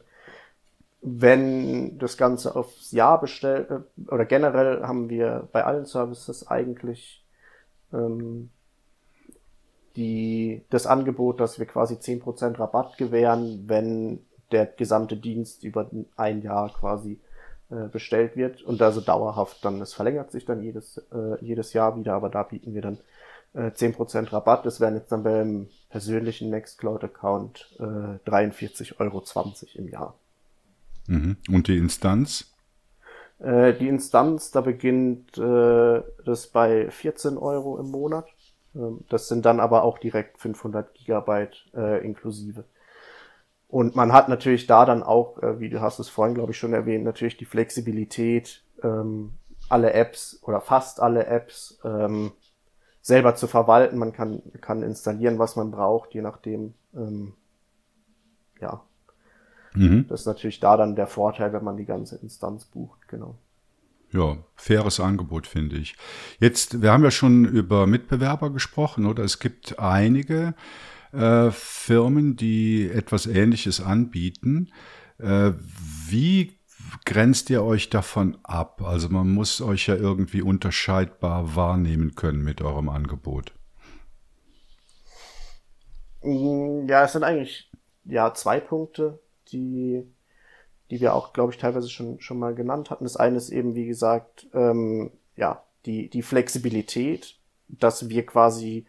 wenn 1.01 1.99
das 1.99 2.17
Ganze 2.17 2.55
aufs 2.55 2.91
Jahr 2.91 3.21
bestellt, 3.21 3.69
äh, 3.69 3.79
oder 4.11 4.25
generell 4.25 4.83
haben 4.83 5.09
wir 5.09 5.47
bei 5.51 5.63
allen 5.63 5.85
Services 5.85 6.47
eigentlich 6.47 7.23
ähm, 7.93 8.49
die, 9.95 10.63
das 10.69 10.87
Angebot, 10.87 11.39
dass 11.39 11.59
wir 11.59 11.65
quasi 11.67 11.95
10% 11.95 12.59
Rabatt 12.59 12.97
gewähren, 12.97 13.65
wenn 13.67 14.25
der 14.51 14.65
gesamte 14.65 15.17
Dienst 15.17 15.63
über 15.63 15.89
ein 16.15 16.41
Jahr 16.41 16.73
quasi 16.73 17.19
äh, 17.69 17.87
bestellt 17.87 18.35
wird 18.35 18.61
und 18.61 18.81
also 18.81 19.01
dauerhaft 19.01 19.63
dann, 19.65 19.81
es 19.81 19.93
verlängert 19.93 20.31
sich 20.31 20.45
dann 20.45 20.61
jedes, 20.61 20.97
äh, 21.11 21.43
jedes 21.43 21.73
Jahr 21.73 21.97
wieder, 21.97 22.13
aber 22.13 22.29
da 22.29 22.43
bieten 22.43 22.73
wir 22.73 22.81
dann 22.81 22.99
äh, 23.53 23.71
10% 23.71 24.31
Rabatt. 24.31 24.65
Das 24.65 24.79
wären 24.79 24.95
jetzt 24.95 25.11
dann 25.11 25.23
beim 25.23 25.67
persönlichen 25.89 26.49
Nextcloud-Account 26.49 27.77
äh, 27.79 28.29
43,20 28.29 28.99
Euro 28.99 29.23
im 29.75 29.87
Jahr. 29.87 30.15
Mhm. 31.07 31.37
Und 31.49 31.67
die 31.67 31.77
Instanz? 31.77 32.53
Äh, 33.39 33.73
die 33.73 33.87
Instanz, 33.87 34.51
da 34.51 34.61
beginnt 34.61 35.37
äh, 35.37 36.01
das 36.25 36.47
bei 36.47 36.89
14 36.89 37.37
Euro 37.37 37.77
im 37.79 37.91
Monat. 37.91 38.27
Ähm, 38.75 38.99
das 39.09 39.27
sind 39.27 39.45
dann 39.45 39.59
aber 39.59 39.83
auch 39.83 39.97
direkt 39.99 40.39
500 40.39 40.93
Gigabyte 40.93 41.65
äh, 41.75 42.05
inklusive. 42.05 42.65
Und 43.67 43.95
man 43.95 44.13
hat 44.13 44.29
natürlich 44.29 44.67
da 44.67 44.85
dann 44.85 45.03
auch, 45.03 45.41
äh, 45.41 45.59
wie 45.59 45.69
du 45.69 45.81
hast 45.81 45.99
es 45.99 46.09
vorhin, 46.09 46.35
glaube 46.35 46.51
ich, 46.51 46.57
schon 46.57 46.73
erwähnt, 46.73 47.03
natürlich 47.03 47.37
die 47.37 47.45
Flexibilität, 47.45 48.63
ähm, 48.83 49.33
alle 49.69 49.93
Apps 49.93 50.39
oder 50.43 50.61
fast 50.61 50.99
alle 50.99 51.25
Apps 51.25 51.79
ähm, 51.83 52.31
selber 53.01 53.35
zu 53.35 53.47
verwalten. 53.47 53.97
Man 53.97 54.13
kann, 54.13 54.41
kann 54.61 54.83
installieren, 54.83 55.39
was 55.39 55.55
man 55.55 55.71
braucht, 55.71 56.13
je 56.13 56.21
nachdem. 56.21 56.73
Ähm, 56.95 57.33
ja. 58.61 58.81
Mhm. 59.73 60.07
Das 60.07 60.21
ist 60.21 60.27
natürlich 60.27 60.59
da 60.59 60.77
dann 60.77 60.95
der 60.95 61.07
Vorteil, 61.07 61.51
wenn 61.53 61.63
man 61.63 61.77
die 61.77 61.85
ganze 61.85 62.15
Instanz 62.17 62.65
bucht, 62.65 63.07
genau. 63.07 63.35
Ja, 64.11 64.37
faires 64.55 64.99
Angebot, 64.99 65.45
finde 65.45 65.75
ich. 65.75 65.97
Jetzt, 66.39 66.81
wir 66.81 66.91
haben 66.91 67.03
ja 67.03 67.11
schon 67.11 67.45
über 67.45 67.85
Mitbewerber 67.85 68.49
gesprochen, 68.49 69.05
oder? 69.05 69.23
Es 69.23 69.39
gibt 69.39 69.77
einige 69.77 70.53
äh, 71.15 71.51
Firmen, 71.51 72.35
die 72.35 72.89
etwas 72.89 73.27
Ähnliches 73.27 73.81
anbieten. 73.81 74.71
Äh, 75.17 75.53
wie 76.07 76.57
grenzt 77.05 77.49
ihr 77.49 77.63
euch 77.63 77.89
davon 77.89 78.37
ab? 78.43 78.81
Also 78.81 79.09
man 79.09 79.29
muss 79.29 79.61
euch 79.61 79.87
ja 79.87 79.95
irgendwie 79.95 80.41
unterscheidbar 80.41 81.55
wahrnehmen 81.55 82.15
können 82.15 82.43
mit 82.43 82.61
eurem 82.61 82.89
Angebot. 82.89 83.53
Mm, 86.21 86.87
ja, 86.87 87.03
es 87.05 87.13
sind 87.13 87.23
eigentlich 87.23 87.71
ja 88.05 88.33
zwei 88.33 88.59
Punkte, 88.59 89.19
die, 89.51 90.03
die 90.89 90.99
wir 90.99 91.13
auch, 91.13 91.33
glaube 91.33 91.53
ich, 91.53 91.59
teilweise 91.59 91.89
schon, 91.89 92.19
schon 92.19 92.39
mal 92.39 92.55
genannt 92.55 92.89
hatten. 92.89 93.03
Das 93.03 93.17
eine 93.17 93.37
ist 93.37 93.49
eben, 93.49 93.75
wie 93.75 93.85
gesagt, 93.85 94.47
ähm, 94.53 95.11
ja, 95.35 95.63
die, 95.85 96.09
die 96.09 96.23
Flexibilität, 96.23 97.37
dass 97.67 98.09
wir 98.09 98.25
quasi 98.25 98.85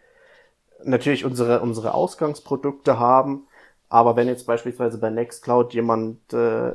natürlich 0.85 1.24
unsere, 1.24 1.61
unsere 1.61 1.94
Ausgangsprodukte 1.94 2.98
haben, 2.98 3.47
aber 3.89 4.16
wenn 4.16 4.28
jetzt 4.28 4.47
beispielsweise 4.47 4.98
bei 4.98 5.11
Nextcloud 5.11 5.73
jemand 5.74 6.32
äh, 6.32 6.74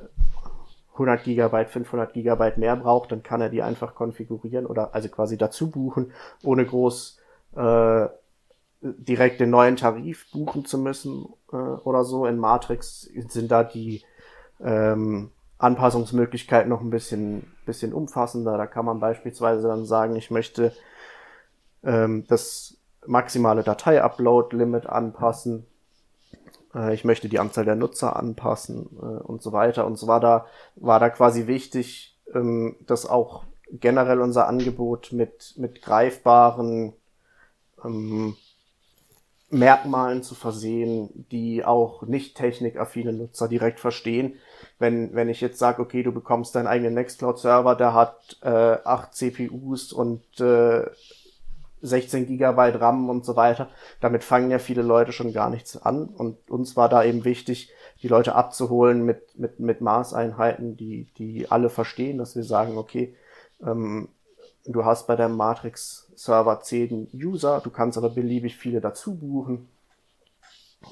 100 0.94 1.24
Gigabyte, 1.24 1.70
500 1.70 2.14
Gigabyte 2.14 2.58
mehr 2.58 2.76
braucht, 2.76 3.12
dann 3.12 3.24
kann 3.24 3.42
er 3.42 3.50
die 3.50 3.64
einfach 3.64 3.96
konfigurieren 3.96 4.66
oder 4.66 4.94
also 4.94 5.10
quasi 5.10 5.38
dazu 5.38 5.70
buchen, 5.70 6.12
ohne 6.44 6.66
groß 6.66 7.20
äh, 7.56 8.08
direkt 8.82 9.40
den 9.40 9.50
neuen 9.50 9.76
Tarif 9.76 10.30
buchen 10.32 10.66
zu 10.66 10.78
müssen 10.78 11.28
äh, 11.52 11.56
oder 11.56 12.04
so. 12.04 12.26
In 12.26 12.38
Matrix 12.38 13.02
sind 13.02 13.52
da 13.52 13.64
die 13.64 14.04
ähm, 14.60 15.32
Anpassungsmöglichkeiten 15.58 16.70
noch 16.70 16.82
ein 16.82 16.90
bisschen, 16.90 17.52
bisschen 17.66 17.94
umfassender. 17.94 18.58
Da 18.58 18.68
kann 18.68 18.86
man 18.86 19.00
beispielsweise 19.00 19.68
dann 19.68 19.86
sagen, 19.86 20.16
ich 20.16 20.32
möchte 20.32 20.74
ähm, 21.84 22.26
das 22.28 22.78
maximale 23.06 23.64
Datei-Upload-Limit 23.64 24.88
anpassen 24.88 25.66
äh, 26.74 26.94
ich 26.94 27.04
möchte 27.04 27.30
die 27.30 27.40
Anzahl 27.40 27.66
der 27.66 27.76
Nutzer 27.76 28.16
anpassen 28.16 28.90
äh, 29.02 29.24
und 29.24 29.42
so 29.42 29.52
weiter. 29.52 29.86
Und 29.86 29.98
so 29.98 30.08
war 30.08 30.20
da, 30.20 30.46
war 30.76 31.00
da 31.00 31.10
quasi 31.10 31.48
wichtig, 31.48 32.18
ähm, 32.34 32.76
dass 32.86 33.06
auch 33.06 33.44
generell 33.72 34.20
unser 34.20 34.48
Angebot 34.48 35.12
mit, 35.12 35.54
mit 35.58 35.82
greifbaren 35.82 36.94
ähm, 37.84 38.36
Merkmalen 39.50 40.24
zu 40.24 40.34
versehen, 40.34 41.26
die 41.32 41.66
auch 41.66 42.04
nicht 42.04 42.38
technikaffine 42.38 43.12
Nutzer 43.12 43.50
direkt 43.50 43.82
verstehen. 43.82 44.36
Wenn, 44.80 45.14
wenn 45.14 45.28
ich 45.28 45.42
jetzt 45.42 45.60
sage, 45.60 45.82
okay, 45.82 46.04
du 46.04 46.14
bekommst 46.14 46.56
deinen 46.56 46.68
eigenen 46.68 46.94
Nextcloud-Server, 46.94 47.76
der 47.76 47.94
hat 47.94 48.38
äh, 48.44 48.50
acht 48.50 49.14
CPUs 49.14 49.92
und 49.92 50.24
äh, 50.40 50.86
16 51.82 52.28
Gigabyte 52.28 52.80
RAM 52.80 53.10
und 53.10 53.26
so 53.26 53.36
weiter. 53.36 53.70
Damit 54.00 54.24
fangen 54.24 54.52
ja 54.52 54.60
viele 54.60 54.82
Leute 54.82 55.12
schon 55.12 55.34
gar 55.34 55.50
nichts 55.50 55.78
an. 55.78 56.06
Und 56.06 56.50
uns 56.50 56.76
war 56.76 56.90
da 56.90 57.04
eben 57.04 57.26
wichtig, 57.26 57.72
die 58.02 58.08
Leute 58.08 58.36
abzuholen 58.36 59.04
mit, 59.04 59.38
mit, 59.38 59.60
mit 59.60 59.82
Maßeinheiten, 59.82 60.78
die, 60.78 61.08
die 61.18 61.50
alle 61.50 61.70
verstehen, 61.70 62.18
dass 62.18 62.36
wir 62.36 62.44
sagen, 62.44 62.78
okay, 62.78 63.16
ähm, 63.64 64.10
du 64.66 64.86
hast 64.86 65.08
bei 65.08 65.16
deinem 65.16 65.38
Matrix-Server 65.38 66.62
10 66.62 67.10
User, 67.14 67.62
du 67.64 67.70
kannst 67.70 67.98
aber 67.98 68.10
beliebig 68.10 68.58
viele 68.58 68.82
dazu 68.82 69.16
buchen. 69.16 69.70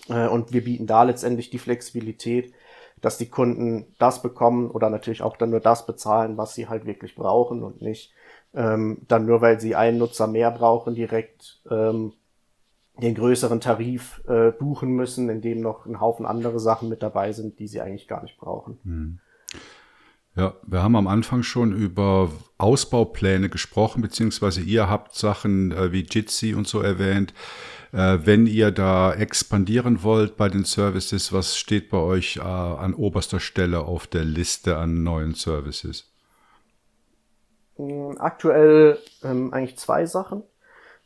Äh, 0.08 0.28
und 0.28 0.54
wir 0.54 0.64
bieten 0.64 0.88
da 0.88 1.04
letztendlich 1.04 1.50
die 1.50 1.60
Flexibilität, 1.60 2.54
dass 3.02 3.18
die 3.18 3.30
Kunden 3.30 3.96
das 3.98 4.22
bekommen 4.22 4.70
oder 4.70 4.90
natürlich 4.90 5.22
auch 5.22 5.38
dann 5.38 5.52
nur 5.52 5.62
das 5.62 5.86
bezahlen, 5.86 6.38
was 6.38 6.54
sie 6.54 6.68
halt 6.68 6.86
wirklich 6.86 7.16
brauchen 7.16 7.64
und 7.64 7.82
nicht 7.82 8.12
ähm, 8.54 9.02
dann 9.08 9.26
nur 9.26 9.42
weil 9.42 9.60
sie 9.60 9.76
einen 9.76 9.98
Nutzer 9.98 10.28
mehr 10.28 10.52
brauchen, 10.52 10.96
direkt 10.96 11.62
ähm, 11.70 12.14
den 13.02 13.16
größeren 13.16 13.62
Tarif 13.62 14.22
äh, 14.28 14.52
buchen 14.52 14.92
müssen, 14.92 15.30
in 15.30 15.42
dem 15.42 15.62
noch 15.62 15.86
ein 15.86 16.00
Haufen 16.00 16.26
andere 16.26 16.60
Sachen 16.60 16.90
mit 16.90 17.02
dabei 17.02 17.32
sind, 17.32 17.60
die 17.60 17.68
sie 17.68 17.82
eigentlich 17.82 18.08
gar 18.08 18.22
nicht 18.24 18.38
brauchen. 18.38 18.80
Hm. 18.84 19.20
Ja, 20.36 20.54
wir 20.66 20.84
haben 20.84 20.96
am 20.96 21.08
Anfang 21.08 21.44
schon 21.44 21.74
über 21.74 22.32
Ausbaupläne 22.58 23.50
gesprochen, 23.50 24.02
beziehungsweise 24.02 24.62
ihr 24.62 24.90
habt 24.90 25.16
Sachen 25.16 25.72
äh, 25.72 25.92
wie 25.92 26.06
Jitsi 26.10 26.54
und 26.54 26.68
so 26.68 26.82
erwähnt. 26.82 27.34
Äh, 27.92 28.20
wenn 28.24 28.46
ihr 28.46 28.72
da 28.72 29.14
expandieren 29.14 30.04
wollt 30.04 30.38
bei 30.38 30.48
den 30.48 30.64
Services, 30.64 31.34
was 31.34 31.58
steht 31.58 31.90
bei 31.90 31.98
euch 31.98 32.38
äh, 32.38 32.42
an 32.42 32.94
oberster 32.94 33.40
Stelle 33.40 33.82
auf 33.82 34.08
der 34.08 34.24
Liste 34.24 34.78
an 34.78 35.04
neuen 35.04 35.34
Services? 35.34 36.12
Hm, 37.80 38.18
aktuell 38.20 39.00
ähm, 39.24 39.54
eigentlich 39.54 39.78
zwei 39.78 40.06
Sachen. 40.06 40.44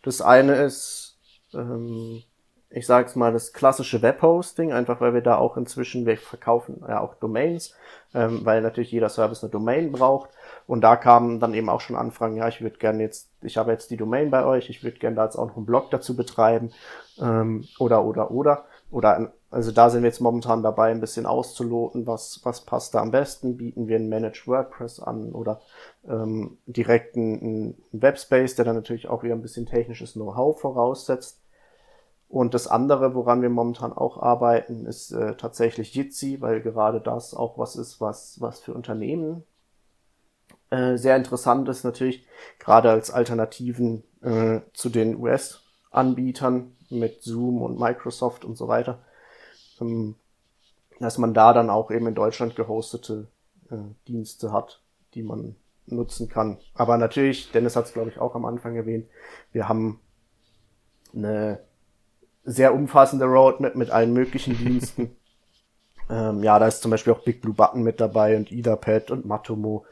Das 0.04 0.22
eine 0.22 0.56
ist, 0.56 1.20
ähm, 1.54 2.24
ich 2.72 2.88
sage 2.88 3.08
es 3.08 3.16
mal, 3.16 3.32
das 3.32 3.54
klassische 3.54 4.02
Webhosting, 4.02 4.74
einfach 4.74 5.00
weil 5.00 5.14
wir 5.14 5.22
da 5.22 5.38
auch 5.38 5.56
inzwischen, 5.58 6.06
wir 6.08 6.18
verkaufen 6.18 6.84
ja 6.88 7.00
auch 7.00 7.14
Domains, 7.16 7.76
ähm, 8.16 8.44
weil 8.44 8.62
natürlich 8.62 8.92
jeder 8.92 9.10
Service 9.10 9.44
eine 9.44 9.52
Domain 9.52 9.92
braucht. 9.92 10.32
Und 10.66 10.82
da 10.82 10.96
kamen 10.96 11.40
dann 11.40 11.54
eben 11.54 11.70
auch 11.70 11.82
schon 11.82 11.96
Anfragen, 11.96 12.38
ja, 12.38 12.48
ich 12.48 12.62
würde 12.62 12.78
gerne 12.80 13.04
jetzt, 13.04 13.30
ich 13.44 13.58
habe 13.58 13.72
jetzt 13.72 13.92
die 13.92 13.98
Domain 13.98 14.32
bei 14.32 14.44
euch, 14.46 14.70
ich 14.70 14.84
würde 14.84 14.98
gerne 14.98 15.16
da 15.18 15.26
jetzt 15.26 15.36
auch 15.38 15.48
noch 15.48 15.58
einen 15.58 15.68
Blog 15.68 15.92
dazu 15.92 16.16
betreiben 16.16 16.72
ähm, 17.20 17.66
oder 17.80 18.04
oder 18.04 18.32
oder. 18.32 18.66
Oder 18.92 19.34
also 19.54 19.72
da 19.72 19.90
sind 19.90 20.02
wir 20.02 20.10
jetzt 20.10 20.20
momentan 20.20 20.64
dabei, 20.64 20.90
ein 20.90 21.00
bisschen 21.00 21.28
auszuloten, 21.28 22.08
was, 22.08 22.42
was 22.44 22.62
passt 22.62 22.96
da 22.96 23.02
am 23.02 23.12
besten. 23.12 23.56
Bieten 23.56 23.88
wir 23.88 23.98
ein 23.98 24.10
Managed 24.10 24.48
WordPress 24.48 25.00
an 25.00 25.32
oder 25.32 25.62
ähm, 26.08 26.58
direkt 26.66 27.16
einen, 27.16 27.78
Webspace, 27.92 28.56
der 28.56 28.66
dann 28.66 28.76
natürlich 28.76 29.08
auch 29.08 29.22
wieder 29.22 29.36
ein 29.36 29.44
bisschen 29.44 29.68
technisches 29.68 30.14
Know-how 30.14 30.60
voraussetzt. 30.60 31.40
Und 32.30 32.56
das 32.56 32.68
andere, 32.68 33.14
woran 33.14 33.44
wir 33.44 33.50
momentan 33.50 33.94
auch 33.94 34.18
arbeiten, 34.18 34.88
ist 34.88 35.12
äh, 35.12 35.36
tatsächlich 35.36 35.94
Jitsi, 35.94 36.42
weil 36.42 36.62
gerade 36.62 37.00
das 37.00 37.36
auch 37.36 37.60
was 37.60 37.76
ist, 37.76 38.02
was, 38.02 38.42
was 38.42 38.60
für 38.60 38.74
Unternehmen 38.74 39.44
äh, 40.72 40.98
sehr 40.98 41.16
interessant 41.16 41.70
ist, 41.70 41.84
natürlich 41.84 42.26
gerade 42.58 42.90
als 42.90 43.12
Alternativen 43.12 44.04
äh, 44.24 44.62
zu 44.74 44.90
den 44.90 45.16
US-Anbietern 45.16 46.76
mit 46.90 47.22
Zoom 47.22 47.62
und 47.62 47.80
Microsoft 47.80 48.46
und 48.46 48.58
so 48.58 48.68
weiter, 48.68 48.98
dass 51.00 51.18
man 51.18 51.34
da 51.34 51.54
dann 51.54 51.70
auch 51.70 51.92
eben 51.92 52.08
in 52.08 52.16
Deutschland 52.16 52.56
gehostete 52.56 53.28
äh, 53.70 53.78
Dienste 54.08 54.52
hat, 54.52 54.82
die 55.14 55.24
man 55.24 55.56
nutzen 55.86 56.30
kann. 56.30 56.58
Aber 56.74 56.98
natürlich, 56.98 57.52
Dennis 57.52 57.76
hat 57.76 57.86
es, 57.86 57.94
glaube 57.94 58.10
ich, 58.10 58.20
auch 58.20 58.36
am 58.36 58.46
Anfang 58.46 58.76
erwähnt, 58.76 59.08
wir 59.52 59.68
haben 59.68 60.00
eine 61.14 61.60
sehr 62.44 62.74
umfassende 62.74 63.26
Roadmap 63.26 63.76
mit 63.76 63.92
allen 63.92 64.14
möglichen 64.14 64.58
Diensten. 64.58 65.16
ähm, 66.10 66.44
ja, 66.44 66.60
da 66.60 66.68
ist 66.68 66.82
zum 66.82 66.92
Beispiel 66.92 67.14
auch 67.14 67.24
Big 67.24 67.42
Blue 67.42 67.54
Button 67.54 67.84
mit 67.84 68.00
dabei 68.00 68.36
und 68.38 68.52
Etherpad 68.52 69.12
und 69.12 69.26
Matomo. 69.26 69.86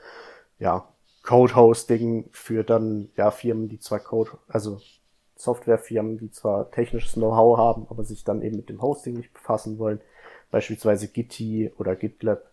Ja, 0.59 0.87
Code 1.23 1.55
Hosting 1.55 2.29
für 2.31 2.63
dann 2.63 3.09
ja 3.15 3.31
Firmen, 3.31 3.67
die 3.67 3.79
zwar 3.79 3.99
Code, 3.99 4.31
also 4.47 4.79
Softwarefirmen, 5.43 6.17
die 6.17 6.31
zwar 6.31 6.71
technisches 6.71 7.13
Know-how 7.13 7.57
haben, 7.57 7.87
aber 7.89 8.03
sich 8.03 8.23
dann 8.23 8.41
eben 8.41 8.57
mit 8.57 8.69
dem 8.69 8.81
Hosting 8.81 9.15
nicht 9.15 9.33
befassen 9.33 9.77
wollen. 9.79 10.01
Beispielsweise 10.51 11.07
Gitti 11.07 11.71
oder 11.77 11.95
GitLab. 11.95 12.43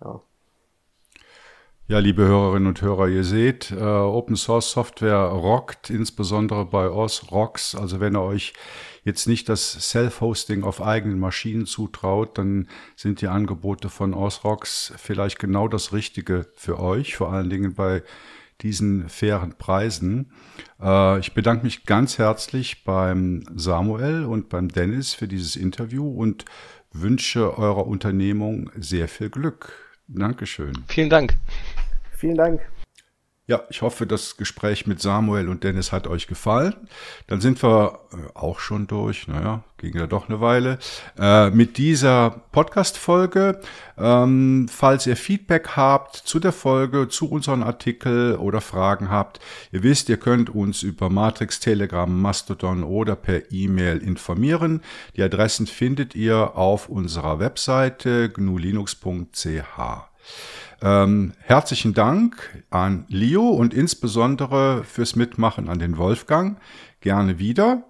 Ja, 0.00 0.20
ja, 1.88 2.00
liebe 2.00 2.24
Hörerinnen 2.24 2.66
und 2.66 2.82
Hörer, 2.82 3.06
ihr 3.06 3.22
seht, 3.22 3.70
äh, 3.70 3.76
Open 3.80 4.34
Source 4.34 4.72
Software 4.72 5.20
rockt, 5.20 5.88
insbesondere 5.88 6.64
bei 6.64 6.90
OS 6.90 7.30
Rocks. 7.30 7.76
Also 7.76 8.00
wenn 8.00 8.16
ihr 8.16 8.22
euch 8.22 8.54
jetzt 9.04 9.28
nicht 9.28 9.48
das 9.48 9.90
Self-Hosting 9.90 10.64
auf 10.64 10.82
eigenen 10.82 11.20
Maschinen 11.20 11.64
zutraut, 11.64 12.38
dann 12.38 12.68
sind 12.96 13.20
die 13.20 13.28
Angebote 13.28 13.88
von 13.88 14.14
OS 14.14 14.42
Rocks 14.42 14.94
vielleicht 14.96 15.38
genau 15.38 15.68
das 15.68 15.92
Richtige 15.92 16.48
für 16.56 16.80
euch, 16.80 17.14
vor 17.14 17.32
allen 17.32 17.50
Dingen 17.50 17.74
bei 17.74 18.02
diesen 18.62 19.08
fairen 19.08 19.54
Preisen. 19.58 20.32
Äh, 20.80 21.18
ich 21.20 21.34
bedanke 21.34 21.64
mich 21.64 21.84
ganz 21.84 22.18
herzlich 22.18 22.84
beim 22.84 23.44
Samuel 23.54 24.24
und 24.24 24.48
beim 24.48 24.68
Dennis 24.68 25.14
für 25.14 25.28
dieses 25.28 25.56
Interview 25.56 26.08
und 26.08 26.44
wünsche 26.92 27.58
eurer 27.58 27.86
Unternehmung 27.86 28.70
sehr 28.76 29.08
viel 29.08 29.30
Glück. 29.30 29.72
Dankeschön. 30.08 30.72
Vielen 30.88 31.10
Dank. 31.10 31.34
Vielen 32.12 32.36
Dank. 32.36 32.60
Ja, 33.48 33.62
ich 33.70 33.80
hoffe, 33.80 34.08
das 34.08 34.36
Gespräch 34.36 34.88
mit 34.88 35.00
Samuel 35.00 35.48
und 35.48 35.62
Dennis 35.62 35.92
hat 35.92 36.08
euch 36.08 36.26
gefallen. 36.26 36.74
Dann 37.28 37.40
sind 37.40 37.62
wir 37.62 38.00
äh, 38.12 38.16
auch 38.36 38.58
schon 38.58 38.88
durch, 38.88 39.28
naja, 39.28 39.62
ging 39.78 39.96
ja 39.96 40.08
doch 40.08 40.28
eine 40.28 40.40
Weile, 40.40 40.80
äh, 41.16 41.50
mit 41.50 41.78
dieser 41.78 42.42
Podcast-Folge. 42.50 43.60
Ähm, 43.96 44.66
falls 44.68 45.06
ihr 45.06 45.16
Feedback 45.16 45.76
habt 45.76 46.16
zu 46.16 46.40
der 46.40 46.50
Folge, 46.50 47.06
zu 47.06 47.30
unseren 47.30 47.62
Artikel 47.62 48.34
oder 48.34 48.60
Fragen 48.60 49.10
habt, 49.10 49.38
ihr 49.70 49.84
wisst, 49.84 50.08
ihr 50.08 50.16
könnt 50.16 50.50
uns 50.50 50.82
über 50.82 51.08
Matrix, 51.08 51.60
Telegram, 51.60 52.20
Mastodon 52.20 52.82
oder 52.82 53.14
per 53.14 53.52
E-Mail 53.52 53.98
informieren. 53.98 54.82
Die 55.14 55.22
Adressen 55.22 55.68
findet 55.68 56.16
ihr 56.16 56.56
auf 56.56 56.88
unserer 56.88 57.38
Webseite 57.38 58.28
gnulinux.ch. 58.28 59.78
Ähm, 60.82 61.32
herzlichen 61.40 61.94
Dank 61.94 62.62
an 62.70 63.06
Leo 63.08 63.48
und 63.48 63.72
insbesondere 63.72 64.84
fürs 64.84 65.16
Mitmachen 65.16 65.68
an 65.68 65.78
den 65.78 65.96
Wolfgang. 65.98 66.58
Gerne 67.00 67.38
wieder. 67.38 67.84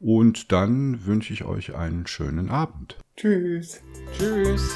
Und 0.00 0.52
dann 0.52 1.06
wünsche 1.06 1.32
ich 1.32 1.44
euch 1.44 1.74
einen 1.74 2.06
schönen 2.06 2.50
Abend. 2.50 2.96
Tschüss. 3.16 3.82
Tschüss. 4.16 4.70